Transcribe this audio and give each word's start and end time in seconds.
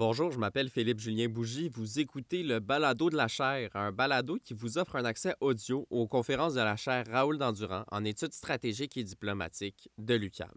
Bonjour, 0.00 0.30
je 0.30 0.38
m'appelle 0.38 0.70
Philippe 0.70 0.98
Julien 0.98 1.28
Bougie. 1.28 1.68
Vous 1.68 1.98
écoutez 1.98 2.42
le 2.42 2.58
Balado 2.58 3.10
de 3.10 3.16
la 3.18 3.28
chaire, 3.28 3.68
un 3.74 3.92
balado 3.92 4.38
qui 4.42 4.54
vous 4.54 4.78
offre 4.78 4.96
un 4.96 5.04
accès 5.04 5.34
audio 5.42 5.86
aux 5.90 6.06
conférences 6.06 6.54
de 6.54 6.60
la 6.60 6.74
chaire 6.74 7.04
Raoul 7.12 7.36
Dandurand 7.36 7.84
en 7.92 8.02
études 8.06 8.32
stratégiques 8.32 8.96
et 8.96 9.04
diplomatiques 9.04 9.90
de 9.98 10.14
l'UCAM. 10.14 10.48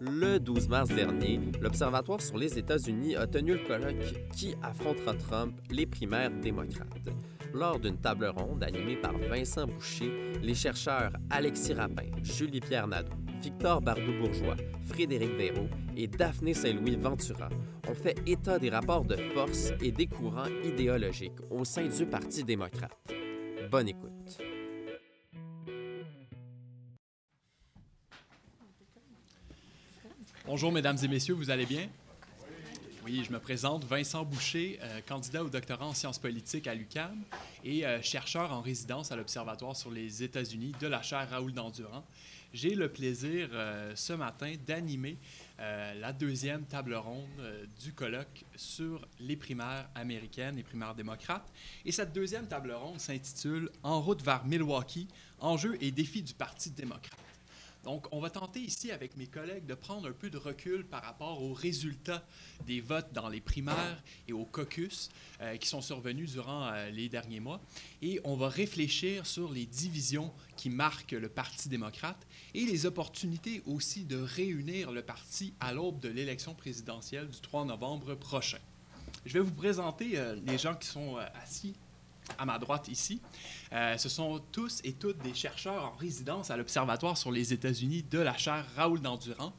Le 0.00 0.38
12 0.38 0.68
mars 0.68 0.88
dernier, 0.88 1.38
l'Observatoire 1.60 2.22
sur 2.22 2.38
les 2.38 2.58
États-Unis 2.58 3.14
a 3.14 3.26
tenu 3.26 3.58
le 3.58 3.66
colloque 3.66 4.30
Qui 4.34 4.54
affrontera 4.62 5.12
Trump 5.16 5.60
les 5.68 5.84
primaires 5.84 6.30
démocrates? 6.30 7.10
Lors 7.52 7.78
d'une 7.78 8.00
table 8.00 8.24
ronde 8.34 8.64
animée 8.64 8.96
par 8.96 9.18
Vincent 9.18 9.66
Boucher, 9.66 10.32
les 10.40 10.54
chercheurs 10.54 11.12
Alexis 11.28 11.74
Rapin, 11.74 12.06
Julie-Pierre 12.22 12.88
Nadeau, 12.88 13.12
Victor 13.40 13.80
Bardou-Bourgeois, 13.80 14.56
Frédéric 14.84 15.30
Véraud 15.30 15.68
et 15.96 16.06
Daphné 16.06 16.52
Saint-Louis 16.52 16.96
Ventura 16.96 17.48
ont 17.88 17.94
fait 17.94 18.18
état 18.26 18.58
des 18.58 18.68
rapports 18.68 19.04
de 19.04 19.16
force 19.16 19.72
et 19.80 19.90
des 19.90 20.06
courants 20.06 20.50
idéologiques 20.62 21.40
au 21.50 21.64
sein 21.64 21.88
du 21.88 22.04
Parti 22.04 22.44
démocrate. 22.44 22.92
Bonne 23.70 23.88
écoute. 23.88 24.38
Bonjour, 30.44 30.70
mesdames 30.70 30.98
et 31.02 31.08
messieurs, 31.08 31.34
vous 31.34 31.50
allez 31.50 31.66
bien? 31.66 31.88
Oui, 33.02 33.22
je 33.26 33.32
me 33.32 33.38
présente, 33.38 33.84
Vincent 33.84 34.24
Boucher, 34.24 34.78
euh, 34.82 35.00
candidat 35.08 35.42
au 35.42 35.48
doctorat 35.48 35.86
en 35.86 35.94
sciences 35.94 36.18
politiques 36.18 36.66
à 36.66 36.74
l'UQAM 36.74 37.16
et 37.64 37.86
euh, 37.86 38.02
chercheur 38.02 38.52
en 38.52 38.60
résidence 38.60 39.10
à 39.10 39.16
l'Observatoire 39.16 39.74
sur 39.74 39.90
les 39.90 40.22
États-Unis 40.22 40.72
de 40.78 40.86
la 40.86 41.00
chaire 41.00 41.28
Raoul 41.30 41.52
Dandurand. 41.52 42.04
J'ai 42.52 42.74
le 42.74 42.88
plaisir 42.88 43.48
euh, 43.52 43.92
ce 43.94 44.12
matin 44.12 44.52
d'animer 44.66 45.18
la 45.58 46.14
deuxième 46.14 46.64
table 46.64 46.94
ronde 46.94 47.28
du 47.78 47.92
colloque 47.92 48.46
sur 48.56 49.06
les 49.18 49.36
primaires 49.36 49.90
américaines, 49.94 50.56
les 50.56 50.62
primaires 50.62 50.94
démocrates. 50.94 51.52
Et 51.84 51.92
cette 51.92 52.14
deuxième 52.14 52.48
table 52.48 52.72
ronde 52.72 52.98
s'intitule 52.98 53.70
En 53.82 54.00
route 54.00 54.22
vers 54.22 54.46
Milwaukee, 54.46 55.06
enjeux 55.38 55.76
et 55.82 55.90
défis 55.90 56.22
du 56.22 56.32
Parti 56.32 56.70
démocrate. 56.70 57.29
Donc, 57.84 58.06
on 58.12 58.20
va 58.20 58.28
tenter 58.28 58.60
ici 58.60 58.92
avec 58.92 59.16
mes 59.16 59.26
collègues 59.26 59.64
de 59.64 59.74
prendre 59.74 60.08
un 60.08 60.12
peu 60.12 60.28
de 60.28 60.36
recul 60.36 60.84
par 60.84 61.02
rapport 61.02 61.42
aux 61.42 61.54
résultats 61.54 62.26
des 62.66 62.80
votes 62.80 63.12
dans 63.12 63.28
les 63.28 63.40
primaires 63.40 64.02
et 64.28 64.32
au 64.32 64.44
caucus 64.44 65.08
euh, 65.40 65.56
qui 65.56 65.66
sont 65.66 65.80
survenus 65.80 66.32
durant 66.32 66.66
euh, 66.66 66.90
les 66.90 67.08
derniers 67.08 67.40
mois. 67.40 67.60
Et 68.02 68.20
on 68.24 68.36
va 68.36 68.48
réfléchir 68.48 69.26
sur 69.26 69.50
les 69.50 69.64
divisions 69.64 70.30
qui 70.56 70.68
marquent 70.68 71.12
le 71.12 71.30
Parti 71.30 71.70
démocrate 71.70 72.26
et 72.52 72.66
les 72.66 72.84
opportunités 72.84 73.62
aussi 73.64 74.04
de 74.04 74.18
réunir 74.18 74.92
le 74.92 75.02
parti 75.02 75.54
à 75.60 75.72
l'aube 75.72 76.00
de 76.00 76.08
l'élection 76.08 76.54
présidentielle 76.54 77.28
du 77.28 77.40
3 77.40 77.64
novembre 77.64 78.14
prochain. 78.14 78.58
Je 79.24 79.34
vais 79.34 79.40
vous 79.40 79.54
présenter 79.54 80.18
euh, 80.18 80.36
les 80.46 80.58
gens 80.58 80.74
qui 80.74 80.88
sont 80.88 81.16
assis 81.42 81.74
à 82.38 82.44
ma 82.44 82.58
droite 82.58 82.88
ici. 82.88 83.20
Euh, 83.72 83.96
ce 83.96 84.08
sont 84.08 84.40
tous 84.52 84.80
et 84.84 84.92
toutes 84.92 85.18
des 85.18 85.34
chercheurs 85.34 85.84
en 85.84 85.96
résidence 85.96 86.50
à 86.50 86.56
l'Observatoire 86.56 87.16
sur 87.16 87.30
les 87.30 87.52
États-Unis 87.52 88.02
de 88.02 88.18
la 88.18 88.36
chaire 88.36 88.64
Raoul 88.76 89.00
Dandurand. 89.00 89.52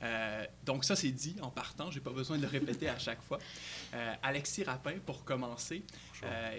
Euh, 0.00 0.44
donc 0.64 0.84
ça, 0.84 0.94
c'est 0.94 1.10
dit 1.10 1.36
en 1.42 1.50
partant, 1.50 1.90
j'ai 1.90 2.00
pas 2.00 2.12
besoin 2.12 2.36
de 2.36 2.42
le 2.42 2.48
répéter 2.48 2.88
à 2.88 2.98
chaque 2.98 3.20
fois. 3.22 3.38
Euh, 3.94 4.14
Alexis 4.22 4.62
Rapin, 4.62 4.94
pour 5.04 5.24
commencer, 5.24 5.82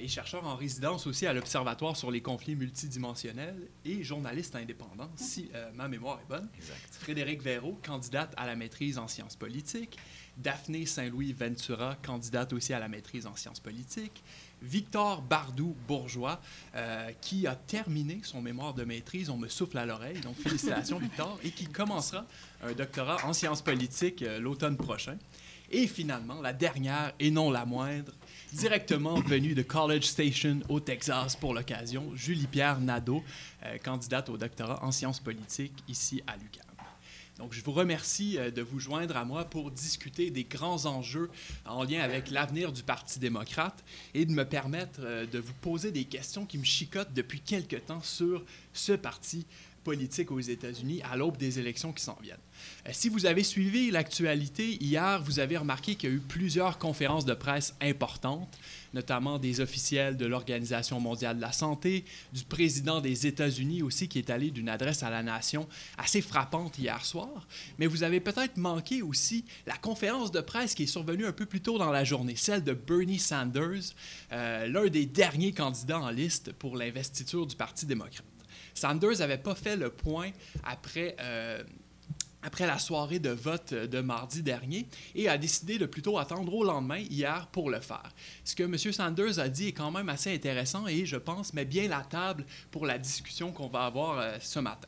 est 0.01 0.07
chercheur 0.07 0.45
en 0.45 0.55
résidence 0.55 1.05
aussi 1.07 1.25
à 1.25 1.33
l'Observatoire 1.33 1.97
sur 1.97 2.11
les 2.11 2.21
conflits 2.21 2.55
multidimensionnels 2.55 3.67
et 3.83 4.03
journaliste 4.03 4.55
indépendant, 4.55 5.09
si 5.15 5.49
ma 5.73 5.89
mémoire 5.89 6.19
est 6.21 6.29
bonne. 6.29 6.47
Exact. 6.55 6.95
Frédéric 6.99 7.41
Véraud, 7.41 7.77
candidate 7.85 8.33
à 8.37 8.45
la 8.45 8.55
maîtrise 8.55 8.97
en 8.97 9.09
sciences 9.09 9.35
politiques. 9.35 9.97
Daphné 10.37 10.85
Saint-Louis 10.85 11.33
Ventura, 11.33 11.97
candidate 12.01 12.53
aussi 12.53 12.73
à 12.73 12.79
la 12.79 12.87
maîtrise 12.87 13.25
en 13.27 13.35
sciences 13.35 13.59
politiques. 13.59 14.23
Victor 14.61 15.21
Bardou-Bourgeois, 15.21 16.39
euh, 16.75 17.11
qui 17.21 17.47
a 17.47 17.55
terminé 17.55 18.19
son 18.23 18.41
mémoire 18.41 18.73
de 18.73 18.83
maîtrise. 18.83 19.29
On 19.29 19.37
me 19.37 19.47
souffle 19.47 19.77
à 19.77 19.85
l'oreille, 19.85 20.19
donc 20.21 20.35
félicitations 20.35 20.99
Victor, 20.99 21.39
et 21.43 21.51
qui 21.51 21.65
commencera 21.65 22.25
un 22.63 22.73
doctorat 22.73 23.25
en 23.25 23.33
sciences 23.33 23.61
politiques 23.61 24.21
euh, 24.21 24.39
l'automne 24.39 24.77
prochain. 24.77 25.17
Et 25.71 25.87
finalement, 25.87 26.41
la 26.41 26.53
dernière 26.53 27.13
et 27.19 27.29
non 27.29 27.51
la 27.51 27.65
moindre, 27.65 28.13
directement 28.53 29.19
venue 29.19 29.53
de 29.53 29.61
College 29.61 30.03
Station 30.03 30.59
au 30.67 30.79
Texas 30.79 31.35
pour 31.35 31.53
l'occasion, 31.53 32.11
Julie-Pierre 32.15 32.79
Nadeau, 32.79 33.23
euh, 33.65 33.77
candidate 33.77 34.29
au 34.29 34.37
doctorat 34.37 34.83
en 34.83 34.91
sciences 34.91 35.19
politiques 35.19 35.83
ici 35.87 36.23
à 36.25 36.35
l'UQAM. 36.37 36.68
Donc, 37.39 37.53
je 37.53 37.63
vous 37.63 37.71
remercie 37.71 38.37
euh, 38.37 38.51
de 38.51 38.61
vous 38.61 38.79
joindre 38.79 39.15
à 39.15 39.23
moi 39.23 39.45
pour 39.45 39.71
discuter 39.71 40.29
des 40.29 40.43
grands 40.43 40.85
enjeux 40.85 41.31
en 41.65 41.85
lien 41.85 42.01
avec 42.01 42.29
l'avenir 42.31 42.73
du 42.73 42.83
Parti 42.83 43.17
démocrate 43.17 43.81
et 44.13 44.25
de 44.25 44.33
me 44.33 44.43
permettre 44.43 44.99
euh, 44.99 45.25
de 45.25 45.39
vous 45.39 45.53
poser 45.61 45.91
des 45.91 46.03
questions 46.03 46.45
qui 46.45 46.57
me 46.57 46.65
chicotent 46.65 47.13
depuis 47.13 47.39
quelque 47.39 47.77
temps 47.77 48.01
sur 48.03 48.43
ce 48.73 48.91
parti 48.91 49.45
politique 49.85 50.31
aux 50.31 50.39
États-Unis 50.41 51.01
à 51.09 51.15
l'aube 51.15 51.37
des 51.37 51.59
élections 51.59 51.93
qui 51.93 52.03
s'en 52.03 52.17
viennent. 52.21 52.37
Euh, 52.85 52.91
si 52.93 53.07
vous 53.07 53.25
avez 53.25 53.43
suivi 53.43 53.89
l'actualité 53.89 54.77
hier, 54.83 55.21
vous 55.23 55.39
avez 55.39 55.55
remarqué 55.57 55.95
qu'il 55.95 56.09
y 56.09 56.11
a 56.11 56.15
eu 56.15 56.19
plusieurs 56.19 56.77
conférences 56.77 57.25
de 57.25 57.33
presse 57.33 57.73
importantes, 57.81 58.59
notamment 58.93 59.39
des 59.39 59.61
officiels 59.61 60.17
de 60.17 60.25
l'Organisation 60.25 60.99
mondiale 60.99 61.37
de 61.37 61.41
la 61.41 61.51
santé, 61.51 62.05
du 62.33 62.43
président 62.43 63.01
des 63.01 63.27
États-Unis 63.27 63.81
aussi 63.81 64.07
qui 64.07 64.19
est 64.19 64.29
allé 64.29 64.51
d'une 64.51 64.69
adresse 64.69 65.03
à 65.03 65.09
la 65.09 65.23
nation 65.23 65.67
assez 65.97 66.21
frappante 66.21 66.77
hier 66.77 67.03
soir. 67.05 67.47
Mais 67.77 67.87
vous 67.87 68.03
avez 68.03 68.19
peut-être 68.19 68.57
manqué 68.57 69.01
aussi 69.01 69.45
la 69.65 69.77
conférence 69.77 70.31
de 70.31 70.41
presse 70.41 70.75
qui 70.75 70.83
est 70.83 70.87
survenue 70.87 71.25
un 71.25 71.31
peu 71.31 71.45
plus 71.45 71.61
tôt 71.61 71.77
dans 71.77 71.91
la 71.91 72.03
journée, 72.03 72.35
celle 72.35 72.63
de 72.63 72.73
Bernie 72.73 73.19
Sanders, 73.19 73.93
euh, 74.31 74.67
l'un 74.67 74.87
des 74.87 75.05
derniers 75.05 75.53
candidats 75.53 75.99
en 75.99 76.09
liste 76.09 76.53
pour 76.53 76.77
l'investiture 76.77 77.45
du 77.45 77.55
Parti 77.55 77.85
démocrate. 77.85 78.25
Sanders 78.73 79.19
n'avait 79.19 79.37
pas 79.37 79.55
fait 79.55 79.75
le 79.75 79.89
point 79.89 80.31
après, 80.63 81.15
euh, 81.19 81.63
après 82.41 82.65
la 82.65 82.79
soirée 82.79 83.19
de 83.19 83.29
vote 83.29 83.73
de 83.73 84.01
mardi 84.01 84.41
dernier 84.41 84.87
et 85.15 85.27
a 85.27 85.37
décidé 85.37 85.77
de 85.77 85.85
plutôt 85.85 86.17
attendre 86.17 86.53
au 86.53 86.63
lendemain, 86.63 86.99
hier, 86.99 87.47
pour 87.47 87.69
le 87.69 87.79
faire. 87.79 88.09
Ce 88.43 88.55
que 88.55 88.63
M. 88.63 88.77
Sanders 88.77 89.39
a 89.39 89.49
dit 89.49 89.67
est 89.67 89.73
quand 89.73 89.91
même 89.91 90.09
assez 90.09 90.33
intéressant 90.33 90.87
et 90.87 91.05
je 91.05 91.17
pense 91.17 91.53
met 91.53 91.65
bien 91.65 91.87
la 91.87 92.01
table 92.01 92.45
pour 92.71 92.85
la 92.85 92.97
discussion 92.97 93.51
qu'on 93.51 93.67
va 93.67 93.85
avoir 93.85 94.19
euh, 94.19 94.37
ce 94.39 94.59
matin. 94.59 94.87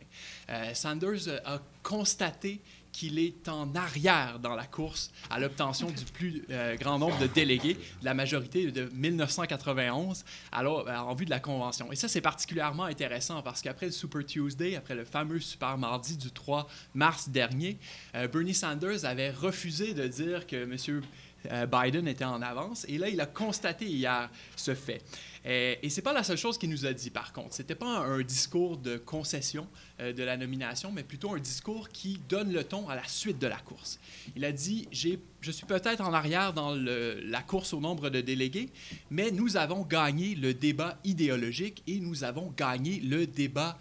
Euh, 0.50 0.74
Sanders 0.74 1.28
a 1.46 1.60
constaté 1.84 2.62
qu'il 2.92 3.20
est 3.20 3.48
en 3.48 3.74
arrière 3.76 4.40
dans 4.40 4.56
la 4.56 4.66
course 4.66 5.12
à 5.30 5.40
l'obtention 5.40 5.88
du 5.88 6.06
plus 6.06 6.46
euh, 6.50 6.76
grand 6.76 7.00
nombre 7.00 7.18
de 7.20 7.28
délégués 7.28 7.74
de 7.74 8.06
la 8.06 8.14
majorité 8.14 8.72
de 8.72 8.90
1991 8.94 10.24
alors, 10.52 10.88
euh, 10.88 10.96
en 10.96 11.14
vue 11.14 11.26
de 11.26 11.30
la 11.30 11.40
convention. 11.40 11.92
Et 11.92 11.96
ça, 11.96 12.08
c'est 12.08 12.22
particulièrement 12.22 12.86
intéressant 12.86 13.42
parce 13.42 13.62
qu'après 13.62 13.88
le 13.88 13.92
Super 13.92 14.26
Tuesday, 14.26 14.76
après 14.76 14.96
le 14.96 15.06
fameux 15.06 15.40
Super 15.40 15.78
Mardi 15.78 16.18
du 16.18 16.32
3 16.32 16.68
mars 16.94 17.30
dernier, 17.30 17.78
euh, 18.16 18.28
Bernie 18.28 18.54
Sanders 18.54 19.06
avait 19.06 19.32
refusé 19.32 19.94
de 19.94 20.08
dire 20.08 20.48
que 20.48 20.56
M. 20.56 21.02
Biden 21.72 22.08
était 22.08 22.24
en 22.24 22.42
avance. 22.42 22.86
Et 22.88 23.00
là, 23.00 23.10
il 23.10 23.20
a 23.20 23.26
constaté 23.26 23.86
hier 23.86 24.30
ce 24.56 24.76
fait. 24.76 25.02
Et, 25.44 25.80
et 25.82 25.90
c'est 25.90 26.02
pas 26.02 26.14
la 26.14 26.24
seule 26.24 26.38
chose 26.38 26.58
qu'il 26.58 26.70
nous 26.70 26.86
a 26.86 26.94
dit, 26.94 27.10
par 27.10 27.34
contre. 27.34 27.56
C'était 27.56 27.76
pas 27.76 28.00
un, 28.00 28.22
discours 28.22 28.78
de 28.78 28.98
concession 28.98 29.68
euh, 30.00 30.14
de 30.14 30.24
la 30.24 30.38
nomination, 30.38 30.92
mais 30.92 31.04
plutôt 31.04 31.34
un 31.34 31.40
discours 31.40 31.90
qui 31.90 32.20
donne 32.30 32.52
le 32.52 32.64
ton 32.64 32.88
à 32.90 32.96
la 32.96 33.08
suite 33.08 33.40
de 33.40 33.48
la 33.48 33.58
course. 33.58 34.00
Il 34.36 34.46
a 34.46 34.52
dit 34.52 34.88
Je 34.92 35.52
suis 35.52 35.66
peut-être 35.66 36.02
en 36.02 36.14
arrière 36.14 36.54
dans 36.54 36.76
la 36.76 37.42
course 37.42 37.74
au 37.74 37.80
nombre 37.80 38.10
de 38.10 38.22
délégués, 38.22 38.70
mais 39.10 39.32
nous 39.32 39.58
avons 39.58 39.82
gagné 39.84 40.36
le 40.36 40.54
débat 40.54 41.00
idéologique 41.04 41.82
et 41.88 42.00
nous 42.00 42.24
avons 42.24 42.54
gagné 42.56 43.00
le 43.00 43.26
débat 43.26 43.78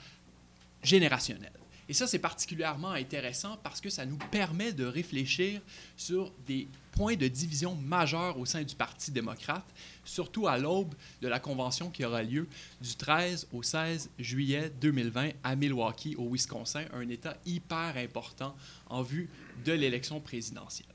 générationnel. 0.83 1.53
Et 1.91 1.93
ça, 1.93 2.07
c'est 2.07 2.21
particulièrement 2.21 2.93
intéressant 2.93 3.59
parce 3.65 3.81
que 3.81 3.91
ça 3.91 4.07
nous 4.07 4.17
permet 4.31 4.73
de 4.73 4.85
réfléchir 4.85 5.61
sur 5.97 6.33
des 6.47 6.69
points 6.93 7.17
de 7.17 7.27
division 7.27 7.75
majeurs 7.75 8.39
au 8.39 8.47
sein 8.47 8.63
du 8.63 8.77
Parti 8.77 9.11
démocrate, 9.11 9.67
surtout 10.11 10.49
à 10.49 10.59
l'aube 10.59 10.95
de 11.23 11.29
la 11.29 11.39
convention 11.39 11.91
qui 11.91 12.05
aura 12.05 12.23
lieu 12.23 12.49
du 12.81 12.97
13 12.97 13.49
au 13.53 13.63
16 13.63 14.11
juillet 14.19 14.71
2020 14.81 15.31
à 15.43 15.57
Milwaukee, 15.57 16.17
au 16.17 16.29
Wisconsin, 16.29 16.85
un 16.93 17.09
État 17.09 17.37
hyper 17.47 17.97
important 17.97 18.55
en 18.89 19.03
vue 19.03 19.31
de 19.65 19.73
l'élection 19.73 20.21
présidentielle. 20.21 20.89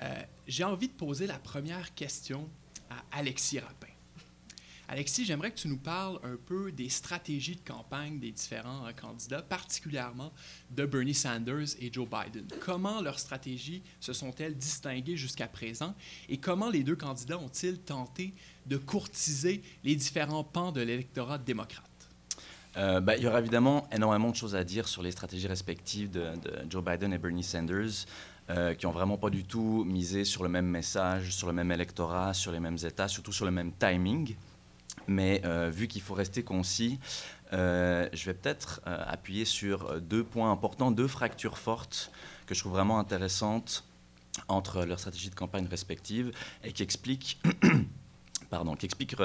Euh, 0.00 0.22
j'ai 0.46 0.64
envie 0.64 0.88
de 0.88 0.92
poser 0.92 1.26
la 1.26 1.38
première 1.38 1.94
question 1.94 2.48
à 2.90 3.18
Alexis 3.18 3.60
Rapin. 3.60 3.93
Alexis, 4.88 5.24
j'aimerais 5.24 5.50
que 5.50 5.56
tu 5.56 5.68
nous 5.68 5.78
parles 5.78 6.18
un 6.22 6.36
peu 6.36 6.70
des 6.70 6.90
stratégies 6.90 7.56
de 7.56 7.62
campagne 7.66 8.18
des 8.18 8.30
différents 8.30 8.86
euh, 8.86 8.92
candidats, 8.92 9.40
particulièrement 9.40 10.32
de 10.70 10.84
Bernie 10.84 11.14
Sanders 11.14 11.68
et 11.80 11.90
Joe 11.90 12.06
Biden. 12.06 12.46
Comment 12.60 13.00
leurs 13.00 13.18
stratégies 13.18 13.82
se 14.00 14.12
sont-elles 14.12 14.56
distinguées 14.56 15.16
jusqu'à 15.16 15.48
présent 15.48 15.94
et 16.28 16.36
comment 16.36 16.68
les 16.68 16.82
deux 16.82 16.96
candidats 16.96 17.38
ont-ils 17.38 17.78
tenté 17.78 18.34
de 18.66 18.76
courtiser 18.76 19.62
les 19.84 19.96
différents 19.96 20.44
pans 20.44 20.70
de 20.70 20.82
l'électorat 20.82 21.38
démocrate? 21.38 21.84
Euh, 22.76 23.00
bah, 23.00 23.16
il 23.16 23.22
y 23.22 23.26
aura 23.26 23.40
évidemment 23.40 23.88
énormément 23.90 24.30
de 24.30 24.36
choses 24.36 24.54
à 24.54 24.64
dire 24.64 24.88
sur 24.88 25.02
les 25.02 25.12
stratégies 25.12 25.46
respectives 25.46 26.10
de, 26.10 26.32
Joe 26.68 26.84
Biden 26.84 27.12
et 27.12 27.18
Bernie 27.18 27.44
Sanders. 27.44 28.06
euh, 28.50 28.74
qui 28.74 28.84
ont 28.84 28.90
vraiment 28.90 29.16
pas 29.16 29.30
du 29.30 29.44
tout 29.44 29.84
misé 29.86 30.24
sur 30.24 30.42
le 30.42 30.50
même 30.50 30.66
message, 30.66 31.30
sur 31.30 31.46
le 31.46 31.54
même 31.54 31.72
électorat, 31.72 32.34
sur 32.34 32.52
les 32.52 32.60
mêmes 32.60 32.76
États, 32.76 33.08
surtout 33.08 33.32
sur 33.32 33.46
le 33.46 33.50
même 33.50 33.72
timing. 33.72 34.36
Mais 35.06 35.42
euh, 35.44 35.70
vu 35.70 35.88
qu'il 35.88 36.02
faut 36.02 36.14
rester 36.14 36.42
concis, 36.42 36.98
euh, 37.52 38.08
je 38.12 38.24
vais 38.26 38.34
peut-être 38.34 38.80
appuyer 38.84 39.44
sur 39.44 40.00
deux 40.00 40.24
points 40.24 40.50
importants, 40.50 40.90
deux 40.90 41.08
fractures 41.08 41.58
fortes 41.58 42.10
que 42.46 42.54
je 42.54 42.60
trouve 42.60 42.72
vraiment 42.72 42.98
intéressantes 42.98 43.84
entre 44.48 44.84
leurs 44.84 44.98
stratégies 44.98 45.30
de 45.30 45.34
campagne 45.34 45.66
respectives 45.66 46.32
et 46.64 46.72
qui 46.72 46.82
expliquent, 46.82 47.40
pardon, 48.50 48.74
qui 48.74 48.86
expliquent 48.86 49.16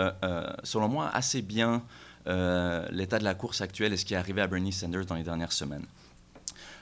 selon 0.63 0.87
moi, 0.87 1.09
assez 1.09 1.41
bien 1.41 1.83
l'état 2.25 3.17
de 3.17 3.23
la 3.23 3.33
course 3.33 3.61
actuelle 3.61 3.93
et 3.93 3.97
ce 3.97 4.05
qui 4.05 4.13
est 4.13 4.17
arrivé 4.17 4.41
à 4.41 4.47
Bernie 4.47 4.71
Sanders 4.71 5.05
dans 5.05 5.15
les 5.15 5.23
dernières 5.23 5.53
semaines. 5.53 5.85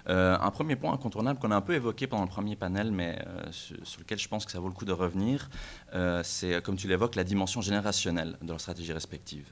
Euh, 0.09 0.37
un 0.39 0.51
premier 0.51 0.75
point 0.75 0.93
incontournable 0.93 1.39
qu'on 1.39 1.51
a 1.51 1.55
un 1.55 1.61
peu 1.61 1.73
évoqué 1.73 2.07
pendant 2.07 2.23
le 2.23 2.29
premier 2.29 2.55
panel, 2.55 2.91
mais 2.91 3.19
euh, 3.27 3.43
sur, 3.51 3.99
lequel 3.99 4.17
je 4.17 4.27
pense 4.27 4.45
que 4.45 4.51
ça 4.51 4.59
vaut 4.59 4.67
le 4.67 4.73
coup 4.73 4.85
de 4.85 4.93
revenir, 4.93 5.49
euh, 5.93 6.21
c'est, 6.23 6.61
comme 6.63 6.77
tu 6.77 6.87
l'évoques, 6.87 7.15
la 7.15 7.25
dimension 7.25 7.61
générationnelle 7.61 8.37
de 8.41 8.47
leur 8.47 8.61
stratégie 8.61 8.93
respective. 8.93 9.49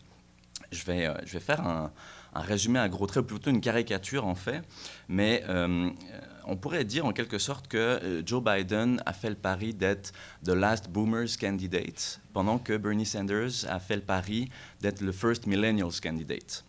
Je 0.71 0.83
vais, 0.85 1.13
je 1.25 1.33
vais 1.33 1.39
faire 1.39 1.65
un, 1.65 1.91
résumé 2.33 2.79
à 2.79 2.89
gros 2.89 3.05
traits, 3.05 3.23
ou 3.23 3.27
plutôt 3.27 3.49
une 3.49 3.61
caricature 3.61 4.25
en 4.25 4.35
fait, 4.35 4.61
mais 5.07 5.43
on 6.45 6.57
pourrait 6.57 6.83
dire 6.83 7.05
en 7.05 7.13
quelque 7.13 7.37
sorte 7.37 7.67
que 7.67 8.23
Joe 8.25 8.43
Biden 8.43 9.01
a 9.05 9.13
fait 9.13 9.29
le 9.29 9.35
pari 9.35 9.73
d'être 9.73 10.11
the 10.43 10.49
last 10.49 10.89
boomers 10.89 11.37
candidate, 11.39 12.19
pendant 12.33 12.57
que 12.57 12.75
Bernie 12.75 13.05
Sanders 13.05 13.69
a 13.69 13.79
fait 13.79 13.95
le 13.95 14.01
pari 14.01 14.49
d'être 14.81 15.01
le 15.01 15.11
first 15.11 15.45
millennials 15.45 16.01
candidate. 16.01 16.65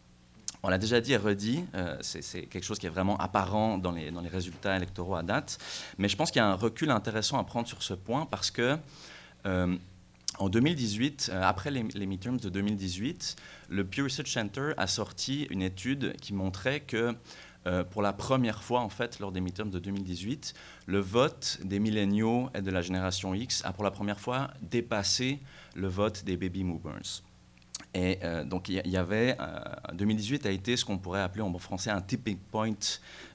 On 0.66 0.68
l'a 0.68 0.78
déjà 0.78 1.00
dit 1.00 1.12
et 1.12 1.16
redit, 1.16 1.64
euh, 1.76 1.96
c'est 2.00 2.42
quelque 2.46 2.64
chose 2.64 2.80
qui 2.80 2.86
est 2.86 2.90
vraiment 2.90 3.16
apparent 3.18 3.78
dans 3.78 3.92
les, 3.92 4.10
résultats 4.28 4.76
électoraux 4.76 5.14
à 5.14 5.22
date, 5.22 5.58
mais 5.96 6.08
je 6.08 6.16
pense 6.16 6.32
qu'il 6.32 6.40
y 6.40 6.42
a 6.42 6.48
un 6.48 6.56
recul 6.56 6.90
intéressant 6.90 7.38
à 7.38 7.44
prendre 7.44 7.68
sur 7.68 7.84
ce 7.84 7.94
point 7.94 8.26
parce 8.26 8.50
que 8.50 8.76
euh, 9.46 9.76
en 10.40 10.48
2018, 10.48 11.30
euh, 11.32 11.40
après 11.40 11.70
les, 11.70 11.84
les, 11.84 12.06
midterms 12.06 12.38
de 12.38 12.48
2018, 12.48 13.36
le 13.68 13.86
Pew 13.86 14.02
Research 14.02 14.26
Center 14.26 14.72
a 14.76 14.88
sorti 14.88 15.46
une 15.50 15.62
étude 15.62 16.16
qui 16.16 16.34
montrait 16.34 16.80
que 16.80 17.14
pour 17.90 18.00
la 18.00 18.12
première 18.12 18.62
fois, 18.62 18.80
en 18.80 18.88
fait, 18.88 19.18
lors 19.18 19.32
des 19.32 19.40
midterms 19.40 19.70
de 19.70 19.80
2018, 19.80 20.54
le 20.86 21.00
vote 21.00 21.58
des 21.64 21.80
milléniaux 21.80 22.48
et 22.54 22.62
de 22.62 22.70
la 22.70 22.80
génération 22.80 23.34
X 23.34 23.64
a 23.64 23.72
pour 23.72 23.82
la 23.82 23.90
première 23.90 24.20
fois 24.20 24.50
dépassé 24.62 25.40
le 25.74 25.88
vote 25.88 26.24
des 26.24 26.36
baby 26.36 26.62
boomers. 26.62 27.25
Et 27.94 28.18
euh, 28.22 28.44
donc, 28.44 28.68
il 28.68 28.82
y, 28.84 28.96
avait, 28.96 29.36
2018 29.94 30.44
euh, 30.44 30.48
a 30.48 30.52
été 30.52 30.76
ce 30.76 30.84
qu'on 30.84 30.98
pourrait 30.98 31.22
appeler 31.22 31.42
en 31.42 31.50
bon 31.50 31.58
français 31.58 31.90
un 31.90 32.00
tipping 32.00 32.36
point 32.36 32.72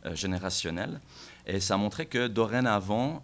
euh, 0.05 0.15
générationnel. 0.15 0.99
Et 1.47 1.59
ça 1.59 1.77
montrait 1.77 2.05
que 2.05 2.27
dorénavant, 2.27 3.23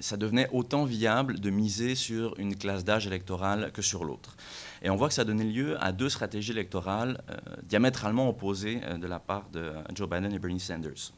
ça 0.00 0.16
devenait 0.16 0.48
autant 0.52 0.84
viable 0.84 1.40
de 1.40 1.50
miser 1.50 1.94
sur 1.94 2.38
une 2.38 2.56
classe 2.56 2.84
d'âge 2.84 3.06
électorale 3.06 3.70
que 3.72 3.82
sur 3.82 4.04
l'autre. 4.04 4.36
Et 4.80 4.88
on 4.88 4.96
voit 4.96 5.08
que 5.08 5.14
ça 5.14 5.24
donné 5.24 5.44
lieu 5.44 5.76
à 5.84 5.92
deux 5.92 6.08
stratégies 6.08 6.52
électorales 6.52 7.20
diamétralement 7.64 8.30
opposées 8.30 8.80
de 8.98 9.06
la 9.06 9.18
part 9.18 9.50
de 9.50 9.72
Joe 9.94 10.08
Biden 10.08 10.32
et 10.32 10.38
Bernie 10.38 10.58
Sanders. 10.58 11.12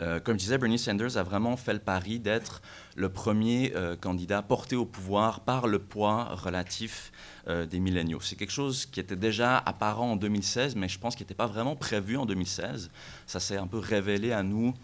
Euh, 0.00 0.18
comme 0.18 0.34
je 0.34 0.44
disais, 0.44 0.58
Bernie 0.58 0.78
Sanders 0.78 1.16
a 1.16 1.22
vraiment 1.22 1.56
fait 1.56 1.72
le 1.72 1.78
pari 1.78 2.18
d'être 2.18 2.62
le 2.96 3.08
premier 3.08 3.72
euh, 3.76 3.96
candidat 3.96 4.42
porté 4.42 4.76
au 4.76 4.84
pouvoir 4.84 5.40
par 5.40 5.66
le 5.66 5.78
poids 5.78 6.34
relatif 6.34 7.12
euh, 7.46 7.64
des 7.66 7.78
milléniaux. 7.78 8.20
C'est 8.20 8.36
quelque 8.36 8.52
chose 8.52 8.86
qui 8.86 9.00
était 9.00 9.16
déjà 9.16 9.58
apparent 9.58 10.12
en 10.12 10.16
2016, 10.16 10.74
mais 10.76 10.88
je 10.88 10.98
pense 10.98 11.14
qu'il 11.14 11.24
n'était 11.24 11.34
pas 11.34 11.46
vraiment 11.46 11.76
prévu 11.76 12.16
en 12.16 12.26
2016. 12.26 12.90
Ça 13.26 13.40
s'est 13.40 13.56
un 13.56 13.66
peu 13.66 13.78
révélé 13.78 14.32
à 14.32 14.42
nous 14.42 14.74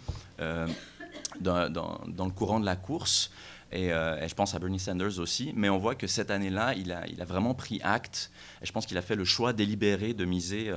dans, 1.41 1.69
le 1.69 2.31
courant 2.31 2.61
de 2.61 2.67
la 2.67 2.77
course. 2.77 3.31
Et, 3.73 3.89
je 3.91 4.35
pense 4.35 4.55
à 4.55 4.59
Bernie 4.59 4.81
Sanders 4.81 5.19
aussi. 5.19 5.53
Mais 5.57 5.69
on 5.69 5.79
voit 5.79 5.95
que 5.95 6.07
cette 6.07 6.31
année-là, 6.31 6.75
il 6.75 6.93
a, 6.93 7.07
il 7.09 7.21
a, 7.21 7.25
vraiment 7.25 7.55
pris 7.55 7.81
acte. 7.83 8.31
Et 8.63 8.67
je 8.67 8.73
pense 8.73 8.87
qu'il 8.87 8.99
a 8.99 9.03
fait 9.03 9.17
le 9.17 9.25
choix 9.25 9.53
délibéré 9.53 10.15
de 10.15 10.25
miser 10.25 10.73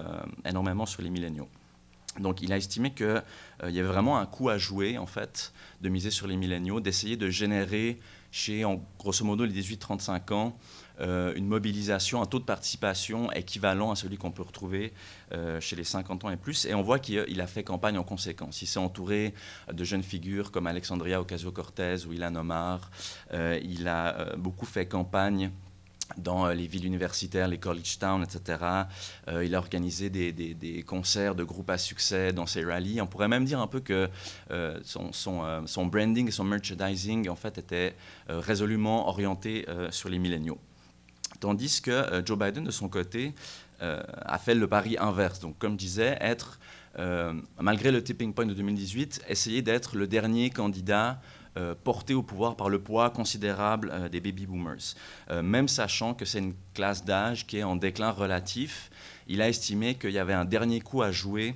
énormément 0.45 0.85
sur 0.85 1.01
les 1.01 1.09
milléniaux. 1.09 1.49
Donc 2.19 2.41
il 2.41 2.53
a 2.53 2.57
estimé 2.57 2.91
qu'il 2.93 3.05
euh, 3.05 3.21
y 3.63 3.79
avait 3.79 3.87
vraiment 3.87 4.17
un 4.17 4.25
coup 4.25 4.49
à 4.49 4.57
jouer, 4.57 4.97
en 4.97 5.07
fait, 5.07 5.53
de 5.81 5.89
miser 5.89 6.11
sur 6.11 6.27
les 6.27 6.35
milléniaux, 6.35 6.79
d'essayer 6.79 7.17
de 7.17 7.29
générer 7.29 7.99
chez, 8.31 8.65
en, 8.65 8.83
grosso 8.99 9.23
modo, 9.25 9.45
les 9.45 9.61
18-35 9.61 10.33
ans, 10.33 10.57
euh, 10.99 11.33
une 11.35 11.47
mobilisation, 11.47 12.21
un 12.21 12.25
taux 12.25 12.39
de 12.39 12.43
participation 12.43 13.31
équivalent 13.31 13.91
à 13.91 13.95
celui 13.95 14.17
qu'on 14.17 14.31
peut 14.31 14.41
retrouver 14.41 14.93
euh, 15.33 15.59
chez 15.59 15.75
les 15.75 15.83
50 15.83 16.25
ans 16.25 16.29
et 16.29 16.37
plus. 16.37 16.65
Et 16.65 16.73
on 16.73 16.81
voit 16.81 16.99
qu'il 16.99 17.41
a 17.41 17.47
fait 17.47 17.63
campagne 17.63 17.97
en 17.97 18.03
conséquence. 18.03 18.61
Il 18.61 18.67
s'est 18.67 18.79
entouré 18.79 19.33
de 19.71 19.83
jeunes 19.83 20.03
figures 20.03 20.51
comme 20.51 20.67
Alexandria 20.67 21.21
Ocasio-Cortez 21.21 22.07
ou 22.07 22.13
Ilan 22.13 22.35
Omar. 22.35 22.89
il 23.31 23.87
a 23.87 24.35
beaucoup 24.35 24.65
fait 24.65 24.87
campagne 24.87 25.51
dans 26.17 26.45
euh, 26.45 26.53
les 26.53 26.67
villes 26.67 26.85
universitaires, 26.85 27.47
les 27.47 27.57
college 27.57 27.97
towns, 27.99 28.23
etc. 28.23 28.59
Euh, 29.27 29.45
il 29.45 29.55
a 29.55 29.57
organisé 29.57 30.09
des, 30.09 30.83
concerts 30.85 31.35
de 31.35 31.43
groupes 31.43 31.69
à 31.69 31.77
succès 31.77 32.33
dans 32.33 32.45
ses 32.45 32.63
rallyes. 32.63 33.01
On 33.01 33.07
pourrait 33.07 33.27
même 33.27 33.45
dire 33.45 33.59
un 33.59 33.67
peu 33.67 33.79
que 33.79 34.09
euh, 34.51 34.79
son, 34.83 35.85
branding 35.85 36.27
et 36.27 36.31
son 36.31 36.43
merchandising, 36.43 37.29
en 37.29 37.35
fait, 37.35 37.57
étaient 37.57 37.95
résolument 38.27 39.07
orientés 39.07 39.65
sur 39.91 40.09
les 40.09 40.19
milléniaux. 40.19 40.59
Tandis 41.39 41.81
que 41.81 42.23
Joe 42.25 42.37
Biden, 42.37 42.63
de 42.63 42.71
son 42.71 42.89
côté, 42.89 43.33
a 43.79 44.37
fait 44.37 44.55
le 44.55 44.67
pari 44.67 44.97
inverse. 44.99 45.39
Donc, 45.39 45.57
comme 45.57 45.73
je 45.73 45.77
disais, 45.77 46.17
être, 46.21 46.59
malgré 47.59 47.91
le 47.91 48.03
tipping 48.03 48.33
point 48.33 48.45
de 48.45 48.53
2018, 48.53 49.25
essayer 49.27 49.61
d'être 49.61 49.95
le 49.95 50.07
dernier 50.07 50.49
candidat 50.49 51.19
euh, 51.55 51.75
porté 51.75 52.15
au 52.15 52.23
pouvoir 52.23 52.55
par 52.55 52.67
le 52.67 52.79
poids 52.79 53.11
considérable 53.11 53.91
euh, 53.93 54.09
des 54.09 54.19
baby 54.19 54.47
boomers. 54.47 54.95
Euh, 55.29 55.43
même 55.43 55.67
sachant 55.67 56.15
que 56.15 56.25
c'est 56.25 56.39
une 56.39 56.55
classe 56.73 57.05
d'âge 57.05 57.45
qui 57.45 57.59
est 57.59 57.63
en 57.63 57.75
déclin 57.75 58.09
relatif, 58.09 58.89
il 59.27 59.39
a 59.39 59.49
estimé 59.49 59.93
qu'il 59.93 60.09
y 60.09 60.17
avait 60.17 60.33
un 60.33 60.45
dernier 60.45 60.81
coup 60.81 61.03
à 61.03 61.11
jouer 61.11 61.53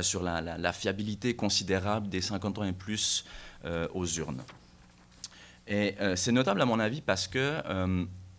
sur 0.00 0.24
la, 0.24 0.72
fiabilité 0.72 1.36
considérable 1.36 2.08
des 2.08 2.20
50 2.20 2.58
ans 2.58 2.64
et 2.64 2.72
plus 2.72 3.24
aux 3.92 4.06
urnes. 4.06 4.42
Et 5.68 5.94
c'est 6.16 6.32
notable 6.32 6.60
à 6.62 6.64
mon 6.64 6.80
avis 6.80 7.00
parce 7.00 7.28
que 7.28 7.62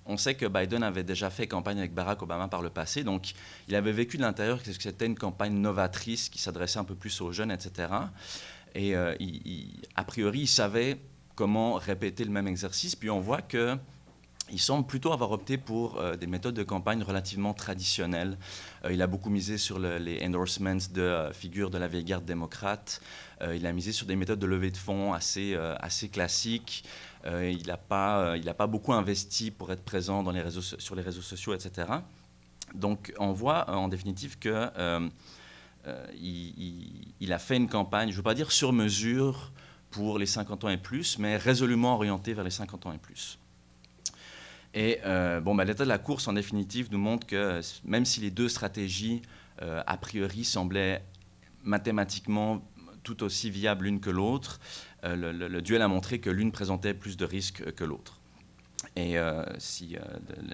on 0.06 0.18
sait 0.18 0.36
que 0.36 0.46
Biden 0.46 0.84
avait 0.84 1.04
déjà 1.04 1.30
fait 1.30 1.48
campagne 1.48 1.80
avec 1.80 1.94
Barack 1.94 2.22
Obama 2.22 2.48
par 2.48 2.62
le 2.62 2.70
passé, 2.70 3.04
donc 3.04 3.34
il 3.68 3.76
avait 3.76 3.92
vécu 3.92 4.18
de 4.18 4.24
l'intérieur 4.24 4.62
que 4.62 4.72
c'était 4.72 5.06
une 5.06 5.18
campagne 5.18 5.54
novatrice 5.54 6.30
qui 6.30 6.40
s'adressait 6.40 6.80
un 6.80 6.84
peu 6.84 6.96
plus 6.96 7.22
aux 7.22 7.32
jeunes, 7.32 7.52
etc. 7.52 7.88
Et 8.76 8.96
euh, 8.96 9.16
a 9.96 10.04
priori, 10.04 10.42
il 10.42 10.48
savait 10.48 11.00
comment 11.36 11.76
répéter 11.76 12.26
le 12.26 12.32
même 12.32 12.48
exercice. 12.48 12.96
Puis 12.96 13.10
on 13.10 13.20
voit 13.20 13.42
que 13.42 13.78
il 14.52 14.60
semble 14.60 14.86
plutôt 14.86 15.12
avoir 15.12 15.32
opté 15.32 15.58
pour 15.58 15.98
euh, 15.98 16.16
des 16.16 16.28
méthodes 16.28 16.54
de 16.54 16.62
campagne 16.62 17.02
relativement 17.02 17.56
traditionnelles. 17.56 18.38
Euh, 18.84 18.94
il 18.94 19.02
a 19.02 19.08
beaucoup 19.08 19.32
misé 19.32 19.58
sur 19.58 19.80
les 19.80 20.24
endorsements 20.24 20.78
de 20.94 21.30
figures 21.34 21.72
de 21.72 21.80
la 21.80 21.88
vieille 21.88 22.04
garde 22.04 22.26
démocrate. 22.26 23.02
il 23.42 23.66
a 23.66 23.72
misé 23.72 23.92
sur 23.92 24.06
des 24.06 24.16
méthodes 24.16 24.38
de 24.38 24.46
levée 24.46 24.70
de 24.70 24.78
fonds 24.78 25.14
assez, 25.14 25.58
classiques. 26.12 26.84
il 27.26 27.66
n'a 27.66 27.78
pas, 27.78 28.68
beaucoup 28.68 28.94
investi 28.94 29.50
pour 29.50 29.72
être 29.72 29.84
présent 29.84 30.24
sur 30.78 30.96
les 30.96 31.02
réseaux 31.02 31.22
sociaux, 31.24 31.56
etc. 31.56 31.88
Donc 32.76 33.14
on 33.18 33.32
voit 33.32 33.68
en 33.72 33.88
définitive 33.88 34.38
que 34.38 34.70
euh, 35.88 36.06
il, 37.20 37.34
a 37.34 37.40
fait 37.40 37.58
une 37.58 37.70
campagne, 37.70 38.10
je 38.10 38.14
ne 38.14 38.18
veux 38.18 38.24
pas 38.24 38.34
dire 38.34 38.52
sur 38.52 38.74
mesure 38.74 39.52
pour 39.92 40.18
les 40.18 40.26
50 40.26 40.64
ans 40.64 40.70
et 40.70 40.78
plus, 40.78 41.20
mais 41.20 41.38
résolument 41.38 41.96
orientée 41.96 42.34
vers 42.34 42.44
les 42.44 42.50
50 42.50 42.88
ans 42.88 42.94
et 42.94 42.98
plus. 42.98 43.40
Et 44.74 45.00
euh, 45.06 45.40
bon, 45.40 45.56
bah, 45.56 45.64
l'état 45.64 45.84
de 45.84 45.90
la 45.90 45.98
course, 45.98 46.28
en 46.28 46.34
définitive, 46.34 46.90
nous 46.92 46.98
montre 46.98 47.26
que 47.28 47.62
même 47.84 48.06
si 48.06 48.20
les 48.20 48.32
deux 48.32 48.50
stratégies, 48.50 49.22
euh, 49.62 49.82
a 49.86 49.98
priori, 49.98 50.44
semblaient 50.44 51.04
mathématiquement 51.64 52.62
tout 53.04 53.24
aussi 53.24 53.50
viables 53.50 53.86
l'une 53.86 54.00
que 54.00 54.10
l'autre, 54.10 54.60
le, 55.04 55.60
duel 55.62 55.84
a 55.84 55.88
montré 55.88 56.20
que 56.20 56.32
l'une 56.32 56.52
présentait 56.52 56.96
plus 56.96 57.18
de 57.18 57.26
risques 57.26 57.72
que 57.74 57.84
l'autre. 57.84 58.20
Et 58.96 59.18
euh, 59.18 59.44
si 59.58 59.96
euh, 59.96 60.00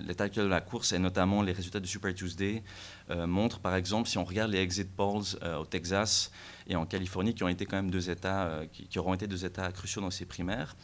l'état 0.06 0.26
actuel 0.26 0.46
de 0.46 0.50
la 0.50 0.62
course 0.62 0.94
et 0.94 1.00
notamment 1.00 1.42
les 1.42 1.52
résultats 1.52 1.80
du 1.80 1.88
Super 1.88 2.14
Tuesday 2.14 2.64
euh, 3.10 3.28
montrent, 3.28 3.60
par 3.60 3.76
exemple, 3.76 4.10
si 4.10 4.18
on 4.18 4.26
regarde 4.26 4.52
les 4.52 4.60
exit 4.60 4.90
polls 4.90 5.38
au 5.60 5.66
Texas 5.66 6.32
et 6.68 6.76
en 6.76 6.86
Californie, 6.86 7.34
qui 7.34 7.44
ont 7.44 7.48
été 7.48 7.66
quand 7.66 7.78
même 7.78 7.92
deux 7.92 8.10
États, 8.10 8.62
qui, 8.72 9.00
auront 9.00 9.14
été 9.14 9.28
deux 9.28 9.46
États 9.46 9.72
cruciaux 9.72 10.02
dans 10.02 10.12
ces 10.12 10.26
primaires, 10.26 10.76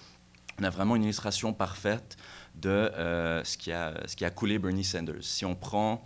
on 0.60 0.63
a 0.63 0.70
vraiment 0.70 0.96
une 0.96 1.03
illustration 1.03 1.53
parfaite 1.53 2.17
de 2.56 2.91
ce, 3.44 3.58
qui 3.58 3.72
a, 3.72 4.29
coulé 4.32 4.58
Bernie 4.60 4.84
Sanders. 4.84 5.24
Si 5.24 5.46
on 5.46 5.56
prend 5.56 6.03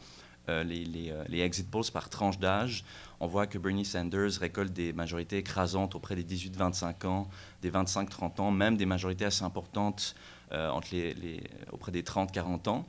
les, 0.47 1.13
exit 1.39 1.69
polls 1.69 1.91
par 1.93 2.09
tranche 2.09 2.37
d'âge, 2.37 2.83
on 3.19 3.27
voit 3.27 3.47
que 3.47 3.57
Bernie 3.57 3.85
Sanders 3.85 4.31
récolte 4.39 4.73
des 4.73 4.91
majorités 4.93 5.37
écrasantes 5.37 5.95
auprès 5.95 6.15
des 6.15 6.23
18-25 6.23 7.07
ans, 7.07 7.29
des 7.61 7.71
25-30 7.71 8.41
ans, 8.41 8.51
même 8.51 8.75
des 8.75 8.85
majorités 8.85 9.25
assez 9.25 9.43
importantes 9.43 10.15
entre 10.51 10.89
les, 10.91 11.43
auprès 11.71 11.91
des 11.91 12.03
30-40 12.03 12.69
ans. 12.69 12.85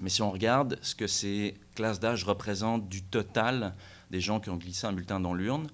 Mais 0.00 0.10
si 0.10 0.22
on 0.22 0.30
regarde 0.30 0.78
ce 0.82 0.94
que 0.94 1.06
ces 1.06 1.54
classes 1.74 2.00
d'âge 2.00 2.24
représentent 2.24 2.88
du 2.88 3.02
total 3.02 3.74
des 4.10 4.20
gens 4.20 4.40
qui 4.40 4.50
ont 4.50 4.56
glissé 4.56 4.86
un 4.86 4.92
bulletin 4.92 5.20
dans 5.20 5.34
l'urne, 5.34 5.68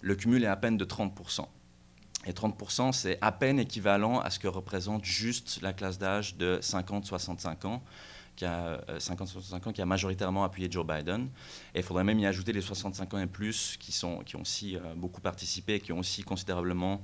le 0.00 0.14
cumul 0.14 0.44
est 0.44 0.48
à 0.48 0.56
peine 0.56 0.76
de 0.76 0.84
30% 0.84 1.46
Et 2.26 2.32
30%, 2.32 2.92
c'est 2.92 3.18
à 3.20 3.32
peine 3.32 3.58
équivalent 3.58 4.20
à 4.20 4.30
ce 4.30 4.38
que 4.38 4.48
représente 4.48 5.04
juste 5.04 5.60
la 5.60 5.72
classe 5.72 5.98
d'âge 5.98 6.36
de 6.36 6.58
50-65 6.62 7.66
ans, 7.66 7.82
qui 8.36 8.44
a 8.44 8.80
50-65 8.98 9.68
ans, 9.68 9.72
qui 9.72 9.82
a 9.82 9.86
majoritairement 9.86 10.44
appuyé 10.44 10.70
Joe 10.70 10.86
Biden. 10.86 11.28
Et 11.74 11.80
il 11.80 11.82
faudrait 11.82 12.04
même 12.04 12.20
y 12.20 12.26
ajouter 12.26 12.52
les 12.52 12.62
65 12.62 13.14
ans 13.14 13.18
et 13.18 13.26
plus 13.26 13.76
qui, 13.78 13.92
sont, 13.92 14.20
qui 14.20 14.36
ont 14.36 14.42
aussi 14.42 14.78
beaucoup 14.96 15.20
participé 15.20 15.74
et 15.74 15.80
qui 15.80 15.92
ont 15.92 15.98
aussi 15.98 16.22
considérablement 16.22 17.02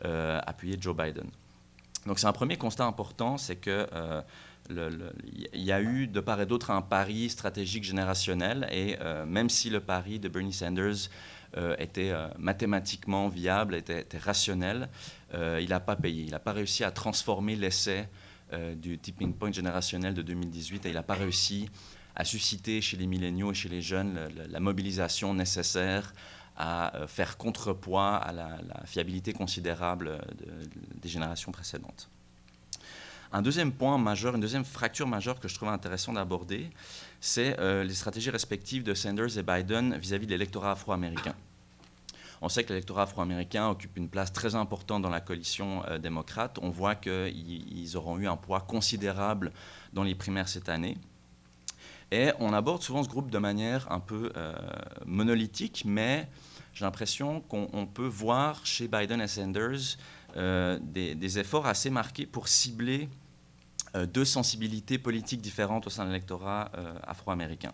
appuyé 0.00 0.78
Joe 0.80 0.96
Biden. 0.96 1.28
Donc 2.06 2.18
c'est 2.18 2.26
un 2.26 2.32
premier 2.32 2.56
constat 2.56 2.84
important, 2.84 3.36
c'est 3.36 3.56
que 3.56 3.86
il 4.70 5.62
y 5.62 5.72
a 5.72 5.80
eu 5.80 6.06
de 6.06 6.20
part 6.20 6.40
et 6.40 6.46
d'autre 6.46 6.70
un 6.70 6.82
pari 6.82 7.28
stratégique 7.30 7.84
générationnel 7.84 8.68
et 8.72 8.96
euh, 9.00 9.26
même 9.26 9.48
si 9.48 9.70
le 9.70 9.80
pari 9.80 10.18
de 10.18 10.28
Bernie 10.28 10.52
Sanders 10.52 11.08
euh, 11.56 11.76
était 11.78 12.10
euh, 12.10 12.28
mathématiquement 12.38 13.28
viable, 13.28 13.74
était, 13.74 14.06
rationnel, 14.18 14.88
il 15.34 15.68
n'a 15.68 15.80
pas 15.80 15.96
payé. 15.96 16.22
Il 16.22 16.30
n'a 16.30 16.38
pas 16.38 16.52
réussi 16.52 16.82
à 16.82 16.90
transformer 16.90 17.56
l'essai 17.56 18.08
du 18.76 18.96
tipping 18.96 19.34
point 19.34 19.52
générationnel 19.52 20.14
de 20.14 20.22
2018 20.22 20.86
et 20.86 20.88
il 20.88 20.94
n'a 20.94 21.02
pas 21.02 21.14
réussi 21.14 21.68
à 22.14 22.24
susciter 22.24 22.80
chez 22.80 22.96
les 22.96 23.06
milléniaux 23.06 23.50
et 23.50 23.54
chez 23.54 23.68
les 23.68 23.82
jeunes 23.82 24.18
la, 24.48 24.60
mobilisation 24.60 25.34
nécessaire 25.34 26.14
à 26.56 26.92
faire 27.06 27.36
contrepoids 27.36 28.16
à 28.16 28.32
la, 28.32 28.58
fiabilité 28.86 29.32
considérable 29.32 30.18
des 31.00 31.08
générations 31.08 31.52
précédentes. 31.52 32.08
Un 33.32 33.42
deuxième 33.42 33.72
point 33.72 33.98
majeur, 33.98 34.34
une 34.34 34.40
deuxième 34.40 34.64
fracture 34.64 35.06
majeure 35.06 35.40
que 35.40 35.48
je 35.48 35.54
trouve 35.54 35.68
intéressant 35.68 36.12
d'aborder, 36.12 36.70
c'est 37.20 37.58
euh, 37.58 37.84
les 37.84 37.94
stratégies 37.94 38.30
respectives 38.30 38.82
de 38.82 38.94
Sanders 38.94 39.36
et 39.36 39.42
Biden 39.42 39.96
vis-à-vis 39.96 40.26
de 40.26 40.32
l'électorat 40.32 40.72
afro-américain. 40.72 41.34
On 42.40 42.48
sait 42.48 42.64
que 42.64 42.68
l'électorat 42.68 43.02
afro-américain 43.02 43.68
occupe 43.68 43.96
une 43.96 44.08
place 44.08 44.32
très 44.32 44.54
importante 44.54 45.02
dans 45.02 45.10
la 45.10 45.20
coalition 45.20 45.82
euh, 45.86 45.98
démocrate. 45.98 46.58
On 46.62 46.70
voit 46.70 46.94
qu'ils 46.94 47.96
auront 47.96 48.18
eu 48.18 48.28
un 48.28 48.36
poids 48.36 48.60
considérable 48.60 49.52
dans 49.92 50.02
les 50.02 50.14
primaires 50.14 50.48
cette 50.48 50.68
année. 50.68 50.96
Et 52.12 52.30
on 52.38 52.52
aborde 52.52 52.82
souvent 52.82 53.02
ce 53.02 53.08
groupe 53.08 53.30
de 53.30 53.38
manière 53.38 53.90
un 53.90 54.00
peu 54.00 54.30
euh, 54.36 54.54
monolithique, 55.06 55.82
mais 55.84 56.28
j'ai 56.76 56.84
l'impression 56.84 57.40
qu'on 57.40 57.86
peut 57.86 58.06
voir 58.06 58.66
chez 58.66 58.86
Biden 58.86 59.22
et 59.22 59.28
Sanders 59.28 59.96
euh, 60.36 60.78
des, 60.82 61.38
efforts 61.38 61.64
assez 61.64 61.88
marqués 61.88 62.26
pour 62.26 62.48
cibler 62.48 63.08
euh, 63.94 64.04
deux 64.04 64.26
sensibilités 64.26 64.98
politiques 64.98 65.40
différentes 65.40 65.86
au 65.86 65.90
sein 65.90 66.04
de 66.04 66.10
l'électorat 66.10 66.70
euh, 66.76 66.94
afro-américain. 67.02 67.72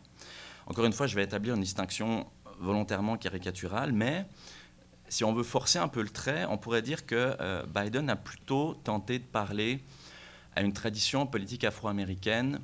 Encore 0.69 0.85
une 0.85 0.93
fois, 0.93 1.09
je 1.09 1.17
vais 1.17 1.25
établir 1.25 1.57
une 1.57 1.63
distinction 1.63 2.29
volontairement 2.61 3.17
caricaturale, 3.17 3.91
mais 3.91 4.25
si 5.09 5.25
on 5.25 5.33
veut 5.33 5.43
forcer 5.43 5.81
un 5.81 5.89
peu 5.89 6.03
le 6.03 6.11
trait, 6.11 6.47
on 6.49 6.57
pourrait 6.57 6.83
dire 6.83 7.05
que 7.05 7.37
Biden 7.67 8.09
a 8.09 8.15
plutôt 8.15 8.75
tenté 8.85 9.19
de 9.19 9.25
parler 9.25 9.83
à 10.55 10.63
une 10.63 10.73
tradition 10.73 11.27
politique 11.27 11.65
afro-américaine 11.65 12.61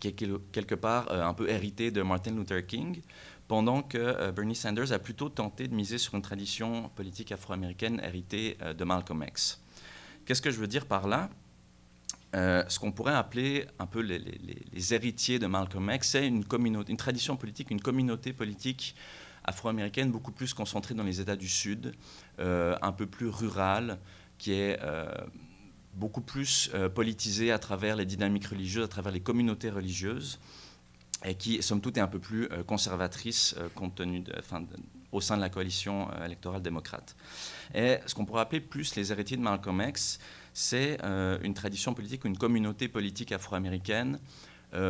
qui 0.00 0.08
est 0.08 0.12
quelque 0.52 0.74
part 0.74 1.12
un 1.12 1.34
peu 1.34 1.50
héritée 1.50 1.90
de 1.90 2.02
Martin 2.02 2.30
Luther 2.30 2.66
King, 2.66 3.02
pendant 3.48 3.82
que 3.82 3.98
euh, 3.98 4.30
Bernie 4.30 4.54
Sanders 4.54 4.92
a 4.92 4.98
plutôt 4.98 5.30
tenté 5.30 5.66
de 5.66 5.74
miser 5.74 5.98
sur 5.98 6.14
une 6.14 6.22
tradition 6.22 6.90
politique 6.90 7.32
afro-américaine 7.32 8.00
héritée 8.04 8.58
euh, 8.62 8.74
de 8.74 8.84
Malcolm 8.84 9.24
X. 9.26 9.60
Qu'est-ce 10.26 10.42
que 10.42 10.50
je 10.50 10.60
veux 10.60 10.66
dire 10.66 10.86
par 10.86 11.08
là? 11.08 11.30
Euh, 12.36 12.62
ce 12.68 12.78
qu'on 12.78 12.92
pourrait 12.92 13.14
appeler 13.14 13.66
un 13.78 13.86
peu 13.86 14.00
les, 14.00 14.94
héritiers 14.94 15.38
de 15.38 15.46
Malcolm 15.46 15.90
X, 15.90 16.10
c'est 16.10 16.28
une, 16.28 16.44
une 16.88 16.96
tradition 16.98 17.38
politique, 17.38 17.70
une 17.70 17.80
communauté 17.80 18.34
politique 18.34 18.94
afro-américaine 19.44 20.10
beaucoup 20.10 20.32
plus 20.32 20.52
concentrée 20.52 20.92
dans 20.92 21.04
les 21.04 21.22
États 21.22 21.36
du 21.36 21.48
Sud, 21.48 21.94
un 22.38 22.92
peu 22.92 23.06
plus 23.06 23.28
rurale, 23.28 23.98
qui 24.36 24.52
est 24.52 24.78
beaucoup 25.94 26.20
plus 26.20 26.70
politisée 26.94 27.50
à 27.50 27.58
travers 27.58 27.96
les 27.96 28.04
dynamiques 28.04 28.48
religieuses, 28.48 28.84
à 28.84 28.88
travers 28.88 29.10
les 29.12 29.20
communautés 29.20 29.70
religieuses 29.70 30.38
et 31.24 31.34
qui, 31.34 31.62
somme 31.62 31.80
toute, 31.80 31.96
est 31.96 32.00
un 32.00 32.08
peu 32.08 32.18
plus 32.18 32.48
euh, 32.52 32.62
conservatrice 32.62 33.54
euh, 33.58 33.68
compte 33.74 33.96
tenu 33.96 34.24
au 35.10 35.20
sein 35.20 35.36
de 35.36 35.40
la 35.40 35.48
coalition 35.48 36.08
euh, 36.12 36.24
électorale 36.24 36.62
démocrate. 36.62 37.16
Et 37.74 37.98
ce 38.06 38.14
qu'on 38.14 38.24
pourrait 38.24 38.42
appeler 38.42 38.60
plus 38.60 38.94
les 38.94 39.10
héritiers 39.10 39.36
de 39.36 39.42
Malcolm 39.42 39.82
X, 39.86 40.18
c'est 40.52 40.98
une 41.44 41.54
tradition 41.54 41.94
politique, 41.94 42.24
une 42.24 42.36
communauté 42.36 42.88
politique 42.88 43.30
afro-américaine 43.30 44.18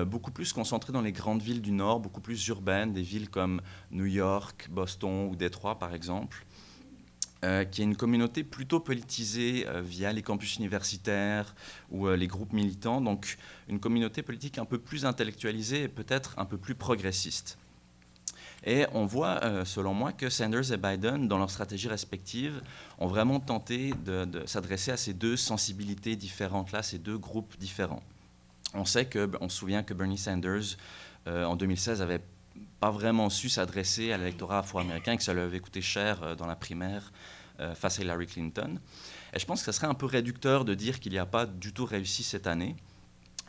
beaucoup 0.06 0.30
plus 0.30 0.54
concentrée 0.54 0.94
dans 0.94 1.02
les 1.02 1.12
grandes 1.12 1.42
villes 1.42 1.60
du 1.60 1.72
Nord, 1.72 2.00
beaucoup 2.00 2.22
plus 2.22 2.46
urbaines, 2.48 2.94
des 2.94 3.02
villes 3.02 3.28
comme 3.28 3.60
New 3.90 4.06
York, 4.06 4.68
Boston 4.70 5.28
ou 5.30 5.36
Détroit 5.36 5.78
par 5.78 5.92
exemple, 5.94 6.46
qui 7.42 7.82
est 7.82 7.84
une 7.84 7.96
communauté 7.96 8.44
plutôt 8.44 8.80
politisée 8.80 9.66
via 9.82 10.10
les 10.10 10.22
campus 10.22 10.56
universitaires 10.56 11.54
ou 11.90 12.08
les 12.08 12.28
groupes 12.28 12.54
militants, 12.54 13.02
donc 13.02 13.36
une 13.68 13.80
communauté 13.80 14.22
politique 14.22 14.58
un 14.58 14.64
peu 14.64 14.78
plus 14.78 15.04
intellectualisée 15.04 15.84
et 15.84 15.88
peut-être 15.88 16.38
un 16.38 16.44
peu 16.44 16.56
plus 16.56 16.74
progressiste. 16.74 17.58
Et 18.64 18.86
on 18.92 19.06
voit, 19.06 19.64
selon 19.64 19.94
moi, 19.94 20.12
que 20.12 20.28
Sanders 20.28 20.72
et 20.72 20.76
Biden, 20.76 21.28
dans 21.28 21.38
leurs 21.38 21.50
stratégies 21.50 21.86
respectives, 21.86 22.60
ont 22.98 23.06
vraiment 23.06 23.38
tenté 23.38 23.92
de, 24.04 24.26
s'adresser 24.46 24.90
à 24.90 24.96
ces 24.96 25.14
deux 25.14 25.36
sensibilités 25.36 26.16
différentes-là, 26.16 26.82
ces 26.82 26.98
deux 26.98 27.16
groupes 27.18 27.56
différents. 27.58 28.02
On 28.74 28.84
sait 28.84 29.06
que, 29.06 29.30
on 29.40 29.48
se 29.48 29.58
souvient 29.58 29.84
que 29.84 29.94
Bernie 29.94 30.18
Sanders, 30.18 30.76
en 31.24 31.54
2016, 31.54 32.02
avait 32.02 32.20
pas 32.80 32.90
vraiment 32.90 33.30
su 33.30 33.48
s'adresser 33.48 34.12
à 34.12 34.18
l'électorat 34.18 34.58
afro-américain 34.58 35.12
et 35.12 35.16
que 35.16 35.22
ça 35.22 35.34
lui 35.34 35.40
avait 35.40 35.60
coûté 35.60 35.82
cher 35.82 36.22
euh, 36.22 36.34
dans 36.34 36.46
la 36.46 36.56
primaire 36.56 37.12
euh, 37.60 37.74
face 37.74 37.98
à 37.98 38.02
Hillary 38.02 38.26
Clinton. 38.26 38.78
Et 39.34 39.38
je 39.38 39.46
pense 39.46 39.60
que 39.60 39.66
ce 39.66 39.72
serait 39.72 39.88
un 39.88 39.94
peu 39.94 40.06
réducteur 40.06 40.64
de 40.64 40.74
dire 40.74 41.00
qu'il 41.00 41.12
n'y 41.12 41.18
a 41.18 41.26
pas 41.26 41.46
du 41.46 41.72
tout 41.72 41.84
réussi 41.84 42.22
cette 42.22 42.46
année. 42.46 42.76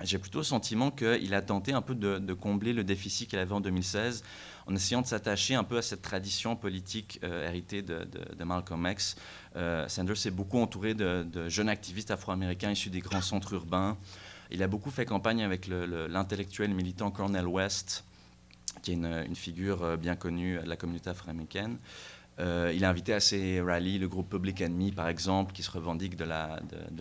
J'ai 0.02 0.18
plutôt 0.18 0.40
le 0.40 0.44
sentiment 0.44 0.92
qu'il 0.92 1.34
a 1.34 1.42
tenté 1.42 1.74
un 1.74 1.82
peu 1.82 1.96
de, 1.96 2.34
combler 2.34 2.74
le 2.74 2.84
déficit 2.84 3.30
qu'il 3.30 3.40
avait 3.40 3.54
en 3.54 3.62
2016 3.62 4.24
en 4.68 4.76
essayant 4.76 5.02
de 5.02 5.08
s'attacher 5.08 5.56
un 5.56 5.64
peu 5.64 5.78
à 5.78 5.82
cette 5.82 6.02
tradition 6.02 6.56
politique 6.56 7.20
euh, 7.24 7.48
héritée 7.48 7.82
de, 7.82 8.08
Malcolm 8.44 8.88
X. 8.90 9.16
Sanders 9.88 10.18
s'est 10.18 10.32
beaucoup 10.32 10.60
entouré 10.60 10.94
de, 10.94 11.50
jeunes 11.50 11.70
activistes 11.70 12.12
afro-américains 12.12 12.72
issus 12.72 12.90
des 12.90 13.02
grands 13.02 13.22
centres 13.22 13.54
urbains. 13.54 13.98
Il 14.52 14.64
a 14.64 14.68
beaucoup 14.68 14.90
fait 14.90 15.06
campagne 15.06 15.44
avec 15.44 15.68
l'intellectuel 15.68 16.74
militant 16.74 17.12
Cornel 17.12 17.48
West, 17.48 18.04
qui 18.82 18.92
est 18.92 18.96
une, 18.96 19.36
figure 19.36 19.84
euh, 19.84 19.98
bien 19.98 20.16
connue 20.16 20.60
de 20.60 20.68
la 20.68 20.76
communauté 20.76 21.10
afro-américaine. 21.10 21.78
Euh, 22.40 22.72
il 22.74 22.86
a 22.86 22.90
invité 22.90 23.14
à 23.14 23.20
ses 23.20 23.60
rallyes 23.62 24.00
le 24.00 24.08
groupe 24.08 24.30
Public 24.30 24.62
Enemy, 24.62 24.92
par 24.92 25.10
exemple, 25.10 25.52
qui 25.52 25.62
se 25.62 25.72
revendique 25.72 26.16
de 26.16 26.26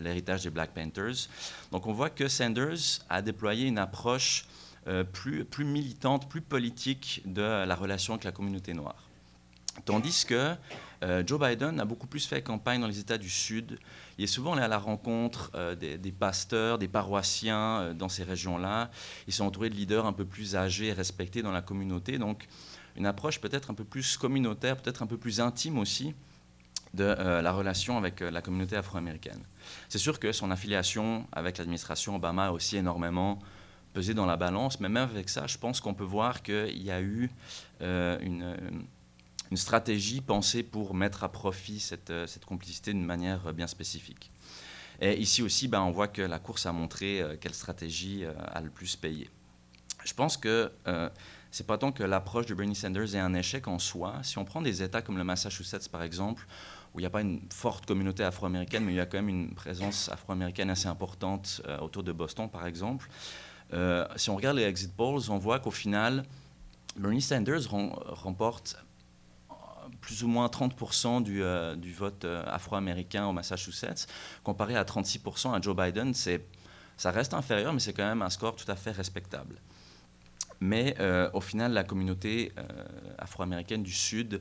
l'héritage 0.03 0.43
des 0.43 0.51
Black 0.51 0.71
Panthers. 0.75 1.29
Donc 1.71 1.87
on 1.87 1.93
voit 1.93 2.11
que 2.11 2.27
Sanders 2.29 3.01
a 3.09 3.23
déployé 3.23 3.67
une 3.67 3.79
approche 3.79 4.47
euh, 4.89 5.05
plus, 5.05 5.45
plus 5.45 5.65
militante, 5.65 6.29
plus 6.29 6.41
politique 6.41 7.23
de 7.25 7.43
la 7.43 7.75
relation 7.75 8.15
avec 8.15 8.25
la 8.25 8.33
communauté 8.33 8.75
noire. 8.75 9.08
Tandis 9.85 10.25
que 10.27 10.55
euh, 11.03 11.23
Joe 11.25 11.41
Biden 11.41 11.79
a 11.79 11.85
beaucoup 11.85 12.07
plus 12.07 12.27
fait 12.27 12.43
campagne 12.43 12.81
dans 12.81 12.87
les 12.87 12.99
États 12.99 13.19
du 13.19 13.31
Sud. 13.31 13.79
Il 14.19 14.25
est 14.25 14.29
souvent 14.29 14.55
allé 14.55 14.63
à 14.63 14.69
la 14.69 14.79
rencontre 14.79 15.51
euh, 15.55 15.75
des, 15.75 16.13
pasteurs, 16.13 16.79
des 16.79 16.89
paroissiens 16.89 17.81
euh, 17.81 17.95
dans 17.95 18.09
ces 18.09 18.25
régions-là. 18.25 18.91
Ils 19.27 19.33
sont 19.33 19.45
entourés 19.45 19.71
de 19.71 19.75
leaders 19.75 20.07
un 20.07 20.13
peu 20.13 20.25
plus 20.25 20.57
âgés 20.57 20.89
et 20.89 20.93
respectés 20.93 21.43
dans 21.43 21.53
la 21.53 21.63
communauté. 21.63 22.19
Donc, 22.19 22.49
une 22.97 23.07
approche 23.07 23.41
peut-être 23.41 23.71
un 23.71 23.75
peu 23.75 23.85
plus 23.85 24.17
communautaire, 24.17 24.77
peut-être 24.77 25.03
un 25.03 25.07
peu 25.07 25.19
plus 25.19 25.41
intime 25.41 25.79
aussi 25.79 26.15
de 26.95 27.05
la 27.05 27.53
relation 27.53 27.99
avec 27.99 28.21
la 28.21 28.41
communauté 28.41 28.75
afro-américaine. 28.75 29.41
C'est 29.91 29.99
sûr 29.99 30.19
que 30.19 30.33
son 30.33 30.51
affiliation 30.51 31.27
avec 31.33 31.59
l'administration 31.59 32.17
Obama 32.17 32.47
a 32.47 32.51
aussi 32.51 32.79
énormément 32.79 33.39
pesé 33.93 34.15
dans 34.15 34.25
la 34.25 34.39
balance, 34.39 34.81
mais 34.81 34.89
même 34.89 35.09
avec 35.11 35.29
ça, 35.29 35.47
je 35.47 35.59
pense 35.59 35.83
qu'on 35.83 35.93
peut 35.93 36.03
voir 36.03 36.43
qu'il 36.43 36.83
y 36.83 36.91
a 36.91 37.03
eu 37.03 37.31
une 37.83 38.19
une 38.23 38.87
stratégie 39.57 40.21
pensée 40.21 40.63
pour 40.63 40.95
mettre 40.95 41.25
à 41.25 41.31
profit 41.31 41.81
cette, 41.81 42.11
euh, 42.11 42.27
complicité 42.47 42.93
d'une 42.93 43.05
manière 43.05 43.47
euh, 43.47 43.53
bien 43.53 43.67
spécifique. 43.67 44.31
Et 45.01 45.19
ici 45.19 45.43
aussi, 45.43 45.69
ben, 45.69 45.81
on 45.81 45.91
voit 45.91 46.09
que 46.09 46.23
la 46.23 46.39
course 46.39 46.67
a 46.67 46.73
montré 46.73 47.21
euh, 47.21 47.37
quelle 47.41 47.55
stratégie 47.55 48.25
a 48.25 48.61
le 48.61 48.69
plus 48.69 48.97
payé. 48.97 49.31
Je 50.05 50.13
pense 50.13 50.37
que 50.37 50.73
euh, 50.87 51.09
c'est 51.51 51.67
pas 51.67 51.79
tant 51.79 51.93
que 51.93 52.03
l'approche 52.03 52.47
de 52.47 52.55
Bernie 52.55 52.75
Sanders 52.75 53.15
est 53.15 53.21
un 53.21 53.35
échec 53.35 53.69
en 53.69 53.79
soi. 53.79 54.17
Si 54.23 54.39
on 54.39 54.45
prend 54.45 54.61
des 54.61 54.83
États 54.83 55.03
comme 55.03 55.19
le 55.19 55.25
Massachusetts, 55.25 55.89
par 55.89 56.03
exemple, 56.03 56.47
où 56.95 57.01
il 57.01 57.03
n'y 57.03 57.07
a 57.07 57.11
pas 57.11 57.21
une 57.21 57.41
forte 57.51 57.87
communauté 57.87 58.25
afro-américaine, 58.25 58.85
mais 58.85 58.93
il 58.93 58.97
y 58.97 59.01
a 59.01 59.07
quand 59.07 59.19
même 59.19 59.29
une 59.29 59.55
présence 59.55 60.09
afro-américaine 60.09 60.71
assez 60.71 60.89
importante 60.89 61.61
autour 61.81 62.03
de 62.03 62.13
Boston, 62.13 62.49
par 62.49 62.67
exemple, 62.67 63.11
si 64.17 64.31
on 64.31 64.37
regarde 64.37 64.57
les 64.57 64.65
exit 64.65 64.95
polls, 64.95 65.31
on 65.31 65.37
voit 65.37 65.59
qu'au 65.59 65.71
final, 65.71 66.25
Bernie 66.97 67.21
Sanders 67.21 67.69
remporte 67.71 68.77
plus 70.01 70.23
ou 70.23 70.29
moins 70.29 70.47
30% 70.47 71.23
du, 71.23 71.43
euh, 71.43 71.75
du, 71.77 71.93
vote 71.93 72.25
euh, 72.25 72.43
afro-américain 72.47 73.27
au 73.27 73.33
Massachusetts, 73.33 74.07
comparé 74.43 74.77
à 74.77 74.85
36% 74.85 75.55
à 75.55 75.61
Joe 75.61 75.77
Biden. 75.77 76.15
Ça 76.15 77.11
reste 77.11 77.35
inférieur, 77.35 77.73
mais 77.73 77.81
c'est 77.81 77.93
quand 77.93 78.09
même 78.09 78.23
un 78.23 78.31
score 78.31 78.57
tout 78.57 78.71
à 78.71 78.77
fait 78.77 78.91
respectable. 78.91 79.61
Mais 80.61 80.97
euh, 80.99 81.31
au 81.35 81.41
final, 81.41 81.73
la 81.73 81.85
communauté 81.85 82.53
afro-américaine 83.19 83.83
du 83.85 83.93
Sud 83.93 84.41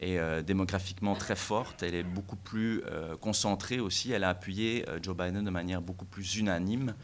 est 0.00 0.42
démographiquement 0.42 1.14
très 1.14 1.34
forte, 1.34 1.82
elle 1.82 1.94
est 1.94 2.02
beaucoup 2.02 2.36
plus 2.36 2.82
concentrée 3.22 3.80
aussi, 3.80 4.12
elle 4.12 4.24
a 4.24 4.28
appuyé 4.28 4.84
Joe 5.02 5.16
Biden 5.16 5.42
de 5.42 5.50
manière 5.50 5.80
beaucoup 5.80 6.04
plus 6.04 6.36
unanime. 6.36 6.94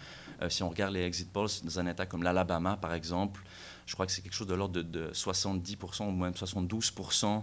si 0.51 0.63
on 0.63 0.69
regarde 0.69 0.93
les 0.93 1.03
exit 1.03 1.33
polls 1.33 1.49
dans 1.65 1.79
un 1.81 1.87
État 1.87 2.05
comme 2.05 2.23
l'Alabama, 2.23 2.77
par 2.77 2.93
exemple, 2.93 3.43
je 3.87 3.95
crois 3.95 4.07
que 4.07 4.13
c'est 4.13 4.23
quelque 4.23 4.35
chose 4.35 4.47
de 4.47 4.55
l'ordre 4.55 4.81
de, 4.83 5.11
70% 5.13 6.07
ou 6.07 6.11
même 6.13 6.33
72% 6.33 7.43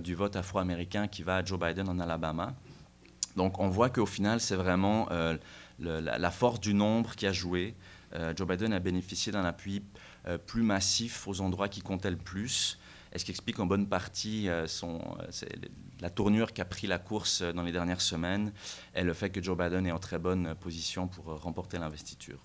du 0.00 0.14
vote 0.14 0.36
afro-américain 0.36 1.06
qui 1.06 1.22
va 1.22 1.36
à 1.36 1.44
Joe 1.44 1.58
Biden 1.58 1.88
en 1.88 1.98
Alabama. 1.98 2.54
Donc 3.36 3.58
on 3.58 3.68
voit 3.68 3.90
qu'au 3.90 4.06
final, 4.06 4.40
c'est 4.40 4.56
vraiment 4.56 5.08
la, 5.78 6.30
force 6.30 6.60
du 6.60 6.74
nombre 6.74 7.14
qui 7.14 7.26
a 7.26 7.32
joué. 7.32 7.74
Euh, 8.14 8.32
Joe 8.36 8.46
Biden 8.46 8.72
a 8.72 8.78
bénéficié 8.78 9.32
d'un 9.32 9.44
appui 9.44 9.82
euh, 10.26 10.38
plus 10.38 10.62
massif 10.62 11.26
aux 11.26 11.40
endroits 11.40 11.68
qui 11.68 11.82
comptaient 11.82 12.10
le 12.10 12.16
plus. 12.16 12.78
est 13.12 13.18
ce 13.18 13.24
qui 13.24 13.30
explique 13.30 13.58
en 13.58 13.66
bonne 13.66 13.88
partie 13.88 14.48
euh, 14.48 14.66
la 16.00 16.10
tournure 16.10 16.52
qu'a 16.52 16.64
pris 16.64 16.86
la 16.86 16.98
course 16.98 17.42
dans 17.42 17.62
les 17.62 17.72
dernières 17.72 18.00
semaines 18.00 18.52
et 18.94 19.02
le 19.02 19.12
fait 19.12 19.30
que 19.30 19.42
Joe 19.42 19.56
Biden 19.56 19.86
est 19.86 19.92
en 19.92 19.98
très 19.98 20.18
bonne 20.18 20.54
position 20.54 21.08
pour 21.08 21.40
remporter 21.40 21.78
l'investiture. 21.78 22.38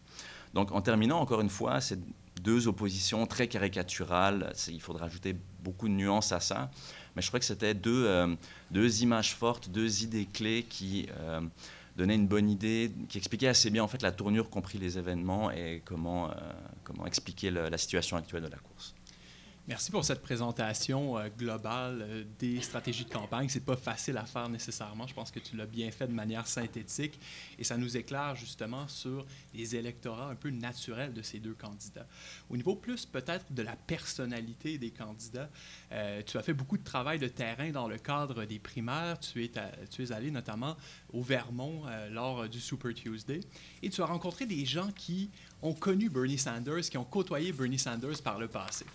Donc 0.53 0.71
en 0.71 0.81
terminant, 0.81 1.19
encore 1.19 1.41
une 1.41 1.49
fois, 1.49 1.79
c'est 1.79 1.99
deux 2.41 2.67
oppositions 2.67 3.25
très 3.25 3.47
caricaturales. 3.47 4.53
Il 4.67 4.81
faudra 4.81 5.05
ajouter 5.05 5.35
beaucoup 5.61 5.87
de 5.87 5.93
nuances 5.93 6.31
à 6.31 6.39
ça. 6.39 6.71
Mais 7.15 7.21
je 7.21 7.27
crois 7.27 7.39
que 7.39 7.45
c'était 7.45 7.73
deux, 7.73 8.37
deux 8.71 9.03
images 9.03 9.35
fortes, 9.35 9.69
deux 9.69 10.03
idées 10.03 10.27
clés 10.31 10.63
qui 10.63 11.07
donnait 11.95 12.15
une 12.15 12.27
bonne 12.27 12.49
idée, 12.49 12.91
qui 13.09 13.17
expliquait 13.17 13.47
assez 13.47 13.69
bien 13.69 13.83
en 13.83 13.87
fait 13.87 14.01
la 14.01 14.11
tournure 14.11 14.49
compris 14.49 14.77
les 14.77 14.97
événements 14.97 15.51
et 15.51 15.81
comment, 15.85 16.29
euh, 16.29 16.33
comment 16.83 17.05
expliquer 17.05 17.51
la 17.51 17.77
situation 17.77 18.17
actuelle 18.17 18.43
de 18.43 18.47
la 18.47 18.57
course. 18.57 18.95
Merci 19.67 19.91
pour 19.91 20.03
cette 20.03 20.23
présentation 20.23 21.19
euh, 21.19 21.29
globale 21.29 21.99
euh, 22.01 22.23
des 22.39 22.61
stratégies 22.61 23.05
de 23.05 23.11
campagne. 23.11 23.47
C'est 23.47 23.63
pas 23.63 23.75
facile 23.75 24.17
à 24.17 24.25
faire 24.25 24.49
nécessairement. 24.49 25.05
Je 25.05 25.13
pense 25.13 25.29
que 25.29 25.37
tu 25.39 25.55
l'as 25.55 25.67
bien 25.67 25.91
fait 25.91 26.07
de 26.07 26.13
manière 26.13 26.47
synthétique 26.47 27.19
et 27.59 27.63
ça 27.63 27.77
nous 27.77 27.95
éclaire 27.95 28.35
justement 28.35 28.87
sur 28.87 29.23
les 29.53 29.75
électorats 29.75 30.29
un 30.31 30.35
peu 30.35 30.49
naturels 30.49 31.13
de 31.13 31.21
ces 31.21 31.37
deux 31.37 31.53
candidats. 31.53 32.07
Au 32.49 32.57
niveau 32.57 32.75
plus 32.75 33.05
peut-être 33.05 33.53
de 33.53 33.61
la 33.61 33.75
personnalité 33.75 34.79
des 34.79 34.89
candidats, 34.89 35.49
euh, 35.91 36.23
tu 36.25 36.39
as 36.39 36.41
fait 36.41 36.53
beaucoup 36.53 36.79
de 36.79 36.83
travail 36.83 37.19
de 37.19 37.27
terrain 37.27 37.69
dans 37.69 37.87
le 37.87 37.99
cadre 37.99 38.45
des 38.45 38.57
primaires. 38.57 39.19
Tu 39.19 39.45
es, 39.45 39.51
tu 39.91 40.03
es 40.03 40.11
allé 40.11 40.31
notamment 40.31 40.75
au 41.13 41.21
Vermont 41.21 41.83
lors 42.09 42.49
du 42.49 42.59
Super 42.59 42.95
Tuesday 42.95 43.41
et 43.83 43.91
tu 43.91 44.01
as 44.01 44.05
rencontré 44.05 44.47
des 44.47 44.65
gens 44.65 44.91
qui 44.91 45.29
ont 45.61 45.73
connu 45.73 46.09
Bernie 46.09 46.37
Sanders, 46.37 46.81
qui 46.81 46.97
ont 46.97 47.03
côtoyé 47.03 47.51
Bernie 47.51 47.79
Sanders 47.79 48.21
par 48.23 48.39
le 48.39 48.47
passé. 48.47 48.85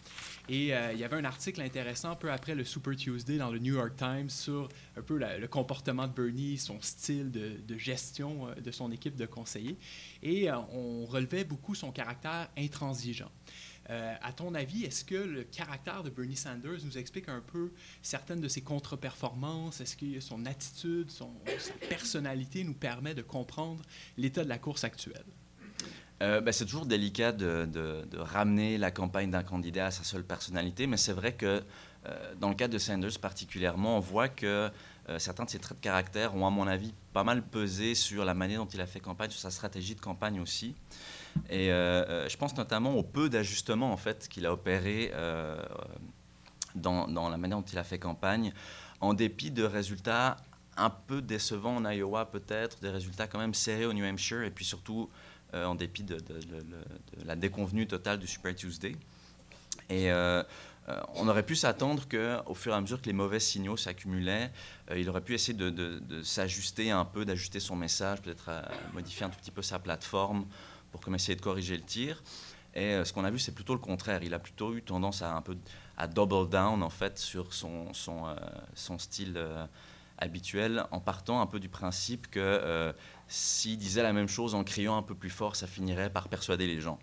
Et 0.48 0.72
euh, 0.74 0.92
il 0.92 0.98
y 0.98 1.04
avait 1.04 1.16
un 1.16 1.24
article 1.24 1.60
intéressant 1.60 2.14
peu 2.14 2.30
après 2.30 2.54
le 2.54 2.64
Super 2.64 2.94
Tuesday 2.94 3.36
dans 3.36 3.50
le 3.50 3.58
New 3.58 3.74
York 3.74 3.96
Times 3.96 4.30
sur 4.30 4.68
un 4.96 5.02
peu 5.02 5.18
le 5.18 5.46
comportement 5.48 6.06
de 6.06 6.12
Bernie, 6.12 6.56
son 6.56 6.80
style 6.80 7.32
de, 7.32 7.78
gestion 7.78 8.48
euh, 8.48 8.54
de 8.54 8.70
son 8.70 8.92
équipe 8.92 9.16
de 9.16 9.26
conseillers. 9.26 9.76
Et 10.22 10.48
euh, 10.48 10.56
on 10.72 11.04
relevait 11.04 11.44
beaucoup 11.44 11.74
son 11.74 11.90
caractère 11.90 12.48
intransigeant. 12.56 13.30
à 13.88 14.32
ton 14.32 14.54
avis, 14.54 14.84
est-ce 14.84 15.04
que 15.04 15.14
le 15.14 15.44
caractère 15.44 16.02
de 16.02 16.10
Bernie 16.10 16.36
Sanders 16.36 16.84
nous 16.84 16.98
explique 16.98 17.28
un 17.28 17.40
peu 17.40 17.72
certaines 18.02 18.40
de 18.40 18.48
ses 18.48 18.60
contre-performances? 18.62 19.80
Est-ce 19.80 19.96
que 19.96 20.20
son 20.20 20.46
attitude, 20.46 21.10
sa 21.10 21.26
personnalité 21.88 22.62
nous 22.64 22.74
permet 22.74 23.14
de 23.14 23.22
comprendre 23.22 23.82
l'état 24.16 24.44
de 24.44 24.48
la 24.48 24.58
course 24.58 24.84
actuelle? 24.84 25.26
Euh, 26.22 26.40
ben, 26.40 26.52
c'est 26.52 26.64
toujours 26.64 26.86
délicat 26.86 27.32
de, 27.32 28.00
ramener 28.16 28.78
la 28.78 28.90
campagne 28.90 29.30
d'un 29.30 29.42
candidat 29.42 29.86
à 29.86 29.90
sa 29.90 30.02
seule 30.02 30.24
personnalité, 30.24 30.86
mais 30.86 30.96
c'est 30.96 31.12
vrai 31.12 31.34
que 31.34 31.62
euh, 32.06 32.34
dans 32.40 32.48
le 32.48 32.54
cas 32.54 32.68
de 32.68 32.78
Sanders 32.78 33.18
particulièrement, 33.20 33.98
on 33.98 34.00
voit 34.00 34.28
que 34.28 34.70
euh, 35.08 35.18
certains 35.18 35.44
de 35.44 35.50
ses 35.50 35.58
traits 35.58 35.78
de 35.78 35.82
caractère 35.82 36.34
ont, 36.34 36.46
à 36.46 36.50
mon 36.50 36.66
avis, 36.66 36.94
pas 37.12 37.24
mal 37.24 37.42
pesé 37.42 37.94
sur 37.94 38.24
la 38.24 38.34
manière 38.34 38.60
dont 38.60 38.70
il 38.72 38.80
a 38.80 38.86
fait 38.86 39.00
campagne, 39.00 39.30
sur 39.30 39.40
sa 39.40 39.50
stratégie 39.50 39.94
de 39.94 40.00
campagne 40.00 40.40
aussi. 40.40 40.74
Et 41.50 41.66
je 41.66 42.36
pense 42.38 42.56
notamment 42.56 42.94
au 42.94 43.02
peu 43.02 43.28
d'ajustements 43.28 43.92
en 43.92 43.98
fait 43.98 44.26
qu'il 44.26 44.46
a 44.46 44.52
opéré 44.54 45.12
dans, 46.74 47.06
la 47.06 47.36
manière 47.36 47.58
dont 47.58 47.64
il 47.70 47.76
a 47.76 47.84
fait 47.84 47.98
campagne, 47.98 48.54
en 49.00 49.12
dépit 49.12 49.50
de 49.50 49.62
résultats 49.62 50.38
un 50.78 50.88
peu 50.90 51.20
décevants 51.20 51.76
en 51.76 51.90
Iowa 51.90 52.30
peut-être, 52.30 52.80
des 52.80 52.90
résultats 52.90 53.26
quand 53.26 53.38
même 53.38 53.54
serrés 53.54 53.84
au 53.84 53.92
New 53.92 54.04
Hampshire, 54.04 54.42
et 54.42 54.50
puis 54.50 54.64
surtout 54.64 55.10
en 55.54 55.74
dépit 55.74 56.02
de, 56.02 56.18
la 57.24 57.36
déconvenue 57.36 57.86
totale 57.86 58.18
du 58.18 58.26
Super 58.26 58.54
Tuesday. 58.54 58.96
Et 59.88 60.10
euh, 60.10 60.42
euh, 60.88 61.00
on 61.14 61.28
aurait 61.28 61.44
pu 61.44 61.56
s'attendre 61.56 62.04
qu'au 62.08 62.54
fur 62.54 62.72
et 62.72 62.76
à 62.76 62.80
mesure 62.80 63.00
que 63.00 63.06
les 63.06 63.12
mauvais 63.12 63.40
signaux 63.40 63.76
s'accumulaient, 63.76 64.50
il 64.94 65.08
aurait 65.08 65.20
pu 65.20 65.34
essayer 65.34 65.54
de, 65.54 66.22
s'ajuster 66.22 66.90
un 66.90 67.04
peu, 67.04 67.24
d'ajuster 67.24 67.60
son 67.60 67.76
message, 67.76 68.22
peut-être 68.22 68.50
modifier 68.92 69.26
un 69.26 69.30
tout 69.30 69.38
petit 69.38 69.50
peu 69.50 69.62
sa 69.62 69.78
plateforme 69.78 70.46
pour 70.92 71.00
comme 71.00 71.14
essayer 71.14 71.36
de 71.36 71.42
corriger 71.42 71.76
le 71.76 71.82
tir. 71.82 72.22
Et 72.74 73.02
ce 73.04 73.12
qu'on 73.12 73.24
a 73.24 73.30
vu, 73.30 73.38
c'est 73.38 73.54
plutôt 73.54 73.72
le 73.72 73.80
contraire. 73.80 74.22
Il 74.22 74.34
a 74.34 74.38
plutôt 74.38 74.74
eu 74.74 74.82
tendance 74.82 75.22
à 75.22 75.34
un 75.34 75.40
peu 75.40 75.56
à 75.96 76.06
double 76.06 76.48
down 76.50 76.82
en 76.82 76.90
fait 76.90 77.18
sur 77.18 77.52
son 77.52 77.92
style 78.98 79.40
habituel, 80.18 80.84
en 80.90 81.00
partant 81.00 81.40
un 81.40 81.46
peu 81.46 81.58
du 81.58 81.68
principe 81.68 82.28
que 82.30 82.94
s'il 83.28 83.78
disait 83.78 84.02
la 84.02 84.12
même 84.12 84.28
chose 84.28 84.54
en 84.54 84.64
criant 84.64 84.96
un 84.96 85.02
peu 85.02 85.14
plus 85.14 85.30
fort, 85.30 85.56
ça 85.56 85.66
finirait 85.66 86.10
par 86.10 86.28
persuader 86.28 86.66
les 86.66 86.80
gens. 86.80 86.98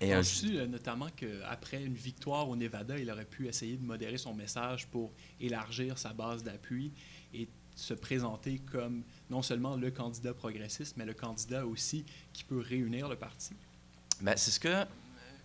Et 0.00 0.14
euh, 0.14 0.22
tu 0.22 0.58
euh, 0.58 0.66
notamment 0.66 1.08
qu'après 1.16 1.82
une 1.82 1.94
victoire 1.94 2.48
au 2.48 2.56
Nevada, 2.56 2.98
il 2.98 3.10
aurait 3.10 3.24
pu 3.24 3.48
essayer 3.48 3.76
de 3.76 3.84
modérer 3.84 4.18
son 4.18 4.34
message 4.34 4.86
pour 4.88 5.12
élargir 5.40 5.98
sa 5.98 6.12
base 6.12 6.42
d'appui 6.42 6.92
et 7.32 7.48
se 7.74 7.94
présenter 7.94 8.58
comme 8.58 9.02
non 9.30 9.42
seulement 9.42 9.76
le 9.76 9.90
candidat 9.90 10.34
progressiste, 10.34 10.96
mais 10.96 11.04
le 11.04 11.14
candidat 11.14 11.66
aussi 11.66 12.04
qui 12.32 12.44
peut 12.44 12.60
réunir 12.60 13.08
le 13.08 13.16
parti? 13.16 13.54
Ben, 14.20 14.36
c'est 14.36 14.50
ce 14.50 14.60
que 14.60 14.84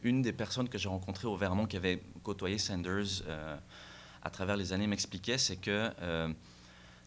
une 0.04 0.22
des 0.22 0.32
personnes 0.32 0.70
que 0.70 0.78
j'ai 0.78 0.90
rencontrées 0.90 1.28
au 1.28 1.36
Vermont 1.36 1.66
qui 1.66 1.76
avait 1.76 2.02
côtoyé 2.24 2.58
Sanders 2.58 3.24
euh, 3.28 3.58
à 4.22 4.30
travers 4.30 4.56
les 4.56 4.72
années 4.74 4.88
m'expliquait, 4.88 5.38
c'est 5.38 5.58
que 5.58 5.92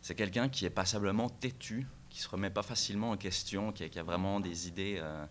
c'est 0.00 0.14
quelqu'un 0.14 0.48
qui 0.48 0.64
est 0.64 0.70
passablement 0.70 1.28
têtu 1.28 1.86
qui 2.12 2.20
se 2.20 2.28
remet 2.28 2.50
pas 2.50 2.62
facilement 2.62 3.12
en 3.12 3.16
question, 3.16 3.72
qui 3.72 3.98
a, 3.98 4.02
vraiment 4.02 4.38
des 4.38 4.68
idées 4.68 4.98
euh, 5.00 5.24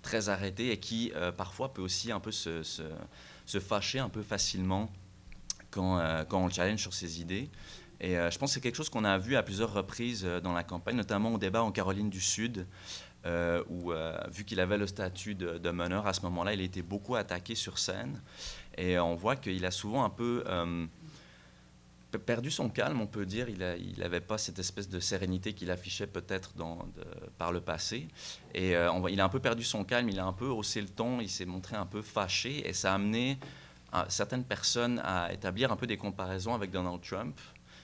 très 0.00 0.30
arrêtées 0.30 0.72
et 0.72 0.78
qui 0.78 1.12
euh, 1.14 1.30
parfois 1.30 1.74
peut 1.74 1.82
aussi 1.82 2.10
un 2.10 2.20
peu 2.20 2.32
se, 2.32 2.62
fâcher 3.60 3.98
un 3.98 4.08
peu 4.08 4.22
facilement 4.22 4.90
quand, 5.70 5.98
euh, 5.98 6.24
quand, 6.24 6.42
on 6.42 6.46
le 6.46 6.52
challenge 6.52 6.80
sur 6.80 6.94
ses 6.94 7.20
idées. 7.20 7.50
Et 8.00 8.14
je 8.14 8.36
pense 8.36 8.50
que 8.50 8.54
c'est 8.54 8.60
quelque 8.60 8.74
chose 8.74 8.88
qu'on 8.88 9.04
a 9.04 9.16
vu 9.16 9.36
à 9.36 9.44
plusieurs 9.44 9.72
reprises 9.72 10.24
dans 10.42 10.52
la 10.52 10.64
campagne, 10.64 10.96
notamment 10.96 11.34
au 11.34 11.38
débat 11.38 11.62
en 11.62 11.70
Caroline 11.70 12.10
du 12.10 12.20
Sud, 12.20 12.66
où, 13.70 13.92
vu 14.28 14.44
qu'il 14.44 14.58
avait 14.58 14.76
le 14.76 14.88
statut 14.88 15.36
de, 15.36 15.70
meneur, 15.70 16.08
à 16.08 16.12
ce 16.12 16.22
moment-là, 16.22 16.52
il 16.52 16.62
été 16.62 16.82
beaucoup 16.82 17.14
attaqué 17.14 17.54
sur 17.54 17.78
scène. 17.78 18.20
Et 18.76 18.98
on 18.98 19.14
voit 19.14 19.36
qu'il 19.36 19.64
a 19.64 19.70
souvent 19.70 20.02
un 20.02 20.10
peu 20.10 20.42
perdu 22.18 22.50
son 22.50 22.68
calme, 22.68 23.00
on 23.00 23.06
peut 23.06 23.26
dire. 23.26 23.48
Il 23.48 23.98
n'avait 23.98 24.20
pas 24.20 24.38
cette 24.38 24.58
espèce 24.58 24.88
de 24.88 25.00
sérénité 25.00 25.52
qu'il 25.52 25.70
affichait 25.70 26.06
peut-être 26.06 26.52
par 27.38 27.52
le 27.52 27.60
passé. 27.60 28.08
Et 28.54 28.76
euh, 28.76 28.90
il 29.10 29.20
a 29.20 29.24
un 29.24 29.28
peu 29.28 29.40
perdu 29.40 29.64
son 29.64 29.84
calme, 29.84 30.08
il 30.08 30.18
a 30.18 30.24
un 30.24 30.32
peu 30.32 30.46
haussé 30.46 30.80
le 30.80 30.88
ton, 30.88 31.20
il 31.20 31.28
s'est 31.28 31.46
montré 31.46 31.76
un 31.76 31.86
peu 31.86 32.02
fâché 32.02 32.68
et 32.68 32.72
ça 32.72 32.92
a 32.92 32.94
amené 32.94 33.38
certaines 34.08 34.44
personnes 34.44 35.00
à 35.04 35.32
établir 35.32 35.70
un 35.70 35.76
peu 35.76 35.86
des 35.86 35.98
comparaisons 35.98 36.54
avec 36.54 36.70
Donald 36.70 37.02
Trump, 37.02 37.38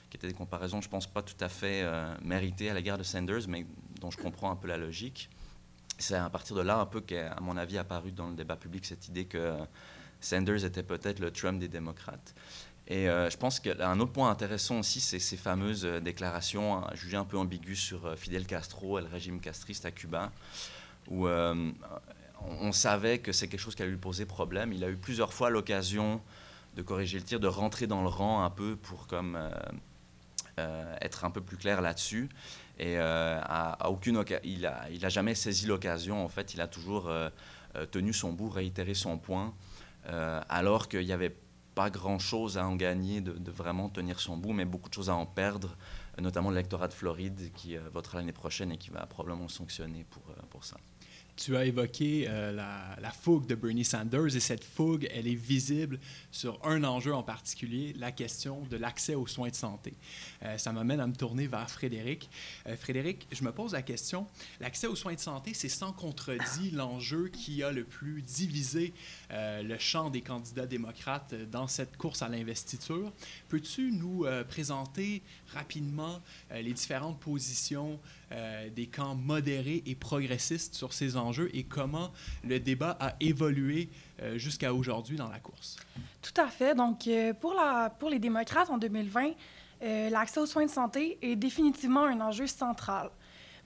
qui 0.09 0.17
étaient 0.17 0.29
des 0.29 0.35
comparaisons, 0.35 0.81
je 0.81 0.89
pense, 0.89 1.07
pas 1.07 1.23
tout 1.23 1.37
à 1.41 1.49
fait 1.49 1.83
euh, 1.83 2.15
méritées 2.23 2.71
à 2.71 2.75
l'égard 2.75 2.97
de 2.97 3.03
Sanders, 3.03 3.47
mais 3.47 3.67
dont 4.01 4.11
je 4.11 4.17
comprends 4.17 4.51
un 4.51 4.57
peu 4.57 4.69
la 4.69 4.79
logique. 4.79 5.29
C'est 5.99 6.15
à 6.15 6.31
partir 6.31 6.57
de 6.57 6.63
là 6.63 6.79
un 6.79 6.87
peu 6.87 7.01
qu'à 7.01 7.37
mon 7.41 7.57
avis, 7.57 7.77
apparu 7.77 8.13
dans 8.13 8.29
le 8.29 8.35
débat 8.35 8.57
public 8.57 8.87
cette 8.87 9.09
idée 9.09 9.27
que 9.27 9.59
Sanders 10.21 10.65
était 10.65 10.83
peut-être 10.83 11.19
le 11.19 11.31
Trump 11.31 11.59
des 11.59 11.69
démocrates. 11.69 12.35
Et 12.91 13.07
euh, 13.09 13.29
je 13.29 13.37
pense 13.37 13.61
qu'un 13.61 14.01
autre 14.01 14.13
point 14.13 14.31
intéressant 14.31 14.79
aussi, 14.79 15.01
c'est 15.01 15.19
ces 15.19 15.37
fameuses 15.37 15.85
euh, 15.85 16.01
déclarations 16.01 16.79
hein, 16.79 16.91
jugées 16.95 17.19
un 17.19 17.25
peu 17.27 17.37
ambiguës 17.37 17.79
sur 17.79 18.07
euh, 18.07 18.17
Fidel 18.17 18.47
Castro 18.47 18.99
et 18.99 19.03
le 19.03 19.09
régime 19.09 19.41
castriste 19.41 19.85
à 19.85 19.91
Cuba, 19.91 20.33
où 21.09 21.27
on 21.27 22.73
savait 22.73 23.19
que 23.19 23.33
c'est 23.33 23.49
quelque 23.49 23.61
chose 23.61 23.75
qui 23.75 23.83
allait 23.83 23.91
lui 23.91 23.99
poser 23.99 24.27
problème. 24.27 24.73
Il 24.73 24.85
a 24.85 24.91
eu 24.91 24.97
plusieurs 24.97 25.33
fois 25.33 25.51
l'occasion 25.51 26.21
de 26.77 26.83
corriger 26.83 27.19
le 27.19 27.25
tir, 27.25 27.41
de 27.41 27.47
rentrer 27.47 27.87
dans 27.87 28.03
le 28.03 28.09
rang 28.09 28.45
un 28.45 28.51
peu 28.51 28.77
pour 28.77 29.07
comme 29.07 29.39
être 31.01 31.25
un 31.25 31.31
peu 31.31 31.41
plus 31.41 31.57
clair 31.57 31.81
là-dessus. 31.81 32.29
Et 32.79 32.99
à, 32.99 33.89
aucune 33.89 34.23
il 34.45 34.67
a, 34.67 34.91
il 34.91 35.05
a 35.07 35.09
jamais 35.09 35.35
saisi 35.35 35.65
l'occasion. 35.65 36.23
En 36.23 36.29
fait, 36.29 36.53
il 36.53 36.61
a 36.61 36.69
toujours 36.69 37.11
tenu 37.91 38.13
son 38.13 38.35
bout, 38.35 38.51
réitéré 38.51 38.93
son 38.93 39.17
point, 39.17 39.55
alors 40.05 40.89
qu'il 40.89 41.05
y 41.05 41.13
avait 41.13 41.35
pas 41.79 41.91
grand-chose 41.91 42.59
à 42.59 42.67
en 42.67 42.75
gagner 42.75 43.21
de, 43.21 43.53
vraiment 43.53 43.89
tenir 43.89 44.19
son 44.19 44.37
bout, 44.37 44.53
mais 44.53 44.65
beaucoup 44.65 44.89
de 44.89 44.95
choses 44.95 45.11
à 45.11 45.15
en 45.15 45.27
perdre 45.27 45.77
notamment 46.21 46.51
l'électorat 46.51 46.89
de 46.89 46.93
Floride 46.93 47.53
qui 47.55 47.77
votera 47.77 48.19
l'année 48.19 48.33
prochaine 48.33 48.73
et 48.73 48.79
qui 48.79 48.91
va 48.91 49.07
probablement 49.07 49.47
sanctionner 49.47 50.05
pour, 50.11 50.25
pour 50.51 50.65
ça 50.65 50.77
tu 51.39 51.57
as 51.57 51.65
évoqué 51.65 52.27
euh, 52.29 52.53
la, 52.53 53.11
fougue 53.13 53.47
de 53.47 53.55
Bernie 53.55 53.85
Sanders 53.85 54.35
et 54.35 54.41
cette 54.41 54.65
fougue, 54.65 55.09
elle 55.15 55.29
est 55.29 55.35
visible 55.35 55.99
sur 56.33 56.59
un 56.65 56.85
enjeu 56.85 57.15
en 57.15 57.23
particulier, 57.23 57.95
la 57.97 58.13
question 58.13 58.63
de 58.71 58.77
l'accès 58.77 59.15
aux 59.15 59.27
soins 59.27 59.49
de 59.49 59.55
santé. 59.55 59.95
Euh, 60.43 60.59
ça 60.59 60.73
m'amène 60.73 61.01
à 61.01 61.07
me 61.07 61.15
tourner 61.15 61.47
vers 61.47 61.71
Frédéric. 61.71 62.29
Euh, 62.67 62.77
Frédéric, 62.77 63.27
je 63.31 63.45
me 63.45 63.53
pose 63.53 63.73
la 63.73 63.83
question, 63.83 64.27
l'accès 64.61 64.89
aux 64.89 64.97
soins 64.97 65.15
de 65.15 65.21
santé, 65.21 65.55
c'est 65.55 65.69
sans 65.69 65.93
contredit 65.93 66.71
l'enjeu 66.73 67.29
qui 67.29 67.63
a 67.63 67.71
le 67.71 67.85
plus 67.85 68.23
divisé 68.23 68.93
le 69.31 69.79
champ 69.79 70.11
des 70.11 70.23
candidats 70.23 70.67
démocrates 70.67 71.35
dans 71.51 71.69
cette 71.69 71.97
course 71.97 72.23
à 72.23 72.29
l'investiture. 72.29 73.13
Peux-tu 73.49 73.93
nous 73.93 74.27
présenter 74.49 75.23
rapidement 75.53 76.21
les 76.51 76.73
différentes 76.73 77.21
positions 77.21 78.01
des 78.75 78.87
camps 78.87 79.15
modérés 79.15 79.83
et 79.87 79.95
progressistes 79.95 80.75
sur 80.75 80.93
ces 80.93 81.17
enjeux? 81.17 81.28
Et 81.53 81.65
comment 81.65 82.11
le 82.45 82.59
débat 82.59 82.97
a 83.01 83.15
évolué 83.21 83.89
euh, 84.23 84.39
jusqu'à 84.39 84.73
aujourd'hui 84.73 85.17
dans 85.17 85.29
la 85.29 85.39
course. 85.39 85.77
Tout 86.23 86.41
à 86.41 86.49
fait. 86.49 86.75
Donc, 86.75 87.07
euh, 87.07 87.33
pour, 87.33 87.55
la, 87.55 87.91
pour 87.91 88.11
les 88.11 88.19
démocrates 88.19 88.71
en 88.71 88.79
2020, 88.79 89.33
euh, 89.83 90.11
l'accès 90.11 90.41
aux 90.41 90.47
soins 90.47 90.67
de 90.67 90.71
santé 90.71 91.19
est 91.23 91.37
définitivement 91.37 92.05
un 92.05 92.21
enjeu 92.21 92.47
central. 92.47 93.11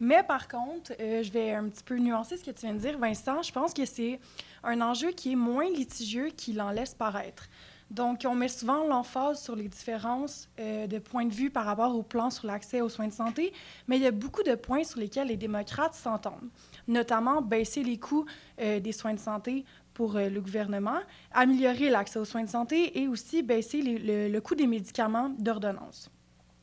Mais 0.01 0.23
par 0.25 0.49
contre, 0.49 0.93
je 0.99 1.31
vais 1.31 1.53
un 1.53 1.69
petit 1.69 1.85
peu 1.85 1.97
nuancer 1.97 2.37
ce 2.37 2.45
que 2.45 2.51
tu 2.51 2.67
viens 2.67 2.75
de 2.75 2.81
dire, 2.81 2.99
Vincent. 2.99 3.41
Je 3.43 3.53
pense 3.53 3.73
que 3.73 3.85
c'est 3.85 4.19
un 4.65 4.81
enjeu 4.81 5.13
qui 5.13 5.33
est 5.33 5.37
moins 5.37 5.71
litigieux 5.71 6.31
qu'il 6.37 6.61
en 6.61 6.71
laisse 6.71 6.93
paraître. 6.93 7.49
Donc, 7.93 8.25
on 8.27 8.35
met 8.35 8.49
souvent 8.49 8.87
l'emphase 8.87 9.43
sur 9.43 9.55
les 9.55 9.69
différences 9.69 10.49
euh, 10.59 10.87
de 10.87 10.99
points 10.99 11.27
de 11.27 11.35
vue 11.35 11.51
par 11.51 11.67
rapport 11.67 11.95
au 11.95 12.03
plan 12.03 12.31
sur 12.31 12.47
l'accès 12.47 12.81
aux 12.81 12.89
soins 12.89 13.07
de 13.07 13.13
santé, 13.13 13.53
mais 13.87 13.99
il 13.99 14.03
y 14.03 14.07
a 14.07 14.11
beaucoup 14.11 14.43
de 14.43 14.55
points 14.55 14.83
sur 14.83 14.99
lesquels 14.99 15.29
les 15.29 15.37
démocrates 15.37 15.93
s'entendent, 15.93 16.49
notamment 16.89 17.43
baisser 17.43 17.83
les 17.83 17.99
coûts 17.99 18.25
euh, 18.63 18.81
des 18.81 18.93
soins 18.93 19.13
de 19.13 19.19
santé 19.19 19.67
pour 19.93 20.17
euh, 20.17 20.31
le 20.31 20.41
gouvernement, 20.41 21.01
améliorer 21.33 21.91
l'accès 21.91 22.19
aux 22.19 22.25
soins 22.25 22.45
de 22.45 22.49
santé 22.49 22.99
et 22.99 23.09
aussi 23.09 23.43
baisser 23.43 23.83
le, 23.83 24.29
le, 24.29 24.41
coût 24.41 24.55
des 24.55 24.67
médicaments 24.67 25.29
d'ordonnance. 25.29 26.11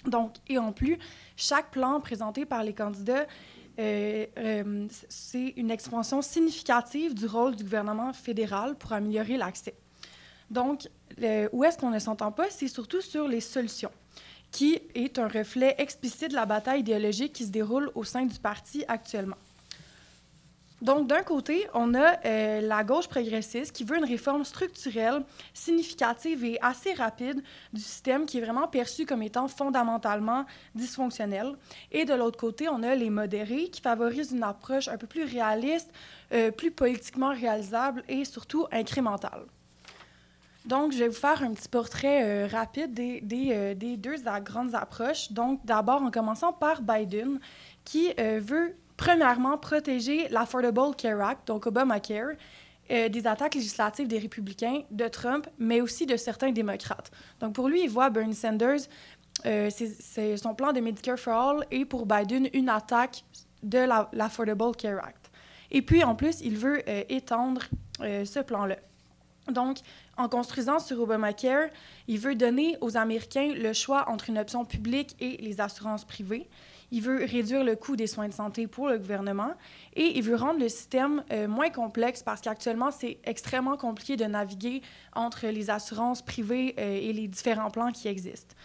Donc, 0.07 0.33
et 0.47 0.57
en 0.57 0.71
plus, 0.71 0.97
chaque 1.35 1.69
plan 1.69 1.99
présenté 1.99 2.45
par 2.47 2.63
les 2.63 2.73
candidats 2.73 3.27
c'est 3.77 5.53
une 5.55 5.71
expansion 5.71 6.21
significative 6.21 7.13
du 7.13 7.27
rôle 7.27 7.55
du 7.55 7.63
gouvernement 7.63 8.11
fédéral 8.11 8.75
pour 8.75 8.91
améliorer 8.91 9.37
l'accès. 9.37 9.73
Donc, 10.49 10.88
où 11.51 11.63
est-ce 11.63 11.77
qu'on 11.77 11.89
ne 11.89 11.99
s'entend 11.99 12.31
pas, 12.31 12.49
c'est 12.49 12.67
surtout 12.67 13.01
sur 13.01 13.27
les 13.27 13.41
solutions, 13.41 13.91
qui 14.51 14.81
est 14.95 15.19
un 15.19 15.27
reflet 15.27 15.75
explicite 15.77 16.29
de 16.29 16.35
la 16.35 16.45
bataille 16.45 16.81
idéologique 16.81 17.33
qui 17.33 17.45
se 17.45 17.51
déroule 17.51 17.91
au 17.95 18.03
sein 18.03 18.25
du 18.25 18.39
parti 18.39 18.83
actuellement. 18.88 19.38
Donc, 20.81 21.07
d'un 21.07 21.23
côté, 21.23 21.67
on 21.73 21.93
a 21.93 22.25
euh, 22.25 22.62
la 22.62 22.83
gauche 22.85 23.09
progressiste 23.09 23.73
qui 23.73 23.83
veut 23.83 23.97
une 23.97 24.05
réforme 24.05 24.45
structurelle, 24.45 25.23
significative 25.53 26.45
et 26.45 26.57
assez 26.62 26.93
rapide 26.93 27.43
du 27.73 27.81
système 27.81 28.25
qui 28.25 28.38
est 28.38 28.41
vraiment 28.41 28.67
perçu 28.67 29.05
comme 29.05 29.21
étant 29.21 29.49
fondamentalement 29.49 30.45
dysfonctionnel. 30.75 31.57
Et 31.91 32.05
de 32.05 32.13
l'autre 32.13 32.38
côté, 32.38 32.69
on 32.69 32.81
a 32.83 32.95
les 32.95 33.09
modérés 33.09 33.69
qui 33.69 33.81
favorisent 33.81 34.31
une 34.31 34.43
approche 34.43 34.88
un 34.88 34.97
peu 34.97 35.07
plus 35.07 35.25
réaliste, 35.25 35.91
euh, 36.31 36.49
plus 36.51 36.71
politiquement 36.71 37.33
réalisable 37.33 38.03
et 38.07 38.23
surtout 38.23 38.65
incrémentale. 38.71 39.45
Donc, 40.69 40.91
je 40.91 40.99
vais 40.99 41.08
vous 41.08 41.15
faire 41.15 41.41
un 41.41 41.51
petit 41.51 41.67
portrait 41.67 42.21
euh, 42.23 42.47
rapide 42.47 42.93
des, 42.93 43.23
euh, 43.51 43.73
deux 43.73 44.15
grandes 44.45 44.75
approches. 44.75 45.32
Donc, 45.32 45.65
d'abord, 45.65 46.03
en 46.03 46.12
commençant 46.12 46.53
par 46.53 46.84
Biden, 46.84 47.39
qui 47.84 48.13
euh, 48.19 48.39
veut, 48.39 48.75
premièrement, 48.95 49.58
protéger 49.58 50.27
l'Affordable 50.29 50.95
Care 50.95 51.21
Act, 51.21 51.47
donc 51.47 51.65
Obamacare, 51.65 52.34
des 52.88 53.27
attaques 53.27 53.53
législatives 53.53 54.08
des 54.08 54.17
républicains, 54.17 54.82
de 54.89 55.08
Trump, 55.08 55.47
mais 55.60 55.79
aussi 55.79 56.08
de 56.08 56.17
certains 56.17 56.51
démocrates. 56.51 57.12
Donc, 57.39 57.53
pour 57.53 57.67
lui, 57.67 57.84
il 57.84 57.89
voit 57.89 58.10
Bernie 58.10 58.34
Sanders, 58.34 58.82
c'est 59.43 60.38
son 60.38 60.55
plan 60.55 60.73
de 60.73 60.79
Medicare 60.79 61.19
for 61.19 61.34
All, 61.34 61.67
et 61.69 61.86
pour 61.86 62.08
Biden, 62.08 62.47
une 62.51 62.67
attaque 62.67 63.23
de 63.62 63.79
l'Affordable 64.12 64.75
Care 64.75 65.05
Act. 65.05 65.29
Et 65.69 65.84
puis, 65.84 66.03
en 66.03 66.15
plus, 66.15 66.41
il 66.41 66.58
veut 66.58 66.82
étendre 67.12 67.62
ce 67.99 68.39
plan-là. 68.39 68.77
Donc, 69.51 69.79
en 70.17 70.27
construisant 70.29 70.79
sur 70.79 70.99
Obamacare, 71.01 71.69
il 72.07 72.19
veut 72.19 72.35
donner 72.35 72.77
aux 72.81 72.97
Américains 72.97 73.53
le 73.53 73.73
choix 73.73 74.09
entre 74.09 74.29
une 74.29 74.38
option 74.38 74.65
publique 74.65 75.15
et 75.19 75.38
les 75.38 75.62
assurances 75.62 76.05
privées. 76.05 76.47
Il 76.91 77.01
veut 77.01 77.23
réduire 77.23 77.63
le 77.63 77.75
coût 77.75 77.95
des 77.95 78.07
soins 78.07 78.27
de 78.27 78.33
santé 78.33 78.65
pour 78.65 78.89
le 78.89 78.97
gouvernement 78.97 79.53
et 79.95 80.17
il 80.17 80.23
veut 80.23 80.35
rendre 80.35 80.59
le 80.59 80.69
système 80.69 81.23
euh, 81.31 81.47
moins 81.47 81.69
complexe 81.69 82.23
parce 82.23 82.41
qu'actuellement, 82.41 82.89
c'est 82.91 83.19
extrêmement 83.25 83.77
compliqué 83.77 84.17
de 84.17 84.25
naviguer 84.25 84.81
entre 85.15 85.47
les 85.47 85.69
assurances 85.69 86.23
privées 86.23 86.75
euh, 86.79 86.99
et 86.99 87.13
les 87.13 87.27
différents 87.27 87.69
plans 87.69 87.91
qui 87.91 88.07
existent. 88.07 88.55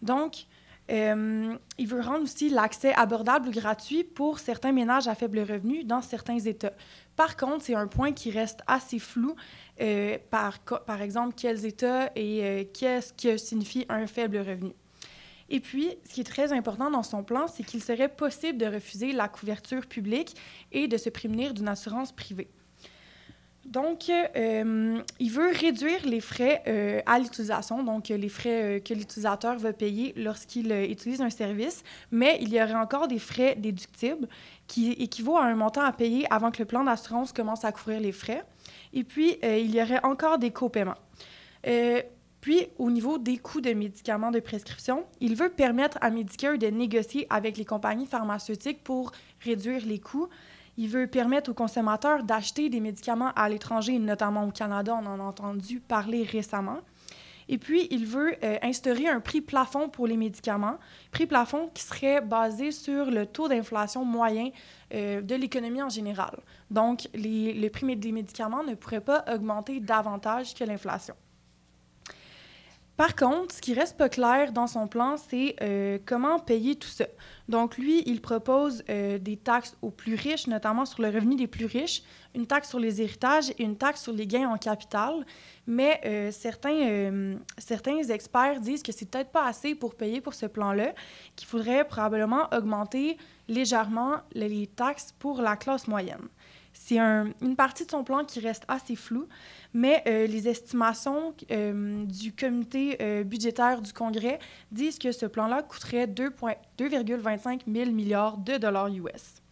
Donc, 0.00 0.46
euh, 0.90 1.56
il 1.78 1.86
veut 1.86 2.00
rendre 2.00 2.24
aussi 2.24 2.48
l'accès 2.48 2.92
abordable 2.94 3.48
ou 3.48 3.52
gratuit 3.52 4.04
pour 4.04 4.38
certains 4.38 4.72
ménages 4.72 5.08
à 5.08 5.14
faible 5.14 5.40
revenu 5.40 5.84
dans 5.84 6.02
certains 6.02 6.38
États. 6.38 6.72
Par 7.16 7.36
contre, 7.36 7.64
c'est 7.64 7.74
un 7.74 7.86
point 7.86 8.12
qui 8.12 8.30
reste 8.30 8.60
assez 8.66 8.98
flou. 8.98 9.36
Euh, 9.80 10.18
par, 10.30 10.58
exemple, 11.00 11.34
quels 11.36 11.64
États 11.64 12.10
et 12.16 12.44
euh, 12.44 12.64
qu'est-ce 12.72 13.12
que 13.12 13.36
signifie 13.36 13.86
un 13.88 14.06
faible 14.06 14.38
revenu. 14.38 14.72
Et 15.48 15.60
puis, 15.60 15.90
ce 16.08 16.14
qui 16.14 16.20
est 16.22 16.24
très 16.24 16.52
important 16.52 16.90
dans 16.90 17.02
son 17.02 17.22
plan, 17.22 17.46
c'est 17.46 17.62
qu'il 17.62 17.82
serait 17.82 18.08
possible 18.08 18.58
de 18.58 18.66
refuser 18.66 19.12
la 19.12 19.28
couverture 19.28 19.86
publique 19.86 20.34
et 20.72 20.88
de 20.88 20.96
se 20.96 21.10
prémunir 21.10 21.52
d'une 21.52 21.68
assurance 21.68 22.12
privée. 22.12 22.48
Donc, 23.64 24.10
euh, 24.10 25.00
il 25.20 25.30
veut 25.30 25.50
réduire 25.52 26.04
les 26.04 26.20
frais 26.20 26.62
euh, 26.66 27.00
à 27.06 27.20
l'utilisation, 27.20 27.84
donc 27.84 28.08
les 28.08 28.28
frais 28.28 28.62
euh, 28.62 28.80
que 28.80 28.92
l'utilisateur 28.92 29.56
va 29.56 29.72
payer 29.72 30.12
lorsqu'il 30.16 30.72
utilise 30.72 31.20
un 31.20 31.30
service, 31.30 31.84
mais 32.10 32.38
il 32.40 32.52
y 32.52 32.60
aurait 32.60 32.74
encore 32.74 33.06
des 33.06 33.20
frais 33.20 33.54
déductibles 33.54 34.28
qui 34.66 34.92
équivaut 34.92 35.36
à 35.36 35.44
un 35.44 35.54
montant 35.54 35.82
à 35.82 35.92
payer 35.92 36.26
avant 36.32 36.50
que 36.50 36.58
le 36.58 36.64
plan 36.64 36.82
d'assurance 36.82 37.32
commence 37.32 37.64
à 37.64 37.70
couvrir 37.70 38.00
les 38.00 38.12
frais. 38.12 38.42
Et 38.92 39.04
puis, 39.04 39.38
il 39.42 39.72
y 39.74 39.80
aurait 39.80 40.02
encore 40.02 40.38
des 40.38 40.50
copaiements. 40.50 40.98
puis, 42.40 42.66
au 42.78 42.90
niveau 42.90 43.18
des 43.18 43.38
coûts 43.38 43.60
de 43.60 43.72
médicaments 43.72 44.30
de 44.30 44.40
prescription, 44.40 45.04
il 45.20 45.36
veut 45.36 45.50
permettre 45.50 45.98
à 46.00 46.10
Medicare 46.10 46.58
de 46.58 46.66
négocier 46.66 47.26
avec 47.30 47.56
les 47.56 47.64
compagnies 47.64 48.06
pharmaceutiques 48.06 48.82
pour 48.82 49.12
réduire 49.40 49.84
les 49.86 50.00
coûts. 50.00 50.28
Il 50.78 50.88
veut 50.88 51.06
permettre 51.06 51.50
aux 51.50 51.54
consommateurs 51.54 52.22
d'acheter 52.22 52.68
des 52.68 52.80
médicaments 52.80 53.32
à 53.36 53.48
l'étranger, 53.48 53.98
notamment 53.98 54.44
au 54.44 54.50
Canada, 54.50 54.98
on 55.00 55.06
en 55.06 55.20
a 55.20 55.22
entendu 55.22 55.80
parler 55.80 56.22
récemment. 56.22 56.78
Et 57.48 57.58
puis, 57.58 57.88
il 57.90 58.06
veut 58.06 58.34
euh, 58.42 58.56
instaurer 58.62 59.08
un 59.08 59.20
prix 59.20 59.40
plafond 59.40 59.88
pour 59.88 60.06
les 60.06 60.16
médicaments, 60.16 60.78
prix 61.10 61.26
plafond 61.26 61.70
qui 61.74 61.82
serait 61.82 62.20
basé 62.20 62.70
sur 62.70 63.10
le 63.10 63.26
taux 63.26 63.48
d'inflation 63.48 64.04
moyen 64.04 64.50
euh, 64.94 65.20
de 65.20 65.34
l'économie 65.34 65.82
en 65.82 65.88
général. 65.88 66.38
Donc, 66.70 67.08
les, 67.14 67.52
le 67.52 67.68
prix 67.68 67.96
des 67.96 68.12
médicaments 68.12 68.62
ne 68.62 68.74
pourrait 68.74 69.00
pas 69.00 69.24
augmenter 69.30 69.80
davantage 69.80 70.54
que 70.54 70.64
l'inflation. 70.64 71.14
Par 73.02 73.16
contre, 73.16 73.52
ce 73.52 73.60
qui 73.60 73.74
reste 73.74 73.96
pas 73.96 74.08
clair 74.08 74.52
dans 74.52 74.68
son 74.68 74.86
plan, 74.86 75.16
c'est 75.16 75.56
euh, 75.60 75.98
comment 76.06 76.38
payer 76.38 76.76
tout 76.76 76.86
ça. 76.86 77.06
Donc, 77.48 77.76
lui, 77.76 78.04
il 78.06 78.20
propose 78.20 78.84
euh, 78.88 79.18
des 79.18 79.36
taxes 79.36 79.76
aux 79.82 79.90
plus 79.90 80.14
riches, 80.14 80.46
notamment 80.46 80.84
sur 80.84 81.02
le 81.02 81.08
revenu 81.08 81.34
des 81.34 81.48
plus 81.48 81.66
riches, 81.66 82.04
une 82.32 82.46
taxe 82.46 82.68
sur 82.68 82.78
les 82.78 83.02
héritages 83.02 83.50
et 83.58 83.64
une 83.64 83.76
taxe 83.76 84.04
sur 84.04 84.12
les 84.12 84.28
gains 84.28 84.48
en 84.48 84.56
capital. 84.56 85.26
Mais 85.66 86.00
euh, 86.04 86.30
certains, 86.30 87.34
certains 87.58 88.04
experts 88.04 88.60
disent 88.60 88.84
que 88.84 88.92
c'est 88.92 89.10
peut-être 89.10 89.32
pas 89.32 89.46
assez 89.46 89.74
pour 89.74 89.96
payer 89.96 90.20
pour 90.20 90.34
ce 90.34 90.46
plan-là, 90.46 90.94
qu'il 91.34 91.48
faudrait 91.48 91.84
probablement 91.84 92.46
augmenter 92.52 93.16
légèrement 93.48 94.18
les 94.32 94.68
taxes 94.68 95.12
pour 95.18 95.42
la 95.42 95.56
classe 95.56 95.88
moyenne. 95.88 96.28
C'est 96.72 96.98
une 96.98 97.56
partie 97.56 97.84
de 97.84 97.90
son 97.90 98.02
plan 98.02 98.24
qui 98.24 98.40
reste 98.40 98.64
assez 98.66 98.96
floue, 98.96 99.28
mais 99.74 100.02
euh, 100.06 100.26
les 100.26 100.48
estimations 100.48 101.34
euh, 101.50 102.04
du 102.04 102.34
comité 102.34 102.96
euh, 103.00 103.24
budgétaire 103.24 103.82
du 103.82 103.92
Congrès 103.92 104.38
disent 104.70 104.98
que 104.98 105.12
ce 105.12 105.26
plan-là 105.26 105.62
coûterait 105.62 106.06
2,25 106.06 107.60
000 107.72 107.90
milliards 107.90 108.38
de 108.38 108.56
dollars 108.56 108.88
US, 108.88 109.42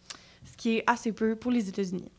ce 0.45 0.57
qui 0.57 0.77
est 0.77 0.83
assez 0.87 1.11
peu 1.11 1.35
pour 1.35 1.51
les 1.51 1.69
États-Unis. 1.69 2.11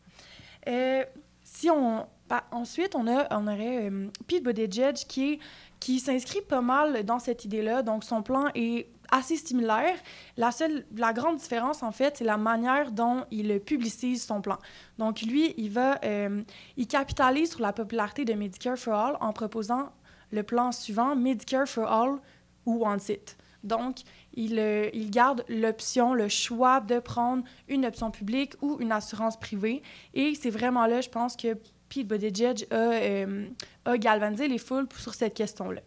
si 1.42 1.68
on, 1.68 2.06
ensuite, 2.52 2.94
on, 2.94 3.06
a, 3.08 3.26
on 3.36 3.46
aurait 3.48 3.90
Pete 4.26 4.44
Buttigieg 4.44 4.94
qui, 4.94 5.40
qui 5.80 5.98
s'inscrit 5.98 6.42
pas 6.42 6.62
mal 6.62 7.04
dans 7.04 7.18
cette 7.18 7.44
idée-là. 7.44 7.82
Donc, 7.82 8.04
son 8.04 8.22
plan 8.22 8.46
est 8.54 8.86
assez 9.12 9.36
similaire. 9.36 9.94
La 10.36 10.50
seule, 10.50 10.84
la 10.96 11.12
grande 11.12 11.36
différence, 11.36 11.84
en 11.84 11.92
fait, 11.92 12.16
c'est 12.16 12.24
la 12.24 12.38
manière 12.38 12.90
dont 12.90 13.24
il 13.30 13.60
publicise 13.60 14.24
son 14.24 14.40
plan. 14.40 14.58
Donc, 14.98 15.22
lui, 15.22 15.54
il 15.56 15.70
va, 15.70 16.00
euh, 16.04 16.42
il 16.76 16.88
capitalise 16.88 17.50
sur 17.50 17.60
la 17.60 17.72
popularité 17.72 18.24
de 18.24 18.32
Medicare 18.32 18.76
for 18.76 18.94
All 18.94 19.16
en 19.20 19.32
proposant 19.32 19.92
le 20.32 20.42
plan 20.42 20.72
suivant, 20.72 21.14
Medicare 21.14 21.68
for 21.68 21.86
All 21.86 22.18
ou 22.66 22.78
Wants 22.78 23.10
It. 23.10 23.36
Donc, 23.62 23.98
il, 24.34 24.58
euh, 24.58 24.88
il 24.92 25.10
garde 25.10 25.44
l'option, 25.48 26.14
le 26.14 26.28
choix 26.28 26.80
de 26.80 26.98
prendre 26.98 27.44
une 27.68 27.86
option 27.86 28.10
publique 28.10 28.54
ou 28.62 28.78
une 28.80 28.90
assurance 28.90 29.38
privée. 29.38 29.82
Et 30.14 30.34
c'est 30.34 30.50
vraiment 30.50 30.86
là, 30.86 31.00
je 31.00 31.10
pense, 31.10 31.36
que 31.36 31.54
Pete 31.88 32.08
Buttigieg 32.08 32.66
a, 32.70 32.74
euh, 32.74 33.46
a 33.84 33.98
galvanisé 33.98 34.48
les 34.48 34.58
foules 34.58 34.88
sur 34.98 35.14
cette 35.14 35.34
question-là. 35.34 35.82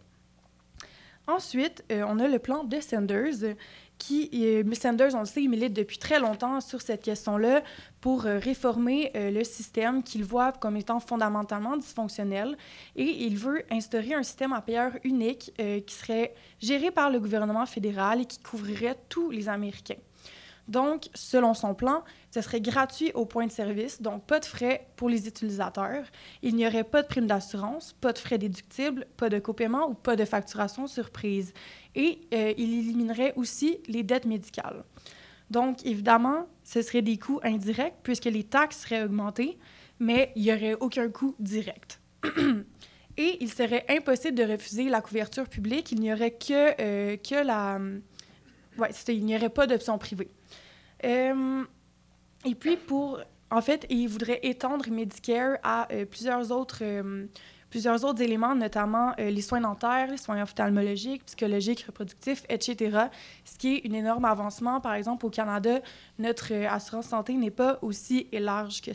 Ensuite, 1.26 1.84
euh, 1.90 2.04
on 2.06 2.18
a 2.18 2.28
le 2.28 2.38
plan 2.38 2.64
de 2.64 2.80
Sanders, 2.80 3.56
qui, 3.98 4.30
euh, 4.34 4.74
Sanders, 4.74 5.14
on 5.14 5.20
le 5.20 5.26
sait, 5.26 5.42
il 5.42 5.48
milite 5.48 5.72
depuis 5.72 5.98
très 5.98 6.20
longtemps 6.20 6.60
sur 6.60 6.80
cette 6.82 7.02
question-là 7.02 7.62
pour 8.00 8.26
euh, 8.26 8.38
réformer 8.38 9.10
euh, 9.16 9.30
le 9.30 9.44
système 9.44 10.02
qu'il 10.02 10.24
voit 10.24 10.52
comme 10.52 10.76
étant 10.76 11.00
fondamentalement 11.00 11.76
dysfonctionnel. 11.76 12.56
Et 12.94 13.24
il 13.24 13.36
veut 13.36 13.64
instaurer 13.70 14.14
un 14.14 14.22
système 14.22 14.52
à 14.52 14.60
payeur 14.60 14.92
unique 15.04 15.52
qui 15.86 15.94
serait 15.94 16.34
géré 16.60 16.90
par 16.90 17.10
le 17.10 17.20
gouvernement 17.20 17.66
fédéral 17.66 18.20
et 18.20 18.24
qui 18.24 18.38
couvrirait 18.38 18.96
tous 19.08 19.30
les 19.30 19.48
Américains. 19.48 19.96
Donc, 20.68 21.08
selon 21.14 21.54
son 21.54 21.74
plan, 21.74 22.02
ce 22.32 22.40
serait 22.40 22.60
gratuit 22.60 23.12
au 23.14 23.24
point 23.24 23.46
de 23.46 23.52
service, 23.52 24.02
donc 24.02 24.24
pas 24.24 24.40
de 24.40 24.44
frais 24.44 24.88
pour 24.96 25.08
les 25.08 25.28
utilisateurs. 25.28 26.04
Il 26.42 26.56
n'y 26.56 26.66
aurait 26.66 26.84
pas 26.84 27.02
de 27.02 27.06
prime 27.06 27.26
d'assurance, 27.26 27.94
pas 28.00 28.12
de 28.12 28.18
frais 28.18 28.38
déductibles, 28.38 29.06
pas 29.16 29.28
de 29.28 29.38
copaiement 29.38 29.88
ou 29.88 29.94
pas 29.94 30.16
de 30.16 30.24
facturation 30.24 30.86
surprise. 30.86 31.52
Et 31.94 32.20
euh, 32.34 32.52
il 32.56 32.78
éliminerait 32.78 33.32
aussi 33.36 33.78
les 33.86 34.02
dettes 34.02 34.26
médicales. 34.26 34.84
Donc, 35.50 35.86
évidemment, 35.86 36.46
ce 36.64 36.82
serait 36.82 37.02
des 37.02 37.18
coûts 37.18 37.40
indirects 37.44 37.94
puisque 38.02 38.24
les 38.24 38.42
taxes 38.42 38.80
seraient 38.80 39.04
augmentées, 39.04 39.58
mais 40.00 40.32
il 40.34 40.42
n'y 40.42 40.52
aurait 40.52 40.74
aucun 40.74 41.08
coût 41.08 41.36
direct. 41.38 42.00
Et 43.18 43.38
il 43.40 43.50
serait 43.50 43.86
impossible 43.88 44.36
de 44.36 44.44
refuser 44.44 44.90
la 44.90 45.00
couverture 45.00 45.48
publique. 45.48 45.90
Il 45.92 46.00
n'y 46.00 46.12
aurait 46.12 46.32
que, 46.32 46.74
euh, 46.80 47.16
que 47.16 47.46
la... 47.46 47.78
Ouais, 48.76 48.90
il 49.08 49.24
n'y 49.24 49.34
aurait 49.34 49.48
pas 49.48 49.66
d'option 49.66 49.96
privée. 49.96 50.28
Euh, 51.04 51.64
et 52.44 52.54
puis, 52.54 52.76
pour. 52.76 53.20
En 53.48 53.60
fait, 53.60 53.86
il 53.90 54.08
voudrait 54.08 54.40
étendre 54.42 54.90
Medicare 54.90 55.58
à 55.62 55.86
euh, 55.92 56.04
plusieurs, 56.04 56.50
autres, 56.50 56.80
euh, 56.82 57.26
plusieurs 57.70 58.04
autres 58.04 58.20
éléments, 58.20 58.56
notamment 58.56 59.14
les 59.18 59.40
soins 59.40 59.60
dentaires, 59.60 60.10
les 60.10 60.16
soins 60.16 60.42
ophtalmologiques, 60.42 61.24
psychologiques, 61.26 61.84
reproductifs, 61.86 62.42
etc. 62.48 63.06
Ce 63.44 63.56
qui 63.56 63.76
est 63.76 63.78
une 63.84 63.94
énorme 63.94 64.24
avancement. 64.24 64.80
Par 64.80 64.94
exemple, 64.94 65.26
au 65.26 65.30
Canada, 65.30 65.78
notre 66.18 66.52
assurance 66.66 67.06
santé 67.06 67.34
n'est 67.34 67.52
pas 67.52 67.78
aussi 67.82 68.26
large 68.32 68.80
que. 68.80 68.90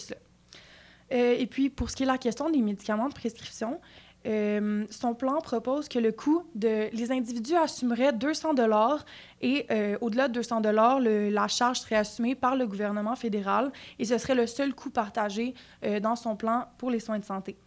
Euh, 1.11 1.35
et 1.37 1.45
puis, 1.45 1.69
pour 1.69 1.89
ce 1.89 1.95
qui 1.95 2.03
est 2.03 2.05
de 2.05 2.11
la 2.11 2.17
question 2.17 2.49
des 2.49 2.61
médicaments 2.61 3.09
de 3.09 3.13
prescription, 3.13 3.79
euh, 4.25 4.85
son 4.89 5.15
plan 5.15 5.41
propose 5.41 5.89
que 5.89 5.97
les 5.97 7.11
individus 7.11 7.55
assumeraient 7.55 8.13
200 8.13 8.53
dollars 8.53 9.03
et 9.41 9.65
euh, 9.71 9.97
au-delà 10.01 10.27
de 10.27 10.33
200 10.33 10.61
dollars, 10.61 10.99
la 10.99 11.47
charge 11.47 11.79
serait 11.79 11.95
assumée 11.95 12.35
par 12.35 12.55
le 12.55 12.67
gouvernement 12.67 13.15
fédéral 13.15 13.71
et 13.97 14.05
ce 14.05 14.17
serait 14.17 14.35
le 14.35 14.45
seul 14.45 14.73
coût 14.75 14.91
partagé 14.91 15.55
euh, 15.83 15.99
dans 15.99 16.15
son 16.15 16.35
plan 16.35 16.67
pour 16.77 16.91
les 16.91 16.99
soins 16.99 17.17
de 17.17 17.25
santé. 17.25 17.57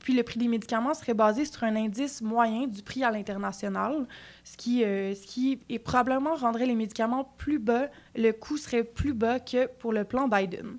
Puis 0.00 0.14
le 0.14 0.22
prix 0.22 0.38
des 0.38 0.48
médicaments 0.48 0.94
serait 0.94 1.12
basé 1.12 1.44
sur 1.44 1.64
un 1.64 1.76
indice 1.76 2.22
moyen 2.22 2.66
du 2.66 2.82
prix 2.82 3.04
à 3.04 3.10
l'international, 3.10 4.06
ce 4.42 4.56
qui, 4.56 4.80
ce 4.80 5.26
qui 5.26 5.58
probablement 5.84 6.36
rendrait 6.36 6.64
les 6.64 6.74
médicaments 6.74 7.30
plus 7.36 7.58
bas, 7.58 7.88
le 8.16 8.32
coût 8.32 8.56
serait 8.56 8.84
plus 8.84 9.12
bas 9.12 9.40
que 9.40 9.66
pour 9.66 9.92
le 9.92 10.04
plan 10.04 10.26
Biden. 10.26 10.78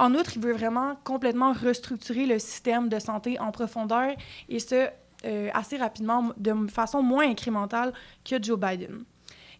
En 0.00 0.14
outre, 0.14 0.30
il 0.34 0.40
veut 0.40 0.54
vraiment 0.54 0.96
complètement 1.04 1.52
restructurer 1.52 2.24
le 2.24 2.38
système 2.38 2.88
de 2.88 2.98
santé 2.98 3.38
en 3.38 3.52
profondeur 3.52 4.14
et 4.48 4.58
ce, 4.58 4.88
euh, 5.26 5.50
assez 5.52 5.76
rapidement, 5.76 6.30
de 6.38 6.54
façon 6.70 7.02
moins 7.02 7.28
incrémentale 7.28 7.92
que 8.24 8.42
Joe 8.42 8.58
Biden. 8.58 9.04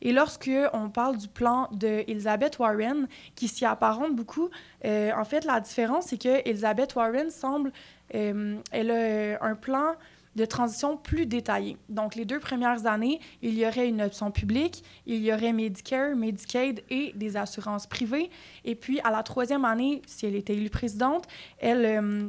Et 0.01 0.13
lorsque 0.13 0.51
on 0.73 0.89
parle 0.89 1.19
du 1.19 1.29
plan 1.29 1.69
d'Elizabeth 1.73 2.59
Warren, 2.59 3.07
qui 3.35 3.49
s'y 3.49 3.67
apparente 3.67 4.17
beaucoup, 4.17 4.49
euh, 4.87 5.13
en 5.15 5.27
fait, 5.27 5.45
la 5.45 5.61
différence, 5.61 6.07
c'est 6.07 6.17
que 6.17 6.41
Elizabeth 6.49 6.95
Warren 6.95 7.29
semble, 7.29 7.71
euh, 8.15 8.57
elle 8.73 8.91
a 8.91 9.45
un 9.45 9.55
plan 9.55 9.93
de 10.37 10.45
transition 10.45 10.97
plus 10.97 11.27
détaillé. 11.27 11.77
Donc, 11.89 12.15
les 12.15 12.25
deux 12.25 12.39
premières 12.39 12.87
années, 12.87 13.21
il 13.43 13.59
y 13.59 13.67
aurait 13.67 13.89
une 13.89 14.03
option 14.03 14.31
publique, 14.31 14.85
il 15.07 15.23
y 15.23 15.33
aurait 15.33 15.53
Medicare, 15.53 16.15
Medicaid 16.17 16.83
et 16.91 17.13
des 17.15 17.37
assurances 17.37 17.87
privées. 17.87 18.31
Et 18.65 18.75
puis, 18.75 19.01
à 19.01 19.11
la 19.11 19.23
troisième 19.23 19.65
année, 19.65 20.03
si 20.07 20.27
elle 20.27 20.37
était 20.37 20.55
élue 20.55 20.71
présidente, 20.71 21.27
elle, 21.59 21.85
euh, 21.85 22.29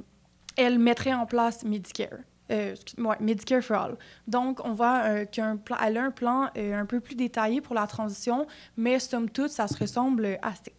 elle 0.57 0.79
mettrait 0.79 1.13
en 1.13 1.25
place 1.25 1.63
Medicare. 1.63 2.19
Euh, 2.51 2.75
Medicare 3.21 3.61
for 3.61 3.77
All. 3.77 3.97
Donc, 4.27 4.65
on 4.65 4.73
voit 4.73 5.03
euh, 5.05 5.25
qu'elle 5.25 5.45
a 5.45 6.03
un 6.03 6.11
plan 6.11 6.49
un 6.55 6.85
peu 6.85 6.99
plus 6.99 7.15
détaillé 7.15 7.61
pour 7.61 7.75
la 7.75 7.87
transition, 7.87 8.45
mais 8.75 8.99
somme 8.99 9.29
toute, 9.29 9.51
ça 9.51 9.67
se 9.67 9.77
ressemble 9.77 10.37
assez. 10.41 10.73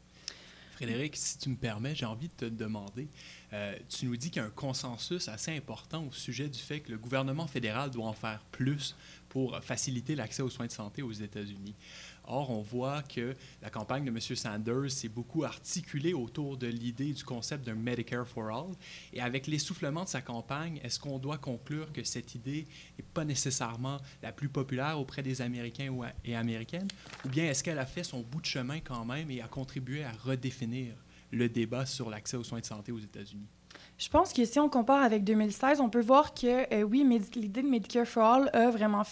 Frédéric, 0.72 1.16
si 1.16 1.38
tu 1.38 1.48
me 1.48 1.56
permets, 1.56 1.94
j'ai 1.94 2.06
envie 2.06 2.28
de 2.28 2.34
te 2.34 2.44
demander, 2.44 3.08
euh, 3.52 3.74
tu 3.88 4.06
nous 4.06 4.16
dis 4.16 4.30
qu'il 4.30 4.40
y 4.40 4.44
a 4.44 4.48
un 4.48 4.50
consensus 4.50 5.28
assez 5.28 5.54
important 5.56 6.06
au 6.06 6.12
sujet 6.12 6.48
du 6.48 6.58
fait 6.58 6.80
que 6.80 6.90
le 6.90 6.98
gouvernement 6.98 7.46
fédéral 7.46 7.90
doit 7.90 8.06
en 8.06 8.12
faire 8.12 8.42
plus 8.50 8.96
pour 9.28 9.58
faciliter 9.62 10.14
l'accès 10.14 10.42
aux 10.42 10.50
soins 10.50 10.66
de 10.66 10.72
santé 10.72 11.02
aux 11.02 11.12
États-Unis. 11.12 11.74
Or, 12.24 12.50
on 12.50 12.62
voit 12.62 13.02
que 13.02 13.34
la 13.62 13.70
campagne 13.70 14.04
de 14.04 14.10
M. 14.10 14.20
Sanders 14.20 14.90
s'est 14.90 15.08
beaucoup 15.08 15.44
articulée 15.44 16.12
autour 16.12 16.56
de 16.56 16.66
l'idée 16.66 17.12
du 17.12 17.24
concept 17.24 17.66
d'un 17.66 17.74
Medicare 17.74 18.26
for 18.26 18.48
All. 18.48 18.76
Et 19.12 19.20
avec 19.20 19.46
l'essoufflement 19.46 20.04
de 20.04 20.08
sa 20.08 20.20
campagne, 20.20 20.80
est-ce 20.84 21.00
qu'on 21.00 21.18
doit 21.18 21.38
conclure 21.38 21.92
que 21.92 22.04
cette 22.04 22.34
idée 22.34 22.66
n'est 22.98 23.04
pas 23.14 23.24
nécessairement 23.24 24.00
la 24.22 24.32
plus 24.32 24.48
populaire 24.48 25.00
auprès 25.00 25.22
des 25.22 25.42
Américains 25.42 25.94
et 26.24 26.36
Américaines? 26.36 26.88
Ou 27.24 27.28
bien 27.28 27.44
est-ce 27.44 27.64
qu'elle 27.64 27.78
a 27.78 27.86
fait 27.86 28.04
son 28.04 28.20
bout 28.20 28.40
de 28.40 28.46
chemin 28.46 28.80
quand 28.80 29.04
même 29.04 29.30
et 29.30 29.40
a 29.40 29.48
contribué 29.48 30.04
à 30.04 30.12
redéfinir 30.12 30.94
le 31.32 31.48
débat 31.48 31.86
sur 31.86 32.10
l'accès 32.10 32.36
aux 32.36 32.44
soins 32.44 32.60
de 32.60 32.66
santé 32.66 32.92
aux 32.92 32.98
États-Unis? 32.98 33.48
Je 33.98 34.08
pense 34.08 34.32
que 34.32 34.44
si 34.44 34.58
on 34.58 34.68
compare 34.68 35.02
avec 35.02 35.24
2016, 35.24 35.80
on 35.80 35.88
peut 35.88 36.00
voir 36.00 36.34
que, 36.34 36.72
euh, 36.74 36.82
oui, 36.82 37.06
l'idée 37.34 37.62
de 37.62 37.68
Medicare 37.68 38.06
for 38.06 38.24
All 38.24 38.50
a 38.52 38.70
vraiment 38.70 39.04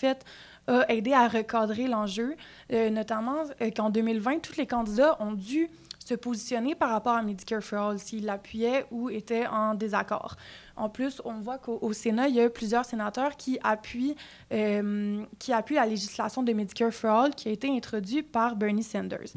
aidé 0.88 1.12
à 1.12 1.28
recadrer 1.28 1.86
l'enjeu, 1.86 2.36
euh, 2.72 2.90
notamment 2.90 3.44
euh, 3.60 3.70
qu'en 3.70 3.90
2020, 3.90 4.40
tous 4.40 4.56
les 4.56 4.66
candidats 4.66 5.16
ont 5.20 5.32
dû 5.32 5.68
se 5.98 6.14
positionner 6.14 6.74
par 6.74 6.90
rapport 6.90 7.14
à 7.14 7.22
Medicare 7.22 7.62
for 7.62 7.90
All, 7.90 7.98
s'ils 7.98 8.24
l'appuyaient 8.24 8.84
ou 8.90 9.10
étaient 9.10 9.46
en 9.46 9.74
désaccord. 9.74 10.36
En 10.76 10.88
plus, 10.88 11.20
on 11.24 11.40
voit 11.40 11.58
qu'au 11.58 11.92
Sénat, 11.92 12.28
il 12.28 12.36
y 12.36 12.40
a 12.40 12.48
plusieurs 12.48 12.84
sénateurs 12.84 13.36
qui 13.36 13.58
appuient 13.62 14.16
la 14.50 15.86
législation 15.86 16.42
de 16.42 16.52
Medicare 16.52 16.90
for 16.90 17.10
All 17.10 17.34
qui 17.34 17.48
a 17.48 17.52
été 17.52 17.68
introduite 17.68 18.32
par 18.32 18.56
Bernie 18.56 18.82
Sanders. 18.82 19.28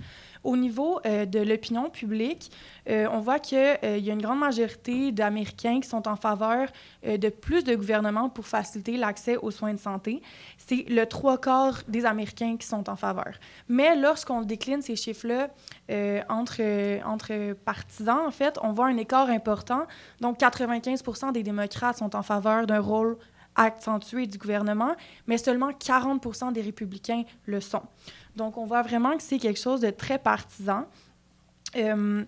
Au 0.43 0.57
niveau 0.57 0.99
euh, 1.05 1.25
de 1.25 1.39
l'opinion 1.39 1.89
publique, 1.89 2.51
euh, 2.89 3.07
on 3.11 3.19
voit 3.19 3.39
qu'il 3.39 3.57
euh, 3.57 3.97
y 3.97 4.09
a 4.09 4.13
une 4.13 4.21
grande 4.21 4.39
majorité 4.39 5.13
d'Américains 5.13 5.79
qui 5.79 5.87
sont 5.87 6.05
en 6.07 6.17
faveur 6.17 6.67
de 7.03 7.29
plus 7.29 7.63
de 7.63 7.75
gouvernements 7.75 8.29
pour 8.29 8.45
faciliter 8.45 8.97
l'accès 8.97 9.37
aux 9.37 9.51
soins 9.51 9.73
de 9.73 9.79
santé. 9.79 10.21
C'est 10.57 10.85
le 10.89 11.05
trois 11.05 11.37
quarts 11.37 11.81
des 11.87 12.05
Américains 12.05 12.57
qui 12.57 12.67
sont 12.67 12.89
en 12.89 12.95
faveur. 12.95 13.33
Mais 13.67 13.95
lorsqu'on 13.95 14.41
décline 14.41 14.81
ces 14.81 14.95
chiffres-là 14.95 15.49
entre, 16.29 16.61
entre 17.05 17.53
partisans, 17.53 18.19
en 18.25 18.31
fait, 18.31 18.57
on 18.61 18.71
voit 18.71 18.87
un 18.87 18.97
écart 18.97 19.29
important. 19.29 19.85
Donc, 20.21 20.37
95 20.37 21.03
des 21.33 21.43
démocrates 21.43 21.97
sont 21.97 22.15
en 22.15 22.23
faveur 22.23 22.65
d'un 22.67 22.79
rôle 22.79 23.17
accentué 23.55 24.27
du 24.27 24.37
gouvernement, 24.37 24.95
mais 25.27 25.37
seulement 25.37 25.71
40 25.73 26.53
des 26.53 26.61
républicains 26.61 27.23
le 27.45 27.61
sont. 27.61 27.83
Donc, 28.35 28.57
on 28.57 28.65
voit 28.65 28.81
vraiment 28.81 29.15
que 29.15 29.23
c'est 29.23 29.39
quelque 29.39 29.59
chose 29.59 29.81
de 29.81 29.89
très 29.89 30.17
partisan. 30.17 30.85
Euh, 31.75 32.23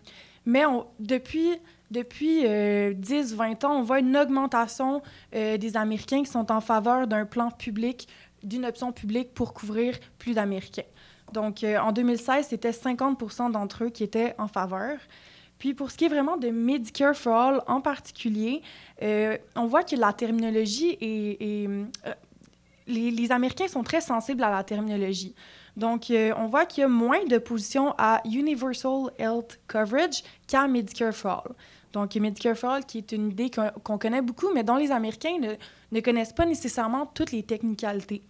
mais 0.46 0.64
depuis, 1.00 1.50
depuis 1.92 2.46
euh, 2.46 2.94
10-20 2.94 3.66
ans, 3.66 3.80
on 3.80 3.84
voit 3.84 4.00
une 4.00 4.16
augmentation 4.16 5.02
euh, 5.34 5.58
des 5.58 5.78
Américains 5.78 6.24
qui 6.24 6.32
sont 6.32 6.52
en 6.52 6.62
faveur 6.62 7.08
d'un 7.08 7.26
plan 7.26 7.50
public, 7.50 8.08
d'une 8.44 8.66
option 8.66 8.92
publique 8.92 9.34
pour 9.34 9.54
couvrir 9.54 9.98
plus 10.20 10.34
d'Américains. 10.34 10.84
Donc, 11.34 11.64
euh, 11.64 11.78
en 11.80 11.92
2016, 11.92 12.48
c'était 12.48 12.72
50 12.72 13.52
d'entre 13.52 13.86
eux 13.86 13.90
qui 13.90 14.04
étaient 14.04 14.36
en 14.38 14.48
faveur. 14.48 14.98
Puis, 15.58 15.74
pour 15.74 15.92
ce 15.92 15.98
qui 15.98 16.06
est 16.06 16.10
vraiment 16.10 16.38
de 16.38 16.50
Medicare 16.50 17.16
for 17.16 17.36
All 17.36 17.62
en 17.68 17.82
particulier, 17.82 18.62
euh, 19.02 19.38
on 19.56 19.66
voit 19.66 19.84
que 19.84 19.96
la 19.96 20.14
terminologie 20.14 20.98
est... 21.00 21.68
euh, 21.68 21.86
les, 22.88 23.32
Américains 23.32 23.68
sont 23.68 23.84
très 23.84 24.02
sensibles 24.02 24.44
à 24.44 24.52
la 24.52 24.64
terminologie. 24.64 25.34
Donc, 25.76 26.10
euh, 26.12 26.34
on 26.38 26.48
voit 26.48 26.66
qu'il 26.66 26.82
y 26.82 26.84
a 26.84 26.88
moins 26.88 27.24
d'opposition 27.26 27.94
à 27.98 28.22
Universal 28.26 29.12
Health 29.18 29.60
Coverage 29.68 30.24
qu'à 30.48 30.68
Medicare 30.68 31.14
for 31.14 31.44
All. 31.46 31.56
Donc, 31.92 32.16
Medicare 32.16 32.56
for 32.56 32.72
All, 32.72 32.86
qui 32.86 33.00
est 33.00 33.12
une 33.12 33.32
idée 33.32 33.50
qu'on 33.84 33.98
connaît 33.98 34.22
beaucoup, 34.22 34.48
mais 34.54 34.64
dont 34.64 34.76
les 34.76 34.92
Américains 34.92 35.38
ne 35.92 36.00
connaissent 36.02 36.34
pas 36.34 36.46
nécessairement 36.46 37.06
toutes 37.08 37.32
les 37.32 37.44
technicalités. 37.44 38.22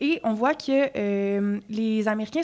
Et 0.00 0.20
on 0.24 0.34
voit 0.34 0.54
que 0.54 0.90
euh, 0.96 1.60
les 1.68 2.06
Américains 2.06 2.42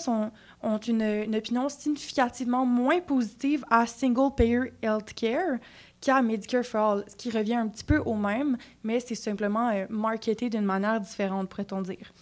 ont 0.62 0.78
une, 0.78 1.34
opinion 1.34 1.68
significativement 1.68 2.64
moins 2.64 3.00
positive 3.00 3.64
à 3.70 3.86
Single 3.86 4.34
Payer 4.34 4.72
Healthcare 4.82 5.58
qu'à 6.00 6.22
Medicare 6.22 6.64
for 6.64 6.80
All, 6.80 7.04
ce 7.08 7.14
qui 7.14 7.30
revient 7.30 7.54
un 7.54 7.68
petit 7.68 7.84
peu 7.84 7.98
au 7.98 8.14
même, 8.14 8.56
mais 8.82 9.00
c'est 9.00 9.14
simplement 9.14 9.68
euh, 9.70 9.86
marketé 9.88 10.50
d'une 10.50 10.64
manière 10.64 11.00
différente, 11.00 11.48
pourrait-on 11.48 11.82
dire. 11.82 12.12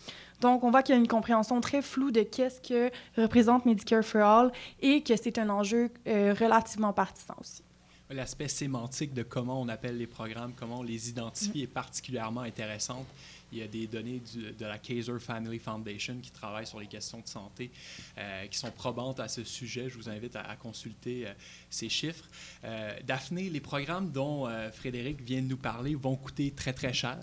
Donc, 0.41 0.65
on 0.65 0.71
voit 0.71 0.83
qu'il 0.83 0.95
y 0.95 0.99
a 0.99 1.01
une 1.01 1.09
compréhension 1.09 1.61
très 1.61 1.83
floue 1.83 2.11
de 2.11 2.23
qu'est-ce 2.23 2.61
que 2.61 2.91
représente 3.21 3.67
Medicare 3.67 4.03
for 4.03 4.23
All 4.23 4.53
et 4.81 5.03
que 5.03 5.15
c'est 5.17 5.39
un 5.39 5.49
enjeu 5.51 5.91
euh, 6.07 6.35
relativement 6.39 6.93
partisan 6.93 7.35
aussi. 7.41 7.63
L'aspect 8.11 8.49
sémantique 8.49 9.15
de 9.15 9.23
comment 9.23 9.61
on 9.61 9.69
appelle 9.69 9.97
les 9.97 10.07
programmes, 10.07 10.53
comment 10.57 10.81
on 10.81 10.83
les 10.83 11.11
identifie 11.11 11.63
est 11.63 11.69
particulièrement 11.69 12.41
intéressante. 12.41 13.07
Il 13.53 13.59
y 13.59 13.63
a 13.63 13.67
des 13.67 13.87
données 13.87 14.21
de 14.59 14.65
la 14.65 14.79
Kaiser 14.79 15.19
Family 15.19 15.59
Foundation 15.59 16.17
qui 16.23 16.31
travaillent 16.31 16.67
sur 16.67 16.81
les 16.81 16.87
questions 16.87 17.21
de 17.21 17.27
santé, 17.27 17.71
euh, 18.19 18.47
qui 18.47 18.59
sont 18.59 18.71
probantes 18.71 19.21
à 19.21 19.29
ce 19.29 19.45
sujet. 19.45 19.89
Je 19.89 19.97
vous 19.97 20.09
invite 20.09 20.37
à, 20.37 20.57
consulter 20.57 21.27
euh, 21.27 21.33
ces 21.69 21.89
chiffres. 21.89 22.25
Euh, 22.65 22.95
Daphné, 23.05 23.51
les 23.51 23.61
programmes 23.61 24.11
dont 24.11 24.49
Frédéric 24.73 25.21
vient 25.23 25.43
de 25.43 25.47
nous 25.47 25.57
parler 25.57 25.95
vont 25.95 26.17
coûter 26.17 26.51
très, 26.51 26.73
très 26.73 26.93
cher. 26.93 27.19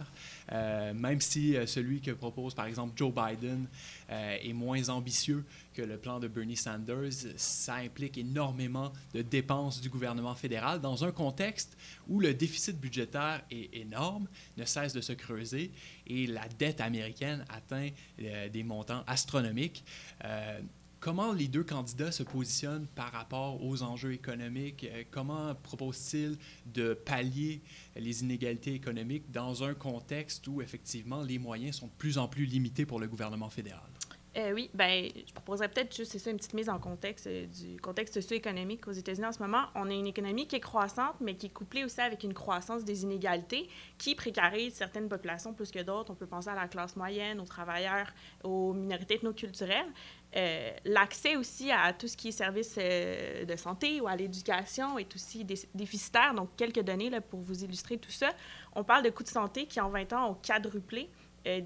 même 0.51 1.21
si 1.21 1.55
celui 1.65 2.01
que 2.01 2.11
propose, 2.11 2.53
par 2.53 2.65
exemple, 2.65 2.93
Joe 2.95 3.13
Biden 3.13 3.67
est 4.09 4.53
moins 4.53 4.89
ambitieux 4.89 5.43
que 5.77 5.83
le 5.83 5.99
plan 5.99 6.19
de 6.19 6.27
Bernie 6.27 6.57
Sanders, 6.57 7.35
ça 7.35 7.75
implique 7.75 8.17
énormément 8.17 8.91
de 9.13 9.21
dépenses 9.21 9.79
du 9.79 9.89
gouvernement 9.89 10.33
fédéral 10.33 10.81
dans 10.81 11.05
un 11.05 11.11
contexte 11.11 11.77
où 12.07 12.19
le 12.19 12.33
déficit 12.33 12.79
budgétaire 12.79 13.43
est 13.51 13.69
énorme, 13.77 14.27
ne 14.57 14.65
cesse 14.65 14.93
de 14.93 15.01
se 15.01 15.13
creuser 15.13 15.71
et 16.07 16.25
la 16.25 16.47
dette 16.57 16.81
américaine 16.81 17.45
atteint 17.49 17.89
euh, 18.19 18.49
des 18.49 18.63
montants 18.63 19.03
astronomiques. 19.05 19.85
Euh, 20.25 20.59
comment 20.99 21.31
les 21.31 21.47
deux 21.47 21.63
candidats 21.63 22.11
se 22.11 22.23
positionnent 22.23 22.87
par 22.87 23.11
rapport 23.11 23.63
aux 23.63 23.83
enjeux 23.83 24.13
économiques? 24.13 24.83
Euh, 24.91 25.03
comment 25.11 25.53
proposent-ils 25.53 26.39
de 26.65 26.95
pallier 26.95 27.61
les 27.95 28.23
inégalités 28.23 28.73
économiques 28.73 29.29
dans 29.29 29.63
un 29.63 29.75
contexte 29.75 30.47
où 30.47 30.59
effectivement 30.59 31.21
les 31.21 31.37
moyens 31.37 31.75
sont 31.75 31.87
de 31.87 31.97
plus 31.99 32.17
en 32.17 32.27
plus 32.27 32.45
limités 32.45 32.87
pour 32.87 32.99
le 32.99 33.07
gouvernement 33.07 33.51
fédéral? 33.51 33.91
Euh, 34.38 34.54
oui, 34.54 34.69
ben, 34.76 35.10
je 35.15 35.34
proposerais 35.34 35.67
peut-être 35.67 35.95
juste 35.95 36.12
c'est 36.12 36.19
ça, 36.19 36.30
une 36.30 36.38
petite 36.38 36.54
mise 36.54 36.69
en 36.69 36.78
contexte 36.78 37.26
euh, 37.26 37.47
du 37.47 37.82
contexte 37.82 38.21
socio-économique 38.21 38.88
aux 38.88 38.91
États-Unis 38.91 39.26
en 39.26 39.32
ce 39.32 39.41
moment. 39.41 39.63
On 39.73 39.89
a 39.89 39.93
une 39.93 40.06
économie 40.06 40.47
qui 40.47 40.58
est 40.58 40.60
croissante, 40.60 41.15
mais 41.21 41.36
qui 41.36 41.47
est 41.47 41.54
couplée 41.54 41.84
aussi 41.84 42.02
avec 42.02 42.23
une 42.23 42.36
croissance 42.36 42.84
des 42.84 43.02
inégalités 43.02 43.67
qui 43.97 44.13
précarise 44.13 44.76
certaines 44.76 45.10
populations 45.10 45.54
plus 45.54 45.71
que 45.71 45.82
d'autres. 45.82 46.12
On 46.12 46.15
peut 46.15 46.28
penser 46.28 46.50
à 46.50 46.56
la 46.56 46.67
classe 46.67 46.95
moyenne, 46.95 47.39
aux 47.39 47.45
travailleurs, 47.45 48.13
aux 48.43 48.73
minorités 48.73 49.15
ethnoculturelles. 49.15 49.91
Euh, 50.36 50.71
l'accès 50.86 51.36
aussi 51.36 51.71
à 51.71 51.91
tout 51.93 52.08
ce 52.08 52.15
qui 52.15 52.28
est 52.28 52.32
services 52.32 52.76
de 52.78 53.56
santé 53.56 54.02
ou 54.02 54.08
à 54.08 54.15
l'éducation 54.15 55.00
est 55.00 55.15
aussi 55.15 55.45
déficitaire. 55.73 56.36
Donc, 56.36 56.50
quelques 56.56 56.84
données 56.84 57.10
là, 57.10 57.21
pour 57.21 57.39
vous 57.39 57.63
illustrer 57.63 57.97
tout 57.97 58.12
ça. 58.12 58.30
On 58.76 58.84
parle 58.84 59.04
de 59.04 59.10
coûts 59.10 59.23
de 59.23 59.30
santé 59.30 59.65
qui, 59.65 59.82
en 59.82 59.89
20 59.89 60.13
ans, 60.13 60.32
ont 60.32 60.36
quadruplé. 60.36 61.10
Euh, 61.47 61.62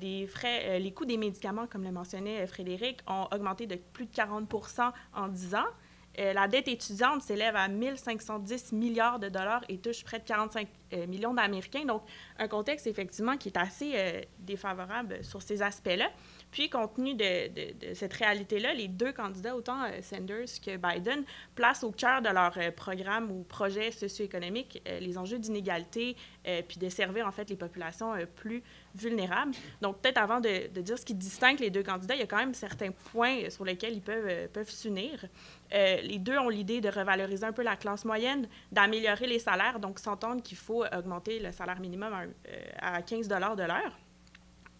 euh, 0.45 0.79
les 0.79 0.91
coûts 0.93 1.05
des 1.05 1.17
médicaments, 1.17 1.67
comme 1.67 1.83
le 1.83 1.91
mentionnait 1.91 2.41
euh, 2.41 2.47
Frédéric, 2.47 2.99
ont 3.07 3.27
augmenté 3.33 3.67
de 3.67 3.75
plus 3.75 4.05
de 4.05 4.13
40 4.13 4.47
en 5.13 5.27
10 5.27 5.55
ans. 5.55 5.67
la 6.17 6.47
dette 6.47 6.67
étudiante 6.67 7.21
s'élève 7.21 7.55
à 7.55 7.67
1510 7.69 8.73
milliards 8.73 9.17
de 9.17 9.29
dollars 9.29 9.63
et 9.69 9.77
touche 9.77 10.03
près 10.03 10.19
de 10.19 10.25
45 10.25 10.67
millions 11.07 11.33
d'Américains. 11.33 11.85
Donc, 11.85 12.03
un 12.37 12.49
contexte 12.49 12.85
effectivement 12.85 13.37
qui 13.37 13.47
est 13.47 13.57
assez 13.57 14.27
défavorable 14.39 15.23
sur 15.23 15.41
ces 15.41 15.61
aspects-là. 15.61 16.09
Puis, 16.51 16.69
compte 16.69 16.95
tenu 16.95 17.13
de, 17.13 17.93
cette 17.93 18.11
réalité-là, 18.11 18.73
les 18.73 18.89
deux 18.89 19.13
candidats, 19.13 19.55
autant 19.55 19.85
Sanders 20.01 20.59
que 20.63 20.75
Biden, 20.75 21.23
placent 21.55 21.85
au 21.85 21.91
cœur 21.91 22.21
de 22.21 22.27
leur 22.27 22.57
programme 22.75 23.31
ou 23.31 23.43
projet 23.43 23.91
socio-économique 23.91 24.81
les 24.99 25.17
enjeux 25.17 25.39
d'inégalité, 25.39 26.17
puis 26.67 26.77
de 26.77 26.89
servir 26.89 27.25
en 27.25 27.31
fait 27.31 27.49
les 27.49 27.55
populations 27.55 28.11
plus 28.35 28.63
vulnérables. 28.95 29.53
Donc, 29.81 29.99
peut-être 30.01 30.17
avant 30.17 30.39
de, 30.39 30.67
dire 30.81 30.97
ce 30.97 31.05
qui 31.05 31.13
distingue 31.13 31.59
les 31.59 31.69
deux 31.69 31.83
candidats, 31.83 32.15
il 32.15 32.19
y 32.19 32.23
a 32.23 32.27
quand 32.27 32.37
même 32.37 32.53
certains 32.53 32.91
points 32.91 33.49
sur 33.49 33.65
lesquels 33.65 33.93
ils 33.93 34.01
peuvent, 34.01 34.47
peuvent 34.49 34.69
s'unir. 34.69 35.25
les 35.71 36.19
deux 36.19 36.37
ont 36.37 36.49
l'idée 36.49 36.81
de 36.81 36.89
revaloriser 36.89 37.45
un 37.45 37.53
peu 37.53 37.63
la 37.63 37.75
classe 37.75 38.05
moyenne, 38.05 38.47
d'améliorer 38.71 39.27
les 39.27 39.39
salaires, 39.39 39.79
donc 39.79 39.99
s'entendre 39.99 40.41
qu'il 40.41 40.57
faut 40.57 40.85
augmenter 40.85 41.39
le 41.39 41.51
salaire 41.51 41.79
minimum 41.79 42.13
à 42.81 43.01
15 43.01 43.27
de 43.27 43.35
l'heure 43.35 44.00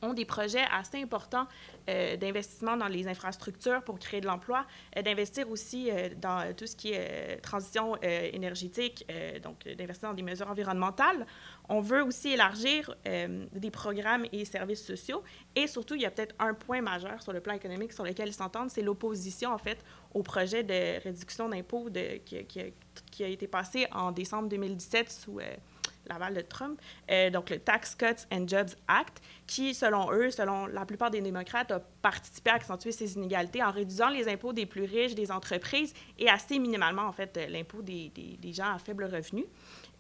ont 0.02 0.14
des 0.14 0.26
projets 0.26 0.66
assez 0.72 1.02
importants 1.02 1.48
euh, 1.90 2.18
d'investissement 2.18 2.78
dans 2.78 2.88
les 2.88 3.08
infrastructures 3.08 3.84
pour 3.84 4.00
créer 4.00 4.22
de 4.22 4.28
l'emploi, 4.28 4.66
euh, 4.98 5.02
d'investir 5.02 5.50
aussi 5.50 5.90
euh, 5.90 6.10
dans 6.18 6.54
tout 6.56 6.68
ce 6.68 6.76
qui 6.76 6.92
est 6.92 7.40
transition 7.42 7.96
énergétique, 8.02 9.06
donc 9.44 9.68
d'investir 9.68 10.10
dans 10.10 10.16
des 10.16 10.24
mesures 10.24 10.50
environnementales. 10.50 11.26
On 11.70 11.82
veut 11.82 12.04
aussi 12.04 12.30
élargir 12.30 12.96
des 13.06 13.72
programmes 13.72 14.26
et 14.32 14.46
services 14.46 14.86
sociaux. 14.86 15.24
Et 15.56 15.68
surtout, 15.68 15.96
il 15.96 16.02
y 16.02 16.06
a 16.06 16.12
peut-être 16.12 16.36
un 16.40 16.54
point 16.54 16.82
majeur 16.82 17.22
sur 17.22 17.34
le 17.34 17.40
plan 17.40 17.54
économique 17.54 17.94
sur 17.94 18.04
lequel 18.04 18.30
ils 18.30 18.34
s'entendent, 18.34 18.70
c'est 18.70 18.82
l'opposition, 18.82 19.54
en 19.54 19.58
fait, 19.58 19.84
au 20.14 20.24
projet 20.24 20.64
de 20.64 21.02
réduction 21.04 21.50
d'impôts 21.50 21.90
qui, 22.26 22.46
qui, 23.12 23.24
a 23.24 23.28
été 23.28 23.48
passé 23.48 23.88
en 23.92 24.12
décembre 24.12 24.50
2017 24.50 25.12
sous 25.12 25.40
Laval 26.08 26.34
de 26.34 26.42
Trump, 26.42 26.80
euh, 27.10 27.30
donc 27.30 27.50
le 27.50 27.60
Tax 27.60 27.96
Cuts 27.96 28.26
and 28.32 28.48
Jobs 28.48 28.72
Act, 28.88 29.22
qui, 29.48 29.74
selon 29.74 30.12
eux, 30.12 30.32
selon 30.32 30.66
la 30.68 30.86
plupart 30.86 31.12
des 31.12 31.22
démocrates, 31.22 31.72
a 31.72 31.80
participé 32.02 32.50
à 32.52 32.56
accentuer 32.56 32.92
ces 32.92 33.16
inégalités 33.16 33.64
en 33.64 33.72
réduisant 33.72 34.10
les 34.10 34.28
impôts 34.28 34.54
des 34.54 34.66
plus 34.66 34.84
riches 34.84 35.16
des 35.16 35.32
entreprises 35.32 35.94
et 36.18 36.30
assez 36.30 36.60
minimalement, 36.60 37.04
en 37.04 37.12
fait, 37.12 37.40
l'impôt 37.50 37.82
des, 37.82 38.12
des, 38.40 38.54
gens 38.54 38.74
à 38.74 38.80
faible 38.80 39.06
revenu. 39.06 39.46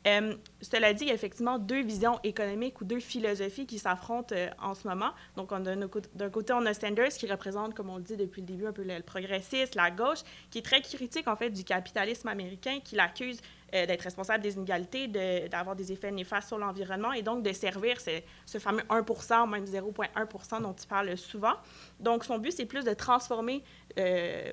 Euh, 0.07 0.35
cela 0.61 0.93
dit, 0.93 1.03
il 1.03 1.07
y 1.09 1.11
a 1.11 1.13
effectivement 1.13 1.59
deux 1.59 1.83
visions 1.83 2.19
économiques 2.23 2.81
ou 2.81 2.85
deux 2.85 2.99
philosophies 2.99 3.67
qui 3.67 3.77
s'affrontent 3.77 4.33
euh, 4.35 4.49
en 4.59 4.73
ce 4.73 4.87
moment. 4.87 5.11
Donc, 5.35 5.51
d'un 5.53 6.29
côté, 6.29 6.53
on 6.53 6.65
a 6.65 6.73
Sanders 6.73 7.09
qui 7.09 7.27
représente, 7.27 7.75
comme 7.75 7.89
on 7.89 7.97
le 7.97 8.03
dit 8.03 8.17
depuis 8.17 8.41
le 8.41 8.47
début, 8.47 8.65
un 8.65 8.73
peu 8.73 8.83
le, 8.83 9.01
progressiste, 9.01 9.75
la 9.75 9.91
gauche, 9.91 10.19
qui 10.49 10.59
est 10.59 10.63
très 10.63 10.81
critique 10.81 11.27
en 11.27 11.35
fait 11.35 11.51
du 11.51 11.63
capitalisme 11.63 12.27
américain, 12.27 12.79
qui 12.83 12.95
l'accuse 12.95 13.39
euh, 13.73 13.85
d'être 13.85 14.01
responsable 14.01 14.43
des 14.43 14.55
inégalités, 14.55 15.07
d'avoir 15.07 15.75
des 15.75 15.91
effets 15.91 16.11
néfastes 16.11 16.49
sur 16.49 16.57
l'environnement 16.57 17.13
et 17.13 17.21
donc 17.21 17.43
de 17.43 17.53
servir 17.53 17.97
ce, 17.99 18.57
fameux 18.59 18.83
1 18.89 19.45
même 19.47 19.65
0,1 19.65 20.61
dont 20.61 20.73
il 20.73 20.87
parle 20.87 21.17
souvent. 21.17 21.53
Donc, 21.99 22.23
son 22.25 22.37
but, 22.37 22.51
c'est 22.51 22.65
plus 22.65 22.83
de 22.83 22.93
transformer, 22.93 23.63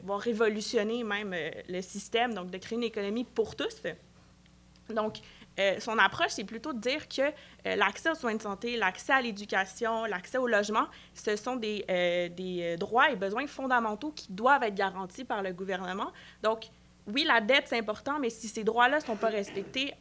voire 0.02 0.20
révolutionner 0.20 1.04
même 1.04 1.34
le 1.68 1.80
système, 1.82 2.34
donc 2.34 2.50
de 2.50 2.58
créer 2.58 2.76
une 2.76 2.84
économie 2.84 3.24
pour 3.24 3.56
tous. 3.56 3.82
Donc, 4.94 5.18
euh, 5.58 5.80
son 5.80 5.98
approche, 5.98 6.30
c'est 6.30 6.44
plutôt 6.44 6.72
de 6.72 6.78
dire 6.78 7.08
que 7.08 7.22
euh, 7.22 7.76
l'accès 7.76 8.10
aux 8.10 8.14
soins 8.14 8.34
de 8.34 8.42
santé, 8.42 8.76
l'accès 8.76 9.12
à 9.12 9.20
l'éducation, 9.20 10.04
l'accès 10.04 10.38
au 10.38 10.46
logement, 10.46 10.86
ce 11.14 11.34
sont 11.36 11.56
des, 11.56 11.84
euh, 11.90 12.28
des, 12.28 12.76
droits 12.76 13.10
et 13.10 13.16
besoins 13.16 13.46
fondamentaux 13.46 14.12
qui 14.12 14.32
doivent 14.32 14.62
être 14.62 14.74
garantis 14.74 15.24
par 15.24 15.42
le 15.42 15.52
gouvernement. 15.52 16.12
Donc, 16.42 16.66
oui, 17.12 17.24
la 17.24 17.40
dette, 17.40 17.64
c'est 17.66 17.78
important, 17.78 18.18
mais 18.18 18.30
si 18.30 18.48
ces 18.48 18.64
droits-là 18.64 18.98
ne 19.00 19.04
sont 19.04 19.16
pas 19.16 19.28
respectés, 19.28 19.94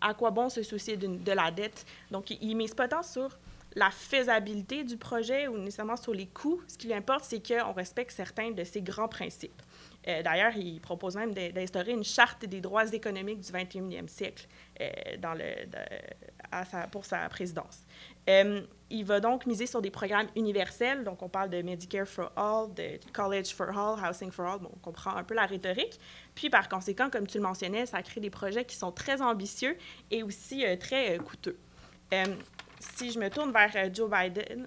à 0.00 0.14
quoi 0.14 0.30
bon 0.30 0.48
se 0.48 0.62
soucier 0.62 0.96
de 0.96 1.32
la 1.32 1.50
dette? 1.50 1.86
Donc, 2.10 2.30
il 2.30 2.48
ne 2.48 2.54
mise 2.54 2.74
pas 2.74 2.88
tant 2.88 3.02
sur 3.02 3.38
la 3.74 3.90
faisabilité 3.90 4.82
du 4.82 4.96
projet 4.96 5.46
ou 5.46 5.56
nécessairement 5.58 5.96
sur 5.96 6.12
les 6.12 6.26
coûts. 6.26 6.60
Ce 6.66 6.76
qui 6.76 6.92
importe, 6.92 7.24
c'est 7.24 7.46
qu'on 7.46 7.72
respecte 7.72 8.10
certains 8.10 8.50
de 8.50 8.64
ces 8.64 8.82
grands 8.82 9.08
principes. 9.08 9.62
Euh, 10.08 10.22
d'ailleurs, 10.22 10.56
il 10.56 10.80
propose 10.80 11.16
même 11.16 11.34
d'instaurer 11.34 11.92
une 11.92 12.04
charte 12.04 12.44
des 12.44 12.60
droits 12.60 12.90
économiques 12.92 13.40
du 13.40 13.52
21e 13.52 14.08
siècle 14.08 14.46
euh, 14.80 14.86
pour 16.90 17.04
sa 17.04 17.28
présidence. 17.28 17.80
Euh, 18.28 18.62
il 18.88 19.04
va 19.04 19.20
donc 19.20 19.46
miser 19.46 19.66
sur 19.66 19.82
des 19.82 19.90
programmes 19.90 20.28
universels. 20.36 21.04
Donc, 21.04 21.22
on 21.22 21.28
parle 21.28 21.50
de 21.50 21.60
Medicare 21.62 22.06
for 22.06 22.32
All, 22.36 22.72
de 22.74 22.98
College 23.12 23.52
for 23.52 23.68
All, 23.68 23.98
Housing 24.02 24.30
for 24.30 24.46
All. 24.46 24.58
Bon, 24.60 24.70
on 24.74 24.78
comprend 24.78 25.14
un 25.16 25.24
peu 25.24 25.34
la 25.34 25.46
rhétorique. 25.46 26.00
Puis, 26.34 26.48
par 26.48 26.68
conséquent, 26.68 27.10
comme 27.10 27.26
tu 27.26 27.38
le 27.38 27.44
mentionnais, 27.44 27.86
ça 27.86 28.02
crée 28.02 28.20
des 28.20 28.30
projets 28.30 28.64
qui 28.64 28.76
sont 28.76 28.92
très 28.92 29.20
ambitieux 29.20 29.76
et 30.10 30.22
aussi 30.22 30.64
très 30.78 31.18
coûteux. 31.18 31.58
si 32.80 33.12
je 33.12 33.18
me 33.18 33.28
tourne 33.28 33.52
vers 33.52 33.94
Joe 33.94 34.10
Biden, 34.10 34.66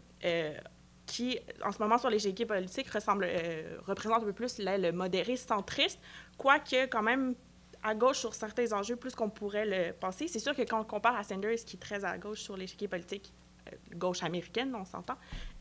qui, 1.13 1.38
en 1.63 1.71
ce 1.71 1.78
moment, 1.78 1.99
sur 1.99 2.10
l'échiquier 2.10 2.47
politique, 2.47 2.89
ressemble, 2.89 3.28
euh, 3.30 3.78
représente 3.86 4.23
un 4.23 4.26
peu 4.26 4.34
plus 4.34 4.58
le 4.58 4.91
modéré 4.91 5.38
centriste, 5.38 5.99
quoique 6.39 6.88
quand 6.88 7.04
même 7.04 7.36
à 7.84 7.93
gauche 7.93 8.17
sur 8.17 8.34
certains 8.34 8.71
enjeux 8.73 8.95
plus 8.95 9.13
qu'on 9.13 9.30
pourrait 9.30 9.65
le 9.65 9.93
penser. 9.93 10.28
C'est 10.28 10.39
sûr 10.39 10.56
que 10.56 10.63
quand 10.63 10.82
on 10.82 10.84
compare 10.84 11.15
à 11.15 11.23
Sanders, 11.23 11.63
qui 11.67 11.76
est 11.76 11.80
très 11.80 12.04
à 12.04 12.17
gauche 12.17 12.39
sur 12.39 12.58
l'échiquier 12.58 12.88
politique, 12.88 13.32
euh, 13.67 13.76
gauche 13.95 14.23
américaine, 14.23 14.73
on 14.76 14.86
s'entend, 14.86 15.17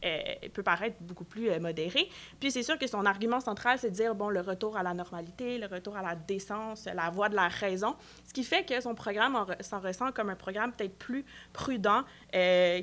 euh, 0.07 0.19
peut 0.55 0.63
paraître 0.63 0.97
beaucoup 1.01 1.25
plus 1.25 1.51
modéré. 1.61 2.09
Puis 2.41 2.51
c'est 2.51 2.63
sûr 2.63 2.79
que 2.79 2.87
son 2.87 3.05
argument 3.05 3.41
central, 3.41 3.79
c'est 3.79 3.91
de 3.91 3.95
dire, 3.95 4.15
bon, 4.15 4.31
le 4.31 4.41
retour 4.41 4.79
à 4.79 4.83
la 4.83 4.95
normalité, 4.95 5.59
le 5.59 5.67
retour 5.67 5.97
à 5.97 6.03
la 6.03 6.15
décence, 6.15 6.87
la 6.87 7.11
voie 7.11 7.29
de 7.29 7.37
la 7.37 7.49
raison, 7.49 7.95
ce 8.27 8.33
qui 8.33 8.45
fait 8.45 8.65
que 8.65 8.81
son 8.81 8.95
programme 8.95 9.45
s'en 9.61 9.81
ressent 9.81 10.13
comme 10.13 10.31
un 10.31 10.37
programme 10.37 10.73
peut-être 10.73 10.97
plus 10.97 11.27
prudent, 11.53 12.05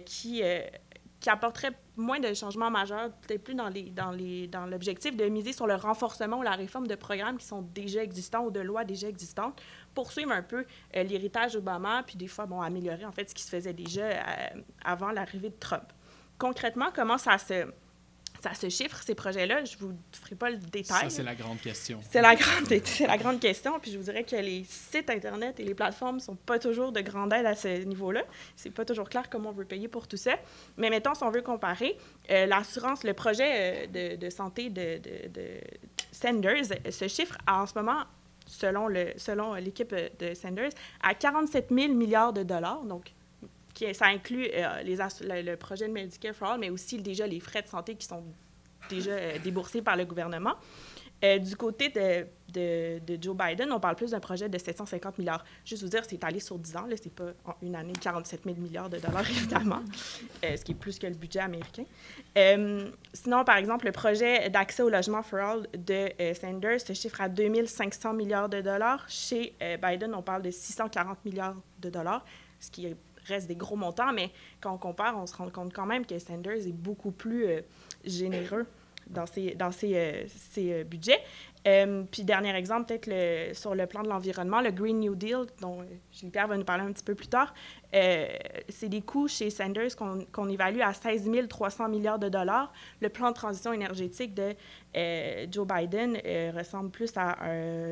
qui 0.05 0.43
qui 1.19 1.29
apporterait 1.29 1.73
moins 1.97 2.19
de 2.19 2.33
changements 2.33 2.71
majeurs, 2.71 3.11
peut-être 3.27 3.43
plus 3.43 3.55
dans, 3.55 4.65
l'objectif 4.65 5.17
de 5.17 5.25
miser 5.25 5.51
sur 5.51 5.67
le 5.67 5.75
renforcement 5.75 6.37
ou 6.37 6.41
la 6.41 6.51
réforme 6.51 6.87
de 6.87 6.95
programmes 6.95 7.37
qui 7.37 7.45
sont 7.45 7.61
déjà 7.61 8.03
existants 8.03 8.45
ou 8.45 8.51
de 8.51 8.61
lois 8.61 8.85
déjà 8.85 9.09
existantes, 9.09 9.61
poursuivre 9.93 10.31
un 10.31 10.43
peu 10.43 10.65
euh, 10.95 11.03
l'héritage 11.03 11.55
Obama, 11.55 12.03
puis 12.05 12.15
des 12.15 12.27
fois, 12.27 12.45
bon, 12.45 12.61
améliorer 12.61 13.05
en 13.05 13.11
fait 13.11 13.29
ce 13.29 13.35
qui 13.35 13.43
se 13.43 13.49
faisait 13.49 13.73
déjà 13.73 14.05
euh, 14.05 14.21
avant 14.83 15.11
l'arrivée 15.11 15.49
de 15.49 15.59
Trump. 15.59 15.91
Concrètement, 16.37 16.87
comment 16.95 17.17
ça 17.17 17.37
se, 17.37 17.65
ça 18.41 18.53
se 18.53 18.69
chiffre, 18.69 19.01
ces 19.05 19.15
projets-là. 19.15 19.65
Je 19.65 19.77
vous 19.77 19.93
ferai 20.11 20.35
pas 20.35 20.49
le 20.49 20.57
détail. 20.57 21.03
Ça, 21.03 21.09
c'est 21.09 21.23
la 21.23 21.35
grande 21.35 21.59
question. 21.59 21.99
C'est 22.09 22.21
la 22.21 22.35
grande, 22.35 22.67
c'est 22.85 23.07
la 23.07 23.17
grande 23.17 23.39
question. 23.39 23.79
Puis 23.79 23.91
je 23.91 23.97
vous 23.97 24.03
dirais 24.03 24.23
que 24.23 24.35
les 24.35 24.63
sites 24.63 25.09
Internet 25.09 25.59
et 25.59 25.63
les 25.63 25.73
plateformes 25.73 26.19
sont 26.19 26.35
pas 26.35 26.59
toujours 26.59 26.91
de 26.91 27.01
grande 27.01 27.33
aide 27.33 27.45
à 27.45 27.55
ce 27.55 27.83
niveau-là. 27.83 28.23
C'est 28.55 28.69
pas 28.69 28.85
toujours 28.85 29.09
clair 29.09 29.29
comment 29.29 29.49
on 29.49 29.53
veut 29.53 29.65
payer 29.65 29.87
pour 29.87 30.07
tout 30.07 30.17
ça. 30.17 30.35
Mais 30.77 30.89
mettons, 30.89 31.13
si 31.13 31.23
on 31.23 31.31
veut 31.31 31.41
comparer, 31.41 31.97
euh, 32.31 32.45
l'assurance, 32.45 33.03
le 33.03 33.13
projet 33.13 33.49
euh, 33.49 34.13
de, 34.13 34.15
de, 34.15 34.29
santé 34.29 34.69
de, 34.69 34.97
de, 34.97 35.27
de 35.29 35.49
Sanders 36.11 36.71
euh, 36.71 36.91
se 36.91 37.07
chiffre 37.07 37.37
en 37.47 37.65
ce 37.65 37.73
moment 37.75 38.03
selon, 38.45 38.87
le, 38.87 39.13
selon 39.17 39.53
l'équipe 39.55 39.93
de 39.93 40.33
Sanders, 40.33 40.71
à 41.01 41.13
47 41.13 41.67
000 41.71 41.93
milliards 41.93 42.33
de 42.33 42.43
dollars. 42.43 42.83
Donc, 42.83 43.11
qui, 43.79 43.93
ça 43.95 44.07
inclut 44.07 44.47
euh, 44.53 44.81
les, 44.83 45.41
le, 45.41 45.55
projet 45.55 45.87
de 45.87 45.93
Medicare 45.93 46.35
for 46.35 46.49
All, 46.49 46.59
mais 46.59 46.69
aussi 46.69 46.97
déjà 46.97 47.25
les 47.25 47.39
frais 47.39 47.61
de 47.61 47.67
santé 47.67 47.95
qui 47.95 48.05
sont 48.05 48.23
déjà 48.89 49.11
euh, 49.11 49.39
déboursés 49.39 49.81
par 49.81 49.95
le 49.95 50.05
gouvernement. 50.05 50.55
Euh, 51.21 51.37
du 51.37 51.55
côté 51.57 51.89
de, 51.89 52.25
de, 52.53 53.17
Joe 53.21 53.35
Biden, 53.35 53.71
on 53.73 53.79
parle 53.79 53.95
plus 53.95 54.11
d'un 54.11 54.21
projet 54.21 54.47
de 54.47 54.57
750 54.57 55.17
milliards. 55.17 55.43
Juste 55.65 55.83
vous 55.83 55.89
dire, 55.89 56.01
c'est 56.07 56.23
allé 56.23 56.39
sur 56.39 56.57
10 56.57 56.77
ans, 56.77 56.85
ce 56.89 57.03
n'est 57.03 57.09
pas 57.09 57.31
en 57.45 57.55
une 57.61 57.75
année 57.75 57.91
47 57.91 58.41
000 58.45 58.55
milliards 58.57 58.89
de 58.89 58.99
dollars, 58.99 59.29
évidemment, 59.29 59.81
ce 60.41 60.63
qui 60.63 60.71
est 60.71 60.75
plus 60.75 60.97
que 60.97 61.07
le 61.07 61.15
budget 61.15 61.41
américain. 61.41 61.83
Sinon, 63.13 63.43
par 63.43 63.57
exemple, 63.57 63.85
le 63.85 63.91
projet 63.91 64.49
d'accès 64.49 64.81
au 64.81 64.89
logement 64.89 65.21
for 65.21 65.39
all 65.39 65.67
de 65.73 66.07
Sanders 66.39 66.79
se 66.79 66.93
chiffre 66.93 67.19
à 67.19 67.27
2500 67.27 68.13
milliards 68.13 68.47
de 68.47 68.61
dollars. 68.61 69.03
Chez 69.09 69.53
Biden, 69.83 70.15
on 70.15 70.21
parle 70.21 70.43
de 70.43 70.51
640 70.51 71.25
milliards 71.25 71.57
de 71.79 71.89
dollars, 71.89 72.23
ce 72.61 72.71
qui 72.71 72.87
reste 73.29 73.47
des 73.47 73.55
gros 73.55 73.75
montants, 73.75 74.13
mais 74.13 74.31
quand 74.61 74.73
on 74.73 74.77
compare, 74.77 75.17
on 75.17 75.25
se 75.25 75.35
rend 75.35 75.49
compte 75.49 75.73
quand 75.73 75.85
même 75.85 76.05
que 76.05 76.17
Sanders 76.19 76.67
est 76.67 76.73
beaucoup 76.73 77.11
plus 77.11 77.47
généreux 78.03 78.65
dans 79.09 79.25
ses, 79.25 79.55
dans 79.55 79.71
ses, 79.71 79.95
euh, 79.95 80.23
euh, 80.57 80.83
budgets. 80.83 81.19
Euh, 81.67 82.03
puis, 82.09 82.23
dernier 82.23 82.55
exemple, 82.55 82.85
peut-être 82.85 83.55
sur 83.55 83.75
le 83.75 83.85
plan 83.85 84.03
de 84.03 84.07
l'environnement, 84.07 84.61
le 84.61 84.71
Green 84.71 84.99
New 84.99 85.15
Deal, 85.15 85.45
dont 85.61 85.85
Pierre 86.31 86.47
va 86.47 86.55
nous 86.55 86.63
parler 86.63 86.83
un 86.83 86.93
petit 86.93 87.03
peu 87.03 87.15
plus 87.15 87.27
tard, 87.27 87.53
c'est 87.91 88.87
des 88.87 89.01
coûts 89.01 89.27
chez 89.27 89.49
Sanders 89.49 89.95
qu'on 89.95 90.47
évalue 90.47 90.79
à 90.79 90.93
16 90.93 91.29
300 91.49 91.89
milliards 91.89 92.19
de 92.19 92.29
dollars. 92.29 92.71
Le 93.01 93.09
plan 93.09 93.29
de 93.29 93.35
transition 93.35 93.73
énergétique 93.73 94.33
de 94.33 94.55
Joe 95.51 95.67
Biden 95.67 96.17
ressemble 96.55 96.91
plus 96.91 97.11
à, 97.17 97.35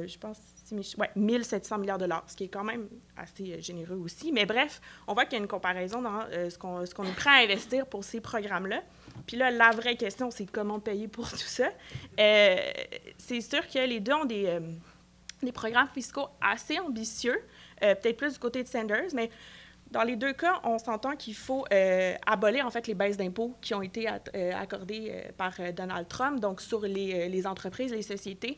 je 0.08 0.18
pense, 0.18 0.40
ouais, 0.72 1.10
1700 1.16 1.78
milliards 1.78 1.98
de 1.98 2.04
dollars, 2.04 2.24
ce 2.28 2.36
qui 2.36 2.46
est 2.46 2.50
quand 2.50 2.64
même 2.64 2.88
assez 3.16 3.62
généreux 3.62 3.98
aussi. 3.98 4.32
Mais 4.32 4.46
bref, 4.46 4.82
on 5.08 5.14
voit 5.14 5.26
qu'il 5.26 5.34
y 5.34 5.42
a 5.42 5.44
une 5.44 5.48
comparaison 5.48 6.02
dans 6.02 6.22
ce 6.50 6.58
qu'on 6.58 6.84
qu 6.84 7.10
est 7.10 7.16
prêt 7.16 7.30
à 7.30 7.44
investir 7.44 7.86
pour 7.88 8.04
ces 8.04 8.22
programmes-là. 8.22 8.82
Puis 9.26 9.38
là, 9.38 9.52
la 9.52 9.72
vraie 9.72 9.96
question, 9.96 10.32
c'est 10.32 10.46
comment 10.46 10.80
payer 10.80 11.08
pour 11.08 11.30
tout 11.30 11.38
ça. 11.38 11.70
Euh, 12.20 12.58
c'est 13.18 13.42
sûr 13.42 13.68
que 13.68 13.86
les 13.86 14.00
deux 14.00 14.14
ont 14.14 14.26
des, 14.26 14.46
euh, 14.46 14.60
des 15.42 15.52
programmes 15.52 15.90
fiscaux 15.94 16.28
assez 16.42 16.80
ambitieux, 16.80 17.40
euh, 17.84 17.96
peut-être 17.96 18.18
plus 18.18 18.34
du 18.34 18.40
côté 18.40 18.64
de 18.64 18.68
Sanders, 18.68 19.14
mais 19.14 19.30
dans 19.92 20.04
les 20.04 20.16
deux 20.16 20.34
cas, 20.34 20.60
on 20.64 20.78
s'entend 20.78 21.16
qu'il 21.16 21.36
faut 21.36 21.66
abolir 22.26 22.66
en 22.66 22.72
fait 22.72 22.88
les 22.88 22.94
baisses 22.94 23.18
d'impôts 23.18 23.56
qui 23.62 23.74
ont 23.74 23.82
été 23.82 24.08
accordées 24.08 25.24
par 25.38 25.54
Donald 25.76 26.08
Trump, 26.08 26.40
donc 26.40 26.62
sur 26.62 26.82
les, 26.82 27.48
entreprises, 27.48 27.92
les 27.92 28.02
sociétés. 28.02 28.58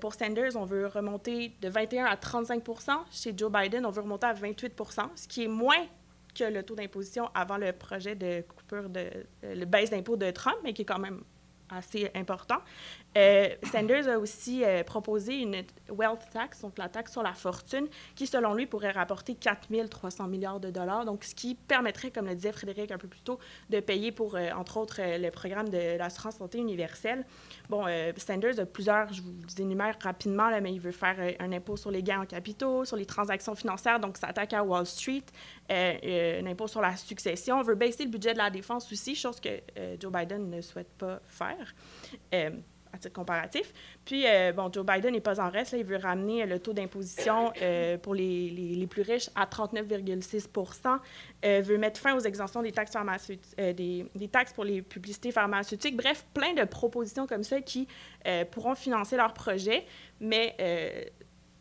pour 0.00 0.14
Sanders, 0.14 0.56
on 0.56 0.64
veut 0.64 0.86
remonter 0.86 1.52
de 1.60 1.68
21 1.68 2.04
à 2.06 2.16
35% 2.16 2.90
Chez 3.10 3.32
Joe 3.36 3.50
Biden, 3.50 3.86
on 3.86 3.90
veut 3.90 4.02
remonter 4.02 4.26
à 4.26 4.34
28% 4.34 5.08
ce 5.14 5.28
qui 5.28 5.44
est 5.44 5.48
moins 5.48 5.86
que 6.36 6.44
le 6.44 6.62
taux 6.62 6.74
d'imposition 6.74 7.30
avant 7.34 7.56
le 7.56 7.72
projet 7.72 8.14
de 8.14 8.42
coupure 8.42 8.88
de 8.88 9.10
euh, 9.44 9.54
le 9.54 9.64
baisse 9.64 9.90
d'impôt 9.90 10.16
de 10.16 10.30
Trump, 10.30 10.56
mais 10.62 10.72
qui 10.72 10.82
est 10.82 10.86
quand 10.86 10.98
même 10.98 11.22
assez 11.70 12.10
important. 12.14 12.58
Euh, 13.16 13.48
Sanders 13.72 14.08
a 14.08 14.18
aussi 14.18 14.62
euh, 14.62 14.84
proposé 14.84 15.36
une 15.36 15.62
wealth 15.88 16.28
tax, 16.32 16.60
donc 16.60 16.76
la 16.76 16.88
taxe 16.88 17.12
sur 17.12 17.22
la 17.22 17.32
fortune, 17.32 17.88
qui, 18.14 18.26
selon 18.26 18.54
lui, 18.54 18.66
pourrait 18.66 18.90
rapporter 18.90 19.34
4 19.34 19.68
300 19.88 20.28
milliards 20.28 20.60
de 20.60 20.70
dollars, 20.70 21.04
donc 21.04 21.24
ce 21.24 21.34
qui 21.34 21.54
permettrait, 21.54 22.10
comme 22.10 22.26
le 22.26 22.34
disait 22.34 22.52
Frédéric 22.52 22.90
un 22.90 22.98
peu 22.98 23.08
plus 23.08 23.20
tôt, 23.20 23.38
de 23.70 23.80
payer 23.80 24.12
pour, 24.12 24.36
euh, 24.36 24.50
entre 24.54 24.76
autres, 24.76 25.00
le 25.00 25.30
programme 25.30 25.68
de 25.68 25.96
l'assurance 25.96 26.36
santé 26.36 26.58
universelle. 26.58 27.24
Bon, 27.68 27.84
Sanders 28.16 28.60
a 28.60 28.66
plusieurs, 28.66 29.12
je 29.12 29.22
vous 29.22 29.60
énumère 29.60 29.96
rapidement, 30.02 30.50
là, 30.50 30.60
mais 30.60 30.72
il 30.72 30.80
veut 30.80 30.92
faire 30.92 31.16
un 31.38 31.52
impôt 31.52 31.76
sur 31.76 31.90
les 31.90 32.02
gains 32.02 32.20
en 32.20 32.26
capitaux, 32.26 32.84
sur 32.84 32.96
les 32.96 33.06
transactions 33.06 33.54
financières, 33.54 33.98
donc 33.98 34.16
s'attaque 34.18 34.52
à 34.52 34.62
Wall 34.62 34.86
Street, 34.86 35.24
un 35.70 36.46
impôt 36.46 36.66
sur 36.66 36.80
la 36.80 36.96
succession, 36.96 37.62
veut 37.62 37.74
baisser 37.74 38.04
le 38.04 38.10
budget 38.10 38.32
de 38.32 38.38
la 38.38 38.50
défense 38.50 38.90
aussi, 38.92 39.14
chose 39.14 39.40
que 39.40 39.60
Joe 39.98 40.12
Biden 40.12 40.50
ne 40.50 40.60
souhaite 40.60 40.92
pas 40.98 41.20
faire 41.26 41.74
comparatif. 43.12 43.72
Puis, 44.04 44.24
euh, 44.26 44.52
bon, 44.52 44.70
Joe 44.72 44.84
Biden 44.84 45.12
n'est 45.12 45.20
pas 45.20 45.40
en 45.40 45.50
reste. 45.50 45.72
il 45.72 45.84
veut 45.84 45.96
ramener 45.96 46.46
le 46.46 46.58
taux 46.58 46.72
d'imposition 46.72 47.52
euh, 47.60 47.98
pour 47.98 48.14
les, 48.14 48.50
les, 48.50 48.86
plus 48.86 49.02
riches 49.02 49.30
à 49.34 49.46
39,6% 49.46 50.98
euh, 51.44 51.60
veut 51.60 51.78
mettre 51.78 52.00
fin 52.00 52.14
aux 52.14 52.20
exemptions 52.20 52.62
des 52.62 52.72
taxes, 52.72 52.96
des, 53.58 54.06
des, 54.14 54.28
taxes 54.28 54.52
pour 54.52 54.64
les 54.64 54.82
publicités 54.82 55.32
pharmaceutiques. 55.32 55.96
Bref, 55.96 56.24
plein 56.34 56.54
de 56.54 56.64
propositions 56.64 57.26
comme 57.26 57.42
ça 57.42 57.60
qui 57.60 57.88
pourront 58.50 58.74
financer 58.74 59.16
leur 59.16 59.32
projet, 59.34 59.84
mais 60.20 60.56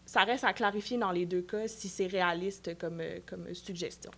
ça 0.05 0.23
reste 0.23 0.43
à 0.43 0.53
clarifier 0.53 0.97
dans 0.97 1.11
les 1.11 1.25
deux 1.25 1.41
cas 1.41 1.67
si 1.67 1.89
c'est 1.89 2.07
réaliste 2.07 2.77
comme, 2.77 3.01
comme 3.25 3.53
suggestion. 3.53 4.11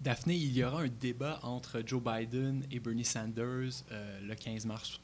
Daphné, 0.00 0.34
il 0.34 0.52
y 0.56 0.64
aura 0.64 0.82
un 0.82 0.88
débat 0.88 1.38
entre 1.42 1.82
Joe 1.84 2.02
Biden 2.02 2.64
et 2.70 2.80
Bernie 2.80 3.04
Sanders 3.04 3.84
le 4.22 4.34
15 4.34 4.66
mars 4.66 5.00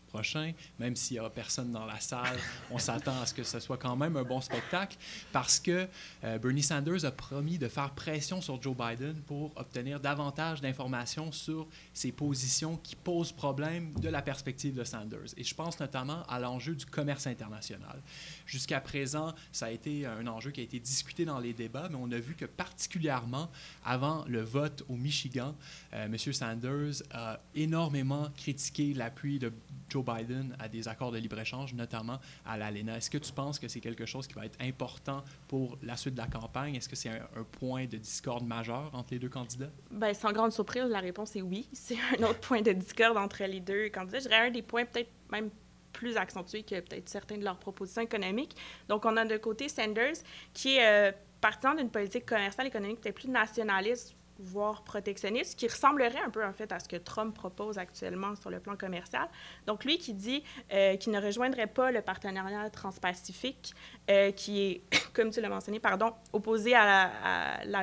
même 0.78 0.96
s'il 0.96 1.16
n'y 1.16 1.20
aura 1.20 1.30
personne 1.30 1.72
dans 1.72 1.86
la 1.86 1.98
salle, 2.00 2.38
on 2.70 2.78
s'attend 2.78 3.20
à 3.20 3.26
ce 3.26 3.34
que 3.34 3.42
ce 3.42 3.60
soit 3.60 3.78
quand 3.78 3.96
même 3.96 4.16
un 4.16 4.22
bon 4.22 4.40
spectacle 4.40 4.96
parce 5.32 5.58
que 5.58 5.88
euh, 6.24 6.38
Bernie 6.38 6.62
Sanders 6.62 7.04
a 7.04 7.10
promis 7.10 7.58
de 7.58 7.68
faire 7.68 7.90
pression 7.90 8.40
sur 8.40 8.60
Joe 8.62 8.76
Biden 8.76 9.14
pour 9.26 9.52
obtenir 9.56 10.00
davantage 10.00 10.60
d'informations 10.60 11.32
sur 11.32 11.66
ses 11.94 12.12
positions 12.12 12.76
qui 12.76 12.96
posent 12.96 13.32
problème 13.32 13.92
de 13.94 14.08
la 14.08 14.22
perspective 14.22 14.74
de 14.74 14.84
Sanders. 14.84 15.32
Et 15.36 15.44
je 15.44 15.54
pense 15.54 15.80
notamment 15.80 16.24
à 16.28 16.38
l'enjeu 16.38 16.74
du 16.74 16.86
commerce 16.86 17.26
international. 17.26 18.02
Jusqu'à 18.46 18.80
présent, 18.80 19.34
ça 19.50 19.66
a 19.66 19.70
été 19.70 20.06
un 20.06 20.26
enjeu 20.26 20.50
qui 20.50 20.60
a 20.60 20.64
été 20.64 20.78
discuté 20.78 21.24
dans 21.24 21.38
les 21.38 21.52
débats, 21.52 21.88
mais 21.90 21.98
on 21.98 22.10
a 22.12 22.18
vu 22.18 22.34
que 22.34 22.44
particulièrement 22.44 23.50
avant 23.84 24.24
le 24.26 24.42
vote 24.42 24.84
au 24.88 24.96
Michigan, 24.96 25.54
euh, 25.94 26.06
M. 26.06 26.16
Sanders 26.18 27.02
a 27.12 27.40
énormément 27.54 28.28
critiqué 28.36 28.94
l'appui 28.94 29.38
de 29.38 29.52
Joe 29.88 30.01
Biden 30.02 30.56
à 30.58 30.68
des 30.68 30.88
accords 30.88 31.12
de 31.12 31.18
libre-échange, 31.18 31.74
notamment 31.74 32.18
à 32.44 32.56
l'ALENA. 32.56 32.96
Est-ce 32.96 33.10
que 33.10 33.18
tu 33.18 33.32
penses 33.32 33.58
que 33.58 33.68
c'est 33.68 33.80
quelque 33.80 34.06
chose 34.06 34.26
qui 34.26 34.34
va 34.34 34.46
être 34.46 34.58
important 34.60 35.24
pour 35.48 35.78
la 35.82 35.96
suite 35.96 36.14
de 36.14 36.20
la 36.20 36.26
campagne? 36.26 36.76
Est-ce 36.76 36.88
que 36.88 36.96
c'est 36.96 37.10
un, 37.10 37.44
point 37.52 37.86
de 37.86 37.96
discorde 37.96 38.44
majeur 38.44 38.90
entre 38.94 39.12
les 39.12 39.18
deux 39.18 39.28
candidats? 39.28 39.70
Bien, 39.90 40.14
sans 40.14 40.32
grande 40.32 40.52
surprise, 40.52 40.84
la 40.84 41.00
réponse 41.00 41.36
est 41.36 41.42
oui. 41.42 41.68
C'est 41.72 41.96
un 42.18 42.22
autre 42.24 42.40
point 42.40 42.62
de 42.62 42.72
discorde 42.72 43.16
entre 43.16 43.44
les 43.44 43.60
deux 43.60 43.88
candidats. 43.88 44.18
Je 44.18 44.28
dirais 44.28 44.48
un 44.48 44.50
des 44.50 44.62
points 44.62 44.84
peut-être 44.84 45.10
même 45.30 45.50
plus 45.92 46.16
accentués 46.16 46.62
que 46.62 46.80
peut-être 46.80 47.08
certains 47.08 47.36
de 47.36 47.44
leurs 47.44 47.58
propositions 47.58 48.02
économiques. 48.02 48.56
Donc, 48.88 49.04
on 49.04 49.16
a 49.16 49.24
de 49.24 49.36
côté 49.36 49.68
Sanders, 49.68 50.16
qui 50.54 50.76
est 50.76 51.10
euh, 51.10 51.12
partisan 51.40 51.74
d'une 51.74 51.90
politique 51.90 52.24
commerciale 52.24 52.66
économique 52.68 53.00
peut-être 53.00 53.16
plus 53.16 53.28
nationaliste, 53.28 54.16
voire 54.38 54.82
protectionniste, 54.82 55.58
qui 55.58 55.68
ressemblerait 55.68 56.20
un 56.24 56.30
peu 56.30 56.44
en 56.44 56.52
fait 56.52 56.72
à 56.72 56.78
ce 56.78 56.88
que 56.88 56.96
Trump 56.96 57.34
propose 57.34 57.78
actuellement 57.78 58.34
sur 58.34 58.50
le 58.50 58.60
plan 58.60 58.76
commercial. 58.76 59.28
Donc 59.66 59.84
lui 59.84 59.98
qui 59.98 60.14
dit 60.14 60.42
euh, 60.72 60.96
qu'il 60.96 61.12
ne 61.12 61.20
rejoindrait 61.20 61.66
pas 61.66 61.90
le 61.90 62.02
partenariat 62.02 62.68
transpacifique, 62.70 63.74
euh, 64.10 64.32
qui 64.32 64.62
est, 64.62 64.82
comme 65.12 65.30
tu 65.30 65.40
l'as 65.40 65.48
mentionné, 65.48 65.80
pardon, 65.80 66.12
opposé 66.32 66.74
à 66.74 67.60
la, 67.64 67.82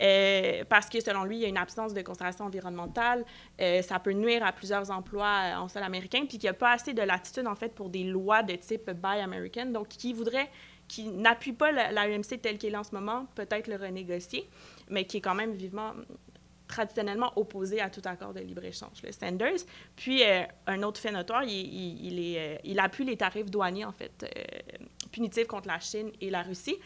euh, 0.00 0.64
parce 0.68 0.88
que 0.88 1.00
selon 1.00 1.24
lui, 1.24 1.36
il 1.36 1.42
y 1.42 1.44
a 1.44 1.48
une 1.48 1.56
absence 1.56 1.94
de 1.94 2.02
considération 2.02 2.44
environnementale, 2.44 3.24
ça 3.58 3.98
peut 3.98 4.12
nuire 4.12 4.44
à 4.44 4.52
plusieurs 4.52 4.90
emplois 4.90 5.54
en 5.56 5.68
sol 5.68 5.82
américain, 5.82 6.20
puis 6.20 6.38
qu'il 6.38 6.42
n'y 6.42 6.48
a 6.48 6.54
pas 6.54 6.72
assez 6.72 6.92
de 6.92 7.02
latitude 7.02 7.46
en 7.46 7.54
fait 7.54 7.74
pour 7.74 7.90
des 7.90 8.04
lois 8.04 8.42
de 8.42 8.54
type 8.54 8.90
Buy 8.90 9.20
American, 9.20 9.66
donc 9.66 9.88
qui 9.88 10.12
voudrait 10.12 10.48
qui 10.88 11.08
n'appuie 11.08 11.52
pas 11.52 11.70
l'AEMC 11.70 12.40
tel 12.40 12.56
qu'il 12.56 12.72
est 12.72 12.76
en 12.76 12.82
ce 12.82 12.94
moment, 12.94 13.26
peut-être 13.34 13.68
le 13.68 13.76
renégocier 13.76 14.48
mais 14.90 15.04
qui 15.04 15.18
est 15.18 15.20
quand 15.20 15.34
même 15.34 15.52
vivement 15.52 15.94
traditionnellement 16.68 17.32
opposé 17.36 17.80
à 17.80 17.90
tout 17.90 18.02
accord 18.04 18.32
de 18.32 18.40
libre-échange, 18.40 19.02
le 19.02 19.10
Sanders. 19.10 19.60
Puis, 19.96 20.22
euh, 20.22 20.42
un 20.66 20.82
autre 20.82 21.00
fait 21.00 21.10
notoire, 21.10 21.42
il, 21.42 22.04
il, 22.04 22.20
est, 22.20 22.38
euh, 22.38 22.58
il, 22.62 22.78
appuie 22.78 23.04
les 23.04 23.16
tarifs 23.16 23.50
douaniers, 23.50 23.86
en 23.86 23.92
fait, 23.92 24.24
euh, 24.24 24.84
punitifs 25.10 25.46
contre 25.46 25.66
la 25.66 25.80
Chine 25.80 26.12
et 26.20 26.30
la 26.30 26.42
Russie. 26.42 26.76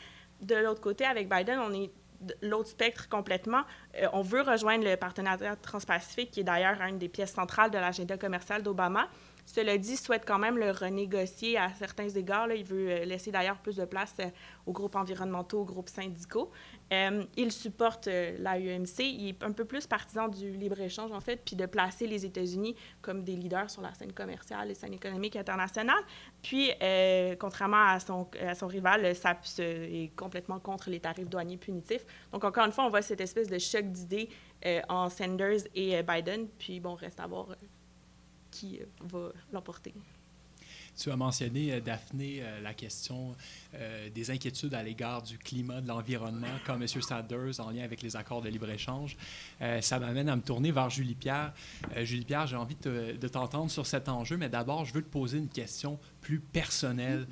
De 0.40 0.54
l'autre 0.54 0.80
côté, 0.80 1.04
avec 1.04 1.28
Biden, 1.28 1.58
on 1.58 1.74
est 1.74 1.90
l'autre 2.40 2.68
spectre 2.68 3.08
complètement. 3.08 3.62
on 4.12 4.22
veut 4.22 4.42
rejoindre 4.42 4.84
le 4.84 4.96
partenariat 4.96 5.56
transpacifique, 5.56 6.30
qui 6.30 6.40
est 6.40 6.44
d'ailleurs 6.44 6.80
une 6.82 6.96
des 6.96 7.08
pièces 7.08 7.32
centrales 7.32 7.72
de 7.72 7.78
l'agenda 7.78 8.16
commercial 8.16 8.62
d'Obama. 8.62 9.08
Cela 9.44 9.76
dit, 9.76 9.96
souhaite 9.96 10.24
quand 10.24 10.38
même 10.38 10.56
le 10.56 10.70
renégocier 10.70 11.58
à 11.58 11.72
certains 11.74 12.08
égards. 12.08 12.50
Il 12.52 12.64
veut 12.64 12.90
euh, 12.90 13.04
laisser 13.04 13.32
d'ailleurs 13.32 13.58
plus 13.58 13.76
de 13.76 13.84
place 13.84 14.14
euh, 14.20 14.26
aux 14.66 14.72
groupes 14.72 14.94
environnementaux, 14.94 15.60
aux 15.60 15.64
groupes 15.64 15.88
syndicaux. 15.88 16.50
Euh, 16.92 17.24
il 17.36 17.50
supporte 17.50 18.06
l'AUMC. 18.06 19.00
Il 19.00 19.28
est 19.28 19.42
un 19.42 19.52
peu 19.52 19.64
plus 19.64 19.86
partisan 19.86 20.28
du 20.28 20.52
libre-échange, 20.52 21.10
en 21.10 21.20
fait, 21.20 21.42
puis 21.44 21.56
de 21.56 21.66
placer 21.66 22.06
les 22.06 22.24
États-Unis 22.24 22.76
comme 23.00 23.24
des 23.24 23.34
leaders 23.34 23.68
sur 23.70 23.82
la 23.82 23.92
scène 23.94 24.12
commerciale 24.12 24.70
et 24.70 24.74
scène 24.74 24.94
économique 24.94 25.36
internationale. 25.36 26.02
Puis, 26.42 26.70
contrairement 27.38 27.88
à 27.88 27.98
son, 27.98 28.28
rival, 28.66 29.14
ça 29.16 29.38
est 29.58 30.14
complètement 30.14 30.60
contre 30.60 30.90
les 30.90 31.00
tarifs 31.00 31.28
douaniers 31.28 31.56
punitifs. 31.56 32.04
Donc, 32.30 32.44
encore 32.44 32.66
une 32.66 32.72
fois, 32.72 32.84
on 32.84 32.90
voit 32.90 33.02
cette 33.02 33.20
espèce 33.20 33.48
de 33.48 33.58
choc 33.58 33.86
d'idées 33.86 34.28
en 34.88 35.08
Sanders 35.08 35.62
et 35.74 36.02
Biden. 36.02 36.46
Puis, 36.58 36.78
bon, 36.78 36.94
reste 36.94 37.20
à 37.20 37.26
voir 37.26 37.48
qui 38.52 38.78
euh, 38.80 38.84
va 39.00 39.32
l'emporter. 39.50 39.92
Tu 40.96 41.10
as 41.10 41.16
mentionné, 41.16 41.72
euh, 41.72 41.80
Daphné, 41.80 42.40
euh, 42.42 42.60
la 42.60 42.74
question 42.74 43.34
des 44.14 44.30
inquiétudes 44.30 44.74
à 44.74 44.82
l'égard 44.82 45.22
du 45.22 45.38
climat, 45.38 45.80
de 45.80 45.88
l'environnement, 45.88 46.58
comme 46.66 46.82
M. 46.82 46.86
Sanders 46.86 47.58
en 47.58 47.70
lien 47.70 47.84
avec 47.84 48.02
les 48.02 48.16
accords 48.16 48.42
de 48.42 48.50
libre-échange. 48.50 49.16
ça 49.80 49.98
m'amène 49.98 50.28
à 50.28 50.36
me 50.36 50.42
tourner 50.42 50.72
vers 50.72 50.90
Julie 50.90 51.14
Pierre. 51.14 51.54
Julie 52.02 52.26
Pierre, 52.26 52.46
j'ai 52.46 52.56
envie 52.56 52.76
de 52.84 53.28
t'entendre 53.28 53.70
sur 53.70 53.86
cet 53.86 54.10
enjeu, 54.10 54.36
mais 54.36 54.50
d'abord, 54.50 54.84
je 54.84 54.92
veux 54.92 55.00
te 55.00 55.08
poser 55.08 55.38
une 55.38 55.48
question 55.48 55.98
plus 56.20 56.38
personnelle. 56.38 57.26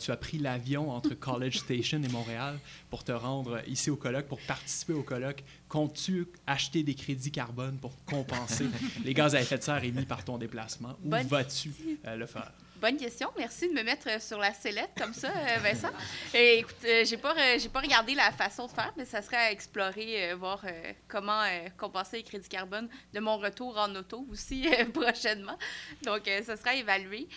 tu 0.00 0.10
as 0.10 0.16
pris 0.16 0.38
l'avion 0.38 0.90
entre 0.90 1.14
College 1.14 1.58
Station 1.58 2.02
et 2.02 2.08
Montréal 2.08 2.58
pour 2.90 3.04
te 3.04 3.12
rendre 3.12 3.62
ici 3.68 3.90
au 3.90 3.96
colloque, 3.96 4.26
pour 4.26 4.40
participer 4.40 4.92
au 4.92 5.04
colloque. 5.04 5.44
Comptes-tu 5.68 6.26
acheter 6.48 6.82
des 6.82 6.94
crédits 6.94 7.30
carbone 7.30 7.78
pour 7.78 7.92
compenser? 8.04 8.66
Les 9.04 9.14
gaz 9.14 9.36
à 9.36 9.40
effet 9.40 9.56
de 9.56 9.62
serre 9.62 9.84
émis 9.84 10.04
par 10.04 10.24
ton 10.24 10.36
déplacement? 10.36 10.96
Où 11.04 11.10
vas-tu 11.28 11.72
euh, 12.06 12.16
le 12.16 12.26
faire? 12.26 12.52
Bonne 12.80 12.96
question. 12.96 13.28
Merci 13.36 13.68
de 13.68 13.74
me 13.74 13.82
mettre 13.82 14.08
euh, 14.08 14.18
sur 14.18 14.38
la 14.38 14.54
sellette 14.54 14.92
comme 14.96 15.12
ça, 15.12 15.28
euh, 15.28 15.58
Vincent. 15.58 15.90
Et, 16.32 16.60
écoute, 16.60 16.76
j'ai 16.82 17.18
pas, 17.18 17.34
pas 17.34 17.80
regardé 17.80 18.14
la 18.14 18.32
façon 18.32 18.68
de 18.68 18.70
faire, 18.70 18.90
mais 18.96 19.04
ça 19.04 19.20
serait 19.20 19.36
à 19.36 19.52
explorer, 19.52 20.32
voir 20.34 20.64
comment 21.06 21.42
compenser 21.76 22.18
les 22.18 22.22
crédits 22.22 22.48
carbone 22.48 22.88
de 23.12 23.20
mon 23.20 23.36
retour 23.36 23.76
en 23.76 23.94
auto 23.94 24.26
aussi 24.30 24.66
prochainement. 24.94 25.58
Donc, 26.04 26.22
ça 26.42 26.56
sera 26.56 26.74
évalué. 26.74 27.28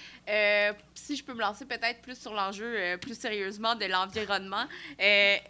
si 0.95 1.17
je 1.17 1.23
peux 1.23 1.33
me 1.33 1.41
lancer 1.41 1.65
peut-être 1.65 2.01
plus 2.01 2.17
sur 2.17 2.33
l'enjeu 2.33 2.97
plus 3.01 3.17
sérieusement 3.17 3.75
de 3.75 3.85
l'environnement. 3.85 4.65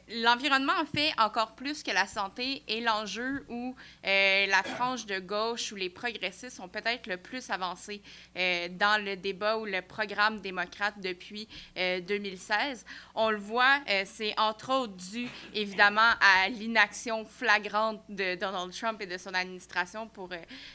l'environnement 0.09 0.73
en 0.81 0.85
fait 0.85 1.11
encore 1.19 1.53
plus 1.53 1.83
que 1.83 1.91
la 1.91 2.07
santé 2.07 2.63
et 2.67 2.81
l'enjeu 2.81 3.45
où 3.49 3.75
la 4.03 4.63
frange 4.63 5.05
de 5.05 5.19
gauche 5.19 5.71
ou 5.71 5.75
les 5.75 5.89
progressistes 5.89 6.57
sont 6.57 6.69
peut-être 6.69 7.07
le 7.07 7.17
plus 7.17 7.49
avancés 7.51 8.01
dans 8.35 9.03
le 9.03 9.15
débat 9.15 9.57
ou 9.57 9.65
le 9.65 9.82
programme 9.87 10.39
démocrate 10.41 10.99
depuis 10.99 11.47
2016. 11.75 12.85
Euh, 12.85 12.91
On 13.15 13.29
le 13.29 13.37
voit, 13.37 13.79
euh, 13.89 14.03
c'est 14.05 14.37
entre 14.39 14.73
autres 14.73 14.93
dû 14.93 15.27
évidemment 15.53 16.11
à 16.19 16.49
l'inaction 16.49 17.25
flagrante 17.25 18.01
de 18.09 18.35
Donald 18.35 18.71
Trump 18.73 19.01
et 19.01 19.05
de 19.05 19.17
son 19.17 19.33
administration 19.33 20.07
pour 20.07 20.29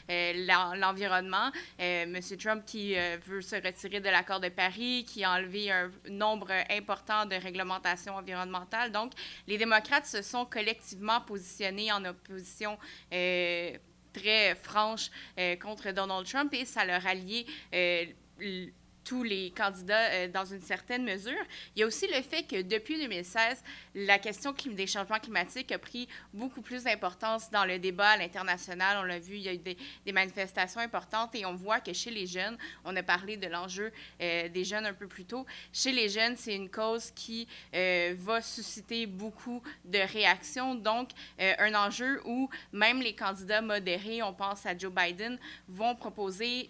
euh, 0.09 0.75
l'environnement. 0.75 1.51
Monsieur 2.07 2.37
Trump 2.37 2.63
qui 2.65 2.95
veut 3.25 3.41
se 3.41 3.55
retirer 3.55 3.99
de 3.99 4.09
l'accord 4.09 4.39
de 4.39 4.49
Paris, 4.49 5.05
qui 5.07 5.23
a 5.23 5.31
enlevé 5.33 5.71
un 5.71 5.91
nombre 6.09 6.51
important 6.69 7.25
de 7.25 7.35
réglementations 7.35 8.15
environnementales. 8.15 8.91
Donc, 8.91 9.13
les 9.47 9.57
démocrates 9.57 10.05
se 10.05 10.21
sont 10.21 10.45
collectivement 10.45 11.21
positionnés 11.21 11.91
en 11.91 12.03
opposition 12.05 12.77
très 13.09 14.55
franche 14.61 15.09
contre 15.61 15.91
Donald 15.91 16.27
Trump 16.27 16.53
et 16.53 16.65
ça 16.65 16.85
leur 16.85 17.05
a 17.05 17.13
lié 17.13 17.45
tous 19.09 19.23
les 19.23 19.49
candidats 19.49 20.11
euh, 20.11 20.27
dans 20.27 20.45
une 20.45 20.61
certaine 20.61 21.03
mesure. 21.03 21.43
Il 21.75 21.79
y 21.79 21.83
a 21.83 21.87
aussi 21.87 22.05
le 22.05 22.21
fait 22.21 22.43
que 22.43 22.61
depuis 22.61 23.01
2016, 23.01 23.63
la 23.95 24.19
question 24.19 24.53
des 24.67 24.85
changements 24.85 25.17
climatiques 25.17 25.71
a 25.71 25.79
pris 25.79 26.07
beaucoup 26.31 26.61
plus 26.61 26.83
d'importance 26.83 27.49
dans 27.49 27.65
le 27.65 27.79
débat 27.79 28.09
à 28.09 28.17
l'international. 28.17 28.97
On 28.99 29.03
l'a 29.03 29.17
vu, 29.17 29.37
il 29.37 29.41
y 29.41 29.49
a 29.49 29.53
eu 29.55 29.57
des, 29.57 29.77
manifestations 30.11 30.79
importantes 30.79 31.33
et 31.33 31.43
on 31.43 31.55
voit 31.55 31.79
que 31.79 31.91
chez 31.91 32.11
les 32.11 32.27
jeunes, 32.27 32.55
on 32.85 32.95
a 32.95 33.01
parlé 33.01 33.35
de 33.35 33.47
l'enjeu 33.47 33.91
euh, 34.21 34.47
des 34.49 34.63
jeunes 34.63 34.85
un 34.85 34.93
peu 34.93 35.07
plus 35.07 35.25
tôt, 35.25 35.43
chez 35.73 35.91
les 35.91 36.09
jeunes, 36.09 36.35
c'est 36.35 36.55
une 36.55 36.69
cause 36.69 37.09
qui 37.09 37.47
euh, 37.73 38.13
va 38.15 38.41
susciter 38.43 39.07
beaucoup 39.07 39.63
de 39.85 39.99
réactions. 39.99 40.75
Donc, 40.75 41.09
un 41.39 41.73
enjeu 41.73 42.21
où 42.25 42.49
même 42.71 43.01
les 43.01 43.15
candidats 43.15 43.61
modérés, 43.61 44.21
on 44.21 44.33
pense 44.33 44.65
à 44.67 44.77
Joe 44.77 44.91
Biden, 44.91 45.39
vont 45.67 45.95
proposer 45.95 46.69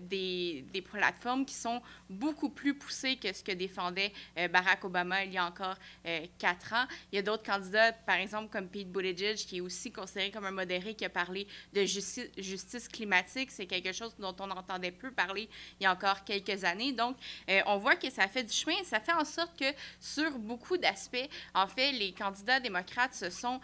des, 0.00 0.64
des 0.72 0.82
plateformes 0.82 1.46
qui 1.46 1.54
sont 1.54 1.77
Então, 1.78 1.88
beaucoup 2.08 2.48
plus 2.48 2.74
poussées 2.74 3.16
que 3.16 3.32
ce 3.32 3.42
que 3.42 3.52
défendait 3.52 4.12
euh, 4.38 4.48
Barack 4.48 4.84
Obama 4.84 5.24
il 5.24 5.32
y 5.32 5.38
a 5.38 5.44
encore 5.44 5.76
euh, 6.06 6.26
quatre 6.38 6.72
ans. 6.72 6.86
Il 7.12 7.16
y 7.16 7.18
a 7.18 7.22
d'autres 7.22 7.42
candidats, 7.42 7.92
par 7.92 8.16
exemple 8.16 8.50
comme 8.50 8.68
Pete 8.68 8.90
Buttigieg, 8.90 9.36
qui 9.36 9.58
est 9.58 9.60
aussi 9.60 9.92
considéré 9.92 10.30
comme 10.30 10.46
un 10.46 10.50
modéré, 10.50 10.94
qui 10.94 11.04
a 11.04 11.10
parlé 11.10 11.46
de 11.72 11.84
justice 11.84 12.88
climatique. 12.88 13.50
C'est 13.50 13.66
quelque 13.66 13.92
chose 13.92 14.14
dont 14.18 14.34
on 14.40 14.50
entendait 14.50 14.90
peu 14.90 15.10
parler 15.10 15.48
il 15.80 15.84
y 15.84 15.86
a 15.86 15.92
encore 15.92 16.24
quelques 16.24 16.64
années. 16.64 16.92
Donc, 16.92 17.16
euh, 17.48 17.60
on 17.66 17.78
voit 17.78 17.96
que 17.96 18.10
ça 18.10 18.28
fait 18.28 18.44
du 18.44 18.52
chemin. 18.52 18.76
Ça 18.84 19.00
fait 19.00 19.12
en 19.12 19.24
sorte 19.24 19.58
que 19.58 19.66
sur 20.00 20.38
beaucoup 20.38 20.76
d'aspects, 20.76 21.28
en 21.54 21.66
fait, 21.66 21.92
les 21.92 22.12
candidats 22.12 22.60
démocrates 22.60 23.14
se 23.14 23.30
sont 23.30 23.60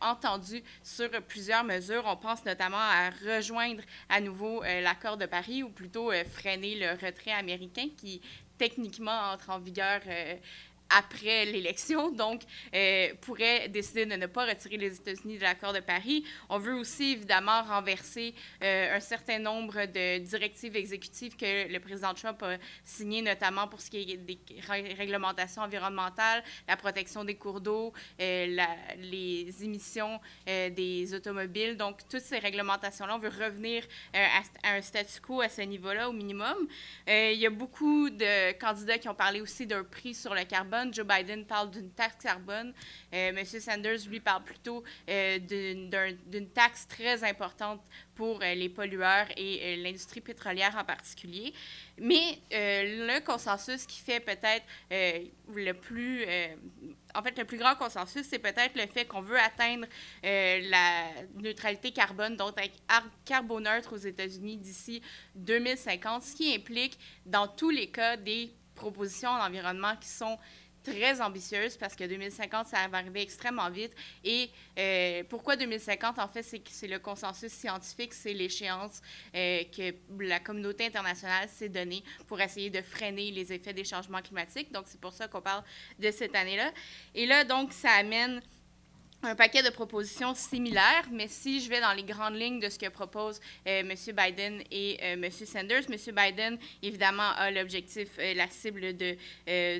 entendus 0.00 0.62
sur 0.82 1.10
plusieurs 1.22 1.64
mesures. 1.64 2.04
On 2.06 2.16
pense 2.16 2.44
notamment 2.44 2.78
à 2.78 3.10
rejoindre 3.10 3.82
à 4.08 4.20
nouveau 4.20 4.62
l'accord 4.62 5.16
de 5.16 5.26
Paris 5.26 5.62
ou 5.62 5.70
plutôt 5.70 6.10
freiner 6.24 6.76
le 6.76 6.90
retrait 6.92 7.32
américain 7.32 7.53
qui 7.96 8.20
techniquement 8.58 9.32
entre 9.32 9.50
en 9.50 9.58
vigueur 9.58 10.00
euh, 10.06 10.36
après 10.94 11.44
l'élection, 11.44 12.10
donc 12.12 12.42
euh, 12.74 13.08
pourrait 13.20 13.68
décider 13.68 14.06
de 14.06 14.14
ne 14.14 14.26
pas 14.26 14.46
retirer 14.46 14.76
les 14.76 14.94
États-Unis 14.96 15.38
de 15.38 15.42
l'accord 15.42 15.72
de 15.72 15.80
Paris. 15.80 16.24
On 16.48 16.58
veut 16.58 16.74
aussi 16.74 17.12
évidemment 17.12 17.62
renverser 17.62 18.34
euh, 18.62 18.96
un 18.96 19.00
certain 19.00 19.38
nombre 19.38 19.86
de 19.86 20.18
directives 20.18 20.76
exécutives 20.76 21.36
que 21.36 21.70
le 21.70 21.78
président 21.80 22.14
Trump 22.14 22.42
a 22.42 22.56
signées, 22.84 23.22
notamment 23.22 23.66
pour 23.66 23.80
ce 23.80 23.90
qui 23.90 24.12
est 24.12 24.16
des 24.16 24.38
réglementations 24.96 25.62
environnementales, 25.62 26.44
la 26.68 26.76
protection 26.76 27.24
des 27.24 27.34
cours 27.34 27.60
d'eau, 27.60 27.92
euh, 28.20 28.56
les 28.98 29.64
émissions 29.64 30.20
des 30.46 31.12
automobiles. 31.14 31.76
Donc, 31.76 32.06
toutes 32.08 32.20
ces 32.20 32.38
réglementations-là, 32.38 33.16
on 33.16 33.18
veut 33.18 33.28
revenir 33.28 33.84
à, 34.12 34.42
à, 34.62 34.76
un 34.76 34.82
statu 34.82 35.20
quo 35.20 35.40
à 35.40 35.48
ce 35.48 35.62
niveau-là 35.62 36.08
au 36.08 36.12
minimum. 36.12 36.68
il 37.06 37.38
y 37.38 37.46
a 37.46 37.50
beaucoup 37.50 38.10
de 38.10 38.52
candidats 38.58 38.98
qui 38.98 39.08
ont 39.08 39.14
parlé 39.14 39.40
aussi 39.40 39.66
d'un 39.66 39.84
prix 39.84 40.14
sur 40.14 40.34
le 40.34 40.44
carbone 40.44 40.83
Joe 40.92 41.06
Biden 41.06 41.44
parle 41.44 41.70
d'une 41.70 41.90
taxe 41.90 42.16
carbone. 42.22 42.72
Euh, 43.12 43.28
M. 43.30 43.44
Sanders, 43.44 44.06
lui, 44.08 44.20
parle 44.20 44.44
plutôt 44.44 44.82
euh, 45.08 45.38
d'une 45.38 46.48
taxe 46.50 46.86
très 46.88 47.22
importante 47.24 47.80
pour 48.14 48.40
euh, 48.42 48.54
les 48.54 48.68
pollueurs 48.68 49.26
et 49.36 49.76
l'industrie 49.76 50.20
pétrolière 50.20 50.76
en 50.78 50.84
particulier. 50.84 51.52
Mais 51.98 52.38
le 52.50 53.20
consensus 53.20 53.86
qui 53.86 54.00
fait 54.00 54.20
peut-être 54.20 54.64
le 54.90 55.72
plus... 55.72 56.24
en 57.14 57.22
fait, 57.22 57.38
le 57.38 57.44
plus 57.44 57.58
grand 57.58 57.74
consensus, 57.76 58.26
c'est 58.28 58.38
peut-être 58.38 58.76
le 58.76 58.86
fait 58.86 59.04
qu'on 59.04 59.22
veut 59.22 59.38
atteindre 59.38 59.86
la 60.22 61.08
neutralité 61.36 61.92
carbone, 61.92 62.36
donc 62.36 62.58
être 62.60 62.78
carboneutre 63.24 63.92
aux 63.92 63.98
États-Unis 63.98 64.56
d'ici 64.56 65.02
2050, 65.36 66.22
ce 66.22 66.34
qui 66.34 66.54
implique, 66.54 66.98
dans 67.26 67.48
tous 67.48 67.70
les 67.70 67.88
cas, 67.88 68.16
des 68.16 68.52
propositions 68.74 69.30
en 69.30 69.40
environnement 69.46 69.96
qui 70.00 70.08
sont 70.08 70.38
très 70.84 71.20
ambitieuse 71.20 71.76
parce 71.76 71.96
que 71.96 72.04
2050, 72.04 72.66
ça 72.66 72.86
va 72.88 72.98
arriver 72.98 73.22
extrêmement 73.22 73.70
vite. 73.70 73.92
Et 74.22 74.50
euh, 74.78 75.24
pourquoi 75.28 75.56
2050? 75.56 76.18
En 76.18 76.28
fait, 76.28 76.42
c'est 76.42 76.62
c'est 76.68 76.86
le 76.86 76.98
consensus 76.98 77.52
scientifique, 77.52 78.12
c'est 78.14 78.32
l'échéance 78.32 79.00
euh, 79.34 79.62
que 79.76 79.94
la 80.20 80.40
communauté 80.40 80.86
internationale 80.86 81.48
s'est 81.48 81.68
donnée 81.68 82.04
pour 82.26 82.40
essayer 82.40 82.70
de 82.70 82.82
freiner 82.82 83.30
les 83.30 83.52
effets 83.52 83.72
des 83.72 83.84
changements 83.84 84.22
climatiques. 84.22 84.70
Donc, 84.72 84.84
c'est 84.86 85.00
pour 85.00 85.12
ça 85.12 85.28
qu'on 85.28 85.40
parle 85.40 85.64
de 85.98 86.10
cette 86.10 86.34
année-là. 86.34 86.70
Et 87.14 87.26
là, 87.26 87.44
donc, 87.44 87.72
ça 87.72 87.90
amène 87.90 88.40
un 89.26 89.34
paquet 89.34 89.62
de 89.62 89.70
propositions 89.70 90.34
similaires, 90.34 91.06
mais 91.10 91.28
si 91.28 91.60
je 91.60 91.68
vais 91.68 91.80
dans 91.80 91.92
les 91.92 92.02
grandes 92.02 92.36
lignes 92.36 92.60
de 92.60 92.68
ce 92.68 92.78
que 92.78 92.88
proposent 92.88 93.40
euh, 93.66 93.80
M. 93.80 93.94
Biden 94.14 94.62
et 94.70 94.98
euh, 95.02 95.12
M. 95.14 95.30
Sanders, 95.30 95.84
M. 95.90 96.14
Biden, 96.14 96.58
évidemment, 96.82 97.30
a 97.36 97.50
l'objectif, 97.50 98.08
euh, 98.18 98.34
la 98.34 98.48
cible 98.48 98.96
de 98.96 99.16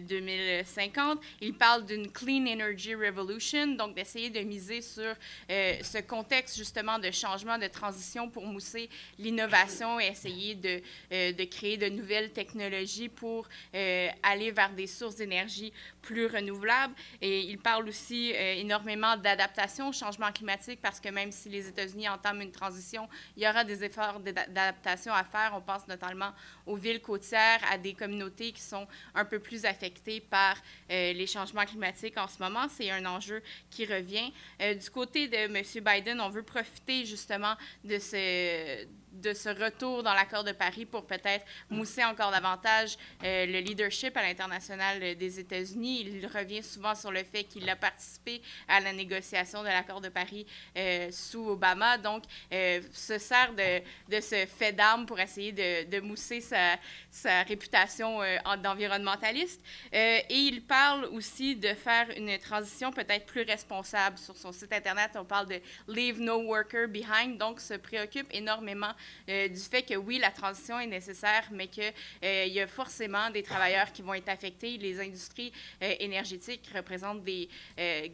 2050. 0.00 1.20
Il 1.40 1.54
parle 1.54 1.84
d'une 1.84 2.10
Clean 2.10 2.46
Energy 2.46 2.94
Revolution, 2.94 3.66
donc 3.74 3.94
d'essayer 3.94 4.30
de 4.30 4.40
miser 4.40 4.80
sur 4.80 5.14
ce 5.48 6.00
contexte 6.02 6.56
justement 6.56 6.98
de 6.98 7.10
changement, 7.10 7.58
de 7.58 7.66
transition 7.66 8.28
pour 8.28 8.46
mousser 8.46 8.88
l'innovation 9.18 10.00
et 10.00 10.06
essayer 10.06 10.54
de, 10.54 11.44
créer 11.44 11.76
de 11.76 11.88
nouvelles 11.88 12.32
technologies 12.32 13.08
pour 13.08 13.48
aller 13.72 14.50
vers 14.50 14.70
des 14.70 14.86
sources 14.86 15.16
d'énergie 15.16 15.72
plus 16.02 16.26
renouvelables. 16.26 16.94
Et 17.20 17.40
il 17.40 17.58
parle 17.58 17.88
aussi 17.88 18.30
énormément 18.30 19.16
d'adaptation 19.16 19.33
d'adaptation 19.34 19.88
au 19.88 19.92
changement 19.92 20.30
climatique 20.32 20.80
parce 20.80 21.00
que 21.00 21.08
même 21.08 21.32
si 21.32 21.48
les 21.48 21.68
États-Unis 21.68 22.08
entament 22.08 22.42
une 22.42 22.52
transition, 22.52 23.08
il 23.36 23.42
y 23.42 23.48
aura 23.48 23.64
des 23.64 23.84
efforts 23.84 24.20
d'adaptation 24.20 25.12
à 25.12 25.24
faire. 25.24 25.52
On 25.54 25.60
pense 25.60 25.86
notamment 25.88 26.32
aux 26.66 26.76
villes 26.76 27.00
côtières, 27.00 27.60
à 27.70 27.78
des 27.78 27.94
communautés 27.94 28.52
qui 28.52 28.62
sont 28.62 28.86
un 29.14 29.24
peu 29.24 29.38
plus 29.38 29.64
affectées 29.64 30.20
par 30.20 30.56
euh, 30.90 31.12
les 31.12 31.26
changements 31.26 31.64
climatiques 31.64 32.16
en 32.16 32.28
ce 32.28 32.38
moment. 32.38 32.66
C'est 32.68 32.90
un 32.90 33.04
enjeu 33.06 33.42
qui 33.70 33.84
revient. 33.84 34.32
Euh, 34.60 34.74
du 34.74 34.90
côté 34.90 35.28
de 35.28 35.36
M. 35.36 35.62
Biden, 35.84 36.20
on 36.20 36.30
veut 36.30 36.42
profiter 36.42 37.04
justement 37.04 37.54
de 37.82 37.98
ce 37.98 38.86
de 39.14 39.32
ce 39.32 39.48
retour 39.48 40.02
dans 40.02 40.14
l'accord 40.14 40.44
de 40.44 40.52
Paris 40.52 40.86
pour 40.86 41.06
peut-être 41.06 41.44
mousser 41.70 42.04
encore 42.04 42.30
davantage 42.30 42.96
euh, 43.22 43.46
le 43.46 43.60
leadership 43.60 44.16
à 44.16 44.22
l'international 44.22 45.16
des 45.16 45.40
États-Unis. 45.40 46.00
Il 46.06 46.26
revient 46.26 46.62
souvent 46.62 46.94
sur 46.94 47.12
le 47.12 47.22
fait 47.24 47.44
qu'il 47.44 47.68
a 47.68 47.76
participé 47.76 48.42
à 48.68 48.80
la 48.80 48.92
négociation 48.92 49.62
de 49.62 49.68
l'accord 49.68 50.00
de 50.00 50.08
Paris 50.08 50.46
euh, 50.76 51.10
sous 51.10 51.48
Obama. 51.48 51.98
Donc, 51.98 52.24
euh, 52.52 52.80
se 52.92 53.18
sert 53.18 53.52
de, 53.54 53.80
de 54.08 54.20
ce 54.20 54.46
fait 54.46 54.72
d'armes 54.72 55.06
pour 55.06 55.20
essayer 55.20 55.52
de, 55.52 55.88
de 55.88 56.00
mousser 56.00 56.40
sa, 56.40 56.76
sa 57.10 57.42
réputation 57.42 58.20
d'environnementaliste. 58.62 59.60
et 59.92 60.24
il 60.30 60.62
parle 60.62 61.04
aussi 61.06 61.56
de 61.56 61.68
faire 61.74 62.08
une 62.16 62.36
transition 62.38 62.92
peut-être 62.92 63.26
plus 63.26 63.42
responsable. 63.42 64.18
Sur 64.18 64.36
son 64.36 64.52
site 64.52 64.72
Internet, 64.72 65.12
on 65.14 65.24
parle 65.24 65.48
de 65.48 65.60
Leave 65.88 66.20
No 66.20 66.38
Worker 66.42 66.88
Behind, 66.88 67.38
donc 67.38 67.60
se 67.60 67.74
préoccupe 67.74 68.26
énormément 68.32 68.92
euh, 69.28 69.48
du 69.48 69.60
fait 69.60 69.82
que 69.82 69.94
oui, 69.94 70.18
la 70.18 70.30
transition 70.30 70.78
est 70.78 70.86
nécessaire, 70.86 71.48
mais 71.50 71.68
qu'il 71.68 71.92
euh, 72.24 72.46
y 72.46 72.60
a 72.60 72.66
forcément 72.66 73.30
des 73.30 73.42
travailleurs 73.42 73.92
qui 73.92 74.02
vont 74.02 74.14
être 74.14 74.28
affectés. 74.28 74.76
Les 74.78 75.00
industries 75.00 75.52
euh, 75.82 75.94
énergétiques 76.00 76.68
représentent 76.74 77.24
des 77.24 77.48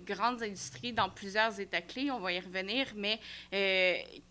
grandes 0.07 0.43
industries 0.43 0.93
dans 0.93 1.09
plusieurs 1.09 1.59
États 1.61 1.83
clés. 1.83 2.11
On 2.11 2.21
va 2.21 2.33
y 2.33 2.41
revenir, 2.41 2.87
mais 2.95 3.21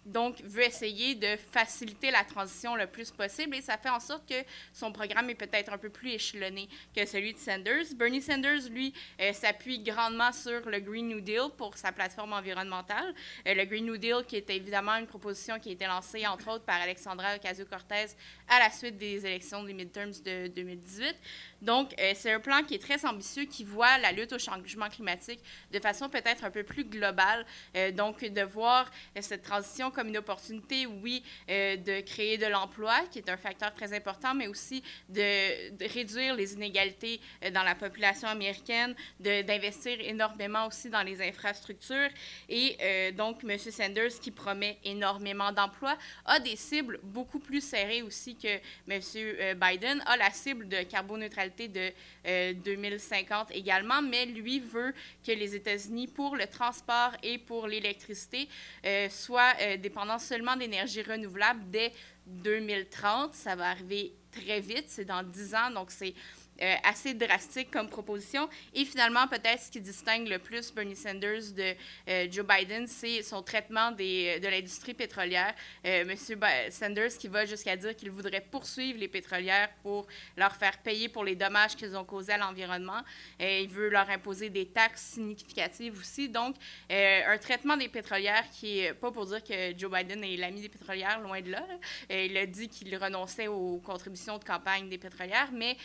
donc 0.06 0.42
veut 0.42 0.64
essayer 0.64 1.16
de 1.16 1.36
faciliter 1.52 2.12
la 2.12 2.24
transition 2.24 2.76
le 2.76 2.88
plus 2.88 3.12
possible 3.12 3.56
et 3.56 3.62
ça 3.62 3.78
fait 3.78 3.90
en 3.90 4.00
sorte 4.00 4.28
que 4.28 4.44
son 4.74 4.92
programme 4.92 5.30
est 5.30 5.36
peut-être 5.36 5.72
un 5.72 5.78
peu 5.78 5.90
plus 5.90 6.12
échelonné 6.12 6.68
que 6.96 7.06
celui 7.06 7.34
de 7.34 7.38
Sanders. 7.38 7.94
Bernie 7.96 8.22
Sanders, 8.22 8.70
lui, 8.70 8.94
s'appuie 9.34 9.80
grandement 9.80 10.32
sur 10.32 10.68
le 10.70 10.80
Green 10.80 11.08
New 11.08 11.22
Deal 11.22 11.50
pour 11.58 11.78
sa 11.78 11.92
plateforme 11.92 12.34
environnementale. 12.34 13.14
le 13.46 13.64
Green 13.66 13.86
New 13.86 13.98
Deal 13.98 14.26
qui 14.28 14.36
est 14.36 14.50
évidemment 14.50 14.96
une 14.96 15.08
proposition 15.08 15.60
qui 15.60 15.70
a 15.70 15.72
été 15.74 15.86
lancée 15.86 16.26
entre 16.28 16.49
par 16.58 16.82
Alexandra 16.82 17.36
Ocasio-Cortez 17.36 18.16
à 18.48 18.60
la 18.60 18.72
suite 18.72 18.98
des 18.98 19.26
élections 19.26 19.64
des 19.64 19.74
midterms 19.74 20.14
de 20.26 20.48
2018. 20.48 21.16
Donc, 21.62 21.94
euh, 22.00 22.14
c'est 22.16 22.32
un 22.32 22.40
plan 22.40 22.64
qui 22.64 22.76
est 22.76 22.82
très 22.82 23.06
ambitieux, 23.06 23.46
qui 23.46 23.64
voit 23.64 23.98
la 23.98 24.12
lutte 24.12 24.34
au 24.34 24.40
changement 24.40 24.90
climatique 24.90 25.40
de 25.72 25.80
façon 25.80 26.10
peut-être 26.10 26.44
un 26.44 26.52
peu 26.52 26.64
plus 26.64 26.86
globale. 26.86 27.46
Euh, 27.76 27.92
donc, 27.92 28.24
de 28.24 28.42
voir 28.42 28.90
euh, 29.18 29.22
cette 29.22 29.44
transition 29.44 29.92
comme 29.92 30.08
une 30.10 30.18
opportunité, 30.18 30.86
oui, 30.86 31.24
de 31.48 32.02
créer 32.02 32.38
de 32.38 32.46
l'emploi, 32.46 33.02
qui 33.12 33.20
est 33.20 33.30
un 33.30 33.38
facteur 33.38 33.74
très 33.74 33.94
important, 33.94 34.34
mais 34.34 34.48
aussi 34.48 34.84
de, 35.10 35.72
de 35.72 35.94
réduire 35.94 36.36
les 36.36 36.54
inégalités 36.54 37.20
dans 37.54 37.64
la 37.64 37.76
population 37.76 38.28
américaine, 38.28 38.96
d'investir 39.20 40.00
énormément 40.02 40.68
aussi 40.68 40.90
dans 40.90 41.02
les 41.02 41.22
infrastructures. 41.22 42.10
Et 42.48 43.12
donc, 43.14 43.44
M. 43.44 43.58
Sanders, 43.58 44.20
qui 44.22 44.32
promet 44.32 44.78
énormément 44.84 45.52
d'emplois, 45.52 45.98
a 46.26 46.40
des 46.40 46.56
cibles 46.56 47.00
beaucoup 47.04 47.40
plus 47.40 47.62
serrées 47.62 48.02
aussi 48.02 48.36
que 48.36 48.60
M. 48.88 49.58
Biden, 49.58 50.04
a 50.06 50.18
la 50.18 50.32
cible 50.32 50.68
de 50.68 50.84
carboneutralité 50.84 51.49
de 51.58 52.54
2050 52.54 53.52
euh, 53.52 53.54
également, 53.54 54.02
mais 54.02 54.26
lui 54.26 54.60
veut 54.60 54.94
que 55.26 55.32
les 55.32 55.56
États-Unis, 55.56 56.08
pour 56.08 56.36
le 56.36 56.48
transport 56.48 57.12
et 57.24 57.38
pour 57.38 57.68
l'électricité, 57.68 58.48
euh, 58.86 59.10
soient 59.10 59.54
euh, 59.62 59.78
dépendants 59.78 60.20
seulement 60.20 60.56
d'énergie 60.56 61.02
renouvelable 61.02 61.62
dès 61.70 61.92
2030. 62.26 63.34
Ça 63.34 63.56
va 63.56 63.70
arriver 63.70 64.14
très 64.32 64.60
vite, 64.60 64.86
c'est 64.88 65.06
dans 65.06 65.24
10 65.24 65.56
ans, 65.56 65.72
donc 65.72 65.92
c'est 65.92 66.14
euh, 66.62 66.76
assez 66.84 67.14
drastique 67.14 67.72
comme 67.72 67.88
proposition. 67.88 68.50
Et 68.74 68.84
finalement, 68.84 69.28
peut-être 69.28 69.62
ce 69.62 69.72
qui 69.72 69.80
distingue 69.80 70.28
le 70.28 70.40
plus 70.40 70.74
Bernie 70.74 70.96
Sanders 70.96 71.54
de 71.56 71.74
euh, 72.10 72.28
Joe 72.30 72.46
Biden, 72.46 72.86
c'est 72.86 73.22
son 73.24 73.42
traitement 73.42 73.92
des, 73.92 74.42
de 74.42 74.48
l'industrie 74.50 74.94
pétrolière. 74.94 75.54
Euh, 75.86 76.04
Monsieur 76.04 76.38
Sanders 76.70 77.18
qui 77.18 77.30
va 77.30 77.46
jusqu'à 77.46 77.78
dire 77.78 77.96
qu'il 77.96 78.12
voudrait 78.12 78.42
poursuivre 78.42 79.00
les 79.00 79.08
pétrolières 79.08 79.70
pour 79.84 80.08
leur 80.36 80.54
faire 80.54 80.78
payer 80.80 81.08
pour 81.08 81.24
les 81.24 81.36
dommages 81.36 81.78
qu'ils 81.78 81.96
ont 81.96 82.04
causés 82.04 82.34
à 82.34 82.38
l'environnement. 82.38 83.02
il 83.40 83.70
veut 83.70 83.90
leur 83.90 84.10
imposer 84.10 84.50
des 84.50 84.66
taxes 84.66 85.14
significatives 85.14 85.98
aussi. 85.98 86.28
Donc, 86.28 86.56
un 86.90 87.38
traitement 87.38 87.78
des 87.78 87.88
pétrolières 87.88 88.50
qui 88.52 88.80
est 88.80 88.94
pas 88.94 89.12
pour 89.12 89.26
dire 89.26 89.44
que 89.44 89.78
Joe 89.78 89.92
Biden 89.92 90.24
est 90.24 90.36
l'ami 90.36 90.62
des 90.62 90.70
pétrolières, 90.70 91.20
loin 91.22 91.42
de 91.42 91.52
là. 91.52 91.66
il 92.10 92.36
a 92.38 92.46
dit 92.46 92.68
qu'il 92.68 92.96
renonçait 92.98 93.48
aux 93.48 93.78
contributions 93.78 94.38
de 94.38 94.44
campagne 94.44 94.90
des 94.90 94.98
pétrolières, 94.98 95.50
mais 95.54 95.78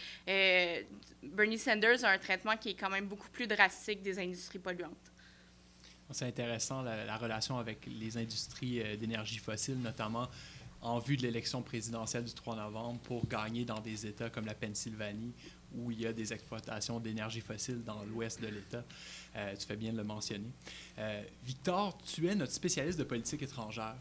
Bernie 1.22 1.58
Sanders 1.58 2.04
a 2.04 2.10
un 2.10 2.18
traitement 2.18 2.56
qui 2.56 2.70
est 2.70 2.74
quand 2.74 2.90
même 2.90 3.06
beaucoup 3.06 3.28
plus 3.30 3.46
drastique 3.46 4.02
des 4.02 4.18
industries 4.18 4.58
polluantes. 4.58 5.12
C'est 6.10 6.26
intéressant 6.26 6.82
la, 6.82 7.16
relation 7.16 7.58
avec 7.58 7.86
les 7.86 8.16
industries 8.18 8.82
euh, 8.82 8.96
d'énergie 8.96 9.38
fossile, 9.38 9.78
notamment 9.78 10.28
en 10.82 10.98
vue 10.98 11.16
de 11.16 11.22
l'élection 11.22 11.62
présidentielle 11.62 12.24
du 12.24 12.34
3 12.34 12.56
novembre 12.56 13.00
pour 13.00 13.26
gagner 13.26 13.64
dans 13.64 13.80
des 13.80 14.06
États 14.06 14.28
comme 14.28 14.44
la 14.44 14.54
Pennsylvanie 14.54 15.32
où 15.76 15.90
il 15.90 16.02
y 16.02 16.06
a 16.06 16.12
des 16.12 16.32
exploitations 16.32 17.00
d'énergie 17.00 17.40
fossile 17.40 17.82
dans 17.82 18.04
l'ouest 18.04 18.40
de 18.40 18.48
l'État. 18.48 18.84
Euh, 19.34 19.56
tu 19.56 19.66
fais 19.66 19.76
bien 19.76 19.92
de 19.92 19.96
le 19.96 20.04
mentionner. 20.04 20.50
Euh, 20.98 21.22
Victor, 21.44 21.98
tu 22.04 22.28
es 22.28 22.34
notre 22.34 22.52
spécialiste 22.52 22.98
de 22.98 23.04
politique 23.04 23.42
étrangère. 23.42 23.96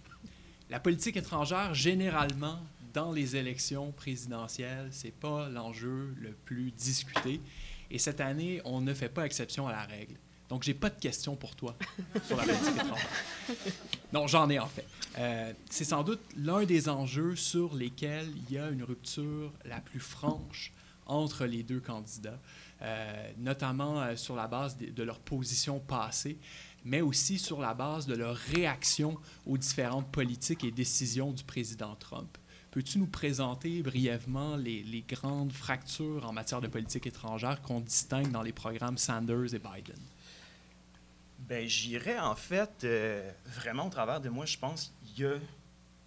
La 0.70 0.80
politique 0.80 1.18
étrangère, 1.18 1.74
généralement, 1.74 2.59
dans 2.94 3.12
les 3.12 3.36
élections 3.36 3.91
présidentielles, 3.91 4.89
c'est 4.91 5.14
pas 5.14 5.50
l'enjeu 5.50 6.14
le 6.20 6.32
plus 6.32 6.72
discuté. 6.72 7.41
Et 7.89 7.98
cette 7.98 8.22
année, 8.22 8.62
on 8.66 8.82
ne 8.82 8.94
fait 8.94 9.10
pas 9.10 9.26
exception 9.26 9.68
à 9.68 9.72
la 9.72 9.84
règle. 9.84 10.16
Donc, 10.50 10.64
j'ai 10.64 10.74
pas 10.74 10.89
de 10.89 11.00
questions 11.00 11.36
pour 11.36 11.56
toi 11.56 11.76
sur 12.28 12.38
la 12.38 12.44
politique 12.44 12.76
étrangère. 12.76 13.10
Non, 14.12 14.28
j'en 14.28 14.50
ai 14.50 14.60
en 14.60 14.68
fait. 14.68 14.86
Euh, 15.18 15.52
c'est 15.70 15.84
sans 15.84 16.04
doute 16.04 16.20
l'un 16.38 16.64
des 16.66 16.89
enjeux 16.89 17.36
sur 17.36 17.74
lesquels 17.74 18.32
il 18.36 18.56
y 18.56 18.60
a 18.60 18.70
une 18.70 18.84
rupture 18.84 19.52
la 19.66 19.80
plus 19.80 20.00
franche 20.00 20.72
entre 21.08 21.46
les 21.46 21.64
deux 21.64 21.80
candidats, 21.80 22.39
euh, 22.82 23.32
notamment 23.39 24.02
euh, 24.02 24.16
sur 24.16 24.36
la 24.36 24.48
base 24.48 24.78
de, 24.78 25.04
leur 25.04 25.20
position 25.20 25.80
passée, 25.80 26.38
mais 26.86 27.02
aussi 27.02 27.39
sur 27.39 27.60
la 27.60 27.74
base 27.74 28.06
de 28.06 28.16
leur 28.16 28.36
réaction 28.36 29.18
aux 29.46 29.58
différentes 29.58 30.12
politiques 30.12 30.64
et 30.64 30.72
décisions 30.72 31.32
du 31.32 31.44
président 31.44 31.96
Trump. 31.96 32.38
Peux-tu 32.74 32.97
nous 32.97 33.05
présenter 33.05 33.84
brièvement 33.84 34.55
les, 34.55 35.05
grandes 35.07 35.53
fractures 35.53 36.26
en 36.26 36.34
matière 36.34 36.59
de 36.59 36.65
politique 36.65 37.05
étrangère 37.05 37.61
qu'on 37.61 37.80
distingue 37.80 38.32
dans 38.32 38.41
les 38.41 38.51
programmes 38.51 38.97
Sanders 38.97 39.53
et 39.53 39.59
Biden? 39.59 39.99
Ben, 41.38 41.67
j'irais 41.67 42.17
en 42.17 42.34
fait 42.34 42.84
euh, 42.84 43.30
vraiment 43.45 43.86
au 43.86 43.89
travers 43.91 44.21
de 44.21 44.30
moi, 44.30 44.47
je 44.47 44.57
pense 44.57 44.91
qu'il 45.05 45.24
y 45.24 45.28
a 45.28 45.36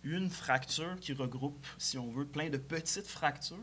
une 0.02 0.28
fracture 0.28 0.96
qui 1.00 1.12
regroupe, 1.12 1.64
si 1.78 1.98
on 1.98 2.10
veut, 2.10 2.26
plein 2.26 2.50
de 2.50 2.56
petites 2.56 3.06
fractures. 3.06 3.56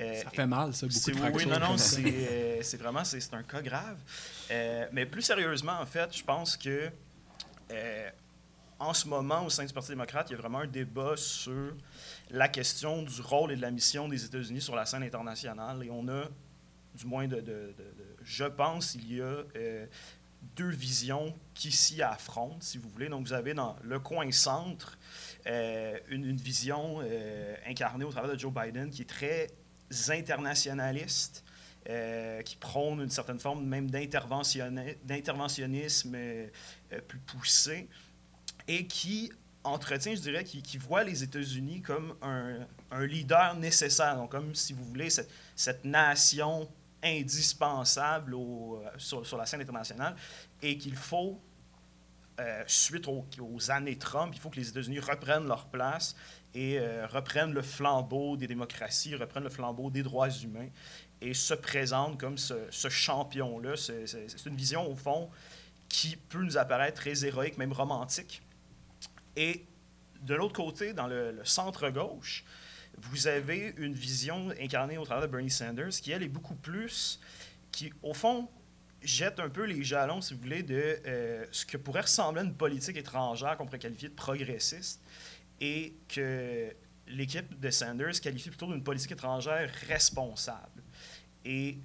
Euh, 0.00 0.22
ça 0.22 0.30
fait 0.30 0.46
mal, 0.46 0.72
ça, 0.72 0.86
beaucoup 0.86 1.10
de 1.10 1.16
fractures. 1.16 1.36
Oui, 1.36 1.46
non, 1.46 1.60
non, 1.60 1.76
euh, 1.76 2.58
c'est 2.62 2.76
vraiment 2.78 3.04
c'est 3.04 3.34
un 3.34 3.42
cas 3.42 3.60
grave. 3.60 3.98
mais 4.90 5.04
plus 5.04 5.20
sérieusement, 5.20 5.78
en 5.78 5.86
fait, 5.86 6.16
je 6.16 6.24
pense 6.24 6.56
que 6.56 6.90
en 8.82 8.94
ce 8.94 9.06
moment, 9.06 9.46
au 9.46 9.50
sein 9.50 9.64
du 9.64 9.72
Parti 9.72 9.90
démocrate, 9.90 10.30
il 10.30 10.32
y 10.32 10.36
a 10.36 10.38
vraiment 10.38 10.58
un 10.58 10.66
débat 10.66 11.16
sur 11.16 11.76
la 12.30 12.48
question 12.48 13.02
du 13.02 13.20
rôle 13.20 13.52
et 13.52 13.56
de 13.56 13.62
la 13.62 13.70
mission 13.70 14.08
des 14.08 14.24
États-Unis 14.24 14.60
sur 14.60 14.74
la 14.74 14.86
scène 14.86 15.04
internationale. 15.04 15.84
Et 15.84 15.90
on 15.90 16.08
a, 16.08 16.24
du 16.94 17.06
moins, 17.06 17.28
de, 17.28 17.74
je 18.24 18.44
pense, 18.44 18.96
il 18.96 19.14
y 19.14 19.20
a 19.20 19.24
euh, 19.24 19.86
deux 20.56 20.70
visions 20.70 21.32
qui 21.54 21.70
s'y 21.70 22.02
affrontent, 22.02 22.56
si 22.60 22.78
vous 22.78 22.88
voulez. 22.88 23.08
Donc, 23.08 23.24
vous 23.26 23.32
avez 23.32 23.54
dans 23.54 23.76
le 23.84 24.00
coin 24.00 24.32
centre 24.32 24.98
euh, 25.46 25.96
une, 26.08 26.36
vision 26.36 26.98
euh, 27.02 27.54
incarnée 27.66 28.04
au 28.04 28.10
travers 28.10 28.32
de 28.32 28.38
Joe 28.38 28.52
Biden 28.52 28.90
qui 28.90 29.02
est 29.02 29.08
très 29.08 29.46
internationaliste. 30.08 31.44
qui 32.44 32.56
prône 32.56 33.00
une 33.00 33.10
certaine 33.10 33.40
forme 33.40 33.64
même 33.64 33.90
d'interventionnisme 33.90 36.16
plus 37.08 37.18
poussé 37.18 37.88
et 38.68 38.86
qui 38.86 39.32
entretient, 39.64 40.14
je 40.14 40.20
dirais, 40.20 40.44
qui, 40.44 40.78
voit 40.78 41.04
les 41.04 41.22
États-Unis 41.22 41.82
comme 41.82 42.14
un, 42.22 42.66
leader 43.04 43.54
nécessaire, 43.56 44.16
donc 44.16 44.30
comme, 44.30 44.54
si 44.54 44.72
vous 44.72 44.84
voulez, 44.84 45.08
cette, 45.10 45.84
nation 45.84 46.68
indispensable 47.02 48.34
au, 48.34 48.82
sur, 48.96 49.36
la 49.36 49.46
scène 49.46 49.60
internationale 49.60 50.14
et 50.60 50.78
qu'il 50.78 50.96
faut, 50.96 51.40
euh, 52.40 52.62
suite 52.66 53.08
aux, 53.08 53.70
années 53.70 53.98
Trump, 53.98 54.32
il 54.34 54.40
faut 54.40 54.50
que 54.50 54.56
les 54.56 54.68
États-Unis 54.68 55.00
reprennent 55.00 55.46
leur 55.46 55.66
place 55.66 56.16
et 56.54 56.78
euh, 56.78 57.06
reprennent 57.06 57.52
le 57.52 57.62
flambeau 57.62 58.36
des 58.36 58.46
démocraties, 58.46 59.14
reprennent 59.14 59.44
le 59.44 59.50
flambeau 59.50 59.90
des 59.90 60.02
droits 60.02 60.30
humains 60.30 60.68
et 61.20 61.34
se 61.34 61.54
présentent 61.54 62.18
comme 62.18 62.36
ce 62.36 62.88
champion-là. 62.88 63.76
C'est 63.76 64.46
une 64.46 64.56
vision, 64.56 64.90
au 64.90 64.96
fond, 64.96 65.30
qui 65.88 66.16
peut 66.16 66.42
nous 66.42 66.56
apparaître 66.56 67.00
très 67.00 67.24
héroïque, 67.24 67.58
même 67.58 67.72
romantique. 67.72 68.42
Et 69.36 69.64
de 70.22 70.34
l'autre 70.34 70.54
côté, 70.54 70.92
dans 70.92 71.06
le, 71.06 71.38
centre-gauche, 71.44 72.44
vous 72.98 73.26
avez 73.26 73.74
une 73.78 73.94
vision 73.94 74.50
incarnée 74.60 74.98
au 74.98 75.04
travers 75.04 75.26
de 75.26 75.32
Bernie 75.32 75.50
Sanders 75.50 75.90
qui, 75.90 76.12
elle, 76.12 76.22
est 76.22 76.28
beaucoup 76.28 76.54
plus, 76.54 77.20
qui, 77.70 77.92
au 78.02 78.14
fond, 78.14 78.48
jette 79.02 79.40
un 79.40 79.48
peu 79.48 79.64
les 79.64 79.82
jalons, 79.82 80.20
si 80.20 80.34
vous 80.34 80.40
voulez, 80.40 80.62
de 80.62 81.00
euh, 81.06 81.46
ce 81.50 81.66
que 81.66 81.76
pourrait 81.76 82.02
ressembler 82.02 82.42
une 82.42 82.54
politique 82.54 82.96
étrangère 82.96 83.56
qu'on 83.56 83.64
pourrait 83.64 83.78
qualifier 83.78 84.10
de 84.10 84.14
progressiste 84.14 85.00
et 85.60 85.94
que 86.08 86.72
l'équipe 87.08 87.58
de 87.58 87.70
Sanders 87.70 88.20
qualifie 88.20 88.50
plutôt 88.50 88.66
d'une 88.66 88.84
politique 88.84 89.12
étrangère 89.12 89.70
responsable. 89.88 90.82
Et 91.44 91.78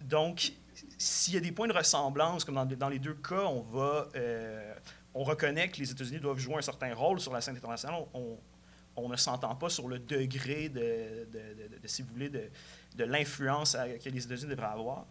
donc, 0.00 0.52
s'il 0.98 1.34
y 1.34 1.36
a 1.36 1.40
des 1.40 1.52
points 1.52 1.68
de 1.68 1.72
ressemblance, 1.72 2.44
comme 2.44 2.56
dans, 2.56 2.66
dans 2.66 2.88
les 2.88 2.98
deux 2.98 3.14
cas, 3.14 3.44
on 3.44 3.62
va... 3.62 4.08
euh, 4.16 4.74
on 5.14 5.24
reconnaît 5.24 5.68
que 5.68 5.78
les 5.78 5.90
États-Unis 5.90 6.20
doivent 6.20 6.38
jouer 6.38 6.56
un 6.56 6.62
certain 6.62 6.94
rôle 6.94 7.20
sur 7.20 7.32
la 7.32 7.40
scène 7.40 7.56
internationale. 7.56 8.02
On, 8.14 9.08
ne 9.08 9.16
s'entend 9.16 9.54
pas 9.54 9.68
sur 9.68 9.88
le 9.88 9.98
degré 9.98 10.68
de, 10.68 11.26
de- 11.32 11.88
si 11.88 12.02
vous 12.02 12.12
voulez, 12.12 12.30
de, 12.30 13.04
l'influence 13.04 13.76
que 14.02 14.08
les 14.08 14.24
États-Unis 14.24 14.50
devraient 14.50 14.66
avoir. 14.66 15.06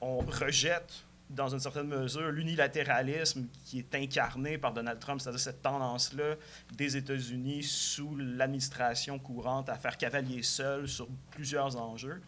On 0.00 0.18
rejette, 0.18 1.04
dans 1.30 1.48
une 1.48 1.60
certaine 1.60 1.88
mesure, 1.88 2.30
l'unilatéralisme 2.30 3.46
qui 3.64 3.78
est 3.78 3.94
incarné 3.94 4.58
par 4.58 4.72
Donald 4.72 4.98
Trump, 4.98 5.20
c'est-à-dire 5.20 5.40
cette 5.40 5.62
tendance-là 5.62 6.36
des 6.72 6.96
États-Unis 6.96 7.62
sous 7.62 8.16
l'administration 8.16 9.18
courante 9.18 9.68
à 9.68 9.76
faire 9.76 9.96
cavalier 9.96 10.42
seul 10.42 10.88
sur 10.88 11.08
plusieurs 11.30 11.76
enjeux. 11.76 12.20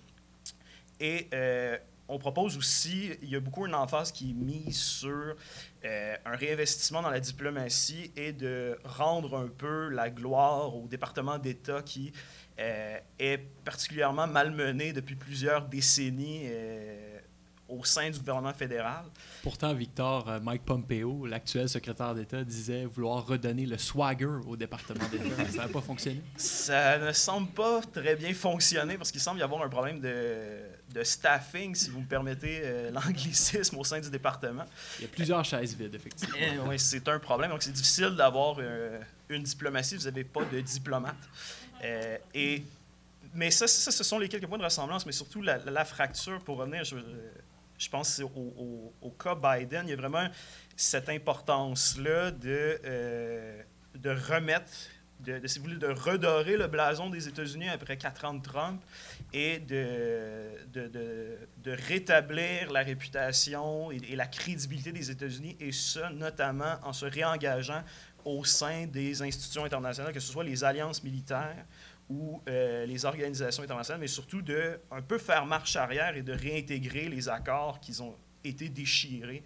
Et 0.99 1.29
euh, 1.33 1.79
on 2.09 2.19
propose 2.19 2.57
aussi, 2.57 3.13
il 3.23 3.31
y 3.31 3.37
a 3.37 3.41
beaucoup 3.41 3.67
une 3.67 3.75
emphase 3.75 4.11
qui 4.11 4.31
est 4.31 4.35
mise 4.35 4.77
sur 4.77 5.37
euh, 5.85 6.15
un 6.27 6.37
réinvestissement 6.37 7.01
dans 7.01 7.09
la 7.09 7.21
diplomatie 7.21 8.13
et 8.15 8.33
de 8.33 8.79
rendre 8.85 9.39
un 9.39 9.49
peu 9.49 9.89
la 9.89 10.11
gloire 10.11 10.77
au 10.77 10.87
département 10.87 11.39
d'État 11.39 11.81
qui 11.81 12.13
euh, 12.59 12.99
est 13.19 13.39
particulièrement 13.65 14.27
malmené 14.27 14.93
depuis 14.93 15.15
plusieurs 15.15 15.67
décennies 15.67 16.43
euh, 16.45 17.19
au 17.67 17.83
sein 17.85 18.11
du 18.11 18.19
gouvernement 18.19 18.53
fédéral. 18.53 19.05
Pourtant, 19.43 19.73
Victor, 19.73 20.41
Mike 20.43 20.67
Pompeo, 20.67 21.25
l'actuel 21.25 21.67
secrétaire 21.67 22.15
d'État, 22.15 22.45
disait 22.45 22.85
vouloir 22.85 23.27
redonner 23.27 23.65
le 23.65 23.79
swagger 23.79 24.41
au 24.47 24.57
département 24.57 25.09
d'État. 25.11 25.47
Ça 25.51 25.63
n'a 25.63 25.69
pas 25.69 25.81
fonctionné? 25.81 26.21
Ça 26.37 26.99
ne 26.99 27.13
semble 27.13 27.49
pas 27.53 27.81
très 27.81 28.17
bien 28.17 28.35
fonctionner 28.35 28.99
parce 28.99 29.11
qu'il 29.11 29.21
semble 29.21 29.41
y 29.41 29.43
avoir 29.43 29.63
un 29.63 29.69
problème 29.71 30.01
de, 30.01 30.59
de 30.93 31.03
staffing, 31.05 31.75
si 31.75 31.91
vous 31.91 32.01
me 32.01 32.07
permettez 32.07 32.61
euh, 32.63 32.91
l'anglicisme, 32.93 33.79
au 33.79 33.85
sein 33.85 34.01
du 34.01 34.11
département. 34.11 34.65
Il 34.99 35.03
y 35.03 35.05
a 35.05 35.09
plusieurs 35.09 35.45
chaises 35.45 35.77
vides, 35.77 35.95
effectivement. 35.95 36.37
Eh 36.39 36.59
oui, 36.59 36.79
c'est 36.79 37.07
un 37.09 37.19
problème. 37.19 37.51
Donc, 37.51 37.63
c'est 37.63 37.73
difficile 37.73 38.11
d'avoir 38.11 38.57
euh, 38.59 39.01
une 39.29 39.43
diplomatie. 39.43 39.97
Vous 39.97 40.05
n'avez 40.05 40.25
pas 40.25 40.45
de 40.45 40.61
diplomate. 40.61 41.17
Euh, 41.85 42.19
et, 42.35 42.63
mais 43.35 43.51
ça, 43.51 43.67
ça, 43.69 43.91
ce 43.91 44.05
sont 44.05 44.19
les 44.19 44.29
quelques 44.29 44.47
points 44.47 44.59
de 44.59 44.65
ressemblance, 44.65 45.07
mais 45.07 45.13
surtout 45.13 45.43
la, 45.43 45.59
la 45.59 45.85
fracture, 45.85 46.41
pour 46.41 46.59
revenir, 46.59 46.85
je, 46.85 46.97
je 47.79 47.89
pense 47.89 48.21
au, 48.21 48.27
au, 48.27 48.93
au 49.01 49.11
cas 49.11 49.35
Biden, 49.35 49.87
il 49.87 49.91
y 49.91 49.93
a 49.93 49.97
vraiment 49.97 50.29
cette 50.77 51.09
importance-là 51.09 52.33
de, 52.33 52.81
de 53.95 54.11
remettre, 54.11 54.73
de, 55.21 55.39
de, 55.39 55.47
si 55.47 55.59
vous 55.59 55.67
voulez, 55.67 55.77
de 55.77 55.87
redorer 55.87 56.57
le 56.57 56.67
blason 56.67 57.09
des 57.09 57.29
États-Unis 57.29 57.69
après 57.69 57.97
quatre 57.97 58.25
ans 58.25 58.35
de 58.35 58.43
Trump 58.43 58.83
et 59.33 59.59
de, 59.61 60.67
de, 60.73 60.89
de, 61.63 61.71
rétablir 61.71 62.73
la 62.73 62.81
réputation 62.81 63.91
et, 63.91 64.17
la 64.17 64.27
crédibilité 64.27 64.93
des 64.93 65.11
États-Unis, 65.11 65.57
et 65.61 65.73
ça 65.73 66.11
notamment 66.11 66.77
en 66.83 66.93
se 66.93 67.07
réengageant 67.07 67.83
au 68.25 68.45
sein 68.45 68.87
des 68.87 69.23
institutions 69.23 69.65
internationales, 69.65 70.13
que 70.13 70.21
ce 70.21 70.33
soit 70.33 70.45
les 70.45 70.65
alliances 70.65 71.03
militaires 71.03 71.65
ou 72.09 72.43
euh, 72.49 72.85
les 72.87 73.05
organisations 73.05 73.63
internationales, 73.63 74.01
mais 74.01 74.09
surtout 74.09 74.43
de 74.43 74.81
un 74.91 75.01
peu 75.01 75.19
faire 75.19 75.47
marche 75.47 75.77
arrière 75.77 76.17
et 76.17 76.23
de 76.23 76.33
réintégrer 76.33 77.09
les 77.09 77.29
accords 77.29 77.79
qui 77.79 78.01
ont 78.01 78.17
été 78.45 78.69
déchirés 78.69 79.43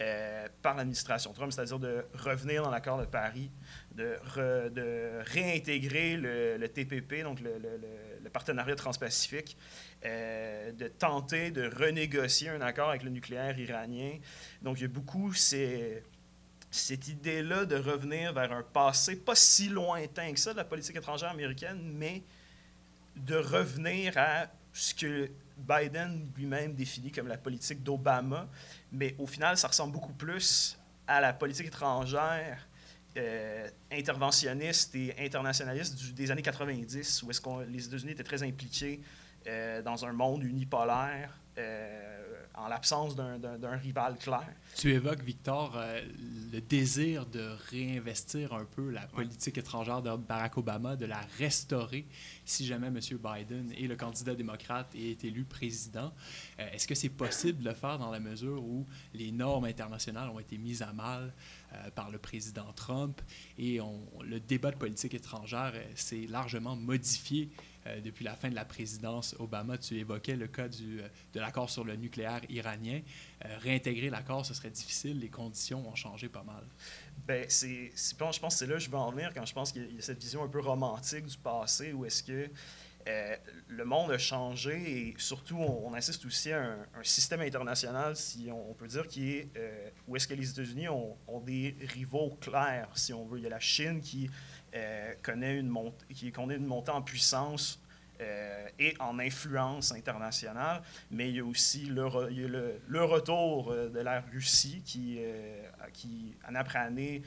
euh, 0.00 0.48
par 0.60 0.74
l'administration 0.74 1.32
Trump, 1.32 1.52
c'est-à-dire 1.52 1.78
de 1.78 2.04
revenir 2.14 2.62
dans 2.62 2.70
l'accord 2.70 2.98
de 2.98 3.04
Paris, 3.06 3.50
de, 3.94 4.16
re- 4.34 4.68
de 4.70 5.20
réintégrer 5.32 6.16
le, 6.16 6.66
TPP, 6.66 7.22
donc 7.22 7.40
le, 7.40 8.28
partenariat 8.32 8.74
transpacifique, 8.74 9.56
euh, 10.04 10.72
de 10.72 10.88
tenter 10.88 11.52
de 11.52 11.70
renégocier 11.78 12.48
un 12.48 12.60
accord 12.60 12.90
avec 12.90 13.04
le 13.04 13.10
nucléaire 13.10 13.56
iranien. 13.58 14.18
Donc 14.62 14.78
il 14.78 14.82
y 14.82 14.86
a 14.86 14.88
beaucoup 14.88 15.32
cette 15.32 16.02
idée-là 17.08 17.64
de 17.64 17.76
revenir 17.76 18.32
vers 18.32 18.50
un 18.50 18.64
passé 18.64 19.14
pas 19.14 19.36
si 19.36 19.68
lointain 19.68 20.32
que 20.32 20.40
ça 20.40 20.52
de 20.52 20.58
la 20.58 20.64
politique 20.64 20.96
étrangère 20.96 21.30
américaine, 21.30 21.80
mais 21.94 22.24
de 23.14 23.36
revenir 23.36 24.14
à 24.16 24.48
ce 24.72 24.92
que 24.92 25.30
Biden 25.56 26.30
lui-même 26.36 26.74
définit 26.74 27.10
comme 27.10 27.28
la 27.28 27.38
politique 27.38 27.82
d'Obama. 27.82 28.48
Mais 28.92 29.14
au 29.18 29.26
final, 29.26 29.56
ça 29.56 29.68
ressemble 29.68 29.92
beaucoup 29.92 30.12
plus 30.12 30.78
à 31.06 31.20
la 31.20 31.32
politique 31.32 31.66
étrangère 31.66 32.66
euh, 33.16 33.68
interventionniste 33.92 34.94
et 34.96 35.14
internationaliste 35.18 36.14
des 36.14 36.30
années 36.30 36.42
90, 36.42 37.22
où 37.22 37.30
est-ce 37.30 37.40
qu'on 37.40 37.60
les 37.60 37.86
États-Unis 37.86 38.12
étaient 38.12 38.24
très 38.24 38.42
impliqués 38.42 39.00
euh, 39.46 39.82
dans 39.82 40.04
un 40.04 40.12
monde 40.12 40.42
unipolaire, 40.42 41.38
euh, 41.58 42.13
en 42.56 42.68
l'absence 42.68 43.16
d'un- 43.16 43.76
rival 43.76 44.16
clair. 44.18 44.46
Tu 44.76 44.92
évoques, 44.92 45.22
Victor, 45.22 45.72
euh, 45.76 46.00
le 46.52 46.60
désir 46.60 47.26
de 47.26 47.50
réinvestir 47.70 48.52
un 48.52 48.64
peu 48.64 48.90
la 48.90 49.06
politique 49.06 49.58
étrangère 49.58 50.02
de 50.02 50.14
Barack 50.16 50.56
Obama, 50.58 50.94
de 50.96 51.06
la 51.06 51.20
restaurer 51.38 52.06
si 52.44 52.64
jamais 52.66 52.86
M. 52.88 52.98
Biden 53.22 53.72
est 53.72 53.86
le 53.88 53.96
candidat 53.96 54.34
démocrate 54.34 54.94
et 54.94 55.12
est 55.12 55.24
élu 55.24 55.44
président. 55.44 56.12
Euh, 56.60 56.70
Est-ce 56.72 56.86
que 56.86 56.94
c'est 56.94 57.08
possible 57.08 57.62
de 57.62 57.68
le 57.68 57.74
faire 57.74 57.98
dans 57.98 58.10
la 58.10 58.20
mesure 58.20 58.62
où 58.62 58.86
les 59.14 59.32
normes 59.32 59.64
internationales 59.64 60.30
ont 60.30 60.38
été 60.40 60.56
mises 60.58 60.82
à 60.82 60.92
mal 60.92 61.32
euh, 61.72 61.90
par 61.90 62.10
le 62.10 62.18
président 62.18 62.72
Trump 62.74 63.20
et 63.58 63.80
on- 63.80 64.06
le 64.22 64.38
débat 64.38 64.70
de 64.70 64.76
politique 64.76 65.14
étrangère 65.14 65.72
s'est 65.96 66.26
largement 66.28 66.76
modifié 66.76 67.50
euh, 67.86 68.00
depuis 68.00 68.24
la 68.24 68.34
fin 68.34 68.48
de 68.48 68.54
la 68.54 68.64
présidence 68.64 69.36
Obama. 69.38 69.76
Tu 69.76 69.98
évoquais 69.98 70.36
le 70.36 70.46
cas 70.46 70.68
du, 70.68 71.00
euh, 71.00 71.08
de 71.34 71.40
l'accord 71.40 71.68
sur 71.68 71.84
le 71.84 71.96
nucléaire 71.96 72.40
iranien. 72.48 73.00
Euh, 73.44 73.58
réintégrer 73.58 74.08
l'accord, 74.08 74.46
ce 74.46 74.54
serait 74.54 74.70
difficile. 74.70 75.20
Les 75.20 75.28
conditions 75.28 75.86
ont 75.86 75.94
changé 75.94 76.28
pas 76.28 76.42
mal. 76.44 76.64
Ben, 77.26 77.44
c'est, 77.48 77.92
je 77.94 78.38
pense 78.40 78.56
c'est 78.56 78.66
là 78.66 78.74
que 78.74 78.80
je 78.80 78.88
veux 78.88 78.96
en 78.96 79.10
venir 79.10 79.32
quand 79.34 79.44
je 79.44 79.52
pense 79.52 79.70
qu'il 79.72 79.94
y 79.94 79.98
a 79.98 80.02
cette 80.02 80.20
vision 80.20 80.42
un 80.42 80.48
peu 80.48 80.60
romantique 80.60 81.26
du 81.26 81.36
passé 81.36 81.92
où 81.92 82.04
est-ce 82.04 82.22
que 82.22 82.48
le 83.68 83.84
monde 83.84 84.10
a 84.10 84.18
changé 84.18 85.08
et 85.08 85.14
surtout 85.18 85.58
on, 85.58 85.88
on 85.88 85.94
assiste 85.94 86.24
aussi 86.24 86.52
à 86.52 86.62
un, 86.62 87.02
système 87.02 87.40
international, 87.40 88.16
si 88.16 88.48
on, 88.50 88.72
peut 88.74 88.86
dire, 88.86 89.06
qui 89.06 89.32
est 89.32 89.48
euh, 89.56 89.90
où 90.08 90.16
est-ce 90.16 90.26
que 90.26 90.34
les 90.34 90.50
États-Unis 90.50 90.88
ont 90.88 91.40
des 91.44 91.76
rivaux 91.92 92.36
clairs, 92.40 92.88
si 92.94 93.12
on 93.12 93.26
veut. 93.26 93.38
Il 93.38 93.42
y 93.42 93.46
a 93.46 93.50
la 93.50 93.60
Chine 93.60 94.00
qui 94.00 94.30
euh, 94.74 95.14
connaît 95.22 95.56
une 95.58 95.68
montée, 95.68 96.04
qui 96.14 96.32
connaît 96.32 96.56
une 96.56 96.66
montée 96.66 96.90
en 96.90 97.02
puissance 97.02 97.80
euh, 98.20 98.68
et 98.78 98.94
en 99.00 99.18
influence 99.18 99.92
internationale, 99.92 100.82
mais 101.10 101.28
il 101.30 101.36
y 101.36 101.40
a 101.40 101.44
aussi 101.44 101.86
le, 101.86 102.78
le, 102.88 103.04
retour 103.04 103.70
euh, 103.72 103.88
de 103.88 104.00
la 104.00 104.20
Russie 104.20 104.82
qui, 104.84 105.20
qui 105.92 106.34
année 106.44 106.58
après 106.58 106.78
année, 106.78 107.22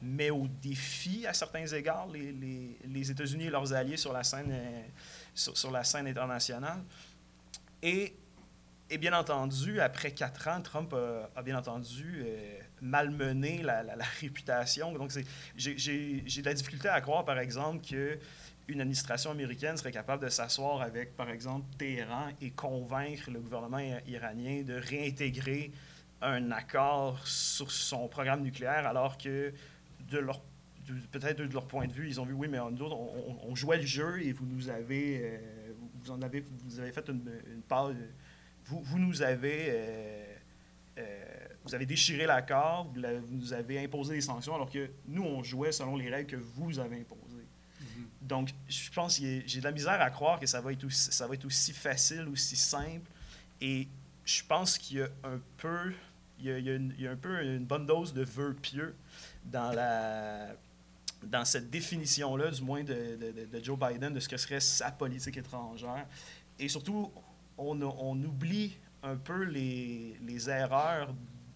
met 0.00 0.30
au 0.30 0.46
défi 0.62 1.26
à 1.26 1.34
certains 1.34 1.66
égards 1.66 2.06
les, 2.08 2.32
les- 2.32 2.78
les 2.86 3.10
États-Unis 3.10 3.44
et 3.46 3.50
leurs 3.50 3.72
alliés 3.74 3.98
sur 3.98 4.12
la 4.12 4.24
scène, 4.24 4.54
sur, 5.34 5.56
sur 5.58 5.70
la 5.70 5.84
scène 5.84 6.06
internationale. 6.06 6.82
Et, 7.82 8.14
et 8.88 8.96
bien 8.96 9.12
entendu, 9.12 9.80
après 9.80 10.12
quatre 10.12 10.48
ans, 10.48 10.62
Trump 10.62 10.94
a, 11.36 11.42
bien 11.42 11.58
entendu 11.58 12.24
malmené 12.84 13.62
la, 13.62 13.82
réputation. 14.20 14.92
Donc, 14.92 15.12
j'ai- 15.56 16.20
de 16.20 16.44
la 16.44 16.54
difficulté 16.54 16.88
à 16.88 17.00
croire, 17.00 17.24
par 17.24 17.38
exemple, 17.38 17.84
que 17.86 18.18
une 18.68 18.80
administration 18.80 19.30
américaine 19.30 19.76
serait 19.76 19.92
capable 19.92 20.24
de 20.24 20.28
s'asseoir 20.30 20.80
avec, 20.80 21.16
par 21.16 21.28
exemple, 21.28 21.66
Téhéran 21.76 22.28
et 22.40 22.50
convaincre 22.50 23.30
le 23.30 23.40
gouvernement 23.40 23.78
iranien 24.06 24.62
de 24.62 24.74
réintégrer 24.74 25.70
un 26.22 26.50
accord 26.50 27.26
sur 27.26 27.70
son 27.70 28.08
programme 28.08 28.42
nucléaire, 28.42 28.86
alors 28.86 29.18
que 29.18 29.52
de 30.10 30.18
leur 30.18 30.40
peut-être 31.12 31.42
de 31.42 31.52
leur 31.52 31.66
point 31.66 31.86
de 31.86 31.92
vue, 31.92 32.08
ils 32.08 32.20
ont 32.20 32.26
vu 32.26 32.34
oui, 32.34 32.46
mais 32.48 32.58
nous 32.58 32.82
autres, 32.82 32.96
on, 32.96 33.54
jouait 33.54 33.78
le 33.78 33.86
jeu 33.86 34.22
et 34.22 34.32
vous 34.32 34.44
nous 34.44 34.68
avez, 34.68 35.20
euh, 35.22 35.38
vous- 35.94 36.10
en 36.10 36.20
avez, 36.20 36.40
vous 36.40 36.78
avez 36.78 36.92
fait 36.92 37.08
une, 37.08 37.22
une 37.54 37.62
part, 37.62 37.90
vous, 38.66 38.82
vous 38.82 38.98
nous 38.98 39.22
avez, 39.22 39.66
euh, 39.68 40.33
vous 41.64 41.74
avez 41.74 41.86
déchiré 41.86 42.26
l'accord, 42.26 42.84
vous, 42.94 43.00
nous 43.36 43.52
avez 43.52 43.82
imposé 43.82 44.14
des 44.14 44.20
sanctions, 44.20 44.54
alors 44.54 44.70
que 44.70 44.90
nous 45.08 45.22
on 45.24 45.42
jouait 45.42 45.72
selon 45.72 45.96
les 45.96 46.10
règles 46.10 46.30
que 46.30 46.36
vous 46.36 46.78
avez 46.78 47.00
imposées. 47.00 47.20
Donc, 48.20 48.50
je 48.68 48.90
pense 48.90 49.18
que 49.18 49.42
j'ai 49.46 49.58
de 49.60 49.64
la 49.64 49.72
misère 49.72 50.00
à 50.00 50.10
croire 50.10 50.40
que 50.40 50.46
ça 50.46 50.60
va 50.60 50.72
être 50.72 50.84
aussi, 50.84 51.12
ça 51.12 51.26
va 51.26 51.34
être 51.34 51.44
aussi 51.44 51.72
facile, 51.72 52.26
aussi 52.32 52.56
simple. 52.56 53.10
Et 53.60 53.86
je 54.24 54.42
pense 54.48 54.78
qu'il 54.78 54.98
y 54.98 55.02
a 55.02 55.08
un 55.24 55.38
peu, 55.58 55.92
il 56.38 56.46
y, 56.46 56.50
a, 56.50 56.58
il 56.58 56.64
y 56.64 56.70
a 56.70 56.74
une- 56.74 56.94
il 56.96 57.04
y 57.04 57.06
a 57.06 57.10
un 57.10 57.16
peu 57.16 57.42
une 57.44 57.66
bonne 57.66 57.86
dose 57.86 58.14
de 58.14 58.24
vœux 58.24 58.54
pieux 58.54 58.94
dans, 59.44 59.72
la, 59.72 60.54
dans 61.22 61.44
cette 61.44 61.68
définition-là, 61.70 62.50
du 62.50 62.62
moins 62.62 62.82
de, 62.82 62.94
de- 62.94 63.32
de- 63.32 63.58
de 63.58 63.64
Joe 63.64 63.78
Biden, 63.78 64.14
de 64.14 64.20
ce 64.20 64.28
que 64.28 64.38
serait 64.38 64.60
sa 64.60 64.90
politique 64.90 65.36
étrangère. 65.36 66.06
Et 66.58 66.68
surtout, 66.68 67.12
on, 67.58 67.78
oublie 68.24 68.74
un 69.02 69.16
peu 69.16 69.42
les, 69.44 70.16
les 70.22 70.48
erreurs 70.48 71.14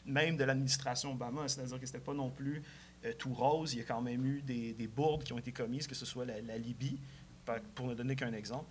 même 0.08 0.36
de 0.36 0.44
l'administration 0.44 1.12
Obama, 1.12 1.46
c'est-à-dire 1.46 1.78
que 1.78 1.86
c'était 1.86 1.98
pas 1.98 2.14
non 2.14 2.30
plus 2.30 2.62
euh, 3.04 3.12
tout 3.16 3.32
rose. 3.32 3.74
Il 3.74 3.78
y 3.78 3.80
a 3.82 3.84
quand 3.84 4.00
même 4.00 4.24
eu 4.26 4.42
des, 4.42 4.72
des 4.72 4.88
bourdes 4.88 5.24
qui 5.24 5.32
ont 5.32 5.38
été 5.38 5.52
commises, 5.52 5.86
que 5.86 5.94
ce 5.94 6.06
soit 6.06 6.24
la, 6.24 6.58
Libye, 6.58 6.98
pour 7.74 7.86
ne 7.86 7.94
donner 7.94 8.16
qu'un 8.16 8.32
exemple. 8.32 8.66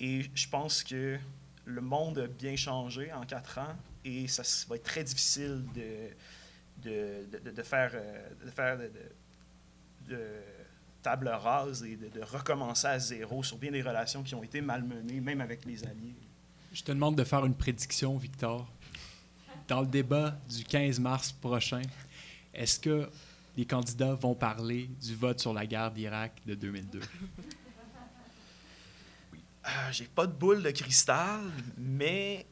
Et 0.00 0.26
je 0.34 0.48
pense 0.48 0.84
que 0.84 1.18
le 1.64 1.80
monde 1.80 2.18
a 2.18 2.26
bien 2.26 2.56
changé 2.56 3.12
en 3.12 3.22
quatre 3.22 3.58
ans 3.58 3.76
et 4.04 4.28
ça 4.28 4.42
va 4.68 4.76
être 4.76 4.84
très 4.84 5.04
difficile 5.04 5.64
de, 5.74 7.62
faire, 7.62 7.90
euh, 7.94 8.88
de, 10.08 10.18
table 11.02 11.28
rase 11.28 11.82
et 11.82 11.96
de, 11.96 12.08
de 12.08 12.22
recommencer 12.22 12.86
à 12.86 12.98
zéro 12.98 13.42
sur 13.42 13.58
bien 13.58 13.72
des 13.72 13.82
relations 13.82 14.22
qui 14.22 14.34
ont 14.34 14.42
été 14.42 14.60
malmenées, 14.60 15.20
même 15.20 15.40
avec 15.40 15.64
les 15.64 15.84
alliés. 15.84 16.14
Je 16.72 16.82
te 16.82 16.92
demande 16.92 17.16
de 17.16 17.24
faire 17.24 17.44
une 17.44 17.54
prédiction, 17.54 18.16
Victor. 18.16 18.70
Dans 19.68 19.82
le 19.82 19.86
débat 19.86 20.34
du 20.48 20.64
15 20.64 20.98
mars 20.98 21.30
prochain, 21.30 21.82
est-ce 22.54 22.80
que 22.80 23.08
les 23.56 23.66
candidats 23.66 24.14
vont 24.14 24.34
parler 24.34 24.88
du 25.00 25.14
vote 25.14 25.40
sur 25.40 25.52
la 25.52 25.66
guerre 25.66 25.90
d'Irak 25.90 26.32
de 26.46 26.54
2002? 26.54 27.00
Euh, 29.66 29.70
J'ai 29.92 30.06
pas 30.06 30.26
de 30.26 30.32
boule 30.32 30.62
de 30.62 30.70
cristal, 30.70 31.42
mais 31.76 32.46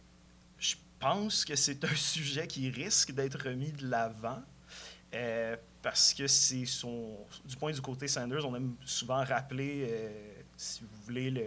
je 0.59 0.75
pense 1.01 1.45
que 1.47 1.57
c'est 1.57 1.83
un 1.85 1.95
sujet 1.97 2.47
qui 2.47 2.69
risque 2.69 3.13
d'être 3.13 3.43
remis 3.43 3.73
de 3.73 3.87
l'avant. 3.89 4.43
euh, 5.15 5.57
parce 5.81 6.13
que 6.13 6.27
c'est 6.27 6.67
son. 6.67 7.17
Du 7.47 7.57
point 7.57 7.73
du 7.73 7.81
côté 7.81 8.09
Sanders, 8.09 8.45
on 8.45 8.55
aime 8.57 8.75
souvent 8.85 9.25
rappeler, 9.25 9.87
euh, 9.89 10.33
si 10.57 10.81
vous 10.83 10.89
voulez, 11.05 11.31
le, 11.31 11.47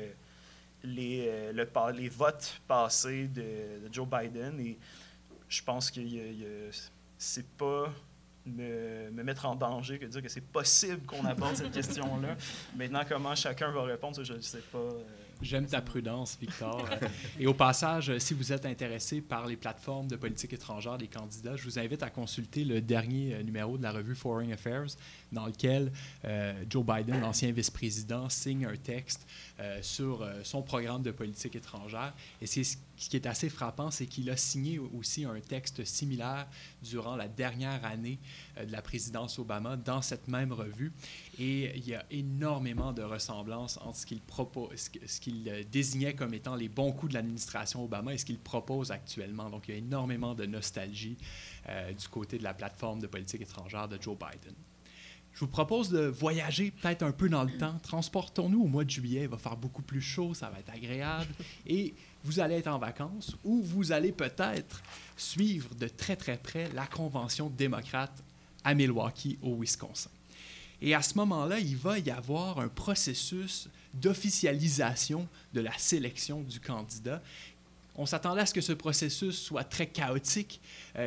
les, 0.84 1.26
euh, 1.28 1.52
le 1.52 2.10
votes 2.10 2.62
passés 2.68 3.28
de, 3.28 3.42
de 3.86 3.90
Joe 3.94 4.08
Biden. 4.08 4.60
Et 4.62 4.80
je 5.50 5.64
pense 5.64 5.92
que 5.92 6.00
c'est 7.18 7.48
pas 7.58 7.92
me, 8.46 9.10
me 9.12 9.24
mettre 9.24 9.46
en 9.46 9.56
danger 9.56 10.00
que 10.00 10.06
de 10.06 10.12
dire 10.12 10.22
que 10.22 10.30
c'est 10.30 10.42
possible 10.42 11.06
qu'on 11.06 11.26
aborde 11.26 11.56
cette 11.56 11.72
question-là. 11.72 12.36
Maintenant, 12.76 13.02
comment 13.08 13.36
chacun 13.36 13.72
va 13.72 13.84
répondre, 13.84 14.16
ça, 14.16 14.24
je 14.24 14.34
ne 14.34 14.42
sais 14.42 14.62
pas. 14.72 14.90
J'aime 15.42 15.68
ta 15.68 15.82
prudence, 15.82 16.38
Victor. 16.40 16.86
Et 17.40 17.48
au 17.48 17.54
passage, 17.54 18.18
si 18.18 18.34
vous 18.34 18.52
êtes 18.52 18.66
intéressé 18.66 19.22
par 19.22 19.48
les 19.48 19.56
plateformes 19.56 20.08
de 20.08 20.18
politique 20.18 20.52
étrangère 20.52 20.98
des 20.98 21.08
candidats, 21.08 21.56
je 21.56 21.64
vous 21.64 21.80
invite 21.80 22.04
à 22.04 22.10
consulter 22.10 22.66
le 22.66 22.82
dernier 22.82 23.36
euh, 23.36 23.44
numéro 23.44 23.78
de 23.78 23.84
la 23.84 23.94
revue 23.94 24.16
Foreign 24.16 24.52
Affairs, 24.52 24.88
dans 25.32 25.46
lequel 25.46 25.94
euh, 26.26 26.54
Joe 26.70 26.86
Biden, 26.86 27.22
l'ancien 27.22 27.54
vice-président, 27.54 28.28
signe 28.28 28.66
un 28.66 28.76
texte 28.76 29.26
euh, 29.62 29.80
sur 29.82 30.28
son 30.44 30.62
programme 30.62 31.04
de 31.04 31.12
politique 31.12 31.56
étrangère. 31.56 32.14
Et 32.42 32.46
ce 32.46 32.76
qui 32.98 33.16
est 33.16 33.26
assez 33.26 33.50
frappant, 33.50 33.92
c'est 33.92 34.08
qu'il 34.08 34.30
a 34.30 34.36
signé 34.36 34.78
aussi 34.78 35.24
un 35.24 35.40
texte 35.40 35.86
similaire 35.86 36.48
durant 36.84 37.16
la 37.16 37.30
dernière 37.30 37.86
année 37.86 38.20
de 38.62 38.72
la 38.72 38.82
présidence 38.82 39.40
Obama 39.40 39.78
dans 39.78 40.02
cette 40.02 40.28
même 40.28 40.52
revue. 40.52 40.92
Et 41.42 41.72
il 41.78 41.88
y 41.88 41.96
a 41.96 42.06
énormément 42.12 42.92
de 42.92 43.02
ressemblances 43.02 43.78
entre 43.78 43.98
ce 43.98 45.20
qu'il 45.22 45.50
euh, 45.50 45.64
désignait 45.72 46.14
comme 46.14 46.34
étant 46.34 46.56
les 46.56 46.68
bons 46.68 46.92
coups 46.92 47.12
de 47.12 47.18
l'administration 47.18 47.86
Obama 47.86 48.14
et 48.14 48.18
ce 48.18 48.26
qu'il 48.26 48.40
propose 48.40 48.92
actuellement. 48.92 49.50
Donc, 49.50 49.70
il 49.70 49.72
y 49.72 49.76
a 49.76 49.78
énormément 49.78 50.36
de 50.36 50.46
nostalgie 50.46 51.18
euh, 51.70 51.94
du 51.94 52.10
côté 52.10 52.38
de 52.38 52.44
la 52.44 52.54
plateforme 52.54 53.00
de 53.00 53.08
politique 53.08 53.42
étrangère 53.42 53.88
de 53.88 53.98
Joe 54.02 54.18
Biden. 54.18 54.54
Je 55.32 55.40
vous 55.40 55.48
propose 55.48 55.90
de 55.90 56.02
voyager 56.08 56.72
peut-être 56.72 57.04
un 57.04 57.14
peu 57.14 57.30
dans 57.30 57.46
le 57.46 57.58
temps. 57.58 57.80
Transportons-nous 57.84 58.64
au 58.64 58.68
mois 58.68 58.84
de 58.84 58.90
juillet. 58.90 59.22
Il 59.22 59.30
va 59.30 59.38
faire 59.38 59.56
beaucoup 59.56 59.84
plus 59.84 60.02
chaud, 60.02 60.34
ça 60.34 60.50
va 60.50 60.60
être 60.60 60.74
agréable. 60.74 61.34
Et 61.66 61.94
vous 62.26 62.42
allez 62.42 62.56
être 62.56 62.68
en 62.68 62.80
vacances 62.80 63.38
ou 63.46 63.62
vous 63.62 63.94
allez 63.94 64.12
peut-être 64.12 64.84
suivre 65.16 65.74
de 65.76 65.88
très 65.88 66.18
très 66.18 66.38
près 66.38 66.70
la 66.74 66.86
convention 66.88 67.50
démocrate 67.50 68.24
à 68.66 68.74
Milwaukee, 68.74 69.40
au 69.42 69.56
Wisconsin. 69.56 70.10
Et 70.82 70.96
à 70.96 71.02
ce 71.02 71.16
moment-là, 71.16 71.60
il 71.60 71.76
va 71.76 72.00
y 72.00 72.10
avoir 72.10 72.60
un 72.60 72.70
processus 72.70 73.68
d'officialisation 73.94 75.28
de 75.54 75.62
la 75.62 75.78
sélection 75.78 76.42
du 76.42 76.60
candidat. 76.60 77.22
On 77.96 78.06
s'attendait 78.06 78.42
à 78.42 78.46
ce 78.46 78.54
que 78.54 78.62
ce 78.62 78.72
processus 78.72 79.38
soit 79.38 79.66
très 79.66 79.88
chaotique 79.88 80.62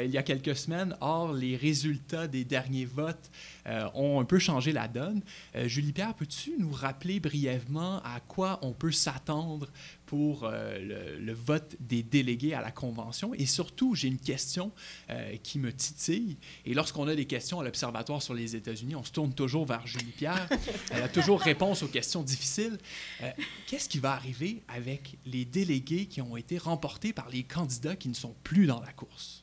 il 0.05 0.11
y 0.11 0.19
a 0.19 0.23
quelques 0.23 0.57
semaines. 0.57 0.97
Or, 1.01 1.33
les 1.33 1.57
résultats 1.57 2.29
des 2.29 2.45
derniers 2.45 2.85
votes 2.85 3.31
euh, 3.67 3.89
ont 3.95 4.21
un 4.21 4.25
peu 4.25 4.39
changé 4.39 4.73
la 4.73 4.89
donne. 4.89 5.23
Euh, 5.57 5.69
Julie 5.69 5.93
Pierre, 5.93 6.15
peux-tu 6.15 6.55
nous 6.59 6.73
rappeler 6.73 7.21
brièvement 7.21 7.99
à 7.99 8.21
quoi 8.21 8.59
on 8.63 8.73
peut 8.73 8.93
s'attendre 8.93 9.69
pour 10.13 10.45
euh, 10.45 11.17
le, 11.19 11.33
vote 11.33 11.75
des 11.81 12.03
délégués 12.03 12.53
à 12.53 12.61
la 12.61 12.71
convention? 12.71 13.33
Et 13.33 13.47
surtout, 13.47 13.95
j'ai 13.95 14.09
une 14.09 14.19
question 14.19 14.71
euh, 15.09 15.37
qui 15.43 15.59
me 15.59 15.73
titille. 15.73 16.37
Et 16.67 16.75
lorsqu'on 16.75 17.09
a 17.09 17.15
des 17.15 17.25
questions 17.25 17.61
à 17.61 17.65
l'Observatoire 17.65 18.21
sur 18.21 18.35
les 18.35 18.55
États-Unis, 18.55 18.95
on 18.95 19.05
se 19.05 19.11
tourne 19.11 19.33
toujours 19.33 19.65
vers 19.65 19.87
Julie 19.87 20.13
Pierre. 20.15 20.47
Elle 20.91 21.03
a 21.03 21.09
toujours 21.09 21.41
réponse 21.41 21.83
aux 21.83 21.89
questions 21.89 22.23
difficiles. 22.23 22.77
Euh, 23.23 23.31
Qu'est-ce 23.67 23.89
qui 23.89 24.01
va 24.01 24.13
arriver 24.13 24.63
avec 24.69 25.17
les 25.25 25.47
délégués 25.47 26.05
qui 26.05 26.21
ont 26.21 26.37
été 26.37 26.59
remportés 26.59 27.15
par 27.15 27.31
les 27.31 27.45
candidats 27.45 27.97
qui 27.97 28.11
ne 28.11 28.15
sont 28.15 28.35
plus 28.45 28.67
dans 28.67 28.81
la 28.81 28.93
course? 28.93 29.42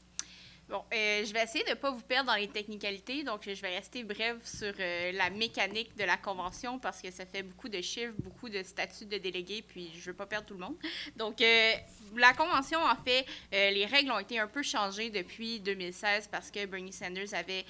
Bon, 0.70 0.84
euh, 0.94 1.26
je 1.26 1.34
vais 1.34 1.42
essayer 1.42 1.64
de 1.64 1.72
ne 1.72 1.76
pas 1.76 1.90
vous 1.90 2.04
perdre 2.04 2.28
dans 2.28 2.36
les 2.36 2.48
technicalités, 2.48 3.24
donc 3.24 3.42
je 3.44 3.60
vais 3.60 3.76
rester 3.76 4.04
brève 4.04 4.40
sur 4.44 4.72
euh, 4.80 5.12
la 5.14 5.32
mécanique 5.32 5.98
de 5.98 6.04
la 6.04 6.16
convention 6.16 6.78
parce 6.78 7.02
que 7.02 7.10
ça 7.10 7.26
fait 7.26 7.42
beaucoup 7.42 7.70
de 7.70 7.82
chiffres, 7.82 8.14
beaucoup 8.20 8.50
de 8.50 8.62
statuts 8.62 9.08
de 9.08 9.18
délégués, 9.18 9.64
puis 9.68 9.90
je 9.96 10.12
veux 10.12 10.16
pas 10.16 10.28
perdre 10.28 10.46
tout 10.46 10.54
le 10.54 10.60
monde. 10.60 10.76
Donc, 11.16 11.42
euh, 11.42 11.72
la 12.16 12.34
convention, 12.34 12.80
en 12.80 12.96
fait, 12.98 13.26
les 13.52 13.86
règles 13.88 14.12
ont 14.12 14.20
été 14.20 14.38
un 14.38 14.48
peu 14.48 14.62
changées 14.62 15.10
depuis 15.10 15.60
2016 15.60 16.28
parce 16.28 16.52
que 16.52 16.64
Bernie 16.68 16.94
Sanders 16.94 17.34
avait 17.34 17.66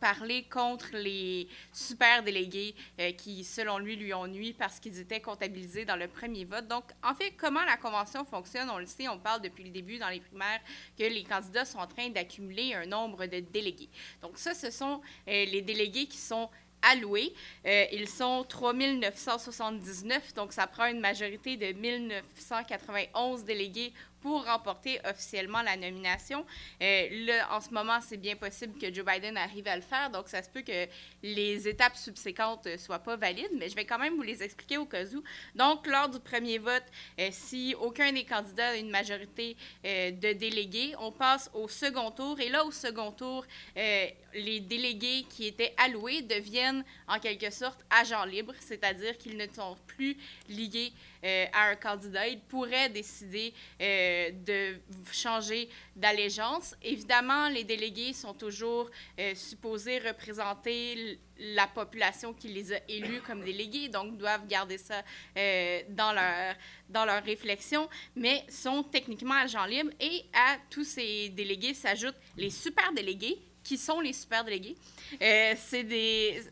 parlé 0.00 0.44
contre 0.44 0.88
les 0.92 1.48
super 1.72 2.22
délégués 2.22 2.74
euh, 3.00 3.12
qui, 3.12 3.44
selon 3.44 3.78
lui, 3.78 3.96
lui 3.96 4.14
ont 4.14 4.26
nuit 4.26 4.52
parce 4.52 4.80
qu'ils 4.80 4.98
étaient 4.98 5.20
comptabilisés 5.20 5.84
dans 5.84 5.96
le 5.96 6.08
premier 6.08 6.44
vote. 6.44 6.66
Donc, 6.68 6.84
en 7.02 7.14
fait, 7.14 7.32
comment 7.36 7.64
la 7.64 7.76
convention 7.76 8.24
fonctionne, 8.24 8.70
on 8.70 8.78
le 8.78 8.86
sait, 8.86 9.08
on 9.08 9.18
parle 9.18 9.42
depuis 9.42 9.64
le 9.64 9.70
début 9.70 9.98
dans 9.98 10.08
les 10.08 10.20
primaires 10.20 10.60
que 10.98 11.04
les 11.04 11.24
candidats 11.24 11.64
sont 11.64 11.78
en 11.78 11.86
train 11.86 12.08
d'accumuler 12.08 12.74
un 12.74 12.86
nombre 12.86 13.26
de 13.26 13.40
délégués. 13.40 13.88
Donc 14.22 14.38
ça, 14.38 14.54
ce 14.54 14.70
sont 14.70 15.00
euh, 15.28 15.44
les 15.44 15.62
délégués 15.62 16.06
qui 16.06 16.18
sont 16.18 16.48
alloués. 16.82 17.32
Euh, 17.66 17.86
ils 17.92 18.08
sont 18.08 18.44
3979, 18.48 20.34
donc 20.34 20.52
ça 20.52 20.66
prend 20.66 20.86
une 20.86 21.00
majorité 21.00 21.56
de 21.56 21.72
1991 21.72 23.44
délégués 23.44 23.92
pour 24.20 24.44
remporter 24.44 25.00
officiellement 25.08 25.62
la 25.62 25.76
nomination. 25.76 26.44
Euh, 26.82 27.26
là, 27.26 27.48
en 27.54 27.60
ce 27.60 27.70
moment, 27.70 27.98
c'est 28.00 28.16
bien 28.16 28.36
possible 28.36 28.78
que 28.78 28.92
Joe 28.92 29.04
Biden 29.04 29.36
arrive 29.36 29.66
à 29.68 29.76
le 29.76 29.82
faire, 29.82 30.10
donc 30.10 30.28
ça 30.28 30.42
se 30.42 30.50
peut 30.50 30.62
que 30.62 30.86
les 31.22 31.68
étapes 31.68 31.96
subséquentes 31.96 32.66
ne 32.66 32.76
soient 32.76 32.98
pas 32.98 33.16
valides, 33.16 33.50
mais 33.58 33.68
je 33.68 33.74
vais 33.74 33.84
quand 33.84 33.98
même 33.98 34.16
vous 34.16 34.22
les 34.22 34.42
expliquer 34.42 34.78
au 34.78 34.86
cas 34.86 35.04
où. 35.04 35.22
Donc, 35.54 35.86
lors 35.86 36.08
du 36.08 36.20
premier 36.20 36.58
vote, 36.58 36.84
euh, 37.18 37.28
si 37.32 37.74
aucun 37.80 38.12
des 38.12 38.24
candidats 38.24 38.68
a 38.68 38.76
une 38.76 38.90
majorité 38.90 39.56
euh, 39.84 40.10
de 40.10 40.32
délégués, 40.32 40.94
on 41.00 41.12
passe 41.12 41.50
au 41.54 41.68
second 41.68 42.10
tour, 42.10 42.38
et 42.40 42.48
là, 42.48 42.64
au 42.64 42.70
second 42.70 43.12
tour, 43.12 43.44
euh, 43.76 44.06
les 44.34 44.60
délégués 44.60 45.24
qui 45.28 45.46
étaient 45.46 45.74
alloués 45.76 46.22
deviennent 46.22 46.84
en 47.06 47.18
quelque 47.18 47.50
sorte 47.50 47.80
agents 47.90 48.24
libres, 48.24 48.54
c'est-à-dire 48.60 49.16
qu'ils 49.18 49.36
ne 49.36 49.46
sont 49.52 49.76
plus 49.86 50.16
liés 50.48 50.92
euh, 51.24 51.46
à 51.52 51.70
un 51.70 51.76
candidat. 51.76 52.28
Ils 52.28 52.40
pourraient 52.40 52.88
décider 52.88 53.52
euh, 53.80 54.30
de 54.30 54.80
changer 55.12 55.68
d'allégeance. 55.96 56.74
Évidemment, 56.82 57.48
les 57.48 57.64
délégués 57.64 58.12
sont 58.12 58.34
toujours 58.34 58.90
euh, 59.18 59.34
supposés 59.34 59.98
représenter 59.98 61.18
la 61.38 61.66
population 61.66 62.32
qui 62.32 62.48
les 62.48 62.72
a 62.72 62.80
élus 62.88 63.20
comme 63.22 63.44
délégués, 63.44 63.88
donc 63.88 64.16
doivent 64.16 64.46
garder 64.46 64.78
ça 64.78 65.02
euh, 65.36 65.82
dans, 65.90 66.12
leur, 66.12 66.54
dans 66.88 67.04
leur 67.04 67.22
réflexion, 67.22 67.88
mais 68.16 68.44
sont 68.48 68.82
techniquement 68.82 69.34
agents 69.34 69.66
libres. 69.66 69.92
Et 70.00 70.24
à 70.32 70.56
tous 70.70 70.84
ces 70.84 71.28
délégués 71.28 71.74
s'ajoutent 71.74 72.16
les 72.36 72.50
super 72.50 72.92
délégués, 72.92 73.38
qui 73.62 73.76
sont 73.76 74.00
les 74.00 74.14
super 74.14 74.44
délégués? 74.44 74.76
C'est 75.20 75.84
des 75.84 76.42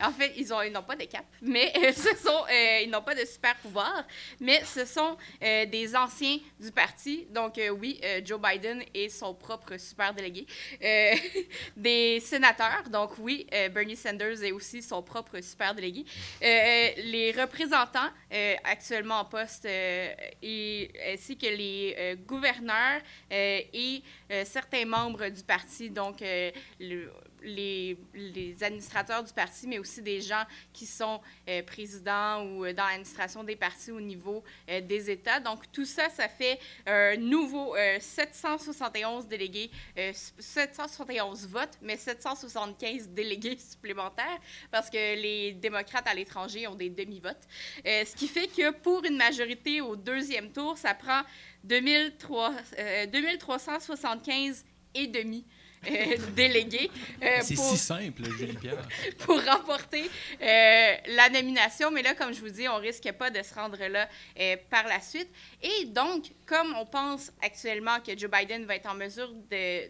En 0.00 0.12
fait, 0.12 0.32
ils 0.36 0.52
ont, 0.52 0.62
ils 0.62 0.72
n'ont 0.72 0.82
pas 0.82 0.96
de 0.96 1.04
cap, 1.04 1.24
mais 1.40 1.72
euh, 1.76 1.92
ce 1.92 2.16
sont, 2.16 2.44
euh, 2.50 2.80
ils 2.82 2.90
n'ont 2.90 3.02
pas 3.02 3.14
de 3.14 3.24
super 3.24 3.54
pouvoir, 3.56 4.04
mais 4.40 4.62
ce 4.64 4.84
sont 4.84 5.16
euh, 5.42 5.66
des 5.66 5.94
anciens 5.94 6.38
du 6.58 6.70
parti. 6.72 7.26
Donc 7.30 7.60
oui, 7.78 8.00
Joe 8.24 8.40
Biden 8.40 8.82
est 8.92 9.08
son 9.08 9.34
propre 9.34 9.76
super 9.78 10.12
délégué. 10.12 10.46
Des 11.76 12.20
sénateurs. 12.20 12.84
Donc 12.90 13.12
oui, 13.18 13.46
Bernie 13.72 13.96
Sanders 13.96 14.42
est 14.42 14.52
aussi 14.52 14.82
son 14.82 15.02
propre 15.02 15.40
super 15.40 15.74
délégué. 15.74 16.04
Les 16.40 17.34
représentants 17.36 18.10
actuellement 18.64 19.20
en 19.20 19.24
poste 19.24 19.66
ainsi 19.66 21.36
que 21.36 21.46
les 21.46 22.16
gouverneurs 22.26 23.00
et 23.30 24.02
certains 24.44 24.84
membres 24.84 25.28
du 25.28 25.42
parti, 25.42 25.90
donc 25.90 26.22
les, 27.44 27.96
administrateurs 28.60 29.22
du 29.22 29.32
parti, 29.32 29.66
mais 29.66 29.78
aussi 29.78 30.02
des 30.02 30.20
gens 30.20 30.44
qui 30.72 30.86
sont 30.86 31.20
euh, 31.48 31.62
présidents 31.62 32.44
ou 32.44 32.64
euh, 32.64 32.72
dans 32.72 32.84
l'administration 32.84 33.44
des 33.44 33.56
partis 33.56 33.90
au 33.90 34.00
niveau 34.00 34.42
euh, 34.68 34.80
des 34.80 35.10
États. 35.10 35.40
Donc 35.40 35.70
tout 35.72 35.84
ça, 35.84 36.08
ça 36.10 36.28
fait 36.28 36.58
un 36.86 37.16
nouveau 37.16 37.76
euh, 37.76 37.98
771 38.00 39.26
délégués, 39.26 39.70
euh, 39.98 40.12
771 40.38 41.46
votes, 41.48 41.78
mais 41.82 41.96
775 41.96 43.08
délégués 43.10 43.58
supplémentaires 43.58 44.38
parce 44.70 44.90
que 44.90 44.96
les 44.96 45.52
démocrates 45.52 46.06
à 46.06 46.14
l'étranger 46.14 46.66
ont 46.66 46.74
des 46.74 46.90
demi-votes. 46.90 47.46
Ce 47.84 48.16
qui 48.16 48.28
fait 48.28 48.46
que 48.46 48.70
pour 48.70 49.04
une 49.04 49.16
majorité 49.16 49.80
au 49.80 49.96
deuxième 49.96 50.50
tour, 50.52 50.76
ça 50.78 50.94
prend 50.94 51.22
2300, 51.64 52.54
euh, 52.78 53.06
2375 53.06 54.64
et 54.94 55.06
demi 55.06 55.44
euh, 55.90 56.16
délégués 56.34 56.90
euh, 57.22 57.38
C'est 57.42 57.54
pour, 57.54 57.70
si 57.70 57.76
simple, 57.76 58.22
Julie 58.38 58.56
Pierre. 58.56 58.86
pour 59.18 59.42
remporter 59.44 60.10
euh, 60.40 60.94
la 61.08 61.28
nomination. 61.30 61.90
Mais 61.90 62.02
là, 62.02 62.14
comme 62.14 62.32
je 62.32 62.40
vous 62.40 62.50
dis, 62.50 62.68
on 62.68 62.76
risque 62.76 63.10
pas 63.12 63.30
de 63.30 63.42
se 63.42 63.54
rendre 63.54 63.78
là 63.86 64.08
par 64.70 64.86
la 64.86 65.00
suite. 65.00 65.28
Et 65.62 65.86
donc, 65.86 66.24
comme 66.46 66.74
on 66.74 66.86
pense 66.86 67.32
actuellement 67.42 68.00
que 68.00 68.16
Joe 68.16 68.30
Biden 68.30 68.64
va 68.64 68.76
être 68.76 68.90
en 68.90 68.94
mesure 68.94 69.32
de 69.50 69.88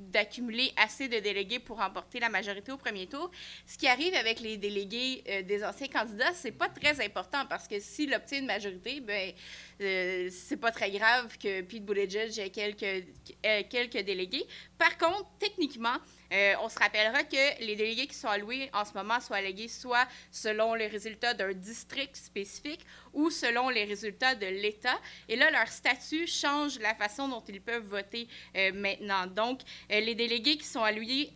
d'accumuler 0.00 0.72
assez 0.76 1.08
de 1.08 1.18
délégués 1.18 1.58
pour 1.58 1.78
remporter 1.78 2.20
la 2.20 2.28
majorité 2.28 2.72
au 2.72 2.76
premier 2.76 3.06
tour. 3.06 3.30
Ce 3.66 3.76
qui 3.76 3.86
arrive 3.86 4.14
avec 4.14 4.40
les 4.40 4.56
délégués 4.56 5.22
euh, 5.28 5.42
des 5.42 5.64
anciens 5.64 5.88
candidats, 5.88 6.32
c'est 6.34 6.52
pas 6.52 6.68
très 6.68 7.04
important 7.04 7.44
parce 7.48 7.68
que 7.68 7.78
s'il 7.80 8.14
obtient 8.14 8.38
une 8.38 8.46
majorité, 8.46 9.00
ben 9.00 9.32
euh, 9.80 10.28
c'est 10.30 10.56
pas 10.56 10.70
très 10.70 10.90
grave 10.90 11.36
que 11.38 11.62
Pete 11.62 11.84
Buttigieg 11.84 12.38
ait 12.38 12.50
quelques, 12.50 13.06
euh, 13.46 13.62
quelques 13.68 14.04
délégués. 14.04 14.46
Par 14.78 14.96
contre, 14.98 15.28
techniquement, 15.38 15.96
euh, 16.32 16.54
on 16.62 16.68
se 16.68 16.78
rappellera 16.78 17.24
que 17.24 17.64
les 17.64 17.76
délégués 17.76 18.06
qui 18.06 18.14
sont 18.14 18.28
alloués 18.28 18.70
en 18.72 18.84
ce 18.84 18.92
moment 18.94 19.20
sont 19.20 19.34
allégués 19.34 19.68
soit 19.68 20.06
selon 20.30 20.74
les 20.74 20.86
résultats 20.86 21.34
d'un 21.34 21.52
district 21.52 22.16
spécifique 22.16 22.86
ou 23.12 23.30
selon 23.30 23.68
les 23.68 23.84
résultats 23.84 24.34
de 24.34 24.46
l'État. 24.46 24.98
Et 25.28 25.36
là, 25.36 25.50
leur 25.50 25.66
statut 25.68 26.26
change 26.26 26.78
la 26.78 26.94
façon 26.94 27.28
dont 27.28 27.42
ils 27.48 27.60
peuvent 27.60 27.86
voter 27.86 28.28
euh, 28.56 28.72
maintenant. 28.72 29.26
Donc, 29.26 29.60
euh, 29.90 30.00
les 30.00 30.14
délégués 30.14 30.56
qui 30.56 30.66
sont 30.66 30.82
alloués, 30.82 31.32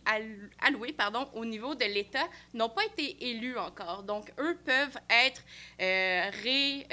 alloués, 0.61 0.93
pardon, 0.93 1.27
au 1.33 1.43
niveau 1.43 1.75
de 1.75 1.85
l'État 1.85 2.27
n'ont 2.53 2.69
pas 2.69 2.85
été 2.85 3.29
élus 3.29 3.57
encore. 3.57 4.03
Donc, 4.03 4.31
eux 4.39 4.57
peuvent 4.63 4.97
être 5.09 5.41
ré, 5.79 6.85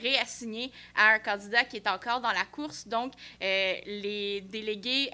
réassignés 0.00 0.72
à 0.94 1.14
un 1.14 1.18
candidat 1.18 1.64
qui 1.64 1.76
est 1.76 1.86
encore 1.86 2.20
dans 2.20 2.32
la 2.32 2.44
course. 2.44 2.88
Donc, 2.88 3.12
les 3.40 4.40
délégués 4.42 5.10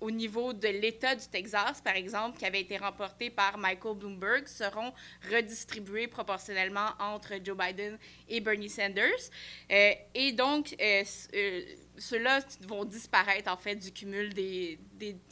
au 0.00 0.10
niveau 0.10 0.52
de 0.52 0.68
l'État 0.68 1.14
du 1.14 1.26
Texas, 1.26 1.80
par 1.82 1.96
exemple, 1.96 2.38
qui 2.38 2.44
avait 2.44 2.60
été 2.60 2.76
remporté 2.76 3.30
par 3.30 3.56
Michael 3.58 3.96
Bloomberg, 3.96 4.46
seront 4.46 4.92
redistribués 5.32 6.06
proportionnellement 6.06 6.90
entre 7.00 7.34
Joe 7.42 7.56
Biden 7.56 7.98
et 8.28 8.40
Bernie 8.40 8.68
Sanders. 8.68 9.30
Euh, 9.70 9.92
et 10.14 10.32
donc, 10.32 10.74
euh, 10.80 11.02
euh, 11.34 11.62
ceux-là 11.98 12.40
vont 12.62 12.84
disparaître, 12.84 13.50
en 13.50 13.56
fait, 13.56 13.76
du 13.76 13.92
cumul 13.92 14.32
des, 14.32 14.78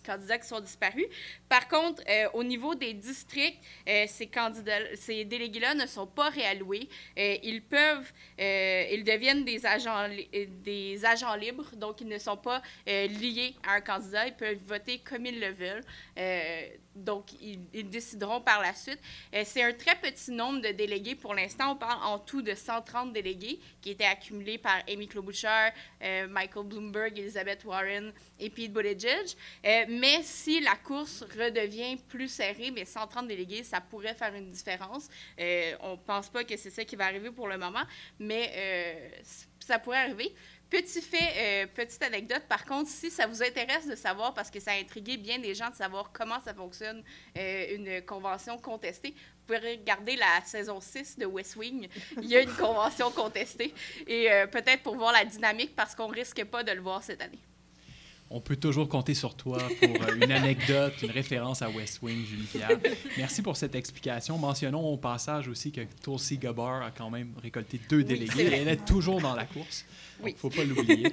candidats 0.04 0.38
qui 0.38 0.46
sont 0.46 0.60
disparus. 0.60 1.06
Par 1.48 1.68
contre, 1.68 2.02
euh, 2.08 2.28
au 2.34 2.44
niveau 2.44 2.74
des 2.74 2.92
districts, 2.92 3.58
euh, 3.88 4.04
ces 4.06 4.30
ces 4.96 5.24
délégués-là 5.24 5.74
ne 5.74 5.86
sont 5.86 6.06
pas 6.06 6.28
réalloués. 6.28 6.88
Euh, 7.18 7.36
ils 7.42 7.62
peuvent, 7.62 8.12
ils 8.38 9.04
deviennent 9.04 9.44
des 9.44 9.64
agents, 9.64 10.08
des 10.62 11.04
agents 11.04 11.34
libres, 11.36 11.70
donc 11.76 12.00
ils 12.00 12.08
ne 12.08 12.18
sont 12.18 12.36
pas 12.36 12.60
liés 12.86 13.54
à 13.66 13.74
un 13.74 13.80
candidat. 13.80 14.26
Ils 14.26 14.34
peuvent 14.34 14.58
voter 14.66 14.98
comme 14.98 15.26
ils 15.26 15.40
le 15.40 15.52
veulent. 15.52 15.84
Donc, 16.94 17.32
ils, 17.40 17.88
décideront 17.88 18.40
par 18.40 18.60
la 18.60 18.72
suite. 18.72 19.00
Euh, 19.34 19.42
c'est 19.44 19.62
un 19.62 19.72
très 19.72 19.96
petit 19.96 20.30
nombre 20.30 20.60
de 20.60 20.68
délégués. 20.68 21.14
Pour 21.14 21.34
l'instant, 21.34 21.72
on 21.72 21.76
parle 21.76 22.02
en 22.04 22.18
tout 22.18 22.42
de 22.42 22.54
130 22.54 23.12
délégués 23.12 23.58
qui 23.80 23.90
étaient 23.90 24.04
accumulés 24.04 24.58
par 24.58 24.76
Amy 24.88 25.08
Klobuchar, 25.08 25.72
euh, 26.02 26.28
Michael 26.28 26.66
Bloomberg, 26.66 27.18
Elizabeth 27.18 27.64
Warren 27.64 28.12
et 28.38 28.48
Pete 28.50 28.72
Buttigieg. 28.72 29.36
Euh, 29.64 29.84
mais 29.88 30.22
si 30.22 30.60
la 30.60 30.76
course 30.76 31.22
redevient 31.22 31.96
plus 32.08 32.28
serrée, 32.28 32.70
mais 32.70 32.84
130 32.84 33.26
délégués, 33.26 33.64
ça 33.64 33.80
pourrait 33.80 34.14
faire 34.14 34.34
une 34.34 34.50
différence. 34.50 35.08
On 35.80 35.92
ne 35.92 36.06
pense 36.06 36.28
pas 36.28 36.44
que 36.44 36.56
c'est 36.56 36.70
ça 36.70 36.84
qui 36.84 36.96
va 36.96 37.06
arriver 37.06 37.30
pour 37.30 37.48
le 37.48 37.58
moment, 37.58 37.82
mais 38.18 39.22
ça 39.64 39.78
pourrait 39.78 39.98
arriver. 39.98 40.34
Petit 40.70 41.02
fait, 41.02 41.64
euh, 41.64 41.66
petite 41.72 42.02
anecdote, 42.02 42.42
par 42.48 42.64
contre, 42.64 42.88
si 42.88 43.10
ça 43.10 43.26
vous 43.26 43.42
intéresse 43.42 43.86
de 43.86 43.94
savoir, 43.94 44.34
parce 44.34 44.50
que 44.50 44.58
ça 44.58 44.72
a 44.72 44.74
intrigué 44.74 45.16
bien 45.16 45.38
des 45.38 45.54
gens 45.54 45.70
de 45.70 45.74
savoir 45.74 46.10
comment 46.12 46.40
ça 46.40 46.52
fonctionne, 46.54 47.02
euh, 47.38 47.76
une 47.76 48.02
convention 48.02 48.58
contestée, 48.58 49.14
vous 49.38 49.54
pouvez 49.54 49.76
regarder 49.76 50.16
la 50.16 50.40
saison 50.44 50.80
6 50.80 51.18
de 51.18 51.26
West 51.26 51.56
Wing. 51.56 51.88
Il 52.16 52.26
y 52.26 52.36
a 52.36 52.40
une 52.40 52.54
convention 52.56 53.10
contestée. 53.10 53.74
Et 54.06 54.30
euh, 54.32 54.46
peut-être 54.46 54.82
pour 54.82 54.96
voir 54.96 55.12
la 55.12 55.24
dynamique, 55.24 55.76
parce 55.76 55.94
qu'on 55.94 56.08
risque 56.08 56.42
pas 56.44 56.64
de 56.64 56.72
le 56.72 56.80
voir 56.80 57.02
cette 57.02 57.20
année. 57.20 57.40
On 58.30 58.40
peut 58.40 58.56
toujours 58.56 58.88
compter 58.88 59.14
sur 59.14 59.36
toi 59.36 59.58
pour 59.80 60.02
euh, 60.02 60.16
une 60.20 60.32
anecdote, 60.32 60.94
une 61.02 61.10
référence 61.10 61.62
à 61.62 61.70
West 61.70 62.00
Wing, 62.02 62.24
Julie 62.24 62.46
Pierre. 62.46 62.80
Merci 63.16 63.42
pour 63.42 63.56
cette 63.56 63.74
explication. 63.74 64.38
Mentionnons 64.38 64.84
au 64.84 64.96
passage 64.96 65.46
aussi 65.46 65.70
que 65.70 65.82
Tulsi 66.02 66.38
Gabbard 66.38 66.82
a 66.82 66.90
quand 66.90 67.10
même 67.10 67.32
récolté 67.40 67.78
deux 67.88 68.02
délégués. 68.02 68.44
vrai. 68.48 68.58
Elle 68.62 68.68
est 68.68 68.84
toujours 68.84 69.20
dans 69.20 69.34
la 69.36 69.44
course. 69.44 69.84
Il 70.20 70.24
Oui. 70.24 70.32
ne 70.32 70.36
faut 70.38 70.50
pas 70.50 70.64
l'oublier. 70.64 71.12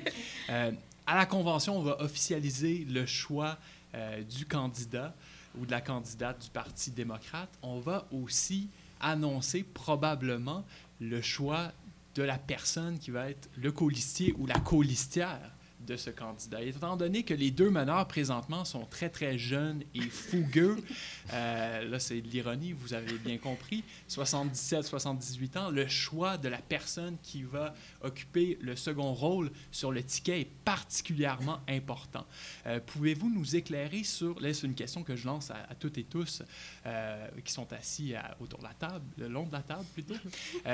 Euh, 0.50 0.72
à 1.06 1.16
la 1.16 1.26
convention, 1.26 1.78
on 1.78 1.84
va 1.84 2.02
officialiser 2.02 2.86
le 2.90 3.06
choix 3.06 3.58
euh, 3.94 4.24
du 4.24 4.46
candidat 4.46 5.14
ou 5.60 5.66
de 5.66 5.72
la 5.72 5.82
candidate 5.82 6.42
du 6.42 6.50
Parti 6.50 6.92
démocrate. 6.92 7.50
On 7.62 7.80
va 7.80 8.08
aussi 8.12 8.70
annoncer 9.00 9.64
probablement 9.64 10.66
le 11.00 11.22
choix 11.22 11.72
de 12.16 12.24
la 12.24 12.38
personne 12.38 12.98
qui 13.00 13.12
va 13.12 13.30
être 13.30 13.50
le 13.58 13.72
colistier 13.72 14.34
ou 14.40 14.46
la 14.48 14.60
colistière 14.60 15.52
de 15.88 15.96
ce 15.96 16.10
candidat. 16.10 16.62
Et 16.64 16.70
étant 16.70 16.96
donné 16.98 17.24
que 17.24 17.34
les 17.34 17.52
deux 17.52 17.70
meneurs 17.70 18.08
présentement 18.08 18.66
sont 18.66 18.86
très 18.86 19.10
très 19.10 19.38
jeunes 19.38 19.84
et 19.96 20.02
fougueux, 20.02 20.78
euh, 21.34 21.84
là 21.90 22.00
c'est 22.00 22.22
de 22.22 22.28
l'ironie, 22.28 22.72
vous 22.74 22.94
avez 22.94 23.18
bien 23.18 23.38
compris, 23.38 23.84
77-78 24.10 25.58
ans, 25.58 25.70
le 25.70 25.88
choix 25.88 26.38
de 26.38 26.48
la 26.50 26.58
personne 26.60 27.18
qui 27.24 27.44
va 27.44 27.74
occuper 28.02 28.58
le 28.62 28.76
second 28.76 29.14
rôle 29.14 29.52
sur 29.72 29.92
le 29.92 30.04
ticket 30.04 30.42
est 30.42 30.50
particulièrement 30.66 31.60
important. 31.68 32.26
Euh, 32.68 32.80
Pouvez-vous 32.86 33.30
nous 33.30 33.56
éclairer 33.56 34.04
sur, 34.04 34.40
là 34.40 34.54
c'est 34.54 34.68
une 34.68 34.76
question 34.76 35.04
que 35.04 35.16
je 35.16 35.26
lance 35.26 35.52
à, 35.52 35.56
à 35.70 35.76
toutes 35.76 35.98
et 35.98 36.04
tous 36.04 36.44
euh, 36.86 37.28
qui 37.44 37.52
sont 37.54 37.72
assis 37.74 38.16
à- 38.16 38.36
autour 38.40 38.60
de 38.60 38.64
la 38.66 38.74
table, 38.74 39.06
le 39.18 39.28
long 39.28 39.46
de 39.46 39.52
la 39.54 39.62
table 39.62 39.86
plutôt. 39.94 40.16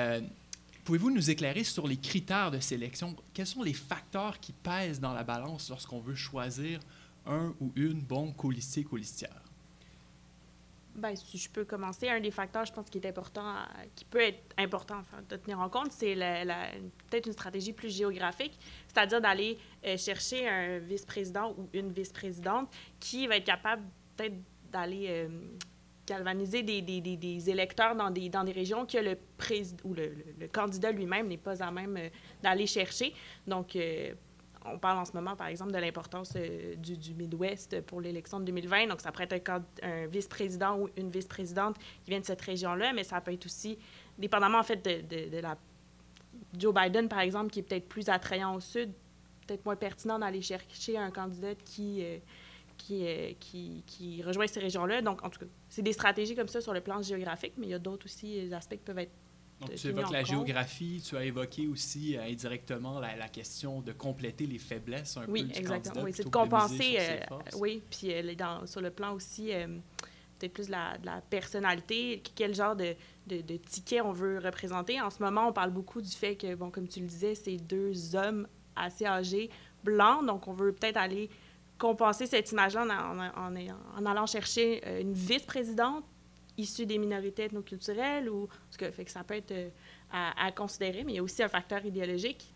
Pouvez-vous 0.88 1.11
nous 1.11 1.29
éclairer 1.29 1.65
sur 1.65 1.85
les 1.85 1.97
critères 1.97 2.49
de 2.49 2.61
sélection? 2.61 3.13
Quels 3.33 3.45
sont 3.45 3.61
les 3.61 3.73
facteurs 3.73 4.39
qui 4.39 4.53
pèsent 4.53 5.01
dans 5.01 5.13
la 5.13 5.25
balance 5.25 5.69
lorsqu'on 5.69 5.99
veut 5.99 6.15
choisir 6.15 6.79
un 7.25 7.53
ou 7.59 7.73
une 7.75 7.99
bon 7.99 8.31
colistier, 8.31 8.85
colistière? 8.85 9.41
Ben, 10.95 11.13
si 11.13 11.39
je 11.39 11.49
peux 11.49 11.65
commencer, 11.65 12.07
un 12.07 12.21
des 12.21 12.31
facteurs, 12.31 12.65
je 12.65 12.71
pense, 12.71 12.89
qui 12.89 12.99
est 12.99 13.05
important, 13.05 13.53
qui 13.97 14.05
peut 14.05 14.21
être 14.21 14.41
important 14.57 15.03
de 15.27 15.35
tenir 15.35 15.59
en 15.59 15.67
compte, 15.67 15.91
c'est 15.91 16.15
peut-être 16.15 17.27
une 17.27 17.33
stratégie 17.33 17.73
plus 17.73 17.93
géographique, 17.93 18.57
c'est-à-dire 18.88 19.19
d'aller 19.19 19.57
euh, 19.85 19.97
chercher 19.97 20.47
un 20.47 20.79
vice-président 20.79 21.53
ou 21.57 21.67
une 21.73 21.91
vice-présidente 21.91 22.73
qui 22.97 23.27
va 23.27 23.35
être 23.35 23.43
capable 23.43 23.83
peut-être 24.15 24.35
d'aller 24.71 25.07
euh, 25.09 25.27
galvaniser 26.07 26.63
des, 26.63 27.49
électeurs 27.49 27.95
dans 27.95 28.09
des, 28.09 28.51
régions 28.51 28.85
que 28.85 28.97
le 28.97 29.17
président 29.37 29.77
ou 29.83 29.93
le, 29.93 30.47
candidat 30.51 30.91
lui-même 30.91 31.27
n'est 31.27 31.37
pas 31.37 31.61
à 31.61 31.69
même 31.69 31.97
euh, 31.97 32.09
d'aller 32.41 32.65
chercher. 32.65 33.13
Donc, 33.45 33.75
euh, 33.75 34.13
on 34.65 34.79
parle 34.79 34.97
en 34.97 35.05
ce 35.05 35.13
moment, 35.13 35.35
par 35.35 35.47
exemple, 35.47 35.71
de 35.71 35.77
l'importance 35.77 36.33
euh, 36.35 36.75
du, 36.75 37.13
Midwest 37.13 37.81
pour 37.81 38.01
l'élection 38.01 38.39
de 38.39 38.45
2020. 38.45 38.87
Donc, 38.87 39.01
ça 39.01 39.11
pourrait 39.11 39.27
être 39.29 39.51
un, 39.83 40.07
vice-président 40.07 40.79
ou 40.79 40.89
une 40.97 41.09
vice-présidente 41.09 41.77
qui 42.03 42.11
vient 42.11 42.19
de 42.21 42.25
cette 42.25 42.41
région-là, 42.41 42.93
mais 42.93 43.03
ça 43.03 43.21
peut 43.21 43.33
être 43.33 43.45
aussi, 43.45 43.77
dépendamment 44.17 44.59
en 44.59 44.63
fait 44.63 44.83
de, 44.83 45.29
de- 45.29 45.39
la... 45.39 45.57
Joe 46.57 46.73
Biden, 46.73 47.09
par 47.09 47.19
exemple, 47.19 47.51
qui 47.51 47.59
est 47.59 47.63
peut-être 47.63 47.89
plus 47.89 48.09
attrayant 48.09 48.55
au 48.55 48.59
sud, 48.59 48.91
peut-être 49.45 49.65
moins 49.65 49.75
pertinent 49.75 50.19
d'aller 50.19 50.41
chercher 50.41 50.97
un 50.97 51.11
candidat 51.11 51.55
qui, 51.55 52.03
qui, 52.78 53.05
euh, 53.07 53.32
qui, 53.39 53.84
qui 53.86 54.21
rejoignent 54.23 54.47
ces 54.47 54.59
régions-là. 54.59 55.01
Donc, 55.01 55.23
en 55.25 55.30
tout 55.30 55.39
cas, 55.39 55.45
c'est 55.69 55.82
des 55.82 55.93
stratégies 55.93 56.36
comme 56.36 56.47
ça 56.47 56.61
sur 56.61 56.73
le 56.73 56.82
plan 56.82 57.01
géographique, 57.01 57.53
mais 57.57 57.67
il 57.67 57.69
y 57.71 57.73
a 57.73 57.80
d'autres 57.80 58.05
aussi 58.05 58.39
euh, 58.51 58.55
aspects 58.55 58.75
qui 58.75 58.84
peuvent 58.86 58.99
être 58.99 59.11
Donc, 59.59 59.71
de 59.71 59.75
tu 59.75 59.88
évoques 59.88 60.11
la 60.11 60.19
compte. 60.19 60.28
géographie, 60.30 61.01
tu 61.03 61.17
as 61.17 61.25
évoqué 61.25 61.67
aussi 61.67 62.15
euh, 62.17 62.23
indirectement 62.23 62.99
la, 62.99 63.15
la 63.15 63.28
question 63.30 63.82
de 63.82 63.91
compléter 63.91 64.45
les 64.45 64.59
faiblesses 64.59 65.17
un 65.17 65.25
Oui, 65.28 65.41
peu 65.43 65.47
du 65.53 65.59
exactement. 65.59 65.95
candidat 65.95 66.03
Oui, 66.05 66.13
c'est 66.13 66.23
de 66.25 66.30
compenser. 66.30 66.78
ses 66.78 66.97
euh, 66.99 67.19
oui, 67.57 67.82
puis 67.89 68.13
euh, 68.13 68.36
dans- 68.36 68.65
sur 68.67 68.82
le 68.82 68.91
plan 68.91 69.13
aussi, 69.13 69.51
euh, 69.53 69.67
peut-être 70.39 70.53
plus 70.53 70.67
de 70.67 70.71
la, 70.71 70.97
de 70.99 71.05
la 71.07 71.21
personnalité, 71.21 72.21
quel 72.36 72.53
genre 72.53 72.75
de, 72.75 72.93
de, 73.25 73.41
de 73.41 73.57
ticket 73.57 74.01
on 74.01 74.11
veut 74.11 74.38
représenter. 74.38 75.01
En 75.01 75.09
ce 75.09 75.21
moment, 75.23 75.47
on 75.49 75.53
parle 75.53 75.71
beaucoup 75.71 76.01
du 76.01 76.11
fait 76.11 76.36
que, 76.36 76.53
bon, 76.53 76.69
comme 76.69 76.88
tu 76.88 76.99
le 76.99 77.07
disais, 77.07 77.34
c'est 77.34 77.57
deux 77.57 78.15
hommes 78.15 78.47
assez 78.75 79.05
âgés, 79.07 79.49
blancs, 79.84 80.23
donc 80.28 80.47
on 80.47 80.53
veut 80.53 80.71
peut-être 80.73 80.97
aller 80.97 81.30
compenser 81.78 82.25
cette 82.25 82.51
image-là 82.51 82.86
en, 83.36 84.05
allant 84.05 84.25
chercher 84.25 84.82
euh, 84.86 85.01
une 85.01 85.13
vice-présidente 85.13 86.03
issue 86.57 86.86
des 86.86 86.97
minorités 86.97 87.43
ethnoculturelles, 87.43 88.30
ou, 88.30 88.47
fait 88.71 89.05
que 89.05 89.11
ça 89.11 89.23
peut 89.23 89.36
être 89.36 89.51
euh, 89.51 89.69
à, 90.11 90.51
considérer, 90.51 91.03
mais 91.03 91.13
il 91.13 91.15
y 91.17 91.19
a 91.19 91.23
aussi 91.23 91.43
un 91.43 91.49
facteur 91.49 91.86
idéologique. 91.86 92.53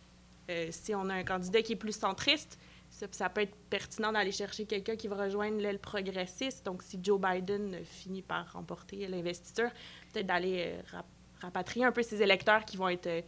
Euh, 0.49 0.67
si 0.71 0.95
on 0.95 1.07
a 1.09 1.13
un 1.13 1.23
candidat 1.23 1.61
qui 1.61 1.73
est 1.73 1.77
plus 1.77 1.95
centriste, 1.95 2.57
ça, 2.89 3.29
peut 3.29 3.41
être 3.41 3.55
pertinent 3.69 4.11
d'aller 4.11 4.33
chercher 4.33 4.65
quelqu'un 4.65 4.97
qui 4.97 5.07
va 5.07 5.15
rejoindre 5.15 5.61
l'aile 5.61 5.79
progressiste. 5.79 6.65
Donc, 6.65 6.83
si 6.83 6.99
Joe 7.01 7.21
Biden 7.21 7.85
finit 7.85 8.21
par 8.21 8.51
remporter 8.51 9.07
l'investiture, 9.07 9.69
peut-être 10.11 10.25
d'aller 10.25 10.73
rap- 10.91 11.05
rapatrier 11.39 11.85
un 11.85 11.93
peu 11.93 12.03
ses 12.03 12.21
électeurs 12.21 12.65
qui 12.65 12.75
vont 12.75 12.89
être, 12.89 13.23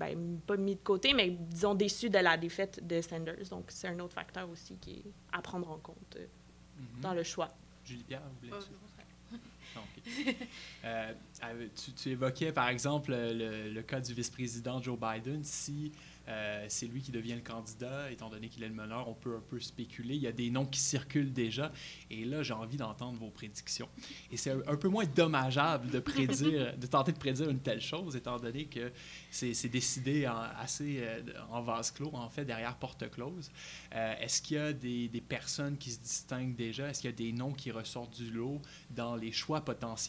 ben, 0.00 0.40
pas 0.46 0.56
mis 0.56 0.74
de 0.76 0.80
côté, 0.80 1.12
mais 1.12 1.28
disons 1.30 1.74
déçus 1.74 2.08
de 2.10 2.18
la 2.18 2.36
défaite 2.38 2.84
de 2.86 3.00
Sanders. 3.02 3.48
Donc, 3.50 3.66
c'est 3.68 3.86
un 3.88 3.98
autre 4.00 4.14
facteur 4.14 4.48
aussi 4.48 4.76
qui 4.78 4.92
est 4.92 5.04
à 5.32 5.42
prendre 5.42 5.70
en 5.70 5.78
compte 5.78 6.16
euh, 6.16 6.26
Mhm. 6.78 7.00
dans 7.02 7.12
le 7.12 7.22
choix. 7.22 7.48
Julie 7.84 8.02
Pierre, 8.04 8.22
vous 8.22 8.48
voulez 8.48 8.64
Euh. 10.82 11.12
Euh, 11.44 11.68
tu, 11.76 11.92
tu 11.92 12.08
évoquais 12.08 12.52
par 12.52 12.68
exemple 12.68 13.10
le, 13.12 13.70
le 13.70 13.82
cas 13.82 14.00
du 14.00 14.14
vice-président 14.14 14.80
Joe 14.80 14.98
Biden. 14.98 15.44
Si 15.44 15.92
euh, 16.30 16.64
c'est 16.68 16.86
lui 16.86 17.00
qui 17.02 17.10
devient 17.10 17.34
le 17.34 17.40
candidat, 17.40 18.10
étant 18.10 18.28
donné 18.28 18.48
qu'il 18.48 18.62
est 18.62 18.68
le 18.68 18.74
meneur, 18.74 19.08
on 19.08 19.14
peut 19.14 19.36
un 19.36 19.42
peu 19.48 19.58
spéculer. 19.58 20.14
Il 20.14 20.20
y 20.22 20.26
a 20.26 20.32
des 20.32 20.50
noms 20.50 20.66
qui 20.66 20.80
circulent 20.80 21.32
déjà. 21.32 21.72
Et 22.10 22.24
là, 22.24 22.42
j'ai 22.42 22.54
envie 22.54 22.76
d'entendre 22.76 23.18
vos 23.18 23.30
prédictions. 23.30 23.88
Et 24.30 24.36
c'est 24.36 24.50
un, 24.50 24.60
un 24.66 24.76
peu 24.76 24.88
moins 24.88 25.04
dommageable 25.06 25.90
de 25.90 25.98
prédire, 25.98 26.76
de 26.78 26.86
tenter 26.86 27.12
de 27.12 27.18
prédire 27.18 27.50
une 27.50 27.60
telle 27.60 27.80
chose, 27.80 28.16
étant 28.16 28.38
donné 28.38 28.66
que 28.66 28.92
c'est 29.30 29.54
c'est 29.54 29.68
décidé 29.68 30.28
en, 30.28 30.36
assez 30.58 30.98
euh, 31.00 31.22
en 31.50 31.62
vase 31.62 31.90
clos, 31.90 32.10
en 32.14 32.28
fait, 32.28 32.44
derrière 32.44 32.76
porte 32.76 33.10
close. 33.10 33.50
Euh, 33.94 34.14
Est-ce 34.20 34.40
qu'il 34.42 34.56
y 34.56 34.60
a 34.60 34.72
des, 34.72 35.08
des 35.08 35.20
personnes 35.20 35.76
qui 35.78 35.90
se 35.90 35.98
distinguent 35.98 36.54
déjà? 36.54 36.88
Est-ce 36.88 37.00
qu'il 37.00 37.10
y 37.10 37.12
a 37.12 37.16
des 37.16 37.32
noms 37.32 37.52
qui 37.52 37.70
ressortent 37.70 38.16
du 38.16 38.30
lot 38.30 38.60
dans 38.90 39.16
les 39.16 39.32
choix 39.32 39.62
potentiels 39.62 39.99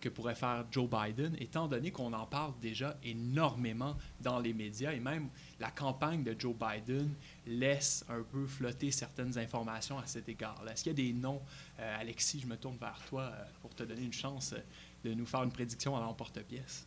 que 0.00 0.08
pourrait 0.08 0.34
faire 0.34 0.64
Joe 0.70 0.88
Biden, 0.88 1.36
étant 1.38 1.68
donné 1.68 1.90
qu'on 1.90 2.12
en 2.12 2.26
parle 2.26 2.52
déjà 2.60 2.96
énormément 3.02 3.96
dans 4.20 4.38
les 4.38 4.52
médias 4.52 4.92
et 4.92 5.00
même 5.00 5.28
la 5.60 5.70
campagne 5.70 6.22
de 6.22 6.34
Joe 6.38 6.54
Biden 6.54 7.14
laisse 7.46 8.04
un 8.08 8.22
peu 8.22 8.46
flotter 8.46 8.90
certaines 8.90 9.38
informations 9.38 9.98
à 9.98 10.06
cet 10.06 10.28
égard. 10.28 10.62
Est-ce 10.70 10.84
qu'il 10.84 10.98
y 10.98 11.08
a 11.08 11.12
des 11.12 11.12
noms, 11.12 11.40
euh, 11.80 12.00
Alexis, 12.00 12.40
je 12.40 12.46
me 12.46 12.56
tourne 12.56 12.76
vers 12.76 13.00
toi 13.08 13.22
euh, 13.22 13.44
pour 13.60 13.74
te 13.74 13.82
donner 13.82 14.02
une 14.02 14.12
chance 14.12 14.52
euh, 14.52 15.08
de 15.08 15.14
nous 15.14 15.26
faire 15.26 15.42
une 15.42 15.52
prédiction 15.52 15.96
à 15.96 16.00
l'emporte-pièce? 16.00 16.86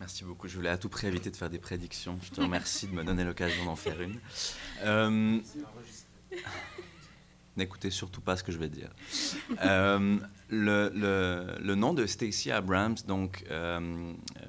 Merci 0.00 0.24
beaucoup. 0.24 0.48
Je 0.48 0.56
voulais 0.56 0.70
à 0.70 0.78
tout 0.78 0.88
prix 0.88 1.06
éviter 1.06 1.30
de 1.30 1.36
faire 1.36 1.50
des 1.50 1.58
prédictions. 1.58 2.18
Je 2.22 2.30
te 2.30 2.40
remercie 2.40 2.86
de 2.88 2.92
me 2.92 3.04
donner 3.04 3.24
l'occasion 3.24 3.64
d'en 3.64 3.76
faire 3.76 4.00
une. 4.00 4.18
Euh, 4.82 5.40
N'écoutez 7.56 7.90
surtout 7.90 8.20
pas 8.20 8.36
ce 8.36 8.42
que 8.42 8.50
je 8.52 8.58
vais 8.58 8.68
dire. 8.68 8.90
Euh, 9.62 10.18
le, 10.48 10.90
le- 10.94 11.56
le 11.60 11.74
nom 11.76 11.94
de 11.94 12.04
Stacey 12.06 12.50
Abrams, 12.50 12.96
donc 13.06 13.44
euh, 13.50 13.78
euh, 13.80 14.42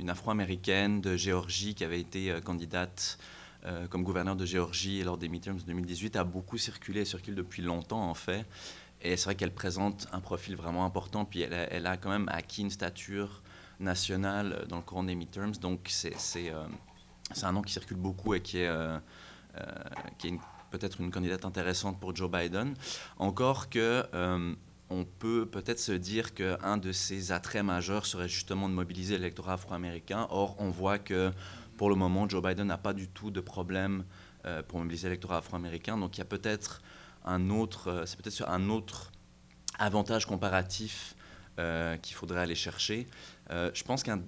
une 0.00 0.08
Afro-américaine 0.10 1.00
de 1.00 1.16
Géorgie 1.16 1.74
qui 1.74 1.84
avait 1.84 2.00
été 2.00 2.34
candidate 2.44 3.18
comme 3.90 4.04
gouverneur 4.04 4.36
de 4.36 4.46
Géorgie 4.46 5.02
lors 5.02 5.18
des 5.18 5.28
midterms 5.28 5.58
2018, 5.66 6.14
a 6.14 6.22
beaucoup 6.22 6.56
circulé, 6.56 7.04
circule 7.04 7.34
depuis 7.34 7.62
longtemps 7.62 8.08
en 8.08 8.14
fait. 8.14 8.46
Et 9.02 9.16
c'est 9.16 9.24
vrai 9.24 9.34
qu'elle 9.34 9.52
présente 9.52 10.06
un 10.12 10.20
profil 10.20 10.54
vraiment 10.54 10.84
important, 10.84 11.24
puis 11.24 11.40
elle 11.40 11.52
a, 11.52 11.72
elle 11.72 11.86
a 11.88 11.96
quand 11.96 12.10
même 12.10 12.28
acquis 12.28 12.62
une 12.62 12.70
stature 12.70 13.42
nationale 13.80 14.66
dans 14.68 14.76
le 14.76 14.82
courant 14.82 15.02
des 15.02 15.16
midterms, 15.16 15.50
donc 15.56 15.80
c'est 15.90 16.12
un 17.42 17.52
nom 17.52 17.60
qui 17.60 17.72
circule 17.72 17.96
beaucoup 17.96 18.34
et 18.34 18.40
qui 18.40 18.58
est, 18.58 18.70
qui 20.18 20.28
est 20.28 20.30
une- 20.30 20.38
peut-être 20.78 21.00
une 21.00 21.10
candidate 21.10 21.44
intéressante 21.44 21.98
pour 21.98 22.14
Joe 22.14 22.30
Biden. 22.30 22.74
Encore 23.18 23.68
que 23.70 24.04
euh, 24.14 24.54
on 24.90 25.04
peut 25.04 25.46
peut-être 25.46 25.80
se 25.80 25.92
dire 25.92 26.34
qu'un 26.34 26.76
de 26.76 26.92
ses 26.92 27.32
attraits 27.32 27.64
majeurs 27.64 28.06
serait 28.06 28.28
justement 28.28 28.68
de 28.68 28.74
mobiliser 28.74 29.16
l'électorat 29.16 29.54
afro-américain. 29.54 30.26
Or, 30.30 30.54
on 30.58 30.70
voit 30.70 30.98
que 30.98 31.32
pour 31.76 31.88
le 31.88 31.96
moment, 31.96 32.28
Joe 32.28 32.42
Biden 32.42 32.66
n'a 32.66 32.78
pas 32.78 32.92
du 32.92 33.08
tout 33.08 33.30
de 33.30 33.40
problème 33.40 34.04
euh, 34.44 34.62
pour 34.62 34.78
mobiliser 34.78 35.08
l'électorat 35.08 35.38
afro-américain. 35.38 35.96
Donc, 35.98 36.16
il 36.16 36.18
y 36.18 36.22
a 36.22 36.26
peut-être 36.26 36.82
un 37.24 37.50
autre, 37.50 37.88
euh, 37.88 38.06
c'est 38.06 38.20
peut-être 38.20 38.48
un 38.48 38.68
autre 38.68 39.12
avantage 39.78 40.26
comparatif 40.26 41.14
qu'il 42.02 42.14
faudrait 42.14 42.40
aller 42.40 42.54
chercher. 42.54 43.06
Je 43.48 43.82
pense 43.82 44.02
qu'un 44.02 44.20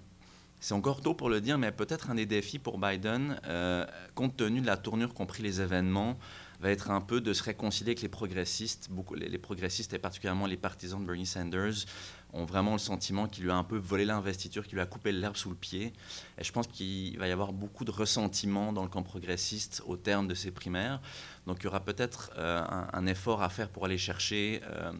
c'est 0.61 0.75
encore 0.75 1.03
tôt 1.03 1.15
pour 1.15 1.31
le 1.31 1.41
dire, 1.41 1.57
mais 1.57 1.71
peut-être 1.71 2.11
un 2.11 2.17
des 2.17 2.27
défis 2.27 2.59
pour 2.59 2.79
Biden, 2.79 3.41
euh, 3.47 3.87
compte 4.15 4.37
tenu 4.37 4.61
de 4.61 4.67
la 4.67 4.77
tournure 4.77 5.15
qu'ont 5.15 5.27
pris 5.27 5.43
les 5.43 5.61
événements, 5.61 6.19
va 6.61 6.71
être 6.71 6.91
un 6.91 7.01
peu 7.01 7.21
de 7.21 7.33
se 7.33 7.45
réconcilier 7.45 7.91
avec 7.91 8.03
les 8.03 8.09
progressistes. 8.09 8.91
Les, 9.15 9.39
progressistes 9.39 9.95
et 9.95 10.01
particulièrement 10.01 10.47
les 10.47 10.57
partisans 10.57 11.01
de 11.01 11.07
Bernie 11.07 11.27
Sanders 11.27 11.85
ont 12.33 12.45
vraiment 12.45 12.73
le 12.73 12.79
sentiment 12.79 13.29
qu'il 13.29 13.45
lui 13.45 13.53
a 13.53 13.55
un 13.55 13.63
peu 13.63 13.77
volé 13.77 14.05
l'investiture, 14.05 14.67
qu'il 14.67 14.75
lui 14.75 14.83
a 14.83 14.87
coupé 14.87 15.13
l'herbe 15.13 15.37
sous 15.37 15.51
le 15.51 15.55
pied. 15.55 15.93
Et 16.37 16.43
je 16.43 16.51
pense 16.51 16.67
qu'il 16.67 17.17
va 17.17 17.29
y 17.29 17.31
avoir 17.31 17.53
beaucoup 17.53 17.85
de 17.85 17.93
ressentiment 17.93 18.73
dans 18.73 18.83
le 18.83 18.89
camp 18.89 19.05
progressiste 19.05 19.85
au 19.87 19.97
terme 19.97 20.27
de 20.27 20.35
ces 20.35 20.51
primaires. 20.51 21.01
Donc 21.47 21.59
il 21.61 21.65
y 21.65 21.67
aura 21.69 21.85
peut-être 21.85 22.33
euh, 22.37 22.61
un, 22.93 23.07
effort 23.07 23.43
à 23.43 23.51
faire 23.51 23.69
pour 23.69 23.85
aller 23.85 23.99
chercher 23.99 24.61
euh, 24.65 24.93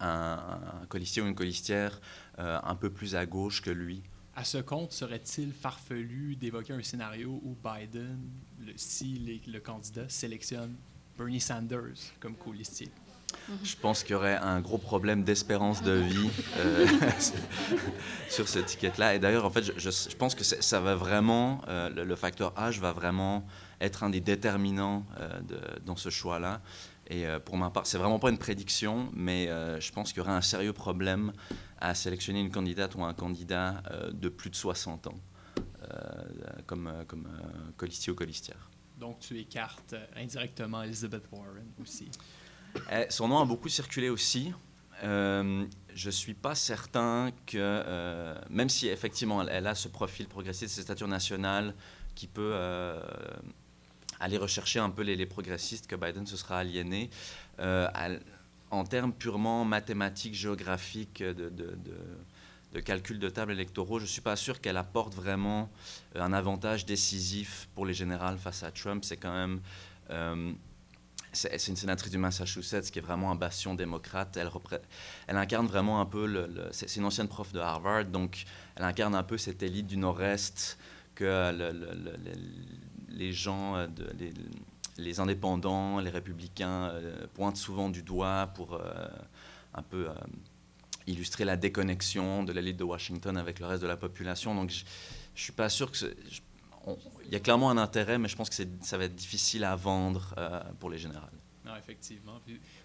un, 0.00 0.60
un 0.82 0.86
colistier 0.86 1.22
ou 1.22 1.26
une 1.26 1.36
colistière 1.36 2.00
un 2.36 2.74
peu 2.74 2.90
plus 2.90 3.16
à 3.16 3.26
gauche 3.26 3.60
que 3.60 3.70
lui. 3.70 4.02
À 4.40 4.44
ce 4.44 4.56
compte, 4.56 4.92
serait-il 4.92 5.52
farfelu 5.52 6.34
d'évoquer 6.34 6.72
un 6.72 6.82
scénario 6.82 7.42
où 7.44 7.54
Biden, 7.62 8.18
si 8.74 9.42
le 9.46 9.60
candidat 9.60 10.08
sélectionne 10.08 10.76
Bernie 11.18 11.42
Sanders 11.42 12.14
comme 12.20 12.34
colistier? 12.36 12.88
Je 13.62 13.76
pense 13.76 14.02
qu'il 14.02 14.12
y 14.12 14.14
aurait 14.14 14.38
un 14.38 14.62
gros 14.62 14.78
problème 14.78 15.24
d'espérance 15.24 15.82
de 15.82 15.92
vie 15.92 16.30
euh, 16.56 16.86
sur 18.30 18.48
ce 18.48 18.60
ticket-là. 18.60 19.14
Et 19.14 19.18
d'ailleurs, 19.18 19.44
en 19.44 19.50
fait, 19.50 19.78
je, 19.78 20.16
pense 20.16 20.34
que 20.34 20.42
ça 20.42 20.80
va 20.80 20.94
vraiment, 20.94 21.60
euh, 21.68 21.90
le, 21.90 22.16
facteur 22.16 22.58
âge 22.58 22.80
va 22.80 22.92
vraiment 22.92 23.44
être 23.82 24.04
un 24.04 24.08
des 24.08 24.22
déterminants 24.22 25.04
euh, 25.18 25.28
dans 25.84 25.96
ce 25.96 26.08
choix-là. 26.08 26.62
Et 27.10 27.26
euh, 27.26 27.40
pour 27.40 27.56
ma 27.56 27.70
part, 27.70 27.86
c'est 27.86 27.98
vraiment 27.98 28.18
pas 28.18 28.30
une 28.30 28.38
prédiction, 28.38 29.10
mais 29.12 29.48
euh, 29.48 29.80
je 29.80 29.92
pense 29.92 30.12
qu'il 30.12 30.18
y 30.18 30.20
aurait 30.20 30.32
un 30.32 30.40
sérieux 30.40 30.72
problème 30.72 31.32
à 31.78 31.94
sélectionner 31.94 32.40
une 32.40 32.50
candidate 32.50 32.94
ou 32.94 33.04
un 33.04 33.12
candidat 33.14 33.82
euh, 33.90 34.10
de 34.12 34.28
plus 34.28 34.50
de 34.50 34.56
60 34.56 35.08
ans 35.08 35.18
comme, 36.66 36.92
comme 37.08 37.26
colistier 37.76 38.12
ou 38.12 38.14
colistière. 38.14 38.70
Donc, 38.96 39.18
tu 39.18 39.36
écartes 39.40 39.96
indirectement 40.14 40.84
Elizabeth 40.84 41.24
Warren 41.32 41.66
aussi. 41.82 42.08
Son 43.08 43.26
nom 43.26 43.40
a 43.40 43.44
beaucoup 43.44 43.68
circulé 43.68 44.08
aussi. 44.08 44.52
Euh, 45.02 45.66
je 45.94 46.06
ne 46.06 46.10
suis 46.12 46.34
pas 46.34 46.54
certain 46.54 47.30
que, 47.46 47.56
euh, 47.58 48.38
même 48.50 48.68
si 48.68 48.88
effectivement 48.88 49.42
elle, 49.42 49.48
elle 49.50 49.66
a 49.66 49.74
ce 49.74 49.88
profil 49.88 50.26
progressiste, 50.26 50.74
cette 50.74 50.84
stature 50.84 51.08
nationale 51.08 51.74
qui 52.14 52.26
peut 52.26 52.52
euh, 52.54 53.00
aller 54.20 54.36
rechercher 54.36 54.78
un 54.78 54.90
peu 54.90 55.02
les, 55.02 55.26
progressistes 55.26 55.86
que 55.86 55.96
Biden 55.96 56.26
se 56.26 56.36
sera 56.36 56.58
aliéné, 56.58 57.10
euh, 57.58 57.88
en 58.70 58.84
termes 58.84 59.12
purement 59.12 59.64
mathématiques, 59.64 60.34
géographiques, 60.34 61.22
de, 61.22 61.32
de, 61.32 61.76
de- 62.72 62.80
calcul 62.80 63.18
de 63.18 63.28
table 63.28 63.50
électoraux, 63.52 63.98
je 63.98 64.04
ne 64.04 64.08
suis 64.08 64.20
pas 64.20 64.36
sûr 64.36 64.60
qu'elle 64.60 64.76
apporte 64.76 65.14
vraiment 65.14 65.68
un 66.14 66.32
avantage 66.32 66.86
décisif 66.86 67.68
pour 67.74 67.84
les 67.84 67.94
générales 67.94 68.38
face 68.38 68.62
à 68.62 68.70
Trump. 68.70 69.04
C'est 69.04 69.16
quand 69.16 69.32
même... 69.32 69.60
euh, 70.10 70.52
c'est 71.32 71.68
une 71.68 71.76
sénatrice 71.76 72.10
du 72.10 72.18
Massachusetts 72.18 72.90
qui 72.90 72.98
est 72.98 73.02
vraiment 73.02 73.30
un 73.30 73.36
bastion 73.36 73.74
démocrate. 73.74 74.36
Elle, 74.36 75.36
incarne 75.36 75.66
vraiment 75.66 76.00
un 76.00 76.06
peu, 76.06 76.48
c'est 76.72 76.96
une 76.96 77.04
ancienne 77.04 77.28
prof 77.28 77.52
de 77.52 77.60
Harvard, 77.60 78.06
donc 78.06 78.44
elle 78.74 78.84
incarne 78.84 79.14
un 79.14 79.22
peu 79.22 79.38
cette 79.38 79.62
élite 79.62 79.86
du 79.86 79.96
Nord-Est 79.96 80.76
que 81.14 81.24
euh, 81.24 81.72
les 83.10 83.32
gens, 83.32 83.76
euh, 83.76 83.86
de, 83.86 84.06
les, 84.18 84.32
les 85.00 85.20
indépendants, 85.20 86.00
les 86.00 86.10
républicains 86.10 86.90
euh, 86.90 87.26
pointent 87.34 87.56
souvent 87.56 87.88
du 87.88 88.02
doigt 88.02 88.50
pour 88.54 88.74
euh, 88.74 88.80
un 89.74 89.82
peu 89.82 90.08
euh, 90.08 90.14
illustrer 91.06 91.44
la 91.44 91.56
déconnexion 91.56 92.44
de 92.44 92.52
l'élite 92.52 92.76
de 92.76 92.84
Washington 92.84 93.36
avec 93.36 93.58
le 93.58 93.66
reste 93.66 93.82
de 93.82 93.88
la 93.88 93.96
population. 93.96 94.54
Donc 94.54 94.70
je 94.70 94.82
ne 94.84 94.88
suis 95.34 95.52
pas 95.52 95.68
sûr 95.68 95.90
que... 95.90 95.98
il 97.26 97.32
y 97.32 97.36
a 97.36 97.40
clairement 97.40 97.70
un 97.70 97.78
intérêt, 97.78 98.18
mais 98.18 98.28
je 98.28 98.36
pense 98.36 98.50
que 98.50 98.62
ça 98.82 98.98
va 98.98 99.04
être 99.04 99.16
difficile 99.16 99.64
à 99.64 99.74
vendre 99.76 100.34
pour 100.78 100.90
les 100.90 100.98
générales. 100.98 101.30
Non, 101.64 101.72
effectivement. 101.76 102.40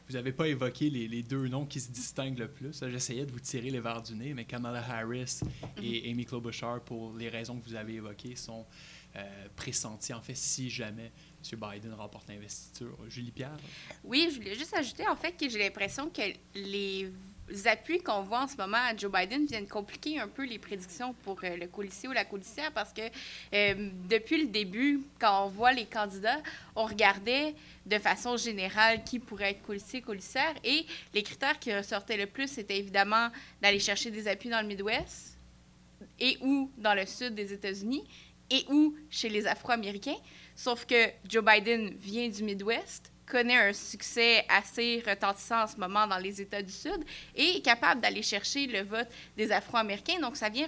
vous 0.07 0.13
n'avez 0.13 0.31
pas 0.31 0.47
évoqué 0.47 0.89
les, 0.89 1.23
deux 1.23 1.47
noms 1.47 1.65
qui 1.65 1.79
se 1.79 1.91
distinguent 1.91 2.39
le 2.39 2.49
plus. 2.49 2.83
J'essayais 2.87 3.25
de 3.25 3.31
vous 3.31 3.39
tirer 3.39 3.69
les 3.69 3.79
verres 3.79 4.01
du 4.01 4.15
nez, 4.15 4.33
mais 4.33 4.45
Kamala 4.45 4.83
Harris 4.87 5.39
et 5.81 6.01
mhm. 6.01 6.11
Amy 6.11 6.25
Klobuchar, 6.25 6.81
pour 6.81 7.15
les 7.15 7.29
raisons 7.29 7.57
que 7.59 7.65
vous 7.67 7.75
avez 7.75 7.95
évoquées, 7.95 8.35
sont 8.35 8.65
euh, 9.15 9.47
pressentis, 9.55 10.13
en 10.13 10.21
fait, 10.21 10.35
si 10.35 10.69
jamais 10.69 11.11
M. 11.51 11.59
Biden 11.59 11.93
remporte 11.93 12.27
l'investiture. 12.27 12.97
Julie 13.07 13.31
Pierre? 13.31 13.57
Oui, 14.03 14.27
je 14.31 14.35
voulais 14.35 14.55
juste 14.55 14.73
ajouter, 14.73 15.07
en 15.07 15.15
fait, 15.15 15.33
que 15.33 15.47
j'ai 15.49 15.59
l'impression 15.59 16.09
que 16.09 16.21
les 16.55 17.11
appuis 17.65 17.99
qu'on 17.99 18.23
voit 18.23 18.43
en 18.43 18.47
ce 18.47 18.57
moment 18.57 18.77
à 18.77 18.95
Joe 18.95 19.11
Biden 19.11 19.45
viennent 19.45 19.67
compliquer 19.67 20.19
un 20.19 20.27
peu 20.27 20.45
les 20.45 20.57
prédictions 20.57 21.13
pour 21.23 21.39
euh, 21.43 21.55
le 21.55 21.67
coulissier 21.67 22.09
ou 22.09 22.11
la 22.11 22.25
coulissière 22.25 22.71
parce 22.71 22.91
que 22.91 23.01
euh, 23.53 23.89
depuis 24.09 24.41
le 24.41 24.47
début, 24.47 25.01
quand 25.19 25.45
on 25.45 25.49
voit 25.49 25.71
les 25.71 25.85
candidats, 25.85 26.41
on 26.75 26.85
regardait 26.85 27.53
de 27.85 27.99
façon 27.99 28.35
générale 28.37 29.03
qui 29.03 29.19
pourrait 29.19 29.51
être 29.51 29.61
coulissier, 29.61 30.01
coulissière 30.01 30.53
et 30.63 30.85
les 31.13 31.23
critères 31.23 31.59
qui 31.59 31.73
ressortaient 31.75 32.17
le 32.17 32.25
plus, 32.25 32.47
c'était 32.47 32.79
évidemment 32.79 33.29
d'aller 33.61 33.79
chercher 33.79 34.11
des 34.11 34.27
appuis 34.27 34.49
dans 34.49 34.61
le 34.61 34.67
Midwest 34.67 35.37
et 36.19 36.37
ou 36.41 36.71
dans 36.77 36.93
le 36.93 37.05
sud 37.05 37.35
des 37.35 37.53
États-Unis 37.53 38.03
et 38.49 38.65
ou 38.69 38.95
chez 39.09 39.29
les 39.29 39.47
Afro-Américains. 39.47 40.17
Sauf 40.55 40.85
que 40.85 41.09
Joe 41.27 41.43
Biden 41.43 41.95
vient 41.97 42.29
du 42.29 42.43
Midwest, 42.43 43.11
connaît 43.25 43.57
un 43.57 43.73
succès 43.73 44.45
assez 44.49 45.03
retentissant 45.05 45.63
en 45.63 45.67
ce 45.67 45.77
moment 45.77 46.07
dans 46.07 46.17
les 46.17 46.41
États 46.41 46.61
du 46.61 46.71
Sud 46.71 47.03
et 47.35 47.57
est 47.57 47.61
capable 47.61 48.01
d'aller 48.01 48.21
chercher 48.21 48.67
le 48.67 48.83
vote 48.83 49.07
des 49.35 49.51
Afro-Américains. 49.51 50.19
Donc, 50.19 50.37
ça 50.37 50.49
vient 50.49 50.67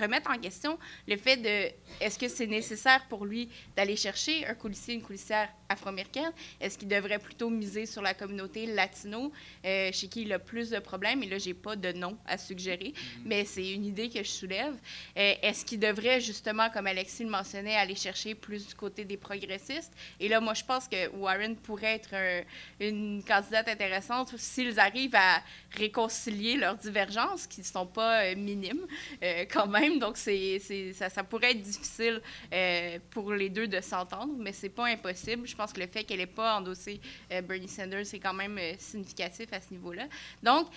remettre 0.00 0.30
en 0.30 0.38
question 0.38 0.78
le 1.06 1.16
fait 1.16 1.36
de 1.36 1.72
est-ce 2.00 2.18
que 2.18 2.28
c'est 2.28 2.46
nécessaire 2.46 3.04
pour 3.08 3.26
lui 3.26 3.48
d'aller 3.76 3.96
chercher 3.96 4.46
un 4.46 4.54
coulissier, 4.54 4.94
une 4.94 5.02
coulissière 5.02 5.48
afro-américaine? 5.68 6.32
Est-ce 6.60 6.78
qu'il 6.78 6.88
devrait 6.88 7.18
plutôt 7.18 7.50
miser 7.50 7.86
sur 7.86 8.02
la 8.02 8.14
communauté 8.14 8.66
latino, 8.66 9.32
euh, 9.64 9.90
chez 9.92 10.08
qui 10.08 10.22
il 10.22 10.32
a 10.32 10.38
plus 10.38 10.70
de 10.70 10.78
problèmes? 10.78 11.22
Et 11.22 11.26
là, 11.26 11.38
j'ai 11.38 11.54
pas 11.54 11.76
de 11.76 11.92
nom 11.92 12.16
à 12.26 12.38
suggérer, 12.38 12.92
mm-hmm. 12.94 13.22
mais 13.24 13.44
c'est 13.44 13.72
une 13.72 13.84
idée 13.84 14.08
que 14.08 14.22
je 14.22 14.28
soulève. 14.28 14.74
Euh, 15.16 15.34
est-ce 15.42 15.64
qu'il 15.64 15.80
devrait, 15.80 16.20
justement, 16.20 16.70
comme 16.70 16.86
Alexis 16.86 17.24
le 17.24 17.30
mentionnait, 17.30 17.76
aller 17.76 17.94
chercher 17.94 18.34
plus 18.34 18.66
du 18.66 18.74
côté 18.74 19.04
des 19.04 19.16
progressistes? 19.16 19.92
Et 20.20 20.28
là, 20.28 20.40
moi, 20.40 20.54
je 20.54 20.64
pense 20.64 20.88
que 20.88 21.08
Warren 21.16 21.56
pourrait 21.56 21.96
être 21.96 22.14
une 22.80 23.22
candidate 23.22 23.68
intéressante 23.68 24.36
s'ils 24.36 24.78
arrivent 24.80 25.16
à 25.16 25.42
réconcilier 25.76 26.56
leurs 26.56 26.76
divergences, 26.76 27.46
qui 27.46 27.60
ne 27.60 27.66
sont 27.66 27.86
pas 27.86 28.24
euh, 28.24 28.36
minimes 28.36 28.86
quand 29.50 29.66
même. 29.66 29.98
Donc, 29.98 30.16
c'est, 30.16 30.60
ça, 30.94 31.10
ça, 31.10 31.24
pourrait 31.24 31.52
être 31.52 31.62
difficile 31.62 32.20
pour 33.10 33.32
les 33.32 33.48
deux 33.48 33.68
de 33.68 33.80
s'entendre, 33.80 34.34
mais 34.38 34.52
c'est 34.52 34.68
pas 34.68 34.86
impossible. 34.86 35.46
Je 35.46 35.56
pense 35.58 35.72
que 35.72 35.80
le 35.80 35.86
fait 35.88 36.04
qu'elle 36.04 36.18
n'ait 36.18 36.26
pas 36.26 36.56
endossé 36.56 37.00
euh, 37.32 37.42
Bernie 37.42 37.68
Sanders, 37.68 38.06
c'est 38.06 38.20
quand 38.20 38.32
même 38.32 38.56
euh, 38.58 38.74
significatif 38.78 39.52
à 39.52 39.60
ce 39.60 39.72
niveau-là. 39.72 40.06
Donc, 40.42 40.68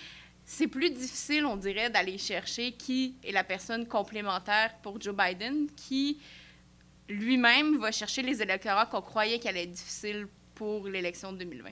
c'est 0.44 0.66
plus 0.66 0.90
difficile, 0.90 1.46
on 1.46 1.56
dirait, 1.56 1.88
d'aller 1.88 2.18
chercher 2.18 2.72
qui 2.72 3.14
est 3.24 3.32
la 3.32 3.44
personne 3.44 3.86
complémentaire 3.86 4.74
pour 4.82 5.00
Joe 5.00 5.14
Biden, 5.14 5.68
qui 5.76 6.18
lui-même 7.08 7.78
va 7.78 7.92
chercher 7.92 8.22
les 8.22 8.42
électorats 8.42 8.86
qu'on 8.86 9.02
croyait 9.02 9.38
qu'elle 9.38 9.56
allait 9.56 9.64
être 9.64 9.72
difficile 9.72 10.26
pour 10.54 10.88
l'élection 10.88 11.32
de 11.32 11.38
2020. 11.38 11.70